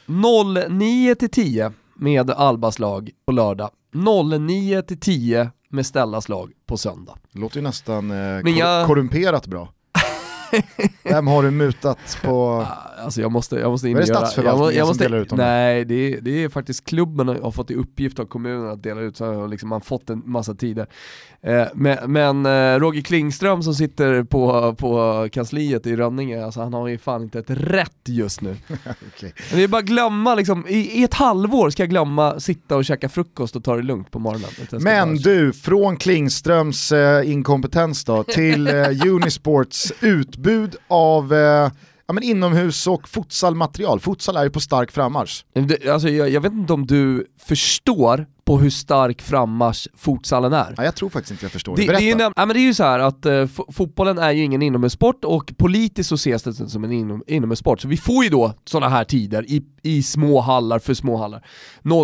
09 0.69 1.15
till 1.15 1.31
10 1.31 1.73
med 1.95 2.31
Albas 2.31 2.79
lag 2.79 3.11
på 3.27 3.33
lördag, 3.33 3.71
09 4.41 4.83
till 4.83 5.01
10 5.01 5.51
med 5.71 5.87
Stellas 5.87 6.29
lag 6.29 6.51
på 6.67 6.77
söndag. 6.77 7.15
Det 7.33 7.39
låter 7.41 7.57
ju 7.57 7.63
nästan 7.63 8.11
eh, 8.11 8.17
jag- 8.17 8.45
kor- 8.45 8.87
korrumperat 8.87 9.47
bra. 9.47 9.73
Vem 11.05 11.27
har 11.27 11.43
du 11.43 11.51
mutat 11.51 12.19
på? 12.23 12.67
Alltså 13.05 13.21
jag 13.21 13.33
måste, 13.33 13.57
jag 13.57 13.71
måste 13.71 13.89
in 13.89 13.97
Är 13.97 14.01
det 14.01 14.07
statsförvaltningen 14.07 14.65
jag, 14.65 14.75
jag 14.75 14.87
som 14.87 14.91
måste, 14.91 15.05
delar 15.05 15.19
ut 15.19 15.29
dem? 15.29 15.39
Nej, 15.39 15.85
det 15.85 15.95
är, 15.95 16.21
det 16.21 16.45
är 16.45 16.49
faktiskt 16.49 16.85
klubben 16.85 17.29
har 17.29 17.51
fått 17.51 17.71
i 17.71 17.75
uppgift 17.75 18.19
av 18.19 18.25
kommunen 18.25 18.69
att 18.69 18.83
dela 18.83 19.01
ut, 19.01 19.17
så 19.17 19.25
har 19.25 19.49
liksom 19.49 19.69
man 19.69 19.81
fått 19.81 20.11
en 20.11 20.23
massa 20.25 20.55
tider. 20.55 20.87
Eh, 21.41 21.67
men 21.75 22.13
men 22.13 22.47
eh, 22.47 22.81
Roger 22.81 23.03
Klingström 23.03 23.63
som 23.63 23.75
sitter 23.75 24.23
på, 24.23 24.75
på 24.75 25.29
kansliet 25.33 25.87
i 25.87 25.97
Rönninge, 25.97 26.45
alltså 26.45 26.61
han 26.61 26.75
har 26.75 26.89
ju 26.89 26.99
fan 26.99 27.23
inte 27.23 27.39
ett 27.39 27.51
rätt 27.51 28.03
just 28.07 28.41
nu. 28.41 28.57
Okej. 29.17 29.35
Det 29.53 29.63
är 29.63 29.69
bara 29.69 29.83
glömma, 29.83 30.35
liksom, 30.35 30.69
i, 30.69 31.01
i 31.01 31.05
ett 31.05 31.15
halvår 31.15 31.71
ska 31.71 31.83
jag 31.83 31.91
glömma 31.91 32.41
sitta 32.41 32.77
och 32.77 32.85
käka 32.85 33.09
frukost 33.09 33.57
och 33.57 33.65
ta 33.65 33.77
det 33.77 33.83
lugnt 33.83 34.11
på 34.11 34.19
morgonen. 34.19 34.51
Men 34.81 35.17
du, 35.17 35.53
från 35.53 35.97
Klingströms 35.97 36.93
eh, 36.93 37.31
inkompetens 37.31 38.05
då 38.05 38.23
till 38.23 38.67
eh, 38.67 39.07
Unisports 39.07 39.93
utbud 40.01 40.77
av 40.89 41.35
eh, 41.35 41.71
ja, 42.09 42.15
men 42.15 42.23
inomhus 42.23 42.87
och 42.87 43.09
futsalmaterial. 43.09 44.01
Futsal 44.01 44.37
är 44.37 44.45
ju 44.45 44.51
på 44.51 44.61
stark 44.61 44.91
frammarsch. 44.93 45.45
Det- 45.53 45.89
Alltså, 45.89 46.09
jag, 46.09 46.31
jag 46.31 46.41
vet 46.41 46.53
inte 46.53 46.73
om 46.73 46.87
du 46.87 47.27
förstår 47.39 48.27
på 48.45 48.59
hur 48.59 48.71
stark 48.71 49.23
frammarsch 49.23 49.87
futsalen 49.97 50.53
är. 50.53 50.75
Ja, 50.77 50.85
jag 50.85 50.95
tror 50.97 51.09
faktiskt 51.11 51.31
inte 51.31 51.45
jag 51.45 51.53
förstår 51.53 51.77
Det, 51.77 51.87
det. 51.87 51.95
är 51.95 52.01
ju 52.01 52.11
ja, 52.19 52.33
men 52.37 52.49
det 52.49 52.59
är 52.61 52.63
ju 52.67 52.75
så 52.75 52.85
här 52.85 52.99
att 52.99 53.27
eh, 53.27 53.31
fo- 53.33 53.73
fotbollen 53.73 54.19
är 54.19 54.31
ju 54.33 54.43
ingen 54.45 54.63
inomhussport 54.63 55.25
och 55.25 55.53
politiskt 55.57 56.09
så 56.09 56.15
ses 56.15 56.43
det 56.43 56.53
som 56.55 56.85
en 56.85 56.93
inom, 56.93 57.23
inomhussport. 57.27 57.81
Så 57.81 57.89
vi 57.89 57.97
får 57.97 58.25
ju 58.25 58.31
då 58.31 58.55
sådana 58.65 58.89
här 58.89 59.05
tider 59.05 59.45
i, 59.51 59.63
i 59.83 60.03
små 60.03 60.41
hallar 60.41 60.79
för 60.79 60.95
små 60.95 61.17
hallar. 61.17 61.47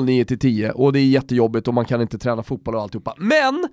09 0.06 0.24
till 0.24 0.38
10 0.38 0.70
och 0.72 0.92
det 0.92 1.00
är 1.00 1.06
jättejobbigt 1.06 1.68
och 1.68 1.74
man 1.74 1.84
kan 1.84 2.00
inte 2.02 2.18
träna 2.18 2.42
fotboll 2.42 2.74
och 2.74 2.82
alltihopa. 2.82 3.14
Men! 3.18 3.68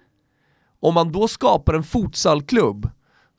Om 0.84 0.94
man 0.94 1.12
då 1.12 1.28
skapar 1.28 1.74
en 1.74 1.84
futsalklubb 1.84 2.90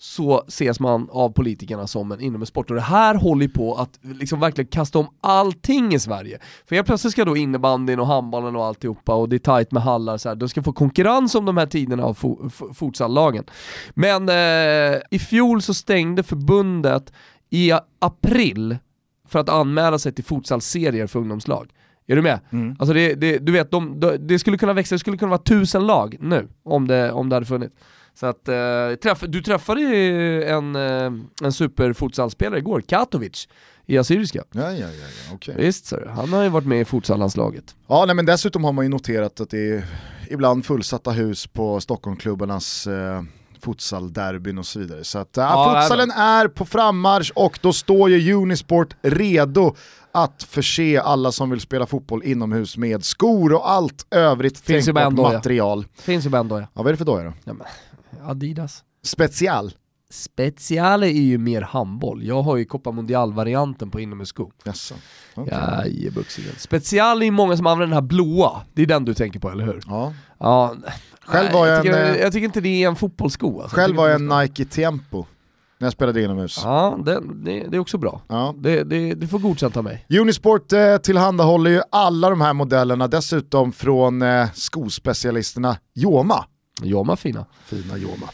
så 0.03 0.45
ses 0.49 0.81
man 0.81 1.09
av 1.11 1.31
politikerna 1.31 1.87
som 1.87 2.13
en 2.13 2.21
inomhussport 2.21 2.71
och 2.71 2.77
det 2.77 2.83
här 2.83 3.15
håller 3.15 3.49
på 3.49 3.75
att 3.75 3.99
liksom 4.03 4.41
verkligen 4.41 4.69
kasta 4.69 4.99
om 4.99 5.07
allting 5.21 5.95
i 5.95 5.99
Sverige. 5.99 6.39
För 6.67 6.75
helt 6.77 6.87
plötsligt 6.87 7.13
ska 7.13 7.25
då 7.25 7.37
innebandyn 7.37 8.01
och 8.01 8.07
handbollen 8.07 8.57
och 8.57 8.65
alltihopa 8.65 9.15
och 9.15 9.29
det 9.29 9.37
är 9.37 9.39
tajt 9.39 9.73
med 9.73 9.83
hallar 9.83 10.17
så 10.19 10.29
här. 10.29 10.37
de 10.37 10.49
ska 10.49 10.63
få 10.63 10.73
konkurrens 10.73 11.35
om 11.35 11.45
de 11.45 11.57
här 11.57 11.67
tiderna 11.67 12.05
av 12.05 12.17
fo- 12.17 12.73
futsallagen. 12.75 13.45
Men 13.91 14.29
eh, 14.29 15.01
i 15.11 15.19
fjol 15.19 15.63
så 15.63 15.75
stängde 15.75 16.23
förbundet 16.23 17.13
i 17.51 17.73
april 17.99 18.77
för 19.29 19.39
att 19.39 19.49
anmäla 19.49 19.99
sig 19.99 20.13
till 20.13 20.25
futsalserier 20.25 21.07
för 21.07 21.19
ungdomslag. 21.19 21.71
Är 22.07 22.17
du 22.17 22.23
med? 22.23 22.41
Mm. 22.51 22.77
Alltså 22.79 22.95
det, 22.95 23.15
det, 23.15 23.39
du 23.39 23.53
vet, 23.53 23.71
de, 23.71 24.01
de, 24.01 24.17
det 24.17 24.39
skulle 24.39 24.59
kunna 24.59 24.73
växa, 24.73 24.95
det 24.95 24.99
skulle 24.99 25.17
kunna 25.17 25.31
vara 25.31 25.43
tusen 25.43 25.87
lag 25.87 26.17
nu 26.21 26.49
om 26.65 26.89
det, 26.89 27.13
om 27.13 27.29
det 27.29 27.37
hade 27.37 27.47
funnits. 27.47 27.75
Så 28.15 28.27
att, 28.27 28.49
eh, 28.49 28.55
träff, 29.03 29.21
du 29.29 29.43
träffade 29.43 29.81
ju 29.81 30.45
en, 30.45 30.77
eh, 30.77 31.13
en 31.43 31.53
superfutsalspelare 31.53 32.59
igår, 32.59 32.81
Katovic, 32.81 33.49
i 33.87 33.99
Assyriska. 33.99 34.45
Ja, 34.53 34.63
ja, 34.63 34.71
ja, 34.73 34.87
ja 35.29 35.35
okej. 35.35 35.55
Visst 35.59 35.87
så 35.87 35.99
han 36.17 36.33
har 36.33 36.43
ju 36.43 36.49
varit 36.49 36.67
med 36.67 36.81
i 36.81 36.85
futsallandslaget. 36.85 37.75
Ja, 37.89 38.05
nej, 38.07 38.17
men 38.17 38.27
dessutom 38.27 38.65
har 38.65 38.73
man 38.73 38.85
ju 38.85 38.89
noterat 38.89 39.41
att 39.41 39.51
det 39.51 39.71
är 39.73 39.85
ibland 40.31 40.67
fullsatta 40.67 41.11
hus 41.11 41.47
på 41.47 41.81
Stockholmklubbarnas 41.81 42.87
eh, 42.87 43.23
futsalderbyn 43.61 44.59
och 44.59 44.67
så 44.67 44.79
vidare. 44.79 45.05
Så 45.05 45.19
att, 45.19 45.39
äh, 45.39 45.45
Ja, 45.45 45.81
futsalen 45.81 46.11
är 46.11 46.49
på 46.49 46.65
frammarsch 46.65 47.33
och 47.35 47.59
då 47.63 47.73
står 47.73 48.11
ju 48.11 48.35
Unisport 48.35 48.97
redo 49.03 49.75
att 50.13 50.43
förse 50.43 51.01
alla 51.01 51.33
som 51.33 51.51
vill 51.51 51.61
spela 51.61 51.87
fotboll 51.87 52.23
inomhus 52.25 52.77
med 52.77 53.05
skor 53.05 53.53
och 53.53 53.71
allt 53.71 54.07
övrigt 54.11 54.59
Finns 54.59 54.89
ju 54.89 54.93
bara 54.93 55.05
en 55.05 55.11
tänkbart 55.11 55.27
doja. 55.27 55.39
material. 55.39 55.87
Finns 55.95 56.27
ju 56.27 56.31
bara 56.31 56.39
en 56.41 56.49
doja. 56.49 56.61
Ja, 56.75 56.83
vad 56.83 56.87
är 56.87 56.91
det 56.93 56.97
för 56.97 57.05
doja 57.05 57.25
då? 57.25 57.33
Ja, 57.45 57.53
Adidas. 58.25 58.85
Special. 59.05 59.73
Speciale 60.11 61.07
är 61.07 61.23
ju 61.23 61.39
mer 61.39 61.63
handboll. 61.63 62.23
Jag 62.23 62.43
har 62.43 62.57
ju 62.57 62.65
Copa 62.65 62.93
Mundial-varianten 62.93 63.91
på 63.91 64.01
inomhussko. 64.01 64.51
Jaså. 64.65 64.95
Okay. 65.37 65.59
Jajebuxingen. 65.59 66.53
Special 66.59 67.23
är 67.23 67.31
många 67.31 67.57
som 67.57 67.67
använder 67.67 67.87
den 67.87 68.03
här 68.03 68.09
blåa, 68.09 68.61
det 68.73 68.83
är 68.83 68.87
den 68.87 69.05
du 69.05 69.15
tänker 69.15 69.41
på 69.41 69.51
eller 69.51 69.65
hur? 69.65 69.81
Ja. 69.87 70.13
Ja, 70.39 70.77
Själv 71.25 71.53
var 71.53 71.67
jag, 71.67 71.77
jag 71.77 71.83
tycker, 71.83 71.99
en, 71.99 72.15
eh, 72.15 72.21
jag 72.21 72.33
tycker 72.33 72.45
inte 72.45 72.61
det 72.61 72.85
är 72.85 72.89
en 72.89 72.97
fotbollssko 72.97 73.61
alltså. 73.61 73.77
Själv 73.77 73.97
var 73.97 74.09
jag 74.09 74.21
en 74.21 74.29
Nike 74.29 74.65
Tempo 74.65 75.27
när 75.79 75.87
jag 75.87 75.93
spelade 75.93 76.23
inomhus. 76.23 76.61
Ja, 76.65 76.99
det, 77.05 77.21
det, 77.35 77.67
det 77.69 77.77
är 77.77 77.79
också 77.79 77.99
bra. 77.99 78.23
Ja. 78.29 78.55
Det, 78.59 78.85
det, 78.85 79.15
det 79.15 79.27
får 79.27 79.39
godkänt 79.39 79.77
av 79.77 79.85
mig. 79.85 80.07
Unisport 80.21 80.73
eh, 80.73 80.97
tillhandahåller 80.97 81.71
ju 81.71 81.83
alla 81.91 82.31
de 82.31 82.41
här 82.41 82.53
modellerna, 82.53 83.09
dessutom 83.09 83.73
från 83.73 84.23
eh, 84.23 84.47
skospecialisterna 84.55 85.77
Joma. 85.95 86.45
Joma 86.83 87.17
fina. 87.17 87.47
Fina 87.65 87.97
Joma. 87.97 88.29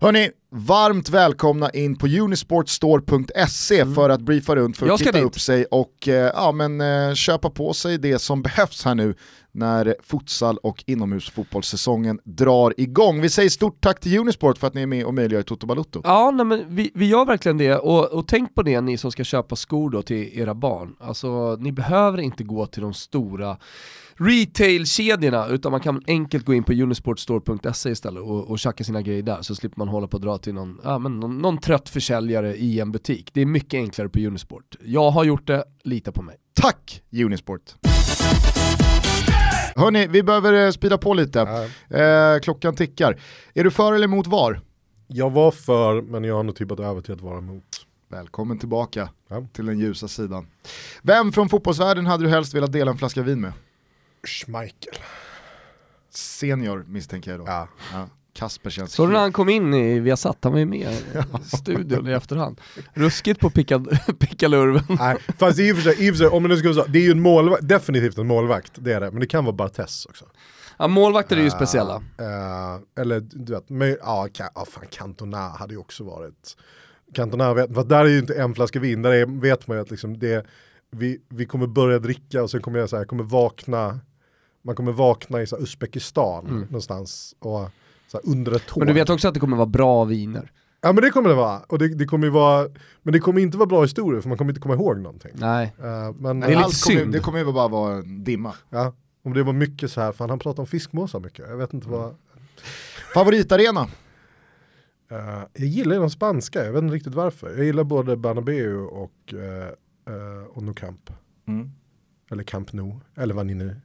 Hörni, 0.00 0.30
varmt 0.50 1.08
välkomna 1.08 1.70
in 1.70 1.96
på 1.96 2.06
unisportstore.se 2.06 3.86
för 3.86 4.10
att 4.10 4.20
briefa 4.20 4.56
runt, 4.56 4.76
för 4.76 4.88
att 4.88 4.98
titta 4.98 5.12
dit. 5.12 5.22
upp 5.22 5.40
sig 5.40 5.64
och 5.64 6.08
eh, 6.08 6.32
ja, 6.34 6.52
men, 6.52 6.80
eh, 6.80 7.14
köpa 7.14 7.50
på 7.50 7.72
sig 7.74 7.98
det 7.98 8.18
som 8.18 8.42
behövs 8.42 8.84
här 8.84 8.94
nu 8.94 9.14
när 9.52 9.96
futsal 10.02 10.58
och 10.58 10.84
inomhusfotbollssäsongen 10.86 12.20
drar 12.24 12.74
igång. 12.76 13.20
Vi 13.20 13.28
säger 13.28 13.50
stort 13.50 13.80
tack 13.80 14.00
till 14.00 14.18
Unisport 14.18 14.58
för 14.58 14.66
att 14.66 14.74
ni 14.74 14.82
är 14.82 14.86
med 14.86 15.04
och 15.04 15.14
möjliggör 15.14 15.42
Toto 15.42 15.66
Balutto. 15.66 16.00
Ja, 16.04 16.30
nej, 16.30 16.46
men 16.46 16.74
vi, 16.74 16.90
vi 16.94 17.06
gör 17.06 17.24
verkligen 17.24 17.58
det 17.58 17.76
och, 17.76 18.12
och 18.12 18.28
tänk 18.28 18.54
på 18.54 18.62
det 18.62 18.80
ni 18.80 18.98
som 18.98 19.12
ska 19.12 19.24
köpa 19.24 19.56
skor 19.56 19.90
då 19.90 20.02
till 20.02 20.38
era 20.38 20.54
barn. 20.54 20.96
Alltså 21.00 21.56
ni 21.60 21.72
behöver 21.72 22.18
inte 22.18 22.44
gå 22.44 22.66
till 22.66 22.82
de 22.82 22.94
stora 22.94 23.56
retail-kedjorna 24.20 25.46
utan 25.48 25.72
man 25.72 25.80
kan 25.80 26.02
enkelt 26.06 26.44
gå 26.44 26.54
in 26.54 26.62
på 26.64 26.72
unisportstore.se 26.72 27.90
istället 27.90 28.22
och, 28.22 28.50
och 28.50 28.58
köpa 28.58 28.84
sina 28.84 29.02
grejer 29.02 29.22
där 29.22 29.42
så 29.42 29.54
slipper 29.54 29.78
man 29.78 29.88
hålla 29.88 30.06
på 30.06 30.16
och 30.16 30.20
dra 30.20 30.38
till 30.38 30.54
någon, 30.54 30.80
ja, 30.84 30.98
men 30.98 31.20
någon, 31.20 31.38
någon 31.38 31.58
trött 31.58 31.88
försäljare 31.88 32.56
i 32.56 32.80
en 32.80 32.92
butik. 32.92 33.30
Det 33.32 33.40
är 33.40 33.46
mycket 33.46 33.78
enklare 33.78 34.08
på 34.08 34.18
Unisport. 34.18 34.76
Jag 34.84 35.10
har 35.10 35.24
gjort 35.24 35.46
det, 35.46 35.64
lita 35.84 36.12
på 36.12 36.22
mig. 36.22 36.36
Tack 36.54 37.02
Unisport! 37.24 37.74
Hörni, 39.76 40.06
vi 40.06 40.22
behöver 40.22 40.66
eh, 40.66 40.70
speeda 40.70 40.98
på 40.98 41.14
lite. 41.14 41.38
Ja. 41.88 41.98
Eh, 41.98 42.40
klockan 42.40 42.74
tickar. 42.74 43.20
Är 43.54 43.64
du 43.64 43.70
för 43.70 43.92
eller 43.92 44.04
emot 44.04 44.26
VAR? 44.26 44.60
Jag 45.06 45.30
var 45.30 45.50
för, 45.50 46.02
men 46.02 46.24
jag 46.24 46.34
har 46.34 46.42
nog 46.42 46.56
tippat 46.56 46.80
över 46.80 47.00
till 47.00 47.14
att 47.14 47.20
vara 47.20 47.38
emot. 47.38 47.64
Välkommen 48.10 48.58
tillbaka 48.58 49.08
Ja. 49.28 49.46
till 49.52 49.66
den 49.66 49.78
ljusa 49.78 50.08
sidan. 50.08 50.46
Vem 51.02 51.32
från 51.32 51.48
fotbollsvärlden 51.48 52.06
hade 52.06 52.24
du 52.24 52.30
helst 52.30 52.54
velat 52.54 52.72
dela 52.72 52.90
en 52.90 52.98
flaska 52.98 53.22
vin 53.22 53.40
med? 53.40 53.52
Schmeichel. 54.26 54.94
Senior 56.10 56.84
misstänker 56.88 57.30
jag 57.30 57.40
då. 57.40 57.44
Ja. 57.46 57.68
Ja. 57.92 58.08
Kasper 58.32 58.70
känns 58.70 58.92
Så 58.92 59.06
när 59.06 59.18
han 59.20 59.32
kom 59.32 59.48
in 59.48 59.74
i 59.74 60.00
Viasat, 60.00 60.38
han 60.42 60.52
var 60.52 60.58
ju 60.58 60.66
med 60.66 60.92
i 60.92 61.56
studion 61.56 62.08
i 62.08 62.12
efterhand. 62.12 62.60
Ruskigt 62.94 63.40
på 63.40 63.50
picka- 63.50 64.12
pickalurven. 64.18 64.82
Nej, 64.88 65.16
fast 65.38 65.58
i 65.58 65.72
och 65.72 65.76
för 65.76 65.82
sig, 65.82 66.06
i 66.06 66.10
och 66.10 66.14
för 66.14 66.18
sig 66.18 66.26
om 66.28 66.42
man 66.42 66.50
nu 66.50 66.56
ska 66.56 66.74
så, 66.74 66.84
det 66.86 66.98
är 66.98 67.02
ju 67.02 67.10
en 67.10 67.20
målvakt, 67.20 67.68
definitivt 67.68 68.18
en 68.18 68.26
målvakt, 68.26 68.72
det 68.74 68.92
är 68.92 69.00
det, 69.00 69.10
men 69.10 69.20
det 69.20 69.26
kan 69.26 69.44
vara 69.44 69.54
Bartes 69.54 70.06
också. 70.06 70.24
Ja, 70.78 70.88
målvakter 70.88 71.36
är 71.36 71.42
ju 71.42 71.50
speciella. 71.50 71.94
Eh, 71.96 73.02
eller 73.02 73.20
du 73.20 73.52
vet, 73.52 73.68
men, 73.68 73.96
ja, 74.00 74.28
ka, 74.34 74.48
ja 74.54 74.64
fan 74.64 74.84
Cantona 74.90 75.48
hade 75.48 75.74
ju 75.74 75.78
också 75.78 76.04
varit, 76.04 76.56
Cantona 77.14 77.54
vet, 77.54 77.74
för 77.74 77.84
där 77.84 78.04
är 78.04 78.08
ju 78.08 78.18
inte 78.18 78.34
en 78.34 78.54
flaska 78.54 78.80
vin, 78.80 79.02
där 79.02 79.12
är, 79.12 79.40
vet 79.40 79.66
man 79.66 79.76
ju 79.76 79.80
att 79.82 79.90
liksom 79.90 80.18
det, 80.18 80.46
vi, 80.90 81.18
vi 81.28 81.46
kommer 81.46 81.66
börja 81.66 81.98
dricka 81.98 82.42
och 82.42 82.50
sen 82.50 82.62
kommer 82.62 82.78
jag 82.78 82.88
så 82.90 82.96
här, 82.96 83.04
kommer 83.04 83.24
vakna, 83.24 84.00
man 84.62 84.74
kommer 84.74 84.92
vakna 84.92 85.42
i 85.42 85.46
så 85.46 85.56
här, 85.56 85.62
Uzbekistan 85.62 86.44
någonstans 86.44 87.34
och 87.38 87.70
så 88.06 88.16
här, 88.16 88.32
under 88.32 88.52
ett 88.56 88.66
tåg. 88.66 88.78
Men 88.78 88.86
du 88.86 88.92
vet 88.92 89.10
också 89.10 89.28
att 89.28 89.34
det 89.34 89.40
kommer 89.40 89.56
vara 89.56 89.66
bra 89.66 90.04
viner. 90.04 90.52
Ja 90.82 90.92
men 90.92 91.04
det 91.04 91.10
kommer 91.10 91.28
det 91.28 91.34
vara, 91.34 91.60
och 91.66 91.78
det, 91.78 91.88
det 91.88 92.04
kommer 92.04 92.26
ju 92.26 92.30
vara, 92.30 92.68
men 93.02 93.12
det 93.12 93.18
kommer 93.18 93.40
inte 93.40 93.58
vara 93.58 93.66
bra 93.66 93.82
historier 93.82 94.20
för 94.20 94.28
man 94.28 94.38
kommer 94.38 94.50
inte 94.50 94.60
komma 94.60 94.74
ihåg 94.74 94.98
någonting. 94.98 95.32
Nej. 95.34 95.74
Eh, 95.78 96.14
men 96.18 96.40
Det 96.40 96.46
är 96.46 96.48
lite 96.48 96.60
Allt 96.60 96.84
kommer, 96.84 97.00
synd. 97.00 97.12
det 97.12 97.20
kommer 97.20 97.38
ju 97.38 97.52
bara 97.52 97.68
vara 97.68 97.94
en 97.94 98.24
dimma. 98.24 98.54
Ja, 98.70 98.94
om 99.24 99.34
det 99.34 99.42
var 99.42 99.52
mycket 99.52 99.90
så 99.90 100.00
här, 100.00 100.12
fan 100.12 100.30
han 100.30 100.38
pratar 100.38 100.62
om 100.62 100.66
fiskmåsar 100.66 101.20
mycket, 101.20 101.48
jag 101.48 101.56
vet 101.56 101.72
inte 101.72 101.88
vad. 101.88 102.14
Favoritarena? 103.14 103.88
Eh, 105.10 105.42
jag 105.52 105.66
gillar 105.68 105.94
ju 105.94 106.00
de 106.00 106.10
spanska, 106.10 106.64
jag 106.64 106.72
vet 106.72 106.82
inte 106.82 106.94
riktigt 106.94 107.14
varför. 107.14 107.56
Jag 107.56 107.64
gillar 107.64 107.84
både 107.84 108.16
Bernabeu 108.16 108.76
och, 108.76 109.12
uh, 109.32 109.40
uh, 110.14 110.44
och 110.50 110.62
Nou 110.62 110.74
Camp. 110.74 111.10
Mm. 111.48 111.70
Eller 112.30 112.42
Camp 112.42 112.72
Nou, 112.72 113.00
eller 113.16 113.34
vad 113.34 113.46
ni 113.46 113.54
nu 113.54 113.80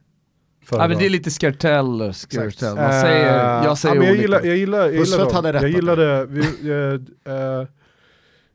Ja, 0.70 0.88
men 0.88 0.98
det 0.98 1.06
är 1.06 1.10
lite 1.10 1.30
skartell, 1.30 2.14
skartell. 2.14 2.74
Man 2.74 2.92
säger, 2.92 3.64
jag 3.64 3.78
säger 3.78 3.94
ja, 3.94 4.00
men 4.00 4.06
jag 4.06 4.12
olika. 4.12 4.22
gillar, 4.22 4.44
jag 4.44 4.56
gillar, 4.56 4.78
jag 4.78 5.04
gillar 5.04 5.32
hade 5.32 5.52
rätt 5.52 5.62
Jag 5.62 5.70
gillade, 5.70 6.26
vi, 6.26 6.40
eh, 7.24 7.68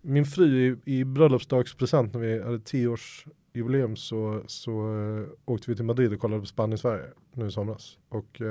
min 0.02 0.26
fru 0.26 0.78
i, 0.86 1.00
i 1.00 1.06
bröllopsdagspresent 1.06 2.14
när 2.14 2.22
vi 2.22 2.44
hade 2.44 2.60
tioårsjubileum 2.60 3.96
så, 3.96 4.44
så 4.48 4.72
eh, 4.72 5.54
åkte 5.54 5.72
vi 5.72 5.76
till 5.76 5.86
Madrid 5.86 6.14
och 6.14 6.20
kollade 6.20 6.42
på 6.42 6.46
Spanien-Sverige 6.46 7.06
nu 7.34 7.48
i 7.48 7.52
somras. 7.52 7.98
Och 8.10 8.42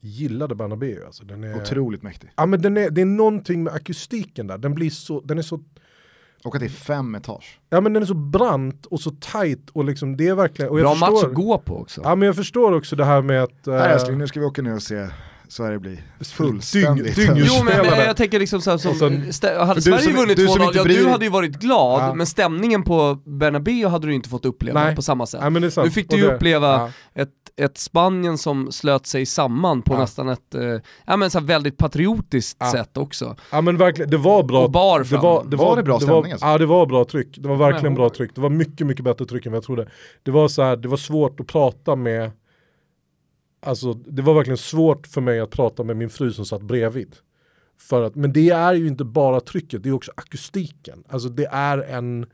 gillade 0.00 0.54
Bernabeu 0.54 1.04
alltså. 1.06 1.24
Den 1.24 1.44
är, 1.44 1.56
Otroligt 1.62 2.02
mäktig. 2.02 2.30
Ja 2.36 2.46
men 2.46 2.62
den 2.62 2.76
är, 2.76 2.90
det 2.90 3.00
är 3.00 3.06
någonting 3.06 3.62
med 3.62 3.72
akustiken 3.72 4.46
där, 4.46 4.58
den 4.58 4.74
blir 4.74 4.90
så, 4.90 5.20
den 5.20 5.38
är 5.38 5.42
så 5.42 5.60
Och 6.46 6.54
att 6.54 6.60
det 6.60 6.66
är 6.66 6.70
fem 6.70 7.14
etage. 7.14 7.60
Ja 7.70 7.80
men 7.80 7.92
den 7.92 8.02
är 8.02 8.06
så 8.06 8.14
brant 8.14 8.86
och 8.86 9.00
så 9.00 9.10
tight 9.10 9.70
och 9.72 9.84
liksom 9.84 10.16
det 10.16 10.28
är 10.28 10.34
verkligen, 10.34 10.70
och 10.70 10.80
jag 10.80 10.84
Bra 10.84 10.92
förstår, 10.92 11.12
match 11.12 11.24
att 11.24 11.34
gå 11.34 11.58
på 11.58 11.78
också. 11.78 12.00
Ja 12.04 12.14
men 12.14 12.26
jag 12.26 12.36
förstår 12.36 12.72
också 12.72 12.96
det 12.96 13.04
här 13.04 13.22
med 13.22 13.42
att... 13.42 13.66
Här 13.66 13.88
eh, 13.88 13.92
älskling, 13.92 14.18
nu 14.18 14.26
ska 14.26 14.40
vi 14.40 14.46
åka 14.46 14.62
ner 14.62 14.74
och 14.74 14.82
se 14.82 15.08
Sverige 15.48 15.78
bli 15.78 15.98
fullständigt. 16.20 17.16
dyng- 17.16 17.34
Jo 17.46 17.64
men 17.64 17.84
jag 17.98 18.16
tänker 18.16 18.38
liksom 18.38 18.60
så 18.60 18.70
här, 18.70 18.78
som, 18.78 18.94
sen- 18.94 19.56
hade 19.66 19.82
Sverige 19.82 19.98
som- 20.00 20.12
vunnit 20.12 20.36
du 20.36 20.46
som 20.48 20.58
2-0, 20.58 20.64
inte 20.66 20.78
ja 20.78 20.84
bryr 20.84 20.96
du 20.98 21.08
hade 21.08 21.24
ju 21.24 21.30
varit 21.30 21.58
glad, 21.58 22.02
Ja. 22.02 22.14
men 22.14 22.26
stämningen 22.26 22.82
på 22.82 23.18
Bernabéu 23.26 23.86
hade 23.88 24.06
du 24.06 24.14
inte 24.14 24.28
fått 24.28 24.44
uppleva 24.44 24.84
Nej. 24.84 24.96
på 24.96 25.02
samma 25.02 25.26
sätt. 25.26 25.40
Ja, 25.42 25.50
men 25.50 25.62
det 25.62 25.68
är 25.68 25.70
sant. 25.70 25.84
Nu 25.84 25.90
fick 25.90 26.10
du 26.10 26.16
ju 26.16 26.22
det- 26.26 26.34
uppleva 26.34 26.68
ja. 26.68 26.90
ett, 27.22 27.28
ett 27.56 27.78
Spanien 27.78 28.38
som 28.38 28.72
slöt 28.72 29.06
sig 29.06 29.26
samman 29.26 29.82
på 29.82 29.94
Ja. 29.94 29.98
nästan 29.98 30.28
ett 30.28 30.54
eh, 30.54 30.62
ja, 31.06 31.16
men 31.16 31.30
så 31.30 31.38
här 31.38 31.46
väldigt 31.46 31.76
patriotiskt 31.76 32.56
Ja. 32.60 32.72
sätt 32.72 32.96
också. 32.96 33.36
Ja 33.52 33.60
men 33.60 33.76
verkligen, 33.76 34.10
det 34.10 34.16
var 34.16 34.42
bra. 34.42 34.64
Och 34.64 34.70
bar 34.70 34.98
det 34.98 35.04
fram. 35.04 35.20
var, 35.22 35.44
det 35.44 35.56
Var 35.56 35.66
var, 35.66 35.76
det 35.76 35.82
bra 35.82 35.94
det 35.98 36.00
stämning 36.04 36.22
var, 36.22 36.30
alltså? 36.30 36.46
Ja 36.46 36.58
det 36.58 36.66
var 36.66 36.86
bra 36.86 37.04
tryck, 37.04 37.36
det 37.38 37.48
var 37.48 37.56
verkligen 37.56 37.92
Nej, 37.92 37.96
bra 37.96 38.10
tryck. 38.10 38.30
Det 38.34 38.40
var 38.40 38.50
mycket, 38.50 38.86
mycket 38.86 39.04
bättre 39.04 39.24
tryck 39.24 39.46
än 39.46 39.52
vad 39.52 39.56
jag 39.56 39.64
trodde. 39.64 39.88
Det 40.22 40.30
var 40.30 40.48
så 40.48 40.62
här, 40.62 40.76
det 40.76 40.88
var 40.88 40.96
svårt 40.96 41.40
att 41.40 41.46
prata 41.46 41.96
med, 41.96 42.30
alltså 43.66 43.92
det 43.94 44.22
var 44.22 44.34
verkligen 44.34 44.56
svårt 44.56 45.06
för 45.06 45.20
mig 45.20 45.40
att 45.40 45.50
prata 45.50 45.84
med 45.84 45.96
min 45.96 46.10
fru 46.10 46.32
som 46.32 46.46
satt 46.46 46.62
bredvid. 46.62 47.16
För 47.78 48.02
att, 48.02 48.14
men 48.14 48.32
det 48.32 48.50
är 48.50 48.74
ju 48.74 48.86
inte 48.86 49.04
bara 49.04 49.40
trycket, 49.40 49.82
det 49.82 49.88
är 49.88 49.92
också 49.92 50.12
akustiken. 50.16 51.04
Alltså 51.08 51.28
det 51.28 51.46
är 51.46 51.78
en, 51.78 52.26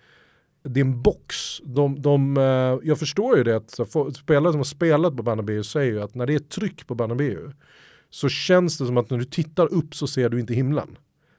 det 0.63 0.81
är 0.81 0.85
en 0.85 1.03
box. 1.03 1.59
De, 1.65 2.03
de, 2.03 2.37
eh, 2.37 2.89
jag 2.89 2.99
förstår 2.99 3.39
ju 3.39 3.45
det 3.45 3.57
att 3.57 3.71
spelare 4.17 4.53
som 4.53 4.59
har 4.59 4.65
spelat 4.65 5.17
på 5.17 5.23
Bernabéu 5.23 5.63
säger 5.63 5.93
ju 5.93 6.03
att 6.03 6.15
när 6.15 6.27
det 6.27 6.35
är 6.35 6.39
tryck 6.39 6.87
på 6.87 6.95
Bernabéu 6.95 7.53
så 8.11 8.29
känns 8.29 8.79
det 8.79 8.87
som 8.87 8.97
att 8.97 9.11
när 9.11 9.19
du 9.19 9.25
tittar 9.25 9.75
upp 9.75 9.95
så 9.95 10.07
ser 10.07 10.29
du 10.29 10.41
inte 10.41 10.55
himlen. 10.55 10.99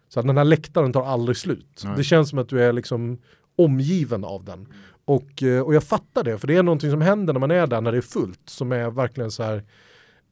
Så 0.10 0.20
att 0.20 0.28
den 0.28 0.38
här 0.38 0.46
läktaren 0.46 0.94
tar 0.94 1.06
aldrig 1.06 1.38
slut. 1.38 1.82
Nej. 1.86 1.94
Det 1.98 2.04
känns 2.04 2.30
som 2.30 2.40
att 2.40 2.50
du 2.50 2.64
är 2.64 2.74
liksom 2.74 3.18
omgiven 3.56 4.24
av 4.24 4.44
den. 4.44 4.68
Och, 5.06 5.44
eh, 5.44 5.62
och 5.62 5.74
jag 5.76 5.84
fattar 5.84 6.24
det, 6.24 6.38
för 6.38 6.48
det 6.48 6.56
är 6.56 6.64
någonting 6.64 6.92
som 6.92 7.02
händer 7.02 7.34
när 7.34 7.40
man 7.40 7.52
är 7.52 7.68
där 7.68 7.82
när 7.82 7.92
det 7.92 7.98
är 7.98 8.02
fullt, 8.02 8.42
som 8.46 8.72
är 8.72 8.90
verkligen 8.92 9.32
så 9.32 9.44
här 9.44 9.64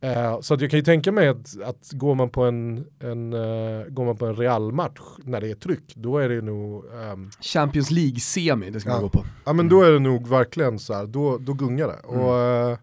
eh, 0.01 0.39
så 0.41 0.53
att 0.53 0.61
jag 0.61 0.69
kan 0.69 0.80
ju 0.80 0.84
tänka 0.84 1.11
mig 1.11 1.28
att, 1.28 1.61
att 1.61 1.91
går 1.91 2.15
man 2.15 2.30
på 2.30 2.43
en, 2.43 2.86
en, 2.99 3.34
eh, 3.34 3.86
går 3.88 4.05
man 4.05 4.17
på 4.17 4.26
en 4.26 4.36
Real-match 4.36 4.99
när 5.24 5.41
det 5.41 5.51
är 5.51 5.55
tryck, 5.55 5.93
då 5.95 6.17
är 6.17 6.30
det 6.30 6.41
nog 6.41 6.86
ehm, 6.86 7.30
Champions 7.41 7.91
League-semi, 7.91 8.69
det 8.69 8.80
ska 8.80 8.89
man 8.89 8.97
Ja. 8.97 9.01
gå 9.03 9.09
på. 9.09 9.26
Ja 9.45 9.53
men 9.53 9.69
då 9.69 9.82
är 9.84 9.91
det 9.91 9.99
nog 9.99 10.28
verkligen 10.28 10.80
så 10.80 10.93
här, 10.93 11.05
då, 11.05 11.38
då 11.38 11.53
gungar 11.53 11.88
det. 11.88 11.99
Mm. 12.09 12.19
Och, 12.22 12.39
eh, 12.39 12.78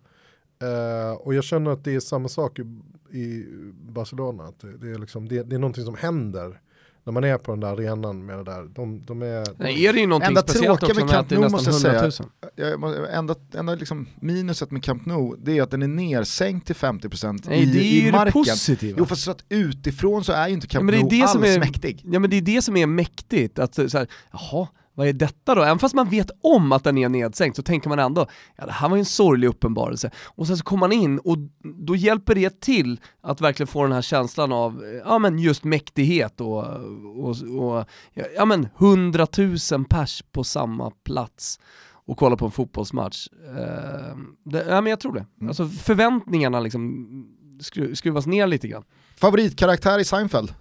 eh, 0.62 1.12
och 1.12 1.34
jag 1.34 1.44
känner 1.44 1.70
att 1.70 1.84
det 1.84 1.94
är 1.94 2.00
samma 2.00 2.28
sak 2.28 2.58
i, 2.58 2.62
i 3.18 3.46
Barcelona, 3.72 4.44
att 4.44 4.60
det, 4.60 4.76
det, 4.78 4.90
är 4.90 4.98
liksom, 4.98 5.28
det, 5.28 5.42
det 5.42 5.56
är 5.56 5.60
någonting 5.60 5.84
som 5.84 5.94
händer 5.94 6.60
när 7.08 7.12
man 7.12 7.24
är 7.24 7.38
på 7.38 7.50
den 7.52 7.60
där 7.60 7.68
arenan 7.68 8.26
med 8.26 8.38
det 8.38 8.44
där. 8.44 8.64
De, 8.74 9.04
de 9.04 9.22
är, 9.22 9.46
Nej, 9.58 9.86
är 9.86 9.92
det 9.92 10.00
ju 10.00 10.06
någonting 10.06 10.28
Enda 10.28 10.42
speciellt 10.42 10.80
tråkiga 10.80 10.88
också 10.94 11.04
med 11.04 11.14
Camp 11.14 11.28
det 11.28 11.34
är 11.34 11.38
Nou 11.38 11.50
nästan 11.50 11.72
måste 11.72 11.88
jag 11.88 11.94
100 11.94 12.10
säga. 12.10 12.26
000. 12.56 12.82
Jag 13.08 13.14
Enda, 13.18 13.34
enda 13.54 13.74
liksom 13.74 14.06
minuset 14.20 14.70
med 14.70 14.82
Camp 14.84 15.06
Nou, 15.06 15.36
det 15.38 15.58
är 15.58 15.62
att 15.62 15.70
den 15.70 15.82
är 15.82 15.88
nersänkt 15.88 16.66
till 16.66 16.76
50% 16.76 17.42
Nej, 17.48 17.62
i, 17.62 17.64
det 17.66 17.78
är 17.78 17.82
i 17.82 18.00
ju 18.00 18.06
det 18.06 18.12
marken. 18.12 18.32
positiva. 18.32 18.96
Jo 18.98 19.06
fast 19.06 19.22
så 19.22 19.30
att 19.30 19.44
utifrån 19.48 20.24
så 20.24 20.32
är 20.32 20.48
ju 20.48 20.54
inte 20.54 20.66
Camp 20.66 20.90
det 20.90 20.96
är 20.96 21.00
Nou 21.00 21.08
det 21.10 21.22
alls 21.22 21.34
är- 21.34 21.58
mäktig. 21.60 22.02
Ja 22.04 22.18
men 22.18 22.30
det 22.30 22.36
är 22.36 22.42
det 22.42 22.62
som 22.62 22.76
är 22.76 22.86
mäktigt, 22.86 23.58
att 23.58 23.74
så 23.74 23.98
här, 23.98 24.06
jaha, 24.32 24.68
vad 24.98 25.08
är 25.08 25.12
detta 25.12 25.54
då? 25.54 25.62
Även 25.62 25.78
fast 25.78 25.94
man 25.94 26.08
vet 26.08 26.30
om 26.42 26.72
att 26.72 26.84
den 26.84 26.98
är 26.98 27.08
nedsänkt 27.08 27.56
så 27.56 27.62
tänker 27.62 27.88
man 27.88 27.98
ändå, 27.98 28.26
ja 28.56 28.66
det 28.66 28.72
här 28.72 28.88
var 28.88 28.96
ju 28.96 28.98
en 28.98 29.04
sorglig 29.04 29.48
uppenbarelse. 29.48 30.10
Och 30.24 30.46
sen 30.46 30.56
så 30.56 30.64
kommer 30.64 30.80
man 30.80 30.92
in 30.92 31.18
och 31.18 31.38
då 31.62 31.96
hjälper 31.96 32.34
det 32.34 32.60
till 32.60 33.00
att 33.20 33.40
verkligen 33.40 33.66
få 33.66 33.82
den 33.82 33.92
här 33.92 34.02
känslan 34.02 34.52
av, 34.52 35.00
ja 35.04 35.18
men 35.18 35.38
just 35.38 35.64
mäktighet 35.64 36.40
och, 36.40 36.64
och, 37.16 37.36
och 37.58 37.84
ja 38.36 38.44
men 38.44 38.68
hundratusen 38.76 39.84
pers 39.84 40.22
på 40.32 40.44
samma 40.44 40.90
plats 40.90 41.60
och 41.90 42.18
kolla 42.18 42.36
på 42.36 42.44
en 42.44 42.50
fotbollsmatch. 42.50 43.28
Eh, 43.46 44.16
det, 44.44 44.64
ja 44.68 44.80
men 44.80 44.90
jag 44.90 45.00
tror 45.00 45.14
det. 45.14 45.26
Mm. 45.40 45.48
Alltså 45.48 45.66
förväntningarna 45.66 46.60
liksom 46.60 47.06
skru, 47.60 47.94
skruvas 47.94 48.26
ner 48.26 48.46
lite 48.46 48.68
grann. 48.68 48.84
Favoritkaraktär 49.16 49.98
i 49.98 50.04
Seinfeld? 50.04 50.54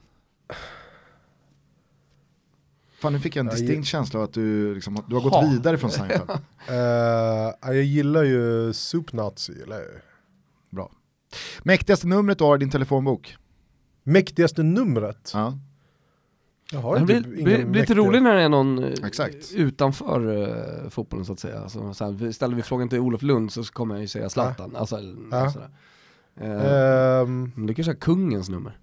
Fan 3.00 3.14
nu 3.14 3.20
fick 3.20 3.36
jag 3.36 3.44
en 3.44 3.48
Ja, 3.48 3.52
distinkt 3.58 3.88
känsla 3.88 4.20
av 4.20 4.24
att 4.26 4.34
du, 4.34 4.76
liksom, 4.76 5.04
du 5.08 5.16
har 5.16 5.22
gått 5.22 5.34
Ha. 5.34 5.50
vidare 5.52 5.78
från 5.78 5.92
Seinfeld. 5.92 6.30
Eh, 6.70 6.76
jag 7.76 7.84
gillar 7.84 8.24
ju 8.24 8.74
Soup 8.74 9.14
Nazi, 9.14 9.62
eller 9.64 9.82
Bra. 10.70 10.92
Mäktigaste 11.64 12.08
numret 12.08 12.38
du 12.38 12.44
har 12.44 12.56
i 12.56 12.60
din 12.60 12.70
telefonbok? 12.70 13.36
Mäktigaste 14.04 14.64
numret? 14.64 15.32
Ja. 15.34 15.58
Jag 16.72 16.80
har 16.80 16.96
Det 16.96 17.02
inte 17.18 17.30
blir, 17.30 17.44
blir, 17.44 17.66
blir 17.66 17.82
lite 17.82 17.94
roligt 17.94 18.24
när 18.24 18.36
det 18.36 18.42
är 18.42 18.50
någon 18.50 18.84
eh, 18.84 18.92
Exakt. 19.06 19.52
utanför 19.54 20.38
eh, 20.84 20.90
fotbollen 20.90 21.26
så 21.26 21.34
att 21.34 21.40
säga. 21.40 21.60
Alltså, 21.62 21.94
så 21.94 22.06
här, 22.06 22.32
ställer 22.32 22.56
vi 22.56 22.62
frågan 22.62 22.90
till 22.90 23.00
Olof 23.00 23.22
Lund 23.22 23.52
så 23.52 23.64
kommer 23.64 23.96
jag 23.96 24.02
ju 24.02 24.08
säga 24.08 24.30
Zlatan. 24.30 24.76
Alltså, 24.76 25.00
Ja. 25.32 25.52
sådär. 25.52 25.70
Eh, 26.36 27.22
Ehm, 27.22 27.52
men 27.56 27.68
det 27.68 27.74
kanske 27.74 27.92
är 27.92 27.96
kungens 27.96 28.50
nummer. 28.50 28.78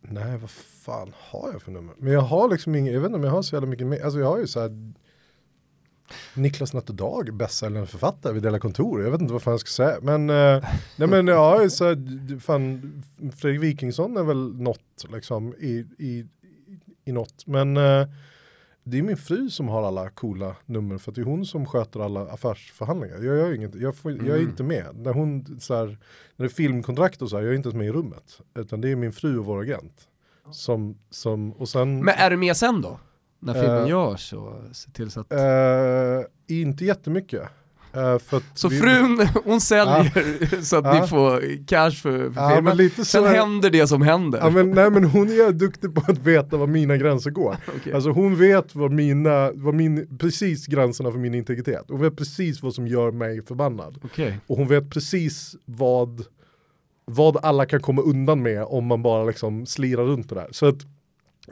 Nej, 0.00 0.38
vad 0.38 0.50
fan 0.82 1.12
har 1.18 1.50
jag 1.52 1.62
för 1.62 1.70
nummer? 1.72 1.94
Men 1.98 2.12
jag 2.12 2.20
har 2.20 2.48
liksom 2.48 2.74
inget, 2.74 2.94
jag 2.94 3.00
vet 3.00 3.08
inte 3.08 3.18
om 3.18 3.24
jag 3.24 3.30
har 3.30 3.42
så 3.42 3.56
jävla 3.56 3.68
mycket 3.68 3.86
mer. 3.86 4.04
Alltså 4.04 4.18
jag 4.20 4.26
har 4.26 4.38
ju 4.38 4.46
så 4.46 4.60
här 4.60 4.92
Niklas 6.34 6.74
Nattedag, 6.74 7.34
bästsäljande 7.36 7.86
författare, 7.88 8.32
vi 8.32 8.40
delar 8.40 8.58
kontor. 8.58 9.02
Jag 9.02 9.10
vet 9.10 9.20
inte 9.20 9.32
vad 9.32 9.42
fan 9.42 9.52
jag 9.52 9.60
ska 9.60 9.68
säga. 9.68 9.98
Men, 10.02 10.30
eh, 10.30 10.64
nej 10.96 11.08
men 11.08 11.26
ja, 11.26 11.70
så 11.70 11.84
här, 11.84 12.38
fan, 12.40 13.02
Fredrik 13.36 13.62
Wikingsson 13.62 14.16
är 14.16 14.22
väl 14.22 14.54
något 14.54 15.04
liksom 15.12 15.54
i, 15.54 15.86
i, 15.98 16.26
i 17.04 17.12
något. 17.12 17.46
Men 17.46 17.76
eh, 17.76 18.08
det 18.84 18.98
är 18.98 19.02
min 19.02 19.16
fru 19.16 19.50
som 19.50 19.68
har 19.68 19.82
alla 19.82 20.10
coola 20.10 20.56
nummer 20.66 20.98
för 20.98 21.10
att 21.10 21.14
det 21.14 21.20
är 21.20 21.24
hon 21.24 21.46
som 21.46 21.66
sköter 21.66 22.00
alla 22.00 22.20
affärsförhandlingar. 22.20 23.14
Jag, 23.16 23.36
gör 23.36 23.54
inget, 23.54 23.74
jag, 23.74 23.96
får, 23.96 24.12
jag 24.12 24.26
är 24.26 24.34
Mm. 24.34 24.48
inte 24.50 24.62
med. 24.62 24.86
När, 24.96 25.12
hon, 25.12 25.60
så 25.60 25.74
här, 25.74 25.86
när 25.86 25.96
det 26.36 26.44
är 26.44 26.48
filmkontrakt 26.48 27.22
och 27.22 27.30
så 27.30 27.36
här, 27.36 27.42
jag 27.42 27.52
är 27.52 27.56
inte 27.56 27.68
ens 27.68 27.78
med 27.78 27.86
i 27.86 27.92
rummet. 27.92 28.40
Utan 28.54 28.80
det 28.80 28.88
är 28.88 28.96
min 28.96 29.12
fru 29.12 29.38
och 29.38 29.44
vår 29.44 29.60
agent. 29.60 30.08
Som, 30.50 30.96
som, 31.10 31.52
och 31.52 31.68
sen... 31.68 32.04
Men 32.04 32.14
är 32.14 32.30
du 32.30 32.36
med 32.36 32.56
sen 32.56 32.80
då? 32.82 32.98
När 33.40 33.54
filmen 33.54 33.82
Eh, 33.82 33.88
görs 33.88 34.32
och 34.32 34.54
se 34.72 34.90
till 34.90 35.10
så 35.10 35.20
att... 35.20 35.32
Eh, 35.32 35.38
inte 36.48 36.84
jättemycket. 36.84 37.42
Att 37.94 38.44
Så 38.54 38.68
vi- 38.68 38.78
frun, 38.80 39.28
hon 39.44 39.60
säljer 39.60 40.62
så 40.62 40.76
att 40.76 40.84
Ja. 40.84 41.00
ni 41.00 41.06
får 41.06 41.66
cash 41.66 41.90
för, 41.90 42.30
för 42.30 42.48
filmen. 42.48 42.64
men 42.64 42.76
lite 42.76 43.04
Sen 43.04 43.24
är- 43.24 43.28
händer 43.28 43.70
det 43.70 43.86
som 43.86 44.02
händer. 44.02 44.38
Ja, 44.38 44.50
men, 44.50 44.70
nej 44.70 44.90
men 44.90 45.04
hon 45.04 45.28
är 45.28 45.52
duktig 45.52 45.94
på 45.94 46.02
att 46.12 46.18
veta 46.18 46.56
var 46.56 46.66
mina 46.66 46.96
gränser 46.96 47.30
går. 47.30 47.56
Okej. 47.76 47.92
Alltså 47.92 48.10
hon 48.10 48.36
vet 48.36 48.74
vad 48.74 48.92
mina, 48.92 49.50
vad 49.54 49.74
min, 49.74 50.18
precis 50.18 50.66
gränserna 50.66 51.10
för 51.10 51.18
min 51.18 51.34
integritet. 51.34 51.84
Hon 51.88 52.00
vet 52.00 52.16
precis 52.16 52.62
vad 52.62 52.74
som 52.74 52.86
gör 52.86 53.10
mig 53.12 53.42
förbannad. 53.44 53.98
Okej. 54.04 54.38
Och 54.46 54.56
hon 54.56 54.68
vet 54.68 54.90
precis 54.90 55.54
vad, 55.64 56.24
vad 57.04 57.36
alla 57.44 57.66
kan 57.66 57.80
komma 57.80 58.02
undan 58.02 58.42
med 58.42 58.64
om 58.64 58.86
man 58.86 59.02
bara 59.02 59.24
liksom 59.24 59.66
slirar 59.66 60.04
runt 60.04 60.28
det 60.28 60.34
där. 60.34 60.48
Så 60.50 60.66
att, 60.66 60.82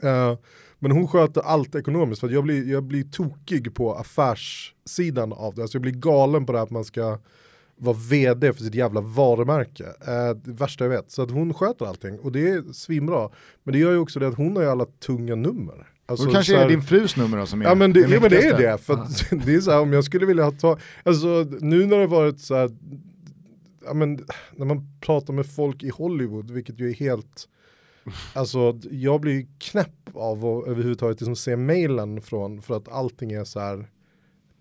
eh, 0.02 0.38
men 0.78 0.90
hon 0.90 1.08
sköter 1.08 1.40
allt 1.40 1.74
ekonomiskt 1.74 2.20
för 2.20 2.28
jag 2.28 2.44
blir, 2.44 2.70
jag 2.72 2.82
blir 2.82 3.02
tokig 3.04 3.74
på 3.74 3.94
affärssidan 3.94 5.32
av 5.32 5.54
det. 5.54 5.62
Alltså 5.62 5.76
jag 5.76 5.82
blir 5.82 5.92
galen 5.92 6.46
på 6.46 6.52
det 6.52 6.58
här 6.58 6.64
att 6.64 6.70
man 6.70 6.84
ska 6.84 7.18
vara 7.76 7.96
vd 8.10 8.52
för 8.52 8.62
sitt 8.62 8.74
jävla 8.74 9.00
varumärke. 9.00 9.84
Eh, 9.84 10.36
det 10.44 10.52
värsta 10.52 10.84
jag 10.84 10.90
vet. 10.90 11.10
Så 11.10 11.22
att 11.22 11.30
hon 11.30 11.54
sköter 11.54 11.86
allting 11.86 12.18
och 12.18 12.32
det 12.32 12.48
är 12.50 12.72
svinbra. 12.72 13.28
Men 13.64 13.72
det 13.72 13.78
gör 13.78 13.92
ju 13.92 13.98
också 13.98 14.20
det 14.20 14.28
att 14.28 14.34
hon 14.36 14.56
har 14.56 14.62
ju 14.62 14.68
alla 14.70 14.86
tunga 15.06 15.34
nummer. 15.34 15.86
Alltså, 16.06 16.26
Och 16.26 16.32
det 16.32 16.34
kanske 16.34 16.52
så 16.52 16.56
är 16.58 16.62
här- 16.62 16.68
din 16.68 16.82
frus 16.82 17.16
nummer 17.16 17.38
då 17.38 17.46
som 17.46 17.60
är 17.62 17.64
Ja 17.66 17.74
men 17.74 17.92
det, 17.92 18.00
ja, 18.00 18.20
men 18.20 18.30
det 18.30 18.46
är 18.46 18.58
det, 18.58 18.78
för 18.78 18.94
att 18.94 19.24
det 19.46 19.54
är 19.54 19.60
så 19.60 19.70
här 19.70 19.80
om 19.80 19.92
jag 19.92 20.04
skulle 20.04 20.26
vilja 20.26 20.44
ha 20.44 20.50
ta, 20.52 20.78
alltså 21.02 21.46
nu 21.60 21.86
när 21.86 21.98
det 21.98 22.06
varit 22.06 22.40
så 22.40 22.54
här, 22.54 22.70
ja 23.84 23.94
men 23.94 24.26
när 24.52 24.66
man 24.66 24.98
pratar 25.00 25.34
med 25.34 25.46
folk 25.46 25.82
i 25.82 25.88
Hollywood, 25.90 26.50
vilket 26.50 26.80
ju 26.80 26.90
är 26.90 26.94
helt, 26.94 27.48
alltså 28.34 28.78
jag 28.90 29.20
blir 29.20 29.46
knäpp 29.58 30.10
av 30.14 30.46
att 30.46 30.68
överhuvudtaget 30.68 31.20
liksom 31.20 31.36
se 31.36 31.56
mailen 31.56 32.22
från, 32.22 32.62
för 32.62 32.76
att 32.76 32.88
allting 32.88 33.32
är 33.32 33.44
så 33.44 33.60
här, 33.60 33.90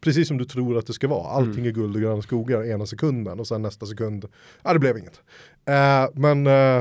precis 0.01 0.27
som 0.27 0.37
du 0.37 0.45
tror 0.45 0.77
att 0.77 0.87
det 0.87 0.93
ska 0.93 1.07
vara, 1.07 1.27
allting 1.27 1.65
är 1.65 1.71
guld 1.71 1.95
och 1.95 2.01
gröna 2.01 2.21
skogar 2.21 2.63
ena 2.63 2.85
sekunden 2.85 3.39
och 3.39 3.47
sen 3.47 3.61
nästa 3.61 3.85
sekund, 3.85 4.25
ja 4.63 4.73
det 4.73 4.79
blev 4.79 4.97
inget. 4.97 5.21
Eh, 5.65 6.07
men, 6.13 6.47
eh, 6.47 6.79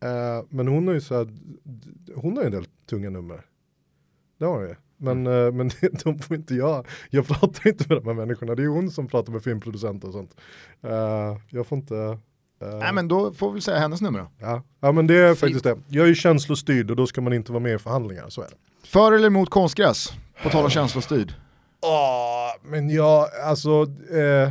eh, 0.00 0.44
men 0.48 0.68
hon 0.68 0.86
har 0.86 0.94
ju 0.94 1.00
så 1.00 1.14
här, 1.14 1.28
hon 2.14 2.36
har 2.36 2.42
ju 2.42 2.46
en 2.46 2.52
del 2.52 2.66
tunga 2.86 3.10
nummer. 3.10 3.46
Det 4.38 4.44
har 4.44 4.54
hon 4.54 4.68
ju. 4.68 4.74
Men, 4.98 5.26
eh, 5.26 5.52
men 5.52 5.70
de 6.04 6.18
får 6.18 6.36
inte 6.36 6.54
jag, 6.54 6.86
jag 7.10 7.26
pratar 7.26 7.68
inte 7.68 7.84
med 7.88 7.96
de 7.98 8.06
här 8.06 8.14
människorna, 8.14 8.54
det 8.54 8.62
är 8.62 8.66
hon 8.68 8.90
som 8.90 9.08
pratar 9.08 9.32
med 9.32 9.42
filmproducenter 9.42 10.08
och 10.08 10.14
sånt. 10.14 10.36
Eh, 10.82 11.36
jag 11.50 11.66
får 11.66 11.78
inte... 11.78 11.96
eh, 12.62 12.78
Nej 12.78 12.92
men 12.92 13.08
då 13.08 13.32
får 13.32 13.52
vi 13.52 13.60
säga 13.60 13.78
hennes 13.78 14.00
nummer 14.00 14.18
då. 14.18 14.30
ja. 14.38 14.62
ja 14.80 14.92
men 14.92 15.06
det 15.06 15.14
är 15.14 15.34
faktiskt 15.34 15.64
det. 15.64 15.76
Jag 15.88 16.08
är 16.08 16.14
känslostyrd 16.14 16.90
och 16.90 16.96
då 16.96 17.06
ska 17.06 17.20
man 17.20 17.32
inte 17.32 17.52
vara 17.52 17.62
med 17.62 17.74
i 17.74 17.78
förhandlingar, 17.78 18.28
så 18.28 18.40
är 18.42 18.46
det. 18.48 18.88
För 18.88 19.12
eller 19.12 19.26
emot 19.26 19.50
konstgräs? 19.50 20.12
På 20.42 20.48
tal 20.48 20.64
om 20.64 20.70
känslostyrd. 20.70 21.34
Ja, 21.82 22.54
men 22.62 22.90
jag, 22.90 23.26
alltså, 23.44 23.86
eh, 24.12 24.50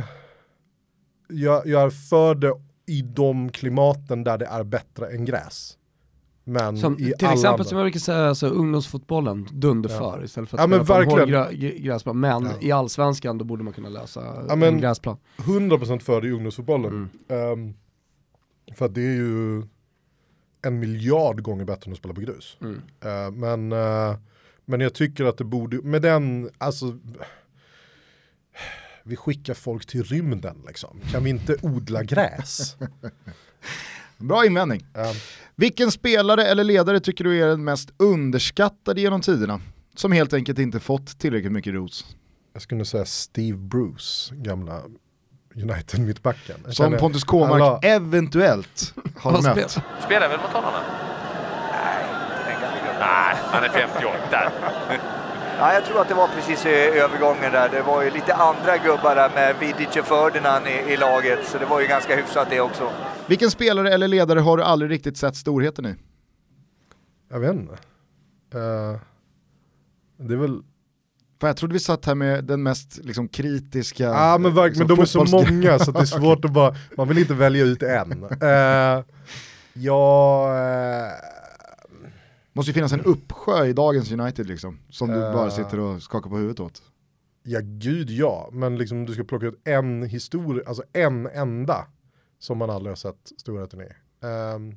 jag, 1.28 1.66
jag 1.66 1.82
är 1.82 1.90
för 1.90 2.34
det 2.34 2.52
i 2.86 3.02
de 3.02 3.50
klimaten 3.52 4.24
där 4.24 4.38
det 4.38 4.46
är 4.46 4.64
bättre 4.64 5.06
än 5.08 5.24
gräs. 5.24 5.77
Men 6.48 6.78
Som, 6.78 6.94
i 6.94 6.96
till 6.96 7.14
alla 7.26 7.32
exempel 7.32 7.48
andra- 7.52 7.64
som 7.64 7.78
jag 7.78 7.84
brukar 7.84 8.00
säga, 8.00 8.28
alltså, 8.28 8.46
ungdomsfotbollen, 8.46 9.48
dunder 9.52 9.88
för 9.88 10.24
istället 10.24 10.50
för 10.50 10.56
att 10.56 10.60
Ja, 10.60 10.66
men 10.66 10.84
spela 10.84 11.04
på 11.04 11.20
en 11.20 11.28
grä, 11.28 11.48
grä- 11.52 11.78
gräsplan. 11.82 12.20
Men 12.20 12.44
Ja. 12.44 12.50
i 12.60 12.72
allsvenskan 12.72 13.38
då 13.38 13.44
borde 13.44 13.64
man 13.64 13.72
kunna 13.72 13.88
lösa 13.88 14.44
Ja, 14.48 14.56
men- 14.56 14.74
en 14.74 14.80
gräsplan. 14.80 15.16
100% 15.36 16.02
för 16.02 16.20
det 16.20 16.28
i 16.28 16.30
ungdomsfotbollen. 16.30 16.92
Mm. 17.28 17.52
Ehm, 17.52 17.74
för 18.76 18.84
att 18.86 18.94
det 18.94 19.00
är 19.00 19.14
ju 19.14 19.62
en 20.62 20.78
miljard 20.80 21.42
gånger 21.42 21.64
bättre 21.64 21.88
än 21.88 21.92
att 21.92 21.98
spela 21.98 22.14
på 22.14 22.20
grus. 22.20 22.56
Mm. 22.60 22.80
Eh, 23.00 23.30
men, 23.30 23.72
eh, 23.72 24.16
men 24.64 24.80
jag 24.80 24.94
tycker 24.94 25.24
att 25.24 25.38
det 25.38 25.44
borde, 25.44 25.76
med 25.82 26.02
den, 26.02 26.50
alltså 26.58 26.98
vi 29.02 29.16
skickar 29.16 29.54
folk 29.54 29.86
till 29.86 30.02
rymden 30.02 30.56
liksom. 30.66 31.00
Kan 31.12 31.24
vi 31.24 31.30
inte 31.30 31.56
odla 31.62 32.02
gräs? 32.02 32.76
Bra 34.18 34.46
invändning. 34.46 34.86
Ehm, 34.94 35.14
Vilken 35.56 35.90
spelare 35.90 36.44
eller 36.44 36.64
ledare 36.64 37.00
tycker 37.00 37.24
du 37.24 37.42
är 37.42 37.46
den 37.46 37.64
mest 37.64 37.90
underskattade 37.96 39.00
genom 39.00 39.20
tiderna? 39.20 39.60
Som 39.96 40.12
helt 40.12 40.32
enkelt 40.32 40.58
inte 40.58 40.80
fått 40.80 41.18
tillräckligt 41.18 41.52
mycket 41.52 41.74
ros. 41.74 42.04
jag 42.52 42.62
skulle 42.62 42.84
säga 42.84 43.04
Steve 43.04 43.58
Bruce, 43.58 44.34
gamla 44.34 44.80
United-mittbacken. 45.54 46.56
Som 46.64 46.72
känner- 46.72 46.98
Pontus 46.98 47.24
Kåmark 47.24 47.52
alla- 47.62 47.78
eventuellt 47.82 48.94
har 49.16 49.32
mött. 49.42 49.70
spel- 49.70 49.82
Spelar 50.06 50.28
väl 50.28 50.38
mot 50.40 50.50
honom? 50.50 50.70
Nej. 51.72 52.04
Nej, 53.00 53.36
han 53.52 53.64
är 53.64 53.68
58. 53.68 54.52
Ja, 55.60 55.74
jag 55.74 55.84
tror 55.84 56.00
att 56.00 56.08
det 56.08 56.14
var 56.14 56.28
precis 56.28 56.66
i 56.66 56.68
övergången 56.98 57.52
där. 57.52 57.68
Det 57.68 57.82
var 57.82 58.02
ju 58.02 58.10
lite 58.10 58.34
andra 58.34 58.76
gubbar 58.76 59.14
där 59.14 59.30
med 59.34 59.56
Vidic 59.60 59.96
och 59.96 60.06
Ferdinand 60.06 60.66
i, 60.66 60.92
i 60.92 60.96
laget, 60.96 61.48
så 61.48 61.58
det 61.58 61.66
var 61.66 61.80
ju 61.80 61.86
ganska 61.86 62.16
hyfsat 62.16 62.50
det 62.50 62.60
också. 62.60 62.90
Vilken 63.26 63.50
spelare 63.50 63.94
eller 63.94 64.08
ledare 64.08 64.40
har 64.40 64.56
du 64.56 64.62
aldrig 64.62 64.90
riktigt 64.90 65.16
sett 65.16 65.36
storheten 65.36 65.86
i? 65.86 65.94
Jag 67.30 67.40
vet 67.40 67.54
inte. 67.54 67.72
Eh, 68.54 69.00
det 70.16 70.34
är 70.34 70.38
väl 70.38 70.62
För 71.40 71.46
jag 71.46 71.56
trodde 71.56 71.72
vi 71.72 71.80
satt 71.80 72.06
här 72.06 72.14
med 72.14 72.44
den 72.44 72.62
mest 72.62 72.98
liksom, 73.04 73.28
kritiska... 73.28 74.04
Ja 74.04 74.38
men 74.38 74.54
verkligen, 74.54 74.86
men 74.86 74.96
de 74.96 75.02
är 75.02 75.06
så 75.06 75.24
många 75.24 75.78
så 75.78 75.90
att 75.90 75.96
det 75.96 76.02
är 76.02 76.04
svårt 76.20 76.44
att 76.44 76.52
bara, 76.52 76.74
man 76.96 77.08
vill 77.08 77.18
inte 77.18 77.34
välja 77.34 77.64
ut 77.64 77.82
en. 77.82 78.24
Uh, 78.24 79.04
ja, 79.72 80.44
eh, 80.56 81.37
måste 82.52 82.70
ju 82.70 82.74
finnas 82.74 82.92
en 82.92 83.00
uppsjö 83.04 83.66
i 83.66 83.72
dagens 83.72 84.12
United 84.12 84.46
liksom, 84.46 84.78
som 84.90 85.08
du 85.08 85.24
Eh. 85.24 85.32
bara 85.32 85.50
sitter 85.50 85.80
och 85.80 86.02
skakar 86.02 86.30
på 86.30 86.36
huvudet 86.36 86.60
åt. 86.60 86.82
ja 87.42 87.60
gud 87.62 88.10
ja, 88.10 88.48
men 88.52 88.78
liksom 88.78 89.06
du 89.06 89.12
ska 89.14 89.24
plocka 89.24 89.46
ut 89.46 89.60
en 89.64 90.02
historia, 90.02 90.64
alltså 90.66 90.82
en 90.92 91.26
enda 91.26 91.86
som 92.38 92.58
man 92.58 92.70
aldrig 92.70 92.90
har 92.90 92.96
sett 92.96 93.32
storheten 93.38 93.80
i. 93.80 93.84
Ehm, 94.26 94.76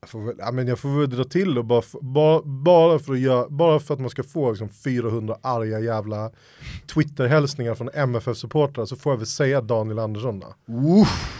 jag, 0.00 0.10
får 0.10 0.20
väl, 0.20 0.34
ja, 0.38 0.52
men 0.52 0.68
jag 0.68 0.78
får 0.78 1.00
väl 1.00 1.10
dra 1.10 1.24
till 1.24 1.58
och 1.58 1.64
bara, 1.64 1.82
bara, 2.00 2.42
bara, 2.42 2.98
för 2.98 3.12
att 3.12 3.18
göra, 3.18 3.48
bara 3.48 3.80
för 3.80 3.94
att 3.94 4.00
man 4.00 4.10
ska 4.10 4.22
få 4.22 4.50
liksom 4.50 4.68
400 4.68 5.36
arga 5.42 5.80
jävla 5.80 6.30
Twitter-hälsningar 6.94 7.74
från 7.74 7.88
MFF-supportrar 7.94 8.84
så 8.86 8.96
får 8.96 9.12
jag 9.12 9.18
väl 9.18 9.26
säga 9.26 9.60
Daniel 9.60 9.98
Andersson 9.98 10.40
då. 10.40 10.54
Uff. 11.00 11.34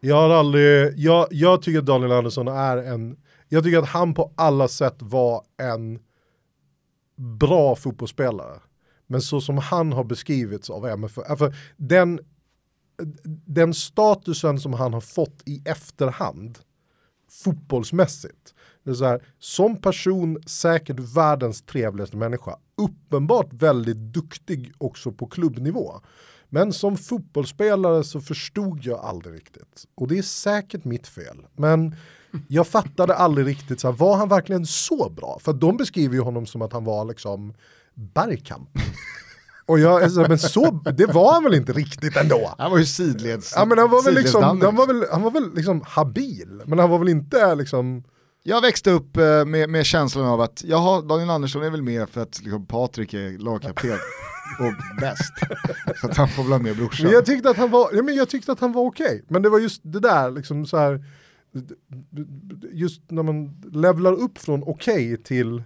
Jag 0.00 0.16
har 0.16 0.30
aldrig, 0.30 0.92
jag, 0.98 1.26
jag 1.30 1.62
tycker 1.62 1.78
att 1.78 1.86
Daniel 1.86 2.12
Andersson 2.12 2.48
är 2.48 2.76
en, 2.76 3.16
jag 3.52 3.64
tycker 3.64 3.78
att 3.78 3.88
han 3.88 4.14
på 4.14 4.32
alla 4.36 4.68
sätt 4.68 4.96
var 4.98 5.42
en 5.56 5.98
bra 7.16 7.76
fotbollsspelare. 7.76 8.60
Men 9.06 9.22
så 9.22 9.40
som 9.40 9.58
han 9.58 9.92
har 9.92 10.04
beskrivits 10.04 10.70
av 10.70 10.86
MFF, 10.86 11.14
för 11.14 11.22
alltså 11.22 11.52
den, 11.76 12.20
den 13.46 13.74
statusen 13.74 14.60
som 14.60 14.72
han 14.72 14.94
har 14.94 15.00
fått 15.00 15.42
i 15.46 15.62
efterhand, 15.64 16.58
fotbollsmässigt, 17.44 18.54
det 18.84 18.90
är 18.90 18.94
så 18.94 19.04
här, 19.04 19.24
som 19.38 19.76
person 19.76 20.42
säkert 20.46 20.98
världens 20.98 21.62
trevligaste 21.62 22.16
människa, 22.16 22.58
uppenbart 22.76 23.52
väldigt 23.52 23.96
duktig 23.96 24.72
också 24.78 25.12
på 25.12 25.26
klubbnivå. 25.26 26.00
Men 26.48 26.72
som 26.72 26.96
fotbollsspelare 26.96 28.04
så 28.04 28.20
förstod 28.20 28.84
jag 28.84 28.98
aldrig 28.98 29.34
riktigt. 29.34 29.84
Och 29.94 30.08
det 30.08 30.18
är 30.18 30.22
säkert 30.22 30.84
mitt 30.84 31.06
fel. 31.06 31.46
Men 31.56 31.96
jag 32.48 32.66
fattade 32.66 33.14
aldrig 33.14 33.46
riktigt, 33.46 33.80
så 33.80 33.90
här, 33.90 33.96
var 33.96 34.16
han 34.16 34.28
verkligen 34.28 34.66
så 34.66 35.10
bra? 35.10 35.38
För 35.40 35.52
de 35.52 35.76
beskriver 35.76 36.14
ju 36.14 36.20
honom 36.20 36.46
som 36.46 36.62
att 36.62 36.72
han 36.72 36.84
var 36.84 37.04
liksom 37.04 37.54
Bergkamp. 37.94 38.68
Och 39.66 39.78
jag 39.78 40.02
är 40.02 40.08
så 40.08 40.20
här, 40.20 40.28
men 40.28 40.38
så, 40.38 40.70
det 40.70 41.06
var 41.06 41.32
han 41.32 41.44
väl 41.44 41.54
inte 41.54 41.72
riktigt 41.72 42.16
ändå? 42.16 42.54
Han 42.58 42.70
var 42.70 42.78
ju 42.78 42.84
sidleds... 42.84 43.52
Ja 43.56 43.64
men 43.64 43.78
han 43.78 43.90
var 43.90 44.02
väl 44.02 44.14
liksom, 44.14 44.42
han 44.42 44.76
var 44.76 44.86
väl, 44.86 45.04
han 45.12 45.22
var 45.22 45.30
väl 45.30 45.54
liksom 45.54 45.82
habil, 45.86 46.62
men 46.66 46.78
han 46.78 46.90
var 46.90 46.98
väl 46.98 47.08
inte 47.08 47.54
liksom, 47.54 48.04
Jag 48.42 48.60
växte 48.60 48.90
upp 48.90 49.16
eh, 49.16 49.44
med, 49.44 49.70
med 49.70 49.86
känslan 49.86 50.26
av 50.26 50.40
att 50.40 50.64
jaha, 50.64 51.00
Daniel 51.00 51.30
Andersson 51.30 51.62
är 51.62 51.70
väl 51.70 51.82
med 51.82 52.08
för 52.08 52.20
att 52.20 52.40
liksom, 52.42 52.66
Patrik 52.66 53.14
är 53.14 53.38
lagkapten 53.38 53.90
och 54.60 55.00
bäst. 55.00 55.32
Så 56.00 56.06
att 56.06 56.16
han 56.16 56.28
får 56.28 56.42
väl 56.42 56.52
ha 56.52 56.58
med 56.58 56.76
brorsan. 56.76 57.06
men 57.06 57.14
jag 57.14 57.26
tyckte 57.26 57.50
att 57.50 57.56
han 57.56 57.70
var, 57.70 57.90
ja, 57.92 58.02
men 58.02 58.14
jag 58.14 58.28
tyckte 58.28 58.52
att 58.52 58.60
han 58.60 58.72
var 58.72 58.82
okej. 58.82 59.24
Men 59.28 59.42
det 59.42 59.48
var 59.48 59.58
just 59.58 59.80
det 59.84 60.00
där 60.00 60.30
liksom 60.30 60.66
så 60.66 60.76
här, 60.76 61.04
just 62.72 63.10
när 63.10 63.22
man 63.22 63.62
levlar 63.72 64.12
upp 64.12 64.38
från 64.38 64.62
okej 64.66 65.22
till 65.22 65.62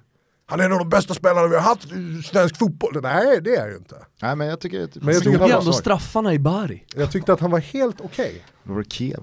han 0.46 0.60
är 0.60 0.64
en 0.64 0.72
av 0.72 0.78
de 0.78 0.88
bästa 0.88 1.14
spelarna 1.14 1.46
vi 1.48 1.54
har 1.54 1.62
haft 1.62 1.92
i 1.92 2.22
svensk 2.22 2.56
fotboll. 2.58 3.00
Nej 3.02 3.40
det 3.40 3.56
är 3.56 3.68
ju 3.68 3.76
inte. 3.76 3.96
Nej 4.22 4.36
men 4.36 4.46
jag 4.46 4.60
tycker 4.60 4.84
att 4.84 4.94
Men 4.94 5.14
jag 5.14 5.22
tycker 5.22 5.32
gjorde 5.38 5.52
han 5.52 5.60
ändå 5.60 5.72
straffarna 5.72 6.34
i 6.34 6.38
Bari. 6.38 6.84
Jag 6.96 7.12
tyckte 7.12 7.32
att 7.32 7.40
han 7.40 7.50
var 7.50 7.58
helt 7.58 8.00
okej. 8.00 8.44
Då 8.64 8.72
var 8.72 8.82
det 8.82 8.90
Kiev. 8.92 9.20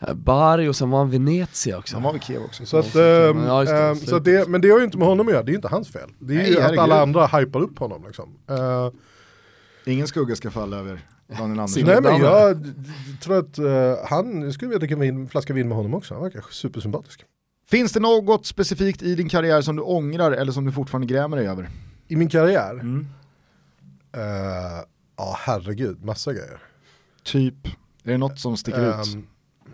Eh, 0.00 0.14
Bari 0.14 0.68
och 0.68 0.76
sen 0.76 0.90
var 0.90 0.98
han 0.98 1.10
Venezia 1.10 1.78
också. 1.78 1.96
Han 1.96 2.02
var 2.02 2.12
väl 2.12 2.20
Kiev 2.20 2.42
också. 2.42 2.66
Så 2.66 2.76
att, 2.78 2.94
Ja, 2.94 3.02
ehm, 3.02 3.36
just 3.60 3.70
det, 3.72 3.78
ehm, 3.78 3.94
slutet. 3.94 4.08
så 4.10 4.16
att 4.16 4.24
det, 4.24 4.48
men 4.48 4.60
det 4.60 4.70
har 4.70 4.78
ju 4.78 4.84
inte 4.84 4.98
med 4.98 5.08
honom 5.08 5.26
att 5.26 5.32
göra, 5.32 5.42
det 5.42 5.48
är 5.50 5.52
ju 5.52 5.56
inte 5.56 5.68
hans 5.68 5.88
fel. 5.92 6.10
Det 6.18 6.34
är 6.34 6.38
Nej, 6.38 6.50
ju 6.50 6.60
att 6.60 6.78
alla 6.78 7.02
andra 7.02 7.26
hypar 7.26 7.60
upp 7.60 7.78
honom 7.78 8.04
liksom. 8.06 8.38
Eh, 8.50 8.90
Ingen 9.84 10.06
skugga 10.06 10.36
ska 10.36 10.50
falla 10.50 10.76
över 10.76 11.00
Daniel 11.38 11.60
Andersson. 11.60 11.82
Nej 11.84 12.00
men 12.02 12.20
jag 12.20 12.64
tror 13.20 13.38
att 13.38 13.58
eh, 13.58 14.06
han, 14.08 14.42
jag 14.42 14.54
skulle 14.54 14.68
vilja 14.68 14.78
dricka 14.78 14.96
vin, 14.96 15.28
flaska 15.28 15.52
vin 15.54 15.68
med 15.68 15.76
honom 15.76 15.94
också, 15.94 16.14
han 16.14 16.22
verkar 16.22 16.44
supersympatisk. 16.50 17.24
Finns 17.70 17.92
det 17.92 18.00
något 18.00 18.46
specifikt 18.46 19.02
i 19.02 19.14
din 19.14 19.28
karriär 19.28 19.60
som 19.62 19.76
du 19.76 19.82
ångrar 19.82 20.32
eller 20.32 20.52
som 20.52 20.64
du 20.64 20.72
fortfarande 20.72 21.06
grämer 21.06 21.36
dig 21.36 21.48
över? 21.48 21.70
I 22.08 22.16
min 22.16 22.28
karriär, 22.28 22.70
Mm. 22.72 23.06
eh, 24.12 24.22
ja 25.16 25.36
herregud, 25.38 26.04
massa 26.04 26.32
grejer. 26.32 26.62
Typ, 27.22 27.66
är 28.04 28.12
det 28.12 28.18
något 28.18 28.38
som 28.40 28.56
sticker 28.56 28.88
ut? 29.00 29.14
Ehm, 29.14 29.26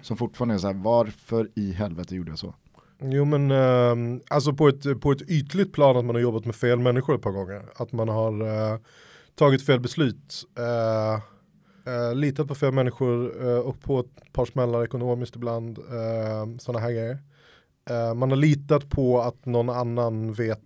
Som 0.02 0.16
fortfarande 0.16 0.54
är 0.54 0.58
så 0.58 0.66
här, 0.66 0.74
varför 0.74 1.48
i 1.54 1.72
helvete 1.72 2.14
gjorde 2.16 2.30
jag 2.30 2.38
så? 2.38 2.54
Jo 3.00 3.24
men 3.24 3.50
ehm, 3.50 4.20
alltså 4.28 4.52
på 4.52 4.68
ett, 4.68 5.00
på 5.00 5.12
ett 5.12 5.22
ytligt 5.22 5.72
plan 5.72 5.96
att 5.96 6.04
man 6.04 6.14
har 6.14 6.22
jobbat 6.22 6.44
med 6.44 6.54
fel 6.54 6.78
människor 6.78 7.14
ett 7.14 7.22
par 7.22 7.30
gånger. 7.30 7.62
Att 7.76 7.92
man 7.92 8.08
har 8.08 8.40
eh, 8.72 8.78
tagit 9.38 9.66
fel 9.66 9.80
beslut. 9.80 10.44
eh, 10.58 11.20
eh, 11.86 12.14
litat 12.14 12.48
på 12.48 12.54
fel 12.54 12.72
människor 12.72 13.46
eh, 13.46 13.58
och 13.58 13.80
på 13.80 14.00
ett 14.00 14.32
par 14.32 14.44
smällar 14.44 14.84
ekonomiskt 14.84 15.36
ibland. 15.36 15.78
Eh, 15.78 16.56
Sådana 16.58 16.78
här 16.84 16.92
grejer. 16.92 17.18
Eh, 17.90 18.14
man 18.14 18.30
har 18.30 18.36
litat 18.36 18.90
på 18.90 19.20
att 19.20 19.46
någon 19.46 19.70
annan 19.70 20.32
vet. 20.32 20.60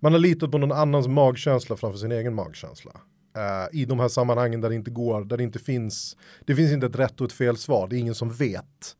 Man 0.00 0.12
har 0.12 0.20
litat 0.20 0.50
på 0.50 0.58
någon 0.58 0.72
annans 0.72 1.08
magkänsla 1.08 1.76
framför 1.76 1.98
sin 1.98 2.12
egen 2.12 2.34
magkänsla. 2.34 2.92
Eh, 3.36 3.80
I 3.80 3.84
de 3.84 4.00
här 4.00 4.08
sammanhangen 4.08 4.60
där 4.60 4.68
det 4.68 4.74
inte 4.74 4.90
går, 4.90 5.24
där 5.24 5.36
det 5.36 5.42
inte 5.42 5.58
finns, 5.58 6.16
det 6.44 6.54
finns 6.54 6.72
inte 6.72 6.86
ett 6.86 6.98
rätt 6.98 7.20
och 7.20 7.26
ett 7.26 7.32
fel 7.32 7.56
svar, 7.56 7.88
det 7.88 7.96
är 7.96 8.00
ingen 8.00 8.14
som 8.14 8.30
vet. 8.30 8.96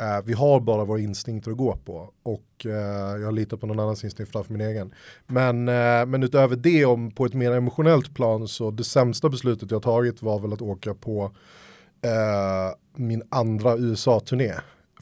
Eh, 0.00 0.24
vi 0.24 0.32
har 0.32 0.60
bara 0.60 0.84
våra 0.84 1.00
instinkter 1.00 1.50
att 1.50 1.56
gå 1.56 1.76
på 1.76 2.10
och 2.22 2.66
eh, 2.66 3.20
jag 3.22 3.34
litar 3.34 3.56
på 3.56 3.66
någon 3.66 3.80
annans 3.80 4.04
instinkt 4.04 4.32
framför 4.32 4.52
min 4.52 4.68
egen. 4.68 4.94
Men, 5.26 5.68
eh, 5.68 6.06
men 6.06 6.22
utöver 6.22 6.56
det, 6.56 6.84
om 6.84 7.10
på 7.10 7.26
ett 7.26 7.34
mer 7.34 7.52
emotionellt 7.52 8.14
plan 8.14 8.48
så 8.48 8.70
det 8.70 8.84
sämsta 8.84 9.28
beslutet 9.28 9.70
jag 9.70 9.82
tagit 9.82 10.22
var 10.22 10.38
väl 10.40 10.52
att 10.52 10.62
åka 10.62 10.94
på 10.94 11.30
eh, 12.02 12.76
min 12.96 13.22
andra 13.28 13.76
USA-turné. 13.76 14.52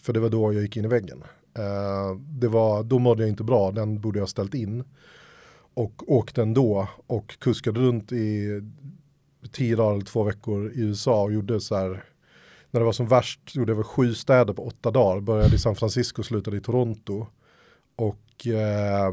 För 0.01 0.13
det 0.13 0.21
var 0.21 0.29
då 0.29 0.53
jag 0.53 0.63
gick 0.63 0.77
in 0.77 0.85
i 0.85 0.89
väggen. 0.89 1.25
Eh, 1.59 2.19
det 2.19 2.49
var, 2.49 2.83
då 2.83 2.99
mådde 2.99 3.23
jag 3.23 3.31
inte 3.31 3.45
bra, 3.45 3.71
den 3.71 4.01
borde 4.01 4.19
jag 4.19 4.23
ha 4.23 4.29
ställt 4.29 4.55
in. 4.55 4.85
Och 5.75 6.13
åkte 6.13 6.43
ändå 6.43 6.89
och 7.07 7.39
kuskade 7.39 7.81
runt 7.81 8.13
i 8.13 8.61
tio 9.53 9.77
dagar 9.77 9.95
eller 9.95 10.05
två 10.05 10.23
veckor 10.23 10.73
i 10.75 10.81
USA 10.81 11.23
och 11.23 11.33
gjorde 11.33 11.61
så 11.61 11.77
här 11.77 12.05
när 12.75 12.81
det 12.81 12.85
var 12.85 12.93
som 12.93 13.09
värst 13.09 13.57
gjorde 13.57 13.73
jag 13.73 13.77
väl 13.77 13.85
sju 13.85 14.15
städer 14.15 14.53
på 14.53 14.67
åtta 14.67 14.91
dagar. 14.91 15.21
Började 15.21 15.57
i 15.57 15.59
San 15.59 15.77
Francisco 15.77 16.23
och 16.23 16.27
slutade 16.27 16.57
i 16.57 16.61
Toronto. 16.61 17.27
Och, 17.97 18.47
eh, 18.47 19.09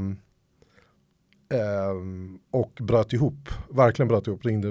eh, 1.49 1.95
och 2.51 2.71
bröt 2.79 3.13
ihop, 3.13 3.49
verkligen 3.69 4.07
bröt 4.07 4.27
ihop, 4.27 4.45
ringde, 4.45 4.67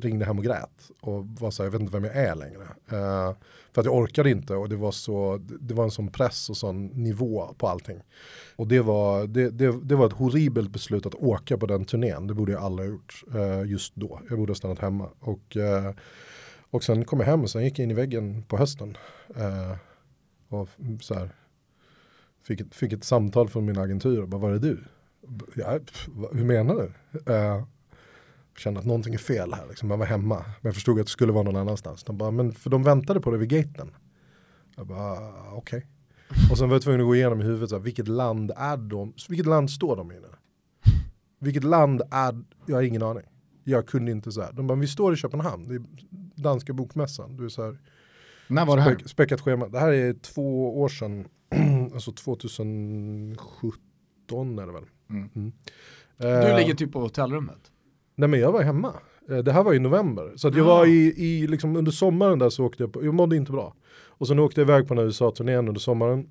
ringde 0.00 0.24
hem 0.24 0.38
och 0.38 0.44
grät. 0.44 0.90
Och 1.00 1.26
var 1.26 1.50
så 1.50 1.62
här, 1.62 1.66
jag 1.66 1.72
vet 1.72 1.80
inte 1.80 1.92
vem 1.92 2.04
jag 2.04 2.16
är 2.16 2.34
längre. 2.34 2.62
Eh, 2.88 3.36
för 3.72 3.80
att 3.80 3.84
jag 3.84 3.94
orkade 3.94 4.30
inte 4.30 4.54
och 4.54 4.68
det 4.68 4.76
var, 4.76 4.92
så, 4.92 5.40
det 5.60 5.74
var 5.74 5.84
en 5.84 5.90
sån 5.90 6.08
press 6.08 6.50
och 6.50 6.56
sån 6.56 6.86
nivå 6.86 7.54
på 7.58 7.68
allting. 7.68 8.00
Och 8.56 8.68
det 8.68 8.80
var, 8.80 9.26
det, 9.26 9.50
det, 9.50 9.80
det 9.82 9.94
var 9.94 10.06
ett 10.06 10.12
horribelt 10.12 10.70
beslut 10.70 11.06
att 11.06 11.14
åka 11.14 11.58
på 11.58 11.66
den 11.66 11.84
turnén. 11.84 12.26
Det 12.26 12.34
borde 12.34 12.52
jag 12.52 12.62
aldrig 12.62 12.88
ha 12.88 12.94
gjort 12.94 13.24
eh, 13.34 13.70
just 13.70 13.94
då. 13.94 14.20
Jag 14.28 14.38
borde 14.38 14.50
ha 14.50 14.56
stannat 14.56 14.78
hemma. 14.78 15.08
Och, 15.20 15.56
eh, 15.56 15.92
och 16.74 16.84
sen 16.84 17.04
kom 17.04 17.20
jag 17.20 17.26
hem 17.26 17.42
och 17.42 17.50
sen 17.50 17.64
gick 17.64 17.78
jag 17.78 17.84
in 17.84 17.90
i 17.90 17.94
väggen 17.94 18.42
på 18.42 18.56
hösten. 18.56 18.96
Eh, 19.36 19.76
och 20.48 20.68
så 21.00 21.14
här, 21.14 21.30
fick, 22.42 22.60
ett, 22.60 22.74
fick 22.74 22.92
ett 22.92 23.04
samtal 23.04 23.48
från 23.48 23.64
min 23.64 23.78
agentur 23.78 24.22
och 24.22 24.28
bara, 24.28 24.40
var 24.40 24.50
är 24.50 24.58
du? 24.58 24.84
Ja, 25.54 25.78
pff, 25.86 26.08
hur 26.32 26.44
menar 26.44 26.74
du? 26.74 26.92
Eh, 27.32 27.64
kände 28.58 28.80
att 28.80 28.86
någonting 28.86 29.14
är 29.14 29.18
fel 29.18 29.52
här, 29.54 29.66
liksom. 29.68 29.90
jag 29.90 29.96
var 29.96 30.06
hemma. 30.06 30.36
Men 30.36 30.68
jag 30.68 30.74
förstod 30.74 31.00
att 31.00 31.06
det 31.06 31.10
skulle 31.10 31.32
vara 31.32 31.42
någon 31.42 31.56
annanstans. 31.56 32.04
De 32.04 32.18
bara, 32.18 32.30
men 32.30 32.52
för 32.52 32.70
de 32.70 32.82
väntade 32.82 33.20
på 33.20 33.30
det 33.30 33.38
vid 33.38 33.48
gaten. 33.48 33.90
Jag 34.76 34.86
bara, 34.86 35.00
ah, 35.00 35.52
okej. 35.52 35.86
Okay. 36.28 36.50
Och 36.50 36.58
sen 36.58 36.68
var 36.68 36.74
jag 36.74 36.82
tvungen 36.82 37.00
att 37.00 37.06
gå 37.06 37.14
igenom 37.14 37.40
i 37.40 37.44
huvudet, 37.44 37.70
så 37.70 37.76
här, 37.76 37.82
vilket 37.82 38.08
land 38.08 38.52
är 38.56 38.76
de? 38.76 39.14
Vilket 39.28 39.46
land 39.46 39.70
står 39.70 39.96
de 39.96 40.12
i 40.12 40.14
nu? 40.14 40.28
Vilket 41.40 41.64
land 41.64 42.02
är, 42.10 42.44
jag 42.66 42.76
har 42.76 42.82
ingen 42.82 43.02
aning. 43.02 43.24
Jag 43.64 43.86
kunde 43.86 44.12
inte 44.12 44.32
så 44.32 44.42
här. 44.42 44.52
De 44.52 44.66
bara, 44.66 44.78
vi 44.78 44.86
står 44.86 45.12
i 45.12 45.16
Köpenhamn, 45.16 45.68
det 45.68 45.74
är 45.74 45.82
danska 46.44 46.72
bokmässan. 46.72 47.36
Du 47.36 47.44
är 47.44 47.48
så 47.48 47.64
här, 47.64 47.78
När 48.48 48.66
var 48.66 48.76
det 48.76 48.82
här? 48.82 48.94
Späck, 48.94 49.08
späckat 49.08 49.40
schema. 49.40 49.68
Det 49.68 49.78
här 49.78 49.92
är 49.92 50.12
två 50.14 50.80
år 50.80 50.88
sedan, 50.88 51.28
alltså 51.94 52.12
2017 52.12 54.58
är 54.58 54.66
det 54.66 54.72
väl. 54.72 54.84
Mm. 55.10 55.52
Du 56.16 56.26
Eh, 56.26 56.56
ligger 56.58 56.74
typ 56.74 56.92
på 56.92 57.00
hotellrummet. 57.00 57.58
Nej 58.16 58.28
men 58.28 58.40
jag 58.40 58.52
var 58.52 58.62
hemma. 58.62 58.92
Eh, 59.30 59.38
Det 59.38 59.52
här 59.52 59.62
var 59.62 59.74
i 59.74 59.78
november. 59.78 60.32
Så 60.36 60.48
att 60.48 60.54
jag 60.56 60.66
Ja. 60.66 60.76
var 60.76 60.86
i, 60.86 61.14
i 61.16 61.46
liksom 61.46 61.76
under 61.76 61.92
sommaren 61.92 62.38
där 62.38 62.50
så 62.50 62.64
åkte 62.64 62.82
jag 62.82 62.92
på, 62.92 63.04
jag 63.04 63.14
mådde 63.14 63.36
inte 63.36 63.52
bra. 63.52 63.74
Och 64.06 64.28
sen 64.28 64.38
åkte 64.38 64.60
jag 64.60 64.68
iväg 64.70 64.88
på 64.88 64.94
den 64.94 64.98
här 64.98 65.06
USA-turnén 65.06 65.68
under 65.68 65.80
sommaren. 65.80 66.28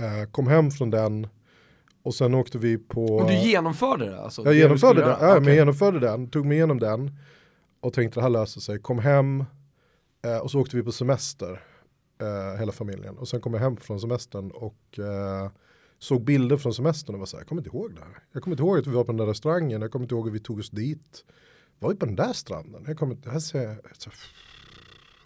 Eh, 0.00 0.30
kom 0.30 0.46
hem 0.46 0.70
från 0.70 0.90
den. 0.90 1.26
Och 2.02 2.14
sen 2.14 2.34
åkte 2.34 2.58
vi 2.58 2.78
på... 2.78 3.18
Men 3.18 3.26
du 3.26 3.34
genomförde 3.48 4.04
det 4.10 4.20
alltså? 4.20 4.42
Jag 4.44 4.54
det 4.54 4.58
genomförde 4.58 5.00
den, 5.00 5.10
ja, 5.10 5.16
men 5.20 5.36
Okej. 5.36 5.46
jag 5.48 5.56
genomförde 5.56 6.00
den, 6.00 6.30
tog 6.30 6.46
mig 6.46 6.56
igenom 6.56 6.80
den 6.80 7.10
och 7.80 7.92
tänkte 7.92 8.20
det 8.20 8.22
här 8.22 8.30
löser 8.30 8.60
sig. 8.60 8.78
Kom 8.78 8.98
hem 8.98 9.44
eh, 10.22 10.38
och 10.38 10.50
så 10.50 10.60
åkte 10.60 10.76
vi 10.76 10.82
på 10.82 10.92
semester, 10.92 11.62
eh, 12.20 12.58
hela 12.58 12.72
familjen. 12.72 13.18
Och 13.18 13.28
sen 13.28 13.40
kom 13.40 13.54
jag 13.54 13.60
hem 13.60 13.76
från 13.76 14.00
semestern 14.00 14.50
och 14.50 14.98
eh, 14.98 15.50
såg 15.98 16.24
bilder 16.24 16.56
från 16.56 16.74
semestern 16.74 17.14
och 17.14 17.18
var 17.18 17.26
så 17.26 17.36
här, 17.36 17.40
jag 17.42 17.48
kommer 17.48 17.62
inte 17.62 17.76
ihåg 17.76 17.94
det 17.94 18.00
här. 18.00 18.22
Jag 18.32 18.42
kommer 18.42 18.54
inte 18.54 18.62
ihåg 18.62 18.78
att 18.78 18.86
vi 18.86 18.90
var 18.90 19.04
på 19.04 19.12
den 19.12 19.16
där 19.16 19.26
restaurangen, 19.26 19.82
jag 19.82 19.90
kommer 19.90 20.04
inte 20.04 20.14
ihåg 20.14 20.28
att 20.28 20.34
vi 20.34 20.40
tog 20.40 20.58
oss 20.58 20.70
dit. 20.70 21.24
Var 21.78 21.88
vi 21.90 21.96
på 21.96 22.06
den 22.06 22.16
där 22.16 22.32
stranden? 22.32 22.84
Jag 22.86 22.98
kommer 22.98 23.14
inte, 23.14 23.30
här 23.30 23.38
ser 23.38 23.62
jag, 23.62 23.78
så, 23.98 24.10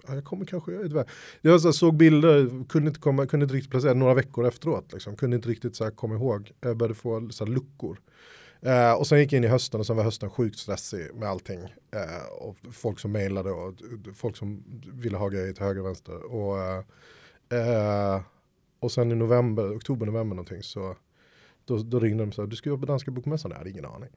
jag 0.06 0.24
kommer 0.24 0.44
kanske, 0.44 0.72
jag, 0.72 0.78
vet 0.78 0.86
inte. 0.86 1.05
jag 1.40 1.60
så 1.60 1.68
här, 1.68 1.72
såg 1.72 1.97
bilder, 1.97 2.64
kunde 2.68 2.89
inte, 2.89 3.01
komma, 3.01 3.27
kunde 3.27 3.44
inte 3.44 3.55
riktigt 3.55 3.70
placera 3.70 3.94
några 3.94 4.14
veckor 4.14 4.47
efteråt. 4.47 4.93
Liksom. 4.93 5.16
Kunde 5.16 5.36
inte 5.36 5.48
riktigt 5.48 5.77
så 5.77 5.85
här, 5.85 5.90
komma 5.90 6.14
ihåg, 6.14 6.52
jag 6.60 6.77
började 6.77 6.94
få 6.94 7.28
så 7.31 7.44
här, 7.44 7.52
luckor. 7.52 8.01
Eh, 8.62 8.93
och 8.93 9.07
sen 9.07 9.19
gick 9.19 9.32
jag 9.32 9.37
in 9.37 9.45
i 9.45 9.49
hösten 9.49 9.81
och 9.81 9.87
sen 9.87 9.97
var 9.97 10.05
hösten 10.05 10.31
sjukt 10.31 10.59
stressig 10.59 11.15
med 11.15 11.28
allting. 11.28 11.61
Eh, 11.91 12.27
och 12.39 12.57
folk 12.73 12.99
som 12.99 13.12
mejlade 13.12 13.51
och 13.51 13.74
folk 14.15 14.37
som 14.37 14.65
ville 14.93 15.16
ha 15.16 15.28
grejer 15.28 15.53
till 15.53 15.65
höger 15.65 15.81
och 15.81 15.87
vänster. 15.87 16.32
Och, 16.32 16.59
eh, 17.57 18.20
och 18.81 18.93
sen 18.93 19.12
i 19.12 19.15
november, 19.15 19.77
oktober, 19.77 20.07
november 20.07 20.37
någonting 20.37 20.62
så 20.62 20.97
då, 21.65 21.77
då 21.77 22.01
ringde 22.01 22.24
de 22.24 22.32
så 22.32 22.43
här, 22.43 22.47
du 22.49 22.57
ska 22.57 22.69
jobba 22.69 22.81
på 22.81 22.93
Danska 22.93 23.11
Bokmässan? 23.11 23.51
Jag 23.51 23.59
hade 23.59 23.70
ingen 23.70 23.85
aning. 23.85 24.11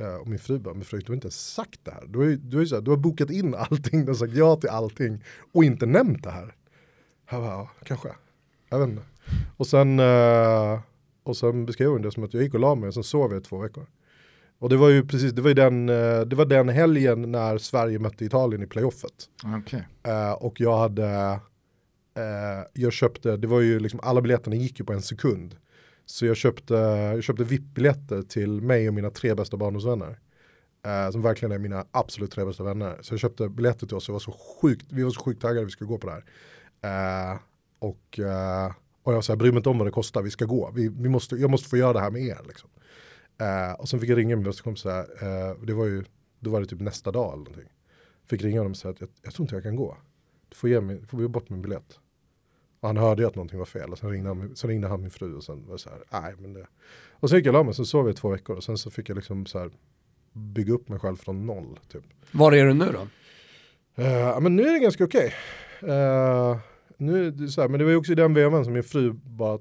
Eh, 0.00 0.14
och 0.14 0.28
min 0.28 0.38
fru 0.38 0.58
bara, 0.58 0.74
men 0.74 0.84
Fredrik 0.84 1.06
du 1.06 1.12
har 1.12 1.14
inte 1.14 1.26
ens 1.26 1.54
sagt 1.54 1.80
det 1.82 1.90
här. 1.90 2.04
Du 2.06 2.18
har, 2.18 2.26
ju, 2.26 2.36
du, 2.36 2.56
har 2.56 2.62
ju 2.62 2.66
så 2.66 2.74
här, 2.74 2.82
du 2.82 2.90
har 2.90 2.98
bokat 2.98 3.30
in 3.30 3.54
allting, 3.54 4.04
du 4.04 4.10
har 4.10 4.16
sagt 4.16 4.32
ja 4.32 4.56
till 4.56 4.70
allting 4.70 5.24
och 5.52 5.64
inte 5.64 5.86
nämnt 5.86 6.24
det 6.24 6.30
här. 6.30 6.54
Jag 7.30 7.42
bara, 7.42 7.50
ja, 7.50 7.70
kanske. 7.84 8.08
Jag 8.68 8.78
vet 8.78 8.88
inte. 8.88 9.02
Och 9.56 9.66
sen, 9.66 10.00
eh, 10.00 10.80
och 11.28 11.36
sen 11.36 11.66
beskrev 11.66 11.88
hon 11.90 12.02
det 12.02 12.12
som 12.12 12.24
att 12.24 12.34
jag 12.34 12.42
gick 12.42 12.54
och 12.54 12.60
la 12.60 12.74
mig 12.74 12.88
och 12.88 12.94
sen 12.94 13.04
sov 13.04 13.32
jag 13.32 13.40
i 13.40 13.44
två 13.44 13.58
veckor. 13.58 13.86
Och 14.58 14.68
det 14.68 14.76
var 14.76 14.88
ju 14.88 15.06
precis, 15.06 15.32
det 15.32 15.42
var 15.42 15.48
ju 15.48 15.54
den, 15.54 15.88
eh, 15.88 16.20
det 16.20 16.36
var 16.36 16.44
den 16.44 16.68
helgen 16.68 17.32
när 17.32 17.58
Sverige 17.58 17.98
mötte 17.98 18.24
Italien 18.24 18.62
i 18.62 18.66
playoffet. 18.66 19.28
Okej. 19.58 19.86
Eh, 20.02 20.32
och 20.32 20.60
jag 20.60 20.78
hade, 20.78 21.40
eh, 22.14 22.66
jag 22.72 22.92
köpte, 22.92 23.36
det 23.36 23.46
var 23.46 23.60
ju 23.60 23.80
liksom, 23.80 24.00
alla 24.02 24.20
biljetterna 24.20 24.56
gick 24.56 24.78
ju 24.80 24.84
på 24.84 24.92
en 24.92 25.02
sekund. 25.02 25.56
Så 26.06 26.26
jag 26.26 26.36
köpte, 26.36 26.74
jag 26.74 27.24
köpte 27.24 27.44
VIP-biljetter 27.44 28.22
till 28.22 28.60
mig 28.60 28.88
och 28.88 28.94
mina 28.94 29.10
tre 29.10 29.34
bästa 29.34 29.56
barndomsvänner. 29.56 30.18
Eh, 30.86 31.10
som 31.10 31.22
verkligen 31.22 31.52
är 31.52 31.58
mina 31.58 31.86
absolut 31.90 32.30
tre 32.30 32.44
bästa 32.44 32.64
vänner. 32.64 32.98
Så 33.00 33.14
jag 33.14 33.20
köpte 33.20 33.48
biljetter 33.48 33.86
till 33.86 33.96
oss 33.96 34.08
och 34.08 34.12
var 34.12 34.20
så 34.20 34.32
sjukt, 34.32 34.86
vi 34.90 35.02
var 35.02 35.10
så 35.10 35.20
sjukt 35.20 35.42
taggade 35.42 35.60
att 35.60 35.66
vi 35.66 35.70
skulle 35.70 35.88
gå 35.88 35.98
på 35.98 36.06
det 36.06 36.12
här. 36.12 37.38
Och, 37.78 38.20
och 39.08 39.14
jag 39.14 39.24
sa, 39.24 39.36
bry 39.36 39.50
mig 39.50 39.56
inte 39.56 39.68
om 39.68 39.78
vad 39.78 39.86
det 39.86 39.90
kostar, 39.90 40.22
vi 40.22 40.30
ska 40.30 40.44
gå. 40.44 40.70
Vi, 40.74 40.88
vi 40.88 41.08
måste, 41.08 41.36
jag 41.36 41.50
måste 41.50 41.68
få 41.68 41.76
göra 41.76 41.92
det 41.92 42.00
här 42.00 42.10
med 42.10 42.22
er. 42.22 42.38
Liksom. 42.46 42.70
Eh, 43.38 43.72
och 43.72 43.88
sen 43.88 44.00
fick 44.00 44.10
jag 44.10 44.18
ringa 44.18 44.36
min 44.36 44.44
bästa 44.44 44.62
kompis, 44.62 44.86
eh, 44.86 45.54
det 45.66 45.72
var 45.72 45.84
ju, 45.84 46.04
då 46.40 46.50
var 46.50 46.60
det 46.60 46.66
typ 46.66 46.80
nästa 46.80 47.12
dag 47.12 47.26
eller 47.32 47.36
någonting. 47.36 47.72
Fick 48.26 48.42
ringa 48.42 48.60
honom 48.60 48.70
och 48.70 48.76
säga 48.76 48.92
att 48.92 49.00
jag, 49.00 49.08
jag 49.22 49.34
tror 49.34 49.44
inte 49.44 49.54
jag 49.54 49.62
kan 49.62 49.76
gå. 49.76 49.96
Du 50.48 50.56
får 50.56 50.70
ge 50.70 50.80
mig, 50.80 51.06
får 51.06 51.22
ge 51.22 51.28
bort 51.28 51.50
min 51.50 51.62
biljett. 51.62 51.98
Och 52.80 52.88
han 52.88 52.96
hörde 52.96 53.22
ju 53.22 53.28
att 53.28 53.34
någonting 53.34 53.58
var 53.58 53.66
fel 53.66 53.92
och 53.92 53.98
sen 53.98 54.10
ringde 54.10 54.28
han, 54.28 54.56
sen 54.56 54.70
ringde 54.70 54.88
han 54.88 55.00
min 55.00 55.10
fru 55.10 55.34
och 55.34 55.44
sen 55.44 55.66
var 55.66 55.72
det 55.72 55.78
så 55.78 55.90
här, 55.90 56.22
nej 56.22 56.34
men 56.38 56.52
det. 56.52 56.66
Och 57.10 57.30
så 57.30 57.36
gick 57.36 57.46
jag 57.46 57.54
och 57.54 57.58
la 57.58 57.64
mig, 57.64 57.74
sen 57.74 57.86
sov 57.86 58.06
jag 58.06 58.14
i 58.14 58.16
två 58.16 58.28
veckor 58.28 58.56
och 58.56 58.64
sen 58.64 58.78
så 58.78 58.90
fick 58.90 59.08
jag 59.08 59.16
liksom 59.16 59.46
så 59.46 59.58
här 59.58 59.70
bygga 60.32 60.72
upp 60.72 60.88
mig 60.88 60.98
själv 60.98 61.16
från 61.16 61.46
noll 61.46 61.80
typ. 61.88 62.04
Var 62.32 62.52
är 62.52 62.64
du 62.66 62.74
nu 62.74 62.92
då? 62.92 63.08
Ja, 64.02 64.40
men 64.40 64.56
nu 64.56 64.62
är 64.62 64.72
det 64.72 64.78
ganska 64.78 65.04
okej. 65.04 65.34
Eh, 65.82 66.58
nu, 66.98 67.48
så 67.48 67.60
här, 67.60 67.68
men 67.68 67.78
det 67.78 67.84
var 67.84 67.90
ju 67.90 67.96
också 67.96 68.12
i 68.12 68.14
den 68.14 68.34
vevan 68.34 68.64
som 68.64 68.72
min 68.72 68.82
fru 68.82 69.12
bara, 69.12 69.58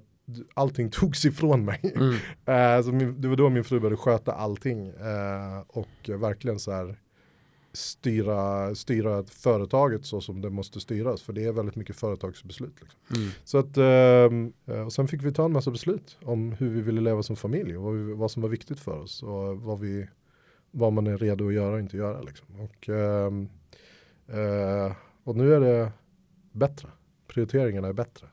allting 0.53 0.89
togs 0.91 1.25
ifrån 1.25 1.65
mig. 1.65 1.93
Mm. 1.95 2.15
Eh, 2.45 2.83
så 2.83 2.91
min, 2.91 3.21
det 3.21 3.27
var 3.27 3.35
då 3.35 3.49
min 3.49 3.63
fru 3.63 3.79
började 3.79 3.97
sköta 3.97 4.31
allting 4.31 4.87
eh, 4.87 5.59
och 5.67 6.09
verkligen 6.19 6.59
så 6.59 6.71
här 6.71 6.99
styra, 7.73 8.75
styra 8.75 9.23
företaget 9.23 10.05
så 10.05 10.21
som 10.21 10.41
det 10.41 10.49
måste 10.49 10.79
styras. 10.79 11.21
För 11.21 11.33
det 11.33 11.43
är 11.43 11.51
väldigt 11.51 11.75
mycket 11.75 11.95
företagsbeslut. 11.95 12.73
Liksom. 12.81 12.99
Mm. 13.15 13.29
Så 13.43 13.57
att, 13.57 13.77
eh, 13.77 14.85
och 14.85 14.93
sen 14.93 15.07
fick 15.07 15.23
vi 15.23 15.31
ta 15.31 15.45
en 15.45 15.51
massa 15.51 15.71
beslut 15.71 16.17
om 16.23 16.51
hur 16.51 16.69
vi 16.69 16.81
ville 16.81 17.01
leva 17.01 17.23
som 17.23 17.35
familj 17.35 17.77
och 17.77 17.83
vad, 17.83 17.93
vi, 17.93 18.13
vad 18.13 18.31
som 18.31 18.41
var 18.41 18.49
viktigt 18.49 18.79
för 18.79 18.99
oss 18.99 19.23
och 19.23 19.57
vad, 19.57 19.79
vi, 19.79 20.07
vad 20.71 20.93
man 20.93 21.07
är 21.07 21.17
redo 21.17 21.47
att 21.47 21.53
göra 21.53 21.73
och 21.73 21.79
inte 21.79 21.97
göra. 21.97 22.21
Liksom. 22.21 22.47
Och, 22.59 22.89
och 25.23 25.35
nu 25.35 25.53
är 25.53 25.59
det 25.59 25.91
bättre. 26.51 26.89
Prioriteringarna 27.27 27.87
är 27.87 27.93
bättre. 27.93 28.27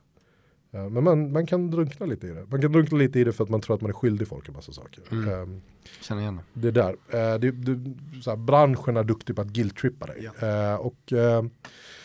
Eh, 0.72 0.88
Men 0.88 1.04
man, 1.04 1.32
man 1.32 1.46
kan 1.46 1.70
drunkna 1.70 2.06
lite 2.06 2.26
i 2.26 2.30
det. 2.30 2.46
Man 2.50 2.60
kan 2.60 2.72
drunkna 2.72 2.98
lite 2.98 3.20
i 3.20 3.24
det 3.24 3.32
för 3.32 3.44
att 3.44 3.50
man 3.50 3.60
tror 3.60 3.76
att 3.76 3.80
man 3.82 3.90
är 3.90 3.94
skyldig 3.94 4.28
folk 4.28 4.48
en 4.48 4.54
massa 4.54 4.72
saker. 4.72 5.02
Mm. 5.10 5.28
Ehm, 5.28 5.60
Känner 6.00 6.22
igen 6.22 6.40
det. 6.54 6.60
det 6.60 6.70
där. 6.70 6.90
Eh, 6.90 7.38
det, 7.38 7.50
det, 7.50 7.94
så 8.22 8.30
här, 8.30 8.36
branschen 8.36 8.96
är 8.96 9.04
duktig 9.04 9.36
på 9.36 9.42
att 9.42 9.48
guilt-trippa 9.48 10.06
dig. 10.06 10.30
Eh, 10.40 10.74
och, 10.74 11.12
eh, 11.12 11.44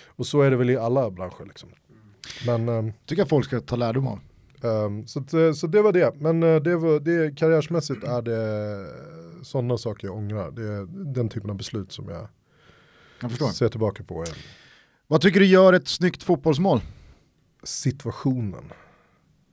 och 0.08 0.26
så 0.28 0.42
är 0.42 0.50
det 0.52 0.58
väl 0.58 0.70
i 0.70 0.78
alla 0.78 1.10
branscher. 1.12 1.46
Liksom. 1.46 1.70
Men, 2.46 2.70
ehm, 2.70 2.92
Tycker 3.06 3.22
jag 3.22 3.30
folk 3.30 3.46
ska 3.46 3.60
ta 3.60 3.76
lärdom 3.76 4.08
av. 4.08 4.20
ehm, 4.64 5.08
så, 5.08 5.20
att, 5.20 5.58
så 5.58 5.68
det 5.68 5.82
var 5.82 5.92
det. 5.94 6.16
Men 6.16 6.40
det 6.40 6.76
var, 6.76 7.00
det, 7.00 7.36
karriärsmässigt 7.38 8.04
är 8.04 8.22
det 8.22 8.86
sådana 9.46 9.78
saker 9.78 10.08
jag 10.08 10.16
ångrar. 10.18 10.52
Det 10.52 10.64
är 10.64 11.14
den 11.14 11.30
typen 11.30 11.50
av 11.50 11.56
beslut 11.58 11.92
som 11.92 12.10
jag 12.10 12.28
Jag 13.22 13.30
förstår. 13.32 13.48
ser 13.48 13.70
tillbaka 13.70 14.04
på. 14.04 14.22
Är 14.24 14.28
Vad 15.12 15.22
tycker 15.22 15.40
du 15.40 15.46
gör 15.46 15.74
ett 15.74 15.88
snyggt 15.88 16.24
fotbollsmål? 16.24 16.82
situationen, 17.64 18.64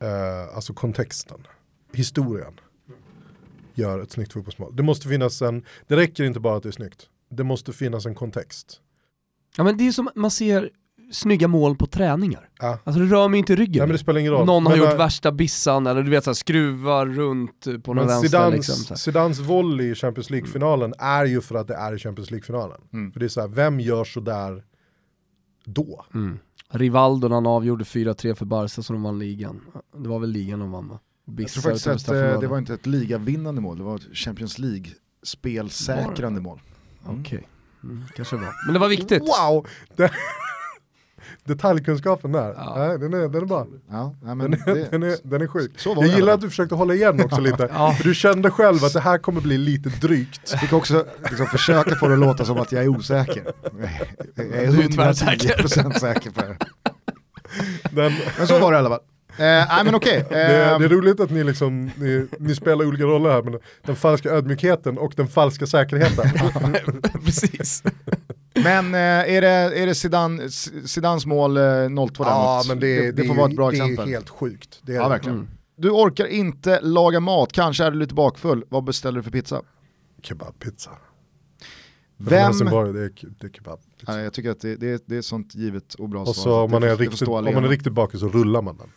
eh, 0.02 0.56
alltså 0.56 0.74
kontexten, 0.74 1.46
historien 1.92 2.60
gör 3.74 4.00
ett 4.00 4.10
snyggt 4.10 4.32
fotbollsmål. 4.32 4.76
Det 4.76 4.82
måste 4.82 5.08
finnas 5.08 5.42
en, 5.42 5.64
det 5.86 5.96
räcker 5.96 6.24
inte 6.24 6.40
bara 6.40 6.56
att 6.56 6.62
det 6.62 6.68
är 6.68 6.72
snyggt. 6.72 7.08
Det 7.30 7.44
måste 7.44 7.72
finnas 7.72 8.06
en 8.06 8.14
kontext. 8.14 8.80
Ja 9.56 9.64
men 9.64 9.76
det 9.76 9.88
är 9.88 9.92
som 9.92 10.08
man 10.14 10.30
ser 10.30 10.70
snygga 11.12 11.48
mål 11.48 11.76
på 11.76 11.86
träningar. 11.86 12.48
Ja. 12.58 12.78
Alltså 12.84 13.00
det 13.02 13.06
rör 13.06 13.28
mig 13.28 13.38
inte 13.38 13.52
i 13.52 13.56
ryggen. 13.56 13.78
Nej 13.78 13.86
men 13.86 13.92
det 13.92 13.98
spelar 13.98 14.20
ingen 14.20 14.32
roll. 14.32 14.46
Någon 14.46 14.66
har 14.66 14.72
Men, 14.72 14.80
gjort 14.80 14.92
eh, 14.92 14.98
värsta 14.98 15.32
bissan 15.32 15.86
eller 15.86 16.02
du 16.02 16.10
vet 16.10 16.24
såhär 16.24 16.34
skruvar 16.34 17.06
runt 17.06 17.64
på 17.84 17.94
någon 17.94 17.96
Men 17.96 18.06
vänster 18.06 18.28
Zidans, 18.28 18.54
liksom. 18.54 18.96
Zidans 18.96 19.38
volley 19.38 19.90
i 19.90 19.94
Champions 19.94 20.30
League-finalen 20.30 20.94
är 20.98 21.24
ju 21.24 21.40
för 21.40 21.54
att 21.54 21.68
det 21.68 21.74
är 21.74 21.94
i 21.94 21.98
Champions 21.98 22.30
League-finalen. 22.30 22.80
Mm. 22.92 23.12
För 23.12 23.20
det 23.20 23.26
är 23.26 23.28
så 23.28 23.40
här, 23.40 23.48
vem 23.48 23.80
gör 23.80 24.04
sådär 24.04 24.62
då? 25.66 26.04
Mm. 26.14 26.38
Rivaldo 26.68 27.28
han 27.28 27.46
avgjorde 27.46 27.84
4-3 27.84 28.34
för 28.34 28.44
Barca 28.44 28.82
så 28.82 28.92
de 28.92 29.02
vann 29.02 29.18
ligan. 29.18 29.60
Det 29.96 30.08
var 30.08 30.18
väl 30.18 30.30
ligan 30.30 30.58
de 30.58 30.70
vann 30.70 30.88
va? 30.88 30.98
Jag 31.36 31.48
tror 31.48 31.62
faktiskt 31.62 31.86
att 31.86 32.08
eh, 32.08 32.40
det 32.40 32.46
var 32.46 32.58
inte 32.58 32.74
ett 32.74 32.86
ligavinnande 32.86 33.60
mål, 33.60 33.78
det 33.78 33.84
var 33.84 33.96
ett 33.96 34.16
Champions 34.16 34.58
League-spelsäkrande 34.58 36.40
mål. 36.40 36.60
Mm. 37.04 37.20
Okej, 37.20 37.48
mm, 37.82 38.04
kanske 38.16 38.36
det 38.36 38.42
var. 38.42 38.52
Men 38.66 38.74
det 38.74 38.80
var 38.80 38.88
viktigt. 38.88 39.22
Wow! 39.22 39.66
Det, 39.96 40.10
detaljkunskapen 41.46 42.32
där, 42.32 42.54
Ja. 42.56 42.74
Nej, 42.78 42.98
den, 42.98 43.14
är, 43.14 43.28
den 43.28 43.42
är 43.42 43.46
bra. 43.46 43.66
Ja, 43.90 44.14
nej, 44.22 44.34
men 44.34 44.50
Den 44.50 44.60
är, 44.66 44.74
det, 44.74 44.88
den, 44.90 45.02
är, 45.02 45.16
den 45.22 45.42
är 45.42 45.46
sjuk. 45.46 45.72
Jag 45.84 45.96
det. 45.96 46.06
gillar 46.08 46.32
att 46.34 46.40
du 46.40 46.48
försökte 46.48 46.74
hålla 46.74 46.94
igen 46.94 47.24
också 47.24 47.40
lite. 47.40 47.68
Ja. 47.74 47.92
För 47.92 48.04
du 48.04 48.14
kände 48.14 48.50
själv 48.50 48.84
att 48.84 48.92
det 48.92 49.00
här 49.00 49.18
kommer 49.18 49.40
bli 49.40 49.58
lite 49.58 49.88
drygt. 49.88 50.40
Jag 50.50 50.60
fick 50.60 50.72
också 50.72 51.04
liksom 51.30 51.46
försöka 51.46 51.94
få 51.96 52.08
det 52.08 52.14
att 52.14 52.20
låta 52.20 52.44
som 52.44 52.58
att 52.60 52.72
jag 52.72 52.84
är 52.84 52.88
osäker. 52.88 53.42
Jag 54.34 54.46
är 54.46 54.72
Du 54.72 54.82
är 54.82 54.88
tvärsäker. 54.88 55.48
110% 55.62 55.92
säker 55.98 56.30
på 56.30 56.40
det. 56.40 56.56
Den, 57.90 58.12
Men 58.38 58.46
så 58.46 58.58
var 58.58 58.72
det 58.72 58.76
i 58.76 58.78
alla 58.78 58.88
fall. 58.88 59.00
Eh, 59.38 59.44
nej 59.44 59.84
men 59.84 59.94
okej. 59.94 60.24
det, 60.28 60.34
är- 60.42 60.72
Eh, 60.72 60.78
det 60.78 60.84
är 60.84 60.88
roligt 60.88 61.20
att 61.20 61.30
ni, 61.30 61.44
liksom, 61.44 61.90
ni, 61.96 62.26
ni 62.38 62.54
spelar 62.54 62.84
olika 62.86 63.04
roller 63.04 63.30
här, 63.30 63.42
men 63.42 63.58
den 63.86 63.96
falska 63.96 64.30
ödmjukheten 64.30 64.98
och 64.98 65.12
den 65.16 65.28
falska 65.28 65.66
säkerheten. 65.66 66.26
Precis. 67.24 67.82
Men 68.64 68.94
eh, 68.94 69.00
är 69.36 69.40
det, 69.40 69.48
är 69.48 69.86
det 69.86 69.94
Zidane, 69.94 70.50
Zidans 70.86 71.26
mål 71.26 71.56
eh, 71.56 71.60
0-2 71.60 72.10
ja, 72.18 72.24
däremot? 72.24 72.68
men 72.68 72.80
det, 72.80 73.00
det, 73.00 73.12
det 73.12 73.24
får 73.24 73.34
ju- 73.36 73.40
vara 73.40 73.50
ett 73.50 73.56
bra 73.56 73.70
det 73.70 73.76
exempel. 73.76 74.08
är 74.08 74.12
helt 74.12 74.28
sjukt. 74.28 74.78
Det 74.82 74.92
är 74.92 74.96
Ja 74.96 75.02
det. 75.02 75.08
verkligen. 75.08 75.38
Mm. 75.38 75.48
Du 75.78 75.90
orkar 75.90 76.26
inte 76.26 76.80
laga 76.80 77.20
mat, 77.20 77.52
kanske 77.52 77.84
är 77.84 77.90
du 77.90 77.98
lite 77.98 78.14
bakfull. 78.14 78.64
Vad 78.68 78.84
beställer 78.84 79.16
du 79.18 79.22
för 79.22 79.30
pizza? 79.30 79.62
Kebabpizza. 80.22 80.90
Vem? 82.18 82.38
Helsingborg, 82.44 82.92
det 82.92 83.00
är, 83.04 83.10
det 83.40 83.46
är 83.46 83.50
kebab. 83.50 83.78
Ja, 84.06 84.20
jag 84.20 84.32
tycker 84.32 84.50
att 84.50 84.60
det, 84.60 84.76
det, 84.76 84.88
är, 84.90 85.00
det 85.06 85.14
är 85.14 85.18
ett 85.18 85.24
sånt 85.24 85.54
givet 85.54 85.94
och 85.94 86.08
bra 86.08 86.20
Och 86.20 86.34
svar. 86.36 86.44
så 86.44 86.60
om 86.60 86.70
Det 86.70 86.74
man, 86.76 86.82
är 86.82 86.86
det 86.88 86.94
riktigt, 86.96 87.28
om 87.28 87.44
man 87.44 87.64
är 87.64 87.68
riktigt 87.68 87.92
bakis 87.92 88.20
så 88.20 88.28
rullar 88.28 88.62
man 88.62 88.76
den. 88.76 88.88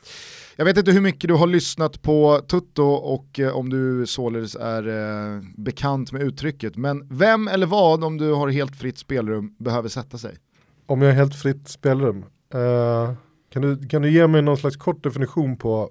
Jag 0.59 0.65
vet 0.65 0.77
inte 0.77 0.91
hur 0.91 1.01
mycket 1.01 1.27
du 1.27 1.33
har 1.33 1.47
lyssnat 1.47 2.01
på 2.01 2.41
Tutto 2.47 2.83
och 2.83 3.39
eh, 3.39 3.55
om 3.57 3.69
du 3.69 4.05
således 4.07 4.55
är 4.55 4.87
eh, 4.87 5.41
bekant 5.57 6.11
med 6.11 6.21
uttrycket. 6.21 6.75
Men 6.77 7.07
vem 7.09 7.47
eller 7.47 7.67
vad, 7.67 8.03
om 8.03 8.17
du 8.17 8.31
har 8.33 8.47
helt 8.49 8.75
fritt 8.75 8.97
spelrum, 8.97 9.55
behöver 9.59 9.89
sätta 9.89 10.17
sig? 10.17 10.35
Om 10.85 11.01
jag 11.01 11.09
har 11.09 11.15
helt 11.15 11.35
fritt 11.35 11.67
spelrum, 11.67 12.25
eh, 12.53 13.13
kan, 13.53 13.61
du, 13.61 13.87
kan 13.87 14.01
du 14.01 14.11
ge 14.11 14.27
mig 14.27 14.41
någon 14.41 14.57
slags 14.57 14.75
kort 14.77 15.03
definition 15.03 15.57
på, 15.57 15.89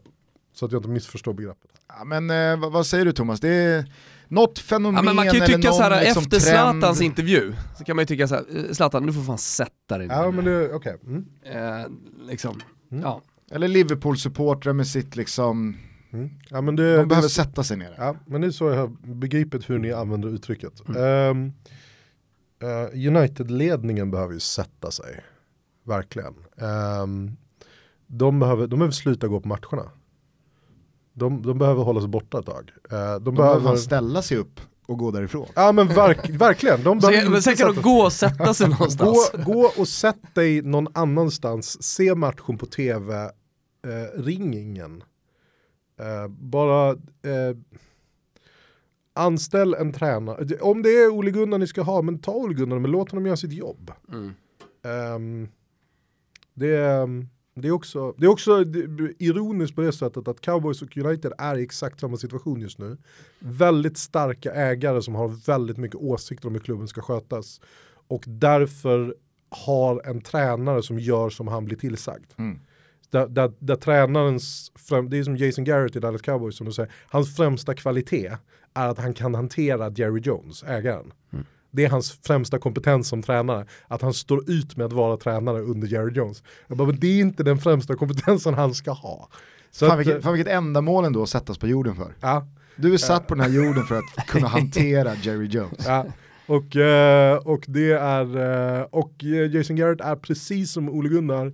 så 0.54 0.66
att 0.66 0.72
jag 0.72 0.78
inte 0.78 0.88
missförstår 0.88 1.32
begreppet? 1.32 1.70
Ja, 1.98 2.04
men 2.04 2.28
vad, 2.60 2.72
vad 2.72 2.86
säger 2.86 3.04
du 3.04 3.12
Thomas? 3.12 3.40
Det 3.40 3.48
är 3.48 3.92
något 4.28 4.58
fenomen 4.58 4.94
Ja, 4.96 5.02
men 5.02 5.16
man 5.16 5.24
kan 5.26 5.34
ju 5.34 5.40
tycka 5.40 5.58
någon 5.68 5.74
så 5.76 5.82
här 5.82 6.04
liksom, 6.04 6.22
efter 6.22 6.40
trend. 6.40 6.42
Zlatans 6.80 7.00
intervju, 7.00 7.54
så 7.78 7.84
kan 7.84 7.96
man 7.96 8.02
ju 8.02 8.06
tycka 8.06 8.28
så 8.28 8.34
här, 8.34 8.44
Zlatan 8.72 9.06
du 9.06 9.12
får 9.12 9.22
fan 9.22 9.38
sätta 9.38 9.98
dig 9.98 10.06
ner. 10.06 10.14
Ja 10.14 10.30
men 10.30 10.44
det, 10.44 10.72
okej. 10.74 10.96
Mm. 11.06 11.24
Eh, 11.42 11.86
liksom, 12.28 12.60
Mm. 12.90 13.02
ja. 13.04 13.22
Eller 13.50 13.68
Liverpool-supportrar 13.68 14.72
med 14.72 14.86
sitt 14.86 15.16
liksom, 15.16 15.76
Mm. 16.10 16.30
Ja, 16.50 16.60
men 16.60 16.76
det, 16.76 16.92
de 16.92 16.98
det, 17.00 17.06
behöver 17.06 17.28
sätta 17.28 17.62
sig 17.64 17.76
ner. 17.76 17.94
ja, 17.98 18.14
men 18.26 18.40
det 18.40 18.46
är 18.46 18.50
så 18.50 18.68
jag 18.68 18.76
har 18.76 18.88
begripit 19.14 19.70
hur 19.70 19.78
ni 19.78 19.92
använder 19.92 20.28
uttrycket. 20.28 20.88
Mm. 20.88 21.02
Ehm, 21.02 21.52
eh, 22.62 23.08
United-ledningen 23.16 24.10
behöver 24.10 24.34
ju 24.34 24.40
sätta 24.40 24.90
sig, 24.90 25.24
verkligen. 25.84 26.34
Ehm, 26.56 27.36
de, 28.06 28.40
behöver, 28.40 28.66
de 28.66 28.78
behöver 28.78 28.92
sluta 28.92 29.28
gå 29.28 29.40
på 29.40 29.48
matcherna. 29.48 29.90
De, 31.12 31.42
de 31.42 31.58
behöver 31.58 31.82
hålla 31.82 32.00
sig 32.00 32.08
borta 32.08 32.38
ett 32.38 32.46
tag. 32.46 32.70
Eh, 32.90 32.98
de, 33.14 33.24
De 33.24 33.34
behöver 33.34 33.76
ställa 33.76 34.22
sig 34.22 34.36
upp 34.36 34.60
och 34.86 34.98
gå 34.98 35.10
därifrån. 35.10 35.46
Ja 35.54 35.72
men 35.72 35.86
verk, 35.88 36.28
verkligen. 36.30 36.82
De 36.82 36.98
behöver 36.98 37.24
Så, 37.24 37.30
men 37.30 37.42
sen 37.42 37.56
kan 37.56 37.66
sätta- 37.68 37.72
de 37.82 37.88
gå 37.94 38.00
och 38.04 38.12
sätta 38.12 38.54
sig 38.54 38.68
någonstans. 38.78 39.30
Gå, 39.32 39.42
gå 39.52 39.72
och 39.76 39.88
sätt 39.88 40.34
dig 40.34 40.62
någon 40.62 40.86
annanstans, 40.94 41.82
se 41.82 42.14
matchen 42.14 42.58
på 42.58 42.66
tv, 42.66 43.30
eh, 43.84 44.20
ring 44.22 44.54
ingen. 44.54 45.04
Eh, 46.00 46.28
bara 46.28 46.90
eh, 47.22 47.56
anställ 49.12 49.74
en 49.74 49.92
tränare. 49.92 50.58
Om 50.60 50.82
det 50.82 50.88
är 50.90 51.08
Ole 51.10 51.30
Gunnar 51.30 51.58
ni 51.58 51.66
ska 51.66 51.82
ha, 51.82 52.02
men 52.02 52.18
ta 52.18 52.32
Ole 52.32 52.54
Gunnar 52.54 52.78
men 52.78 52.90
låt 52.90 53.10
honom 53.10 53.26
göra 53.26 53.36
sitt 53.36 53.52
jobb. 53.52 53.92
Mm. 54.12 54.32
Ehm, 54.82 55.48
det, 56.54 56.76
är- 56.76 57.26
det 57.54 57.68
är 57.68 57.72
också, 57.72 58.14
det 58.18 58.26
är 58.26 58.30
också 58.30 58.64
ironiskt 59.18 59.74
på 59.74 59.80
det 59.80 59.92
sättet 59.92 60.28
att 60.28 60.40
Cowboys 60.40 60.82
och 60.82 60.96
United 60.96 61.32
är 61.38 61.58
i 61.58 61.62
exakt 61.62 62.00
samma 62.00 62.16
situation 62.16 62.60
just 62.60 62.78
nu. 62.78 62.96
Väldigt 63.38 63.98
starka 63.98 64.52
ägare 64.52 65.02
som 65.02 65.14
har 65.14 65.28
väldigt 65.28 65.76
mycket 65.76 65.96
åsikter 66.00 66.48
om 66.48 66.54
hur 66.54 66.60
klubben 66.60 66.88
ska 66.88 67.02
skötas. 67.02 67.60
Och 68.08 68.24
därför 68.26 69.14
har 69.50 70.02
en 70.04 70.20
tränare 70.20 70.82
som 70.82 70.98
gör 70.98 71.30
som 71.30 71.48
han 71.48 71.64
blir 71.64 71.76
tillsagd. 71.76 72.30
Mm. 72.36 72.60
Där, 73.10 73.26
där, 73.26 73.52
där 73.58 73.76
tränarens, 73.76 74.72
det 75.08 75.18
är 75.18 75.22
som 75.22 75.36
Jason 75.36 75.64
Garrett 75.64 75.96
i 75.96 76.00
Dallas 76.00 76.22
Cowboys 76.22 76.56
som 76.56 76.66
du 76.66 76.72
säger, 76.72 76.92
hans 77.08 77.36
främsta 77.36 77.74
kvalitet 77.74 78.30
är 78.74 78.88
att 78.88 78.98
han 78.98 79.14
kan 79.14 79.34
hantera 79.34 79.90
Jerry 79.90 80.20
Jones, 80.20 80.62
ägaren. 80.62 81.12
Det 81.70 81.84
är 81.84 81.88
hans 81.90 82.12
främsta 82.22 82.58
kompetens 82.58 83.08
som 83.08 83.22
tränare, 83.22 83.66
att 83.88 84.02
han 84.02 84.14
står 84.14 84.50
ut 84.50 84.76
med 84.76 84.86
att 84.86 84.92
vara 84.92 85.16
tränare 85.16 85.60
under 85.60 85.88
Jerry 85.88 86.12
Jones. 86.12 86.42
Jag 86.66 86.78
bara, 86.78 86.86
men 86.88 87.00
det 87.00 87.06
är 87.06 87.20
inte 87.20 87.42
den 87.42 87.58
främsta 87.58 87.96
kompetensen 87.96 88.54
han 88.54 88.74
ska 88.74 88.90
ha. 88.90 89.28
Så 89.70 89.86
Fan 89.86 89.92
att, 90.00 90.06
vilket, 90.06 90.22
fan 90.22 90.32
vilket 90.32 90.52
ändamål 90.52 91.04
ändå 91.04 91.22
att 91.22 91.28
sättas 91.28 91.58
på 91.58 91.66
jorden 91.66 91.94
för. 91.96 92.14
ja, 92.20 92.46
Du 92.76 92.94
är 92.94 92.98
satt 92.98 93.26
på 93.26 93.34
den 93.34 93.44
här 93.44 93.50
jorden 93.50 93.84
för 93.84 93.98
att 93.98 94.26
kunna 94.26 94.48
hantera 94.58 95.14
Jerry 95.14 95.46
Jones. 95.46 95.86
Ja. 95.86 96.06
Och, 96.46 96.76
eh, 96.76 97.36
och, 97.36 97.64
det 97.68 97.92
är, 97.92 98.36
eh, 98.78 98.82
och 98.90 99.24
eh, 99.24 99.54
Jason 99.54 99.76
Garrett 99.76 100.00
är 100.00 100.16
precis 100.16 100.72
som 100.72 100.88
Ole 100.88 101.08
Gunnar 101.08 101.52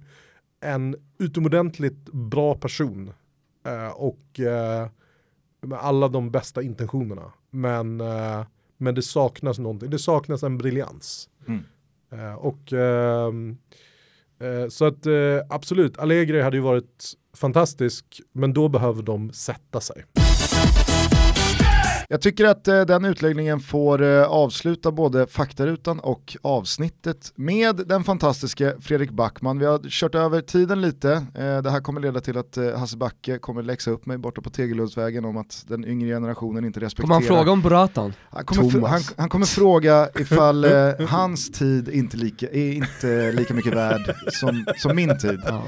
en 0.64 0.96
utomordentligt 1.18 2.04
bra 2.12 2.54
person. 2.54 3.12
Eh, 3.66 3.88
och 3.88 4.40
eh, 4.40 4.88
med 5.60 5.78
alla 5.78 6.08
de 6.08 6.30
bästa 6.30 6.62
intentionerna. 6.62 7.32
Men, 7.50 8.00
eh, 8.00 8.44
men 8.76 8.94
det 8.94 9.02
saknas 9.02 9.58
någonting, 9.58 9.90
det 9.90 9.98
saknas 9.98 10.42
en 10.42 10.58
briljans. 10.58 11.28
Mm. 11.48 11.62
Eh, 12.12 12.34
och 12.34 12.72
ehm, 12.72 13.56
eh, 14.38 14.68
så 14.68 14.84
att 14.84 15.06
eh, 15.06 15.40
absolut, 15.50 15.98
Allegri 15.98 16.42
hade 16.42 16.56
ju 16.56 16.62
varit 16.62 17.12
fantastisk, 17.36 18.20
men 18.32 18.52
då 18.52 18.68
behöver 18.68 19.02
de 19.02 19.32
sätta 19.32 19.80
sig. 19.80 20.04
Jag 22.08 22.20
tycker 22.20 22.44
att 22.44 22.68
eh, 22.68 22.80
den 22.80 23.04
utläggningen 23.04 23.60
får 23.60 24.02
eh, 24.02 24.22
avsluta 24.22 24.92
både 24.92 25.26
faktarutan 25.26 26.00
och 26.00 26.36
avsnittet 26.42 27.32
med 27.34 27.76
den 27.76 28.04
fantastiska 28.04 28.72
Fredrik 28.80 29.10
Backman. 29.10 29.58
Vi 29.58 29.66
har 29.66 29.80
kört 29.88 30.14
över 30.14 30.40
tiden 30.40 30.80
lite. 30.80 31.12
Eh, 31.12 31.62
det 31.62 31.70
här 31.70 31.80
kommer 31.80 32.00
leda 32.00 32.20
till 32.20 32.38
att 32.38 32.56
eh, 32.56 32.78
Hasse 32.78 32.96
Backe 32.96 33.38
kommer 33.38 33.62
läxa 33.62 33.90
upp 33.90 34.06
mig 34.06 34.18
borta 34.18 34.40
på 34.40 34.50
Tegeluddsvägen 34.50 35.24
om 35.24 35.36
att 35.36 35.64
den 35.68 35.84
yngre 35.84 36.08
generationen 36.08 36.64
inte 36.64 36.80
respekterar. 36.80 37.06
Kommer 37.06 37.14
han 37.14 37.36
fråga 37.36 37.52
om 37.52 37.62
Bratan? 37.62 38.12
Han 38.30 38.44
kommer, 38.44 38.88
han, 38.88 39.00
han 39.16 39.28
kommer 39.28 39.46
fråga 39.46 40.08
ifall 40.20 40.64
eh, 40.64 40.70
hans 41.08 41.50
tid 41.50 41.88
inte 41.88 42.16
lika, 42.16 42.48
är 42.48 42.72
inte 42.72 43.32
lika 43.32 43.54
mycket 43.54 43.74
värd 43.74 44.14
som, 44.32 44.64
som 44.76 44.96
min 44.96 45.18
tid. 45.18 45.40
Ja. 45.46 45.62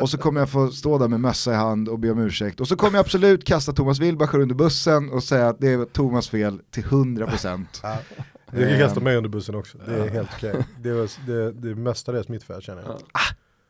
Och 0.00 0.10
så 0.10 0.18
kommer 0.18 0.40
jag 0.40 0.50
få 0.50 0.68
stå 0.68 0.98
där 0.98 1.08
med 1.08 1.20
mössa 1.20 1.52
i 1.52 1.54
hand 1.54 1.88
och 1.88 1.98
be 1.98 2.10
om 2.10 2.18
ursäkt. 2.18 2.60
Och 2.60 2.68
så 2.68 2.76
kommer 2.76 2.98
jag 2.98 3.04
absolut 3.04 3.44
kasta 3.44 3.72
Thomas 3.72 3.98
Wilbacher 3.98 4.38
under 4.38 4.54
bussen 4.54 5.10
och 5.10 5.22
säga 5.22 5.48
att 5.48 5.60
det 5.60 5.69
är 5.72 5.84
Thomas 5.84 6.28
fel 6.28 6.60
till 6.70 6.84
100%. 6.84 7.64
Ja. 7.82 7.96
Du 8.52 8.68
kan 8.68 8.78
kasta 8.78 9.00
mig 9.00 9.16
under 9.16 9.30
bussen 9.30 9.54
också, 9.54 9.78
det 9.86 9.94
är 9.94 10.08
helt 10.08 10.30
okej. 10.36 10.54
Det, 10.82 10.92
var- 10.92 11.26
det, 11.26 11.52
det 11.52 11.70
är 11.70 11.74
mestadels 11.74 12.28
mitt 12.28 12.42
fel 12.44 12.62
känner 12.62 12.82
jag. 12.82 12.98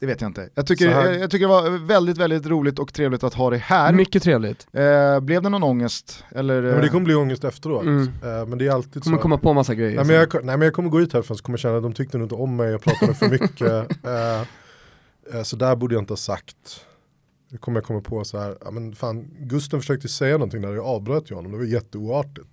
Det 0.00 0.06
vet 0.06 0.20
jag 0.20 0.28
inte. 0.28 0.48
Jag 0.54 0.66
tycker, 0.66 0.90
jag, 0.90 1.18
jag 1.20 1.30
tycker 1.30 1.46
det 1.46 1.52
var 1.52 1.86
väldigt, 1.86 2.18
väldigt 2.18 2.46
roligt 2.46 2.78
och 2.78 2.94
trevligt 2.94 3.24
att 3.24 3.34
ha 3.34 3.50
dig 3.50 3.58
här. 3.58 3.92
Mycket 3.92 4.22
trevligt. 4.22 4.66
Eh, 4.72 5.20
blev 5.20 5.42
det 5.42 5.48
någon 5.48 5.62
ångest? 5.62 6.24
Eller, 6.30 6.62
Ja, 6.62 6.72
men 6.72 6.80
det 6.80 6.88
kommer 6.88 7.04
bli 7.04 7.14
ångest 7.14 7.44
efteråt. 7.44 7.82
Mm. 7.82 8.02
Eh, 8.02 8.46
men 8.46 8.58
det 8.58 8.66
är 8.66 8.70
alltid 8.72 9.02
Kommer 9.02 9.16
så. 9.16 9.22
komma 9.22 9.38
på 9.38 9.52
massa 9.52 9.74
grejer. 9.74 9.96
Nej 9.96 10.04
men, 10.04 10.16
jag, 10.16 10.34
nej 10.34 10.56
men 10.56 10.60
jag 10.62 10.72
kommer 10.74 10.88
gå 10.88 11.00
ut 11.00 11.12
härifrån 11.12 11.36
så 11.36 11.42
kommer 11.44 11.54
jag 11.58 11.60
känna 11.60 11.76
att 11.76 11.82
de 11.82 11.92
tyckte 11.92 12.18
nog 12.18 12.24
inte 12.24 12.34
om 12.34 12.56
mig, 12.56 12.70
jag 12.70 12.82
pratade 12.82 13.14
för 13.14 13.28
mycket. 13.28 13.60
Eh, 14.06 14.40
eh, 15.38 15.42
så 15.42 15.56
där 15.56 15.76
borde 15.76 15.94
jag 15.94 16.02
inte 16.02 16.12
ha 16.12 16.16
sagt. 16.16 16.86
Nu 17.52 17.58
kommer 17.58 17.76
jag 17.80 17.84
komma 17.84 18.00
på 18.00 18.24
så 18.24 18.38
här, 18.38 18.56
ja 18.64 18.70
men 18.70 18.94
fan, 18.94 19.30
Gusten 19.38 19.80
försökte 19.80 20.08
säga 20.08 20.32
någonting 20.34 20.62
där 20.62 20.74
jag 20.74 20.86
avbröt 20.86 21.30
ju 21.30 21.34
honom, 21.34 21.52
det 21.52 21.58
var 21.58 21.64
jätteoartigt. 21.64 22.48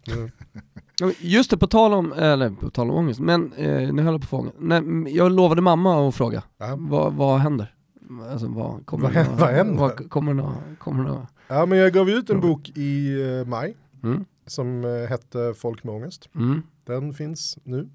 Men 1.01 1.13
Just 1.19 1.49
det, 1.49 1.57
på 1.57 1.67
tal 1.67 1.93
om, 1.93 2.13
eller 2.13 2.49
på 2.49 2.69
tal 2.69 2.89
om 2.89 2.95
ångest, 2.95 3.19
men 3.19 3.53
eh, 3.53 3.93
nu 3.93 4.01
höll 4.01 4.13
jag 4.13 4.29
på 4.29 4.37
ångest. 4.37 4.55
Nej, 4.59 5.15
jag 5.15 5.31
lovade 5.31 5.61
mamma 5.61 6.07
att 6.09 6.15
fråga, 6.15 6.43
ja. 6.57 6.75
vad, 6.79 7.13
vad 7.13 7.39
händer? 7.39 7.73
Alltså 8.31 8.47
vad 8.47 8.85
kommer 8.85 9.03
Vad 9.03 9.13
det 9.13 9.19
hä- 9.19 9.29
nå- 9.31 9.35
vad 9.39 9.49
händer? 9.49 9.79
Vad, 9.79 10.09
kommer 10.09 10.33
det 10.33 10.41
nå- 10.41 10.53
kommer 10.79 11.03
det 11.03 11.09
nå- 11.09 11.27
ja 11.47 11.65
men 11.65 11.77
jag 11.77 11.93
gav 11.93 12.09
ut 12.09 12.29
en 12.29 12.39
bok 12.41 12.69
i 12.75 13.21
eh, 13.39 13.47
maj 13.47 13.77
mm, 14.03 14.25
som 14.47 14.83
eh, 14.85 15.09
hette 15.09 15.53
Folk 15.57 15.83
med 15.83 15.95
ångest. 15.95 16.29
mm. 16.35 16.61
Den 16.85 17.13
finns 17.13 17.57
nu 17.63 17.89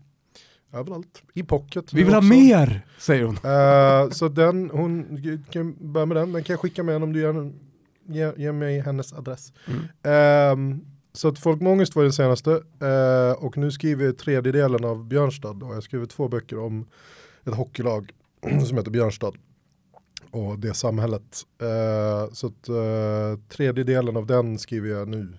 överallt, 0.72 1.22
i 1.34 1.42
pocket. 1.42 1.92
Vi 1.92 2.02
vill 2.02 2.12
ha 2.12 2.18
också. 2.18 2.28
mer, 2.28 2.86
säger 2.98 3.24
hon. 3.24 3.36
Eh, 3.36 4.10
så 4.10 4.28
den, 4.28 4.70
hon 4.70 5.22
kan 5.50 5.92
börja 5.92 6.06
med 6.06 6.16
den, 6.16 6.32
den 6.32 6.44
kan 6.44 6.54
jag 6.54 6.60
skicka 6.60 6.82
med 6.82 7.02
om 7.02 7.12
du 7.12 7.20
ger, 7.20 7.52
ger, 8.06 8.34
ger 8.36 8.52
mig 8.52 8.80
hennes 8.80 9.12
adress. 9.12 9.52
Mm. 9.66 9.80
Ehm, 10.02 10.80
så 11.12 11.28
att 11.28 11.38
Folk 11.38 11.60
med 11.60 11.72
ångest 11.72 11.96
var 11.96 12.02
den 12.02 12.12
senaste 12.12 12.50
eh, 12.80 13.44
och 13.44 13.56
nu 13.56 13.70
skriver 13.70 14.04
jag 14.04 14.18
tredje 14.18 14.52
delen 14.52 14.84
av 14.84 15.04
Björnstad 15.04 15.62
och 15.62 15.74
jag 15.74 15.82
skriver 15.82 16.06
två 16.06 16.28
böcker 16.28 16.58
om 16.58 16.88
ett 17.44 17.54
hockeylag 17.54 18.12
som 18.66 18.78
heter 18.78 18.90
Björnstad 18.90 19.32
och 20.30 20.58
det 20.58 20.74
samhället. 20.74 21.42
Eh, 21.62 22.32
så 22.32 22.46
att 22.46 22.68
eh, 22.68 23.44
tredje 23.48 23.84
delen 23.84 24.16
av 24.16 24.26
den 24.26 24.58
skriver 24.58 24.88
jag 24.88 25.08
nu. 25.08 25.38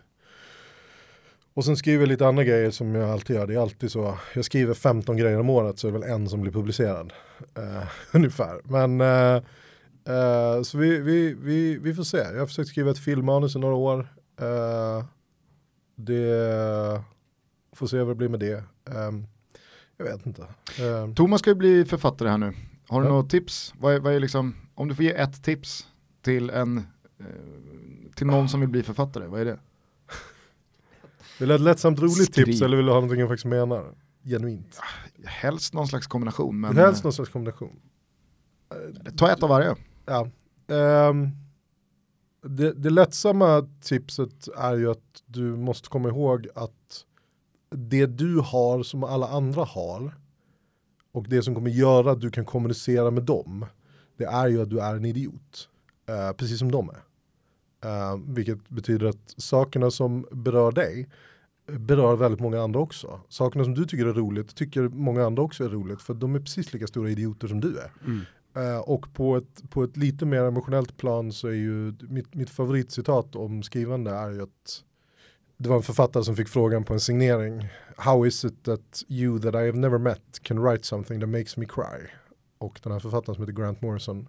Och 1.56 1.66
sen 1.66 1.78
skriver 1.78 2.00
jag 2.02 2.08
lite 2.10 2.28
andra 2.28 2.44
grejer 2.44 2.72
som 2.72 2.96
jag 2.96 3.10
alltid 3.10 3.36
gör. 3.36 3.48
Det 3.48 3.54
är 3.54 3.60
alltid 3.62 3.92
så. 3.92 4.18
Jag 4.36 4.46
skriver 4.46 4.74
15 4.74 5.18
grejer 5.18 5.40
om 5.40 5.50
året 5.50 5.80
så 5.80 5.88
är 5.88 5.92
det 5.92 6.00
väl 6.00 6.10
en 6.10 6.30
som 6.30 6.42
blir 6.42 6.52
publicerad. 6.52 7.14
Eh, 7.58 7.88
ungefär. 8.14 8.62
Men 8.64 9.02
eh, 9.02 9.36
eh, 10.16 10.62
så 10.62 10.78
vi, 10.78 11.00
vi, 11.00 11.34
vi, 11.34 11.78
vi 11.78 11.94
får 11.94 12.04
se. 12.04 12.18
Jag 12.18 12.40
har 12.40 12.48
försökt 12.48 12.70
skriva 12.70 12.92
ett 12.92 13.00
filmmanus 13.00 13.56
i 13.56 13.60
några 13.60 13.76
år. 13.76 14.08
Det 15.96 17.02
får 17.76 17.88
se 17.88 17.98
vad 17.98 18.08
det 18.08 18.16
blir 18.16 18.30
med 18.30 18.40
det. 18.40 18.64
Ehm, 18.90 19.26
jag 19.98 20.06
vet 20.06 20.26
inte. 20.26 20.46
Ehm, 20.82 21.16
Thomas 21.16 21.42
ska 21.42 21.50
ju 21.50 21.56
bli 21.56 21.86
författare 21.86 22.30
här 22.30 22.38
nu. 22.38 22.54
Har 22.88 23.02
du 23.02 23.08
Ja. 23.08 23.14
något 23.14 23.30
tips? 23.30 23.74
Vad 23.80 23.94
är, 23.96 24.00
vad 24.00 24.14
är 24.14 24.20
liksom, 24.20 24.56
om 24.76 24.88
du 24.88 24.96
får 24.96 25.06
ge 25.06 25.12
ett 25.12 25.44
tips 25.44 25.88
till, 26.22 26.50
en, 26.50 26.88
till 28.16 28.28
någon 28.28 28.50
som 28.50 28.60
vill 28.60 28.70
bli 28.70 28.84
författare, 28.84 29.28
vad 29.28 29.42
är 29.42 29.46
det? 29.46 29.60
Vill 31.40 31.48
du 31.48 31.54
ha 31.54 31.56
ett 31.56 31.62
lättsamt 31.62 32.00
roligt 32.00 32.34
Skriv. 32.34 32.46
tips 32.46 32.62
eller 32.62 32.78
vill 32.78 32.86
du 32.86 32.92
ha 32.92 32.96
någonting 32.96 33.20
jag 33.20 33.30
faktiskt 33.30 33.46
menar? 33.46 33.96
Genuint. 34.24 34.80
Helst 35.26 35.74
någon 35.74 35.88
slags 35.88 36.08
kombination, 36.08 36.60
men 36.60 36.78
helst 36.78 37.02
eh, 37.02 37.04
någon 37.04 37.14
slags 37.14 37.32
kombination. 37.32 37.80
ta 39.18 39.32
ett 39.32 39.44
av 39.44 39.50
varje. 39.50 39.76
Ja. 40.06 40.30
Ehm, 40.68 41.30
det, 42.44 42.74
det 42.74 42.90
lättsamma 42.90 43.68
tipset 43.82 44.48
är 44.58 44.78
ju 44.78 44.92
att 44.92 45.24
du 45.26 45.42
måste 45.42 45.90
komma 45.90 46.10
ihåg 46.10 46.48
att 46.56 47.06
det 47.70 48.06
du 48.06 48.40
har 48.40 48.84
som 48.84 49.04
alla 49.04 49.28
andra 49.28 49.64
har 49.64 50.16
och 51.12 51.30
det 51.30 51.44
som 51.44 51.56
kommer 51.56 51.70
göra 51.70 52.12
att 52.12 52.22
du 52.22 52.32
kan 52.32 52.46
kommunicera 52.46 53.12
med 53.12 53.24
dem 53.24 53.66
det 54.18 54.26
är 54.26 54.48
ju 54.48 54.62
att 54.62 54.70
du 54.70 54.80
är 54.80 54.96
en 54.96 55.06
idiot. 55.06 55.70
Eh, 56.10 56.32
precis 56.32 56.60
som 56.60 56.72
de 56.72 56.90
är. 56.90 57.00
Eh, 57.84 58.18
vilket 58.28 58.70
betyder 58.70 59.06
att 59.06 59.34
sakerna 59.38 59.92
som 59.92 60.26
berör 60.32 60.72
dig 60.72 61.10
berör 61.68 62.16
väldigt 62.16 62.40
många 62.40 62.62
andra 62.62 62.80
också. 62.80 63.20
Sakerna 63.30 63.64
som 63.64 63.74
du 63.74 63.86
tycker 63.86 64.06
är 64.06 64.14
roligt 64.14 64.56
tycker 64.56 64.82
många 64.82 65.26
andra 65.26 65.44
också 65.44 65.64
är 65.64 65.70
roligt 65.70 66.02
för 66.02 66.14
de 66.14 66.36
är 66.36 66.40
precis 66.40 66.74
lika 66.74 66.88
stora 66.88 67.10
idioter 67.10 67.48
som 67.48 67.62
du 67.62 67.78
är. 67.78 67.92
Eh, 68.56 68.80
och 68.80 69.14
på 69.14 69.38
ett, 69.38 69.70
på 69.70 69.84
ett 69.84 69.98
lite 69.98 70.26
mer 70.26 70.44
emotionellt 70.44 70.98
plan 70.98 71.32
så 71.32 71.48
är 71.48 71.54
ju 71.54 71.94
mitt, 72.10 72.36
mitt 72.36 72.50
favoritcitat 72.50 73.36
om 73.36 73.64
skrivande 73.64 74.12
är 74.12 74.32
ju 74.32 74.44
att 74.44 74.84
det 75.58 75.70
var 75.70 75.76
en 75.76 75.84
författare 75.84 76.24
som 76.24 76.36
fick 76.36 76.48
frågan 76.48 76.84
på 76.84 76.94
en 76.94 77.00
signering 77.00 77.68
How 77.98 78.28
is 78.28 78.46
it 78.46 78.64
that 78.64 79.04
you 79.08 79.40
that 79.40 79.56
I 79.56 79.58
have 79.58 79.72
never 79.72 79.98
met 79.98 80.22
can 80.42 80.60
write 80.64 80.84
something 80.84 81.20
that 81.20 81.30
makes 81.30 81.58
me 81.58 81.66
cry? 81.66 82.08
Och 82.58 82.80
den 82.84 82.92
här 82.92 83.00
författaren 83.00 83.36
som 83.36 83.44
heter 83.44 83.62
Grant 83.62 83.82
Morrison 83.82 84.28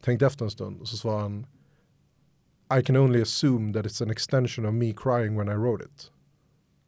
tänkte 0.00 0.26
efter 0.26 0.44
en 0.44 0.50
stund 0.50 0.80
och 0.80 0.88
så 0.88 0.96
svarade 0.96 1.22
han 1.22 1.46
I 2.78 2.82
can 2.82 2.96
only 2.96 3.22
assume 3.22 3.72
that 3.72 3.86
it's 3.86 4.02
an 4.02 4.10
extension 4.10 4.66
of 4.66 4.74
me 4.74 4.92
crying 4.92 5.36
when 5.36 5.48
I 5.48 5.54
wrote 5.54 5.84
it. 5.84 6.10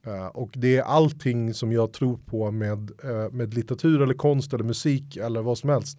Eh, 0.06 0.26
och 0.26 0.50
det 0.54 0.76
är 0.76 0.82
allting 0.82 1.54
som 1.54 1.72
jag 1.72 1.92
tror 1.92 2.18
på 2.26 2.50
med, 2.50 2.90
eh, 3.04 3.32
med 3.32 3.54
litteratur 3.54 4.02
eller 4.02 4.14
konst 4.14 4.52
eller 4.52 4.64
musik 4.64 5.16
eller 5.16 5.42
vad 5.42 5.58
som 5.58 5.70
helst 5.70 5.98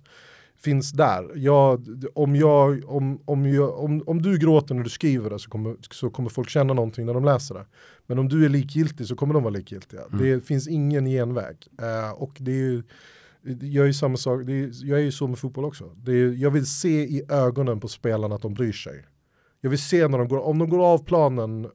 finns 0.57 0.91
där. 0.91 1.31
Jag, 1.35 1.87
om, 2.13 2.35
jag, 2.35 2.83
om, 2.85 3.21
om, 3.25 3.45
jag, 3.45 3.79
om, 3.79 4.03
om 4.05 4.21
du 4.21 4.37
gråter 4.37 4.75
när 4.75 4.83
du 4.83 4.89
skriver 4.89 5.29
det 5.29 5.39
så 5.39 5.49
kommer, 5.49 5.75
så 5.91 6.09
kommer 6.09 6.29
folk 6.29 6.49
känna 6.49 6.73
någonting 6.73 7.05
när 7.05 7.13
de 7.13 7.25
läser 7.25 7.55
det. 7.55 7.65
Men 8.07 8.19
om 8.19 8.29
du 8.29 8.45
är 8.45 8.49
likgiltig 8.49 9.07
så 9.07 9.15
kommer 9.15 9.33
de 9.33 9.43
vara 9.43 9.53
likgiltiga. 9.53 10.01
Det 10.19 10.45
finns 10.45 10.67
ingen 10.67 11.05
genväg. 11.05 11.67
Eh, 11.81 12.11
och 12.11 12.37
det 12.39 12.51
är 12.51 12.55
ju, 12.55 12.83
jag 13.61 13.83
är 13.83 13.87
ju 13.87 13.93
samma 13.93 14.17
sak, 14.17 14.41
är, 14.41 14.85
jag 14.89 14.99
är 14.99 15.03
ju 15.03 15.11
så 15.11 15.27
med 15.27 15.39
fotboll 15.39 15.65
också. 15.65 15.83
Är, 16.07 16.41
jag 16.41 16.51
vill 16.51 16.65
se 16.65 17.03
i 17.03 17.21
ögonen 17.29 17.79
på 17.79 17.87
spelarna 17.87 18.35
att 18.35 18.41
de 18.41 18.53
bryr 18.53 18.71
sig. 18.71 19.05
Jag 19.61 19.69
vill 19.69 19.79
se 19.79 20.07
när 20.07 20.17
de 20.17 20.27
går, 20.27 20.39
om 20.39 20.59
de 20.59 20.69
går 20.69 20.85
av 20.85 21.03
planen 21.03 21.67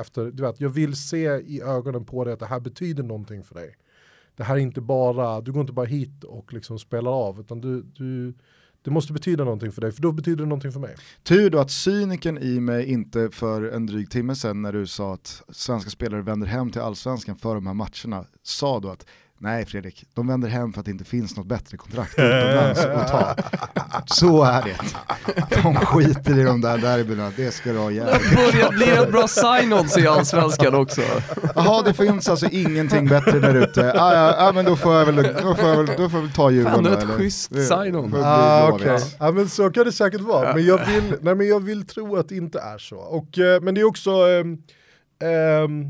efter, 0.00 0.24
du 0.24 0.42
vet, 0.42 0.60
jag 0.60 0.70
vill 0.70 0.96
se 0.96 1.24
i 1.26 1.62
ögonen 1.62 2.04
på 2.04 2.24
dig 2.24 2.32
att 2.32 2.40
det 2.40 2.46
här 2.46 2.60
betyder 2.60 3.02
någonting 3.02 3.42
för 3.42 3.54
dig. 3.54 3.76
Det 4.36 4.44
här 4.44 4.54
är 4.54 4.58
inte 4.58 4.80
bara, 4.80 5.40
du 5.40 5.52
går 5.52 5.60
inte 5.60 5.72
bara 5.72 5.86
hit 5.86 6.24
och 6.24 6.52
liksom 6.52 6.78
spelar 6.78 7.10
av, 7.10 7.40
utan 7.40 7.60
du, 7.60 7.82
du, 7.82 8.34
det 8.82 8.90
måste 8.90 9.12
betyda 9.12 9.44
någonting 9.44 9.72
för 9.72 9.80
dig, 9.80 9.92
för 9.92 10.02
då 10.02 10.12
betyder 10.12 10.36
det 10.36 10.48
någonting 10.48 10.72
för 10.72 10.80
mig. 10.80 10.96
Tur 11.22 11.50
då 11.50 11.58
att 11.58 11.70
cyniken 11.70 12.38
i 12.38 12.60
mig 12.60 12.86
inte 12.86 13.30
för 13.30 13.62
en 13.62 13.86
dryg 13.86 14.10
timme 14.10 14.34
sedan 14.34 14.62
när 14.62 14.72
du 14.72 14.86
sa 14.86 15.14
att 15.14 15.42
svenska 15.48 15.90
spelare 15.90 16.22
vänder 16.22 16.46
hem 16.46 16.70
till 16.70 16.80
allsvenskan 16.80 17.36
för 17.36 17.54
de 17.54 17.66
här 17.66 17.74
matcherna, 17.74 18.26
sa 18.42 18.80
då 18.80 18.88
att 18.88 19.06
nej 19.40 19.66
Fredrik, 19.66 20.04
de 20.14 20.26
vänder 20.26 20.48
hem 20.48 20.72
för 20.72 20.80
att 20.80 20.84
det 20.84 20.90
inte 20.90 21.04
finns 21.04 21.36
något 21.36 21.46
bättre 21.46 21.76
kontrakt 21.76 22.18
utomlands 22.18 22.80
att 22.84 23.08
ta. 23.08 23.34
Så 24.06 24.44
är 24.44 24.62
det. 24.62 24.76
De 25.62 25.74
skiter 25.76 26.38
i 26.38 26.42
de 26.42 26.60
där 26.60 26.78
derbyna, 26.78 27.32
det 27.36 27.50
ska 27.54 27.72
du 27.72 27.78
ha 27.78 27.90
jävligt. 27.90 28.34
Börjar 28.36 28.72
bli 28.72 28.88
ett 28.90 29.12
bra 29.12 29.22
sign-ons 29.26 29.98
i 29.98 30.06
Allsvenskan 30.06 30.74
också. 30.74 31.02
Jaha, 31.54 31.82
det 31.82 31.94
finns 31.94 32.28
alltså 32.28 32.46
ingenting 32.46 33.06
bättre 33.08 33.38
där 33.38 33.54
ute. 33.54 33.92
Ah, 33.92 34.14
ja, 34.14 34.48
ah, 34.48 34.52
men 34.52 34.64
då 34.64 34.76
får 34.76 34.94
jag 34.94 35.06
väl, 35.06 35.16
då 35.42 35.54
får 35.54 35.68
jag 35.68 35.76
väl, 35.76 35.86
då 35.86 36.08
får 36.08 36.18
jag 36.20 36.26
väl 36.26 36.32
ta 36.32 36.50
Djurgården 36.50 36.74
Fan, 36.74 36.84
det 36.84 36.90
var 36.90 36.96
ett 36.96 37.02
eller? 37.04 37.14
schysst 37.16 37.50
Det- 37.54 37.64
sign-on. 37.64 38.14
Ah, 38.24 38.68
okej. 38.68 38.98
Ja 39.18 39.30
men 39.32 39.48
så 39.48 39.70
kan 39.70 39.84
det 39.84 39.92
säkert 39.92 40.20
vara, 40.20 40.54
men, 40.54 40.64
jag 40.66 40.78
vill, 40.86 41.14
nej, 41.20 41.34
men 41.34 41.48
jag 41.48 41.60
vill 41.64 41.86
tro 41.86 42.16
att 42.16 42.28
det 42.28 42.36
inte 42.36 42.58
är 42.60 42.78
så. 42.78 42.96
Och, 42.96 43.38
eh, 43.38 43.60
men 43.60 43.74
det 43.74 43.80
är 43.80 43.84
också, 43.84 44.10
ehm, 44.10 44.58
ehm, 45.22 45.84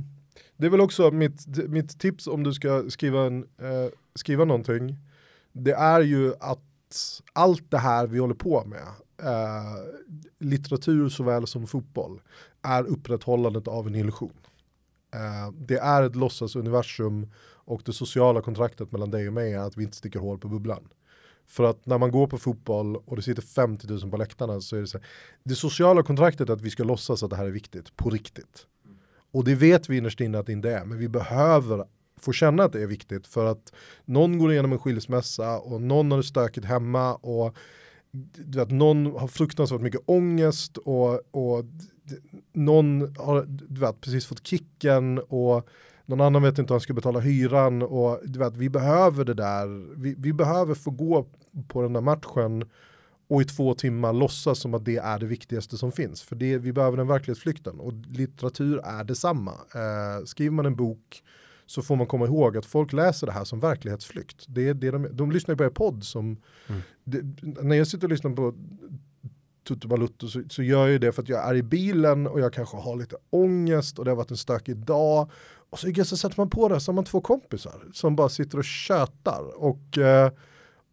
det 0.58 0.66
är 0.66 0.70
väl 0.70 0.80
också 0.80 1.10
mitt, 1.10 1.46
mitt 1.68 2.00
tips 2.00 2.26
om 2.26 2.42
du 2.42 2.52
ska 2.52 2.90
skriva, 2.90 3.26
en, 3.26 3.42
eh, 3.42 3.90
skriva 4.14 4.44
någonting, 4.44 4.96
det 5.52 5.72
är 5.72 6.00
ju 6.00 6.34
att 6.40 7.10
allt 7.32 7.70
det 7.70 7.78
här 7.78 8.06
vi 8.06 8.18
håller 8.18 8.34
på 8.34 8.64
med, 8.64 8.88
eh, 9.22 9.78
litteratur 10.38 11.08
såväl 11.08 11.46
som 11.46 11.66
fotboll, 11.66 12.20
är 12.62 12.84
upprätthållandet 12.84 13.68
av 13.68 13.86
en 13.86 13.94
illusion. 13.94 14.36
Eh, 15.14 15.52
det 15.52 15.78
är 15.78 16.02
ett 16.02 16.16
låtsasuniversum 16.16 17.30
och 17.40 17.82
det 17.84 17.92
sociala 17.92 18.42
kontraktet 18.42 18.92
mellan 18.92 19.10
dig 19.10 19.28
och 19.28 19.34
mig 19.34 19.52
är 19.52 19.60
att 19.60 19.76
vi 19.76 19.84
inte 19.84 19.96
sticker 19.96 20.20
hål 20.20 20.38
på 20.38 20.48
bubblan. 20.48 20.88
För 21.46 21.64
att 21.64 21.86
när 21.86 21.98
man 21.98 22.10
går 22.10 22.26
på 22.26 22.38
fotboll 22.38 22.96
och 22.96 23.16
det 23.16 23.22
sitter 23.22 23.42
50 23.42 23.86
000 23.86 24.10
på 24.10 24.16
läktarna 24.16 24.60
så 24.60 24.76
är 24.76 24.80
det 24.80 24.86
så 24.86 24.98
här, 24.98 25.06
det 25.44 25.54
sociala 25.54 26.02
kontraktet 26.02 26.48
är 26.48 26.52
att 26.52 26.60
vi 26.60 26.70
ska 26.70 26.84
låtsas 26.84 27.22
att 27.22 27.30
det 27.30 27.36
här 27.36 27.46
är 27.46 27.50
viktigt, 27.50 27.96
på 27.96 28.10
riktigt. 28.10 28.66
Och 29.32 29.44
det 29.44 29.54
vet 29.54 29.88
vi 29.88 29.96
innerst 29.96 30.20
inne 30.20 30.38
att 30.38 30.46
det 30.46 30.52
inte 30.52 30.70
är, 30.70 30.84
men 30.84 30.98
vi 30.98 31.08
behöver 31.08 31.84
få 32.20 32.32
känna 32.32 32.64
att 32.64 32.72
det 32.72 32.82
är 32.82 32.86
viktigt 32.86 33.26
för 33.26 33.46
att 33.46 33.72
någon 34.04 34.38
går 34.38 34.52
igenom 34.52 34.72
en 34.72 34.78
skilsmässa 34.78 35.58
och 35.58 35.82
någon 35.82 36.10
har 36.10 36.18
det 36.18 36.24
stökigt 36.24 36.66
hemma 36.66 37.14
och 37.14 37.56
vet, 38.36 38.70
någon 38.70 39.06
har 39.06 39.28
fruktansvärt 39.28 39.80
mycket 39.80 40.00
ångest 40.06 40.76
och, 40.76 41.12
och 41.30 41.64
någon 42.52 43.14
har 43.16 43.44
du 43.48 43.80
vet, 43.80 44.00
precis 44.00 44.26
fått 44.26 44.46
kicken 44.46 45.18
och 45.18 45.68
någon 46.06 46.20
annan 46.20 46.42
vet 46.42 46.58
inte 46.58 46.72
om 46.72 46.74
han 46.74 46.80
ska 46.80 46.94
betala 46.94 47.20
hyran 47.20 47.82
och 47.82 48.20
du 48.24 48.38
vet, 48.38 48.56
vi 48.56 48.68
behöver 48.68 49.24
det 49.24 49.34
där. 49.34 49.96
Vi, 49.96 50.14
vi 50.18 50.32
behöver 50.32 50.74
få 50.74 50.90
gå 50.90 51.26
på 51.68 51.82
den 51.82 51.92
där 51.92 52.00
matchen 52.00 52.64
och 53.28 53.42
i 53.42 53.44
två 53.44 53.74
timmar 53.74 54.12
låtsas 54.12 54.58
som 54.58 54.74
att 54.74 54.84
det 54.84 54.96
är 54.96 55.18
det 55.18 55.26
viktigaste 55.26 55.76
som 55.76 55.92
finns. 55.92 56.22
För 56.22 56.36
det, 56.36 56.58
vi 56.58 56.72
behöver 56.72 56.96
den 56.96 57.06
verklighetsflykten 57.06 57.80
och 57.80 57.92
litteratur 57.92 58.80
är 58.84 59.04
detsamma. 59.04 59.52
Eh, 59.74 60.24
skriver 60.24 60.50
man 60.50 60.66
en 60.66 60.76
bok 60.76 61.22
så 61.66 61.82
får 61.82 61.96
man 61.96 62.06
komma 62.06 62.26
ihåg 62.26 62.56
att 62.56 62.66
folk 62.66 62.92
läser 62.92 63.26
det 63.26 63.32
här 63.32 63.44
som 63.44 63.60
verklighetsflykt. 63.60 64.44
Det, 64.48 64.72
det 64.72 64.90
de, 64.90 65.08
de 65.12 65.32
lyssnar 65.32 65.54
på 65.54 65.64
er 65.64 65.68
podd 65.68 66.04
som, 66.04 66.36
mm. 66.68 66.80
det, 67.04 67.22
när 67.62 67.76
jag 67.76 67.86
sitter 67.86 68.06
och 68.06 68.10
lyssnar 68.10 68.30
på 68.30 68.54
Tutu 69.68 69.88
Balutto 69.88 70.28
så, 70.28 70.42
så 70.48 70.62
gör 70.62 70.88
jag 70.88 71.00
det 71.00 71.12
för 71.12 71.22
att 71.22 71.28
jag 71.28 71.48
är 71.48 71.54
i 71.54 71.62
bilen 71.62 72.26
och 72.26 72.40
jag 72.40 72.52
kanske 72.52 72.76
har 72.76 72.96
lite 72.96 73.16
ångest 73.30 73.98
och 73.98 74.04
det 74.04 74.10
har 74.10 74.16
varit 74.16 74.30
en 74.30 74.36
stökig 74.36 74.76
dag. 74.76 75.30
Och 75.70 75.78
så, 75.78 76.04
så 76.04 76.16
sätter 76.16 76.40
man 76.40 76.50
på 76.50 76.68
det 76.68 76.80
så 76.80 76.90
har 76.90 76.94
man 76.94 77.04
två 77.04 77.20
kompisar 77.20 77.82
som 77.92 78.16
bara 78.16 78.28
sitter 78.28 78.58
och 78.58 78.64
tjötar. 78.64 79.62
Och, 79.62 79.98
eh, 79.98 80.32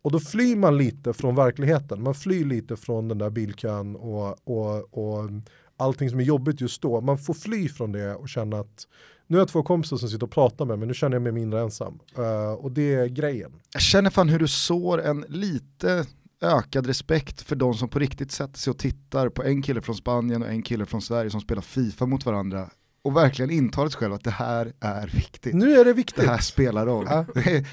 och 0.06 0.12
då 0.12 0.20
flyr 0.20 0.56
man 0.56 0.78
lite 0.78 1.14
från 1.14 1.36
verkligheten. 1.36 2.04
Man 2.04 2.16
flyr 2.16 2.46
lite 2.46 2.76
från 2.76 3.08
den 3.08 3.18
där 3.18 3.30
bilkön 3.30 3.96
och, 3.96 4.38
och, 4.44 4.98
och 4.98 5.30
allting 5.78 6.10
som 6.10 6.20
är 6.20 6.24
jobbigt 6.24 6.62
just 6.62 6.82
då. 6.82 7.02
Man 7.02 7.18
får 7.18 7.34
fly 7.34 7.70
från 7.70 7.92
det 7.92 8.16
och 8.16 8.30
känna 8.30 8.60
att 8.60 8.88
nu 9.28 9.38
har 9.38 9.42
jag 9.42 9.48
två 9.48 9.64
kompisar 9.64 9.98
som 9.98 10.10
sitter 10.10 10.26
och 10.26 10.32
pratar 10.32 10.66
med 10.66 10.80
mig, 10.80 10.88
nu 10.88 10.94
känner 10.94 11.16
jag 11.16 11.22
mig 11.22 11.32
mindre 11.32 11.62
ensam. 11.62 12.00
Uh, 12.18 12.54
och 12.54 12.72
det 12.72 12.94
är 12.94 13.06
grejen. 13.06 13.52
Jag 13.74 13.82
känner 13.82 14.10
fan 14.10 14.30
hur 14.30 14.40
du 14.40 14.48
sår 14.48 15.02
en 15.02 15.26
lite 15.30 16.06
ökad 16.42 16.88
respekt 16.88 17.42
för 17.42 17.56
de 17.56 17.74
som 17.74 17.90
på 17.90 18.00
riktigt 18.00 18.32
sätter 18.32 18.60
sig 18.60 18.72
och 18.72 18.78
tittar 18.78 19.30
på 19.30 19.44
en 19.44 19.62
kille 19.62 19.82
från 19.82 19.96
Spanien 19.96 20.44
och 20.44 20.50
en 20.50 20.62
kille 20.62 20.86
från 20.86 21.02
Sverige 21.02 21.30
som 21.30 21.42
spelar 21.42 21.62
FIFA 21.62 22.06
mot 22.06 22.26
varandra 22.26 22.70
och 23.04 23.16
verkligen 23.16 23.52
intalar 23.52 23.90
sig 23.90 24.00
själv 24.00 24.14
att 24.14 24.24
det 24.24 24.32
här 24.32 24.74
är 24.80 25.08
viktigt. 25.08 25.54
Nu 25.54 25.80
är 25.80 25.86
det 25.86 25.94
viktigt. 25.94 26.24
Det 26.24 26.30
här 26.30 26.38
spelar 26.38 26.86
roll. 26.86 27.06
Ja. 27.10 27.26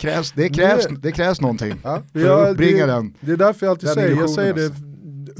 Det, 0.00 0.06
krävs, 0.06 0.32
det, 0.32 0.48
krävs, 0.48 0.86
det 1.00 1.12
krävs 1.12 1.40
någonting 1.40 1.74
ja, 1.82 2.02
för 2.12 2.20
ja, 2.20 2.42
att 2.42 2.52
uppbringa 2.52 2.86
det, 2.86 2.92
den. 2.92 3.16
Det 3.20 3.32
är 3.32 3.36
därför 3.36 3.66
jag 3.66 3.70
alltid 3.70 3.88
säger, 3.88 4.16
jag 4.16 4.30
säger 4.30 4.54
det, 4.54 4.72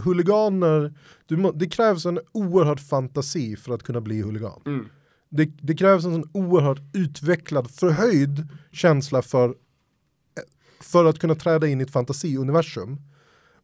huliganer, 0.02 0.94
du, 1.26 1.52
det 1.54 1.66
krävs 1.66 2.06
en 2.06 2.20
oerhörd 2.32 2.80
fantasi 2.80 3.56
för 3.56 3.74
att 3.74 3.82
kunna 3.82 4.00
bli 4.00 4.22
huligan. 4.22 4.60
Mm. 4.66 4.88
Det, 5.28 5.44
det, 5.44 5.74
krävs 5.74 6.04
en 6.04 6.12
sån 6.12 6.30
oerhört 6.32 6.80
utvecklad, 6.94 7.70
förhöjd 7.70 8.48
känsla 8.72 9.22
för, 9.22 9.54
för 10.80 11.04
att 11.04 11.18
kunna 11.18 11.34
träda 11.34 11.66
in 11.66 11.80
i 11.80 11.84
ett 11.84 11.90
fantasiuniversum. 11.90 12.96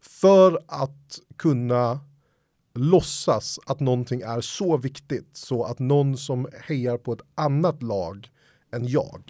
För 0.00 0.60
att 0.66 1.18
kunna 1.36 2.00
låtsas 2.74 3.58
att 3.66 3.80
någonting 3.80 4.20
är 4.20 4.40
så 4.40 4.76
viktigt 4.76 5.30
så 5.32 5.64
att 5.64 5.78
någon 5.78 6.16
som 6.16 6.48
hejar 6.60 6.98
på 6.98 7.12
ett 7.12 7.22
annat 7.34 7.82
lag 7.82 8.30
än 8.76 8.88
jag 8.88 9.22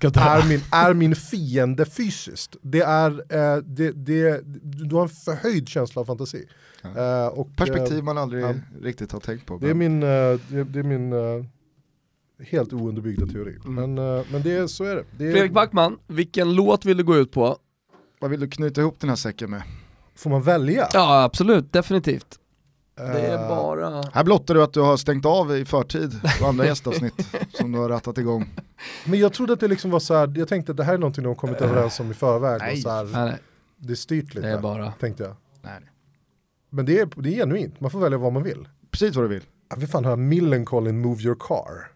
är, 0.00 0.48
min, 0.48 0.60
är 0.72 0.94
min 0.94 1.16
fiende 1.16 1.86
fysiskt. 1.86 2.56
Det 2.62 2.80
är, 2.80 3.10
eh, 3.10 3.56
det, 3.62 3.90
det, 3.90 4.40
du 4.62 4.94
har 4.94 5.02
en 5.02 5.08
förhöjd 5.08 5.68
känsla 5.68 6.00
av 6.00 6.04
fantasi. 6.04 6.48
Ja. 6.82 7.24
Eh, 7.24 7.28
och, 7.28 7.56
Perspektiv 7.56 7.98
eh, 7.98 8.04
man 8.04 8.18
aldrig 8.18 8.44
eh, 8.44 8.56
riktigt 8.82 9.12
har 9.12 9.20
tänkt 9.20 9.46
på. 9.46 9.58
Det 9.58 9.70
är 9.70 9.74
min, 9.74 10.02
eh, 10.02 10.08
det, 10.48 10.64
det, 10.64 10.78
är 10.78 10.82
min 10.82 11.12
eh, 11.12 11.44
helt 12.46 12.72
ounderbyggda 12.72 13.26
teori. 13.26 13.56
Mm. 13.64 13.94
Men, 13.94 14.24
men 14.32 14.42
det, 14.42 14.68
så 14.68 14.84
är 14.84 14.96
det. 14.96 15.04
det 15.18 15.26
är... 15.26 15.32
Fredrik 15.32 15.52
Backman, 15.52 15.98
vilken 16.06 16.54
låt 16.54 16.84
vill 16.84 16.96
du 16.96 17.04
gå 17.04 17.16
ut 17.16 17.32
på? 17.32 17.56
Vad 18.18 18.30
vill 18.30 18.40
du 18.40 18.48
knyta 18.48 18.80
ihop 18.80 19.00
den 19.00 19.08
här 19.08 19.16
säcken 19.16 19.50
med? 19.50 19.62
Får 20.14 20.30
man 20.30 20.42
välja? 20.42 20.88
Ja 20.92 21.22
absolut, 21.22 21.72
definitivt. 21.72 22.39
Det 23.06 23.26
är 23.26 23.48
bara... 23.48 24.02
Här 24.12 24.24
blottar 24.24 24.54
du 24.54 24.62
att 24.62 24.72
du 24.72 24.80
har 24.80 24.96
stängt 24.96 25.26
av 25.26 25.56
i 25.56 25.64
förtid 25.64 26.20
på 26.40 26.46
andra 26.46 26.66
gästavsnitt 26.66 27.36
som 27.52 27.72
du 27.72 27.78
har 27.78 27.88
rattat 27.88 28.18
igång. 28.18 28.48
Men 29.04 29.18
jag 29.18 29.32
trodde 29.32 29.52
att 29.52 29.60
det 29.60 29.68
liksom 29.68 29.90
var 29.90 30.00
så 30.00 30.14
här, 30.14 30.32
jag 30.36 30.48
tänkte 30.48 30.72
att 30.72 30.76
det 30.76 30.84
här 30.84 30.94
är 30.94 30.98
någonting 30.98 31.24
de 31.24 31.28
har 31.28 31.34
kommit 31.34 31.60
överens 31.60 32.00
om 32.00 32.10
i 32.10 32.14
förväg. 32.14 32.60
Nej. 32.60 32.72
Och 32.72 32.78
så 32.78 32.90
här, 32.90 33.04
nej, 33.04 33.24
nej. 33.24 33.38
Det 33.76 33.92
är 33.92 33.96
styrt 33.96 34.34
lite, 34.34 34.46
det 34.46 34.52
är 34.52 34.60
bara... 34.60 34.92
tänkte 34.92 35.22
jag. 35.22 35.36
Nej, 35.62 35.72
nej. 35.80 35.90
Men 36.70 36.86
det 36.86 37.00
är, 37.00 37.08
det 37.16 37.28
är 37.28 37.36
genuint, 37.36 37.80
man 37.80 37.90
får 37.90 38.00
välja 38.00 38.18
vad 38.18 38.32
man 38.32 38.42
vill. 38.42 38.68
Precis 38.90 39.16
vad 39.16 39.24
du 39.24 39.28
vill. 39.28 39.42
Jag 39.68 39.76
vill 39.76 39.88
fan 39.88 40.04
höra 40.04 40.16
Millencolin 40.16 41.00
Move 41.00 41.22
Your 41.22 41.36
Car. 41.40 41.90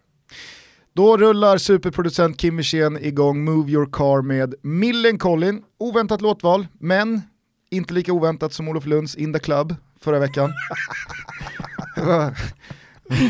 Då 0.93 1.17
rullar 1.17 1.57
superproducent 1.57 2.37
Kim 2.37 2.57
Wirsén 2.57 2.97
igång 2.97 3.43
Move 3.43 3.71
Your 3.71 3.85
Car 3.91 4.21
med 4.21 4.55
Millencolin. 4.61 5.63
Oväntat 5.77 6.21
låtval, 6.21 6.67
men 6.79 7.21
inte 7.69 7.93
lika 7.93 8.13
oväntat 8.13 8.53
som 8.53 8.67
Olof 8.67 8.85
Lunds 8.85 9.15
In 9.15 9.33
the 9.33 9.39
Club 9.39 9.75
förra 10.05 10.19
veckan. 10.19 10.53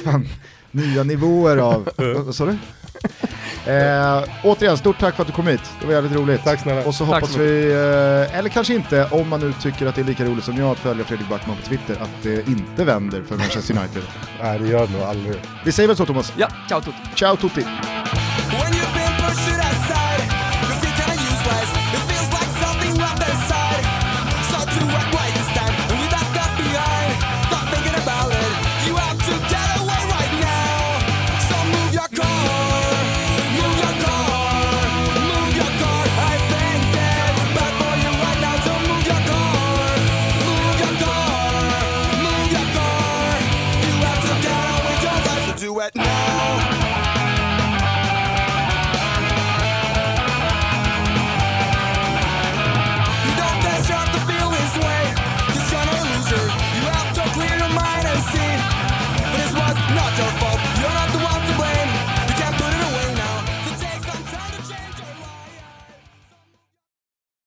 Fan, 0.03 0.27
nya 0.71 1.03
nivåer 1.03 1.57
av, 1.57 1.89
vad 2.25 2.35
sa 2.35 2.45
du? 2.45 2.57
Eh, 3.71 4.23
återigen, 4.43 4.77
stort 4.77 4.99
tack 4.99 5.15
för 5.15 5.21
att 5.21 5.27
du 5.27 5.33
kom 5.33 5.47
hit. 5.47 5.61
Det 5.79 5.85
var 5.85 5.93
jävligt 5.93 6.13
roligt. 6.13 6.43
Tack 6.43 6.59
snälla. 6.59 6.85
Och 6.85 6.95
så 6.95 7.03
hoppas 7.03 7.31
så 7.31 7.39
vi, 7.39 7.71
eh, 7.71 8.37
eller 8.37 8.49
kanske 8.49 8.73
inte, 8.73 9.07
om 9.11 9.29
man 9.29 9.39
nu 9.39 9.53
tycker 9.53 9.85
att 9.85 9.95
det 9.95 10.01
är 10.01 10.05
lika 10.05 10.25
roligt 10.25 10.43
som 10.43 10.57
jag 10.57 10.71
att 10.71 10.79
följa 10.79 11.05
Fredrik 11.05 11.29
Backman 11.29 11.57
på 11.57 11.61
Twitter, 11.69 11.95
att 12.01 12.23
det 12.23 12.47
inte 12.47 12.83
vänder 12.85 13.23
för 13.23 13.37
Manchester 13.37 13.77
United. 13.77 14.03
Nej, 14.41 14.59
det 14.59 14.67
gör 14.67 14.87
det 14.87 14.93
nog 14.93 15.01
aldrig. 15.01 15.35
Vi 15.65 15.71
säger 15.71 15.87
väl 15.87 15.97
så 15.97 16.05
Thomas? 16.05 16.33
Ja, 16.37 16.47
ciao 16.69 16.81
tutti. 16.81 16.97
Ciao 17.15 17.35
tutti. 17.35 17.65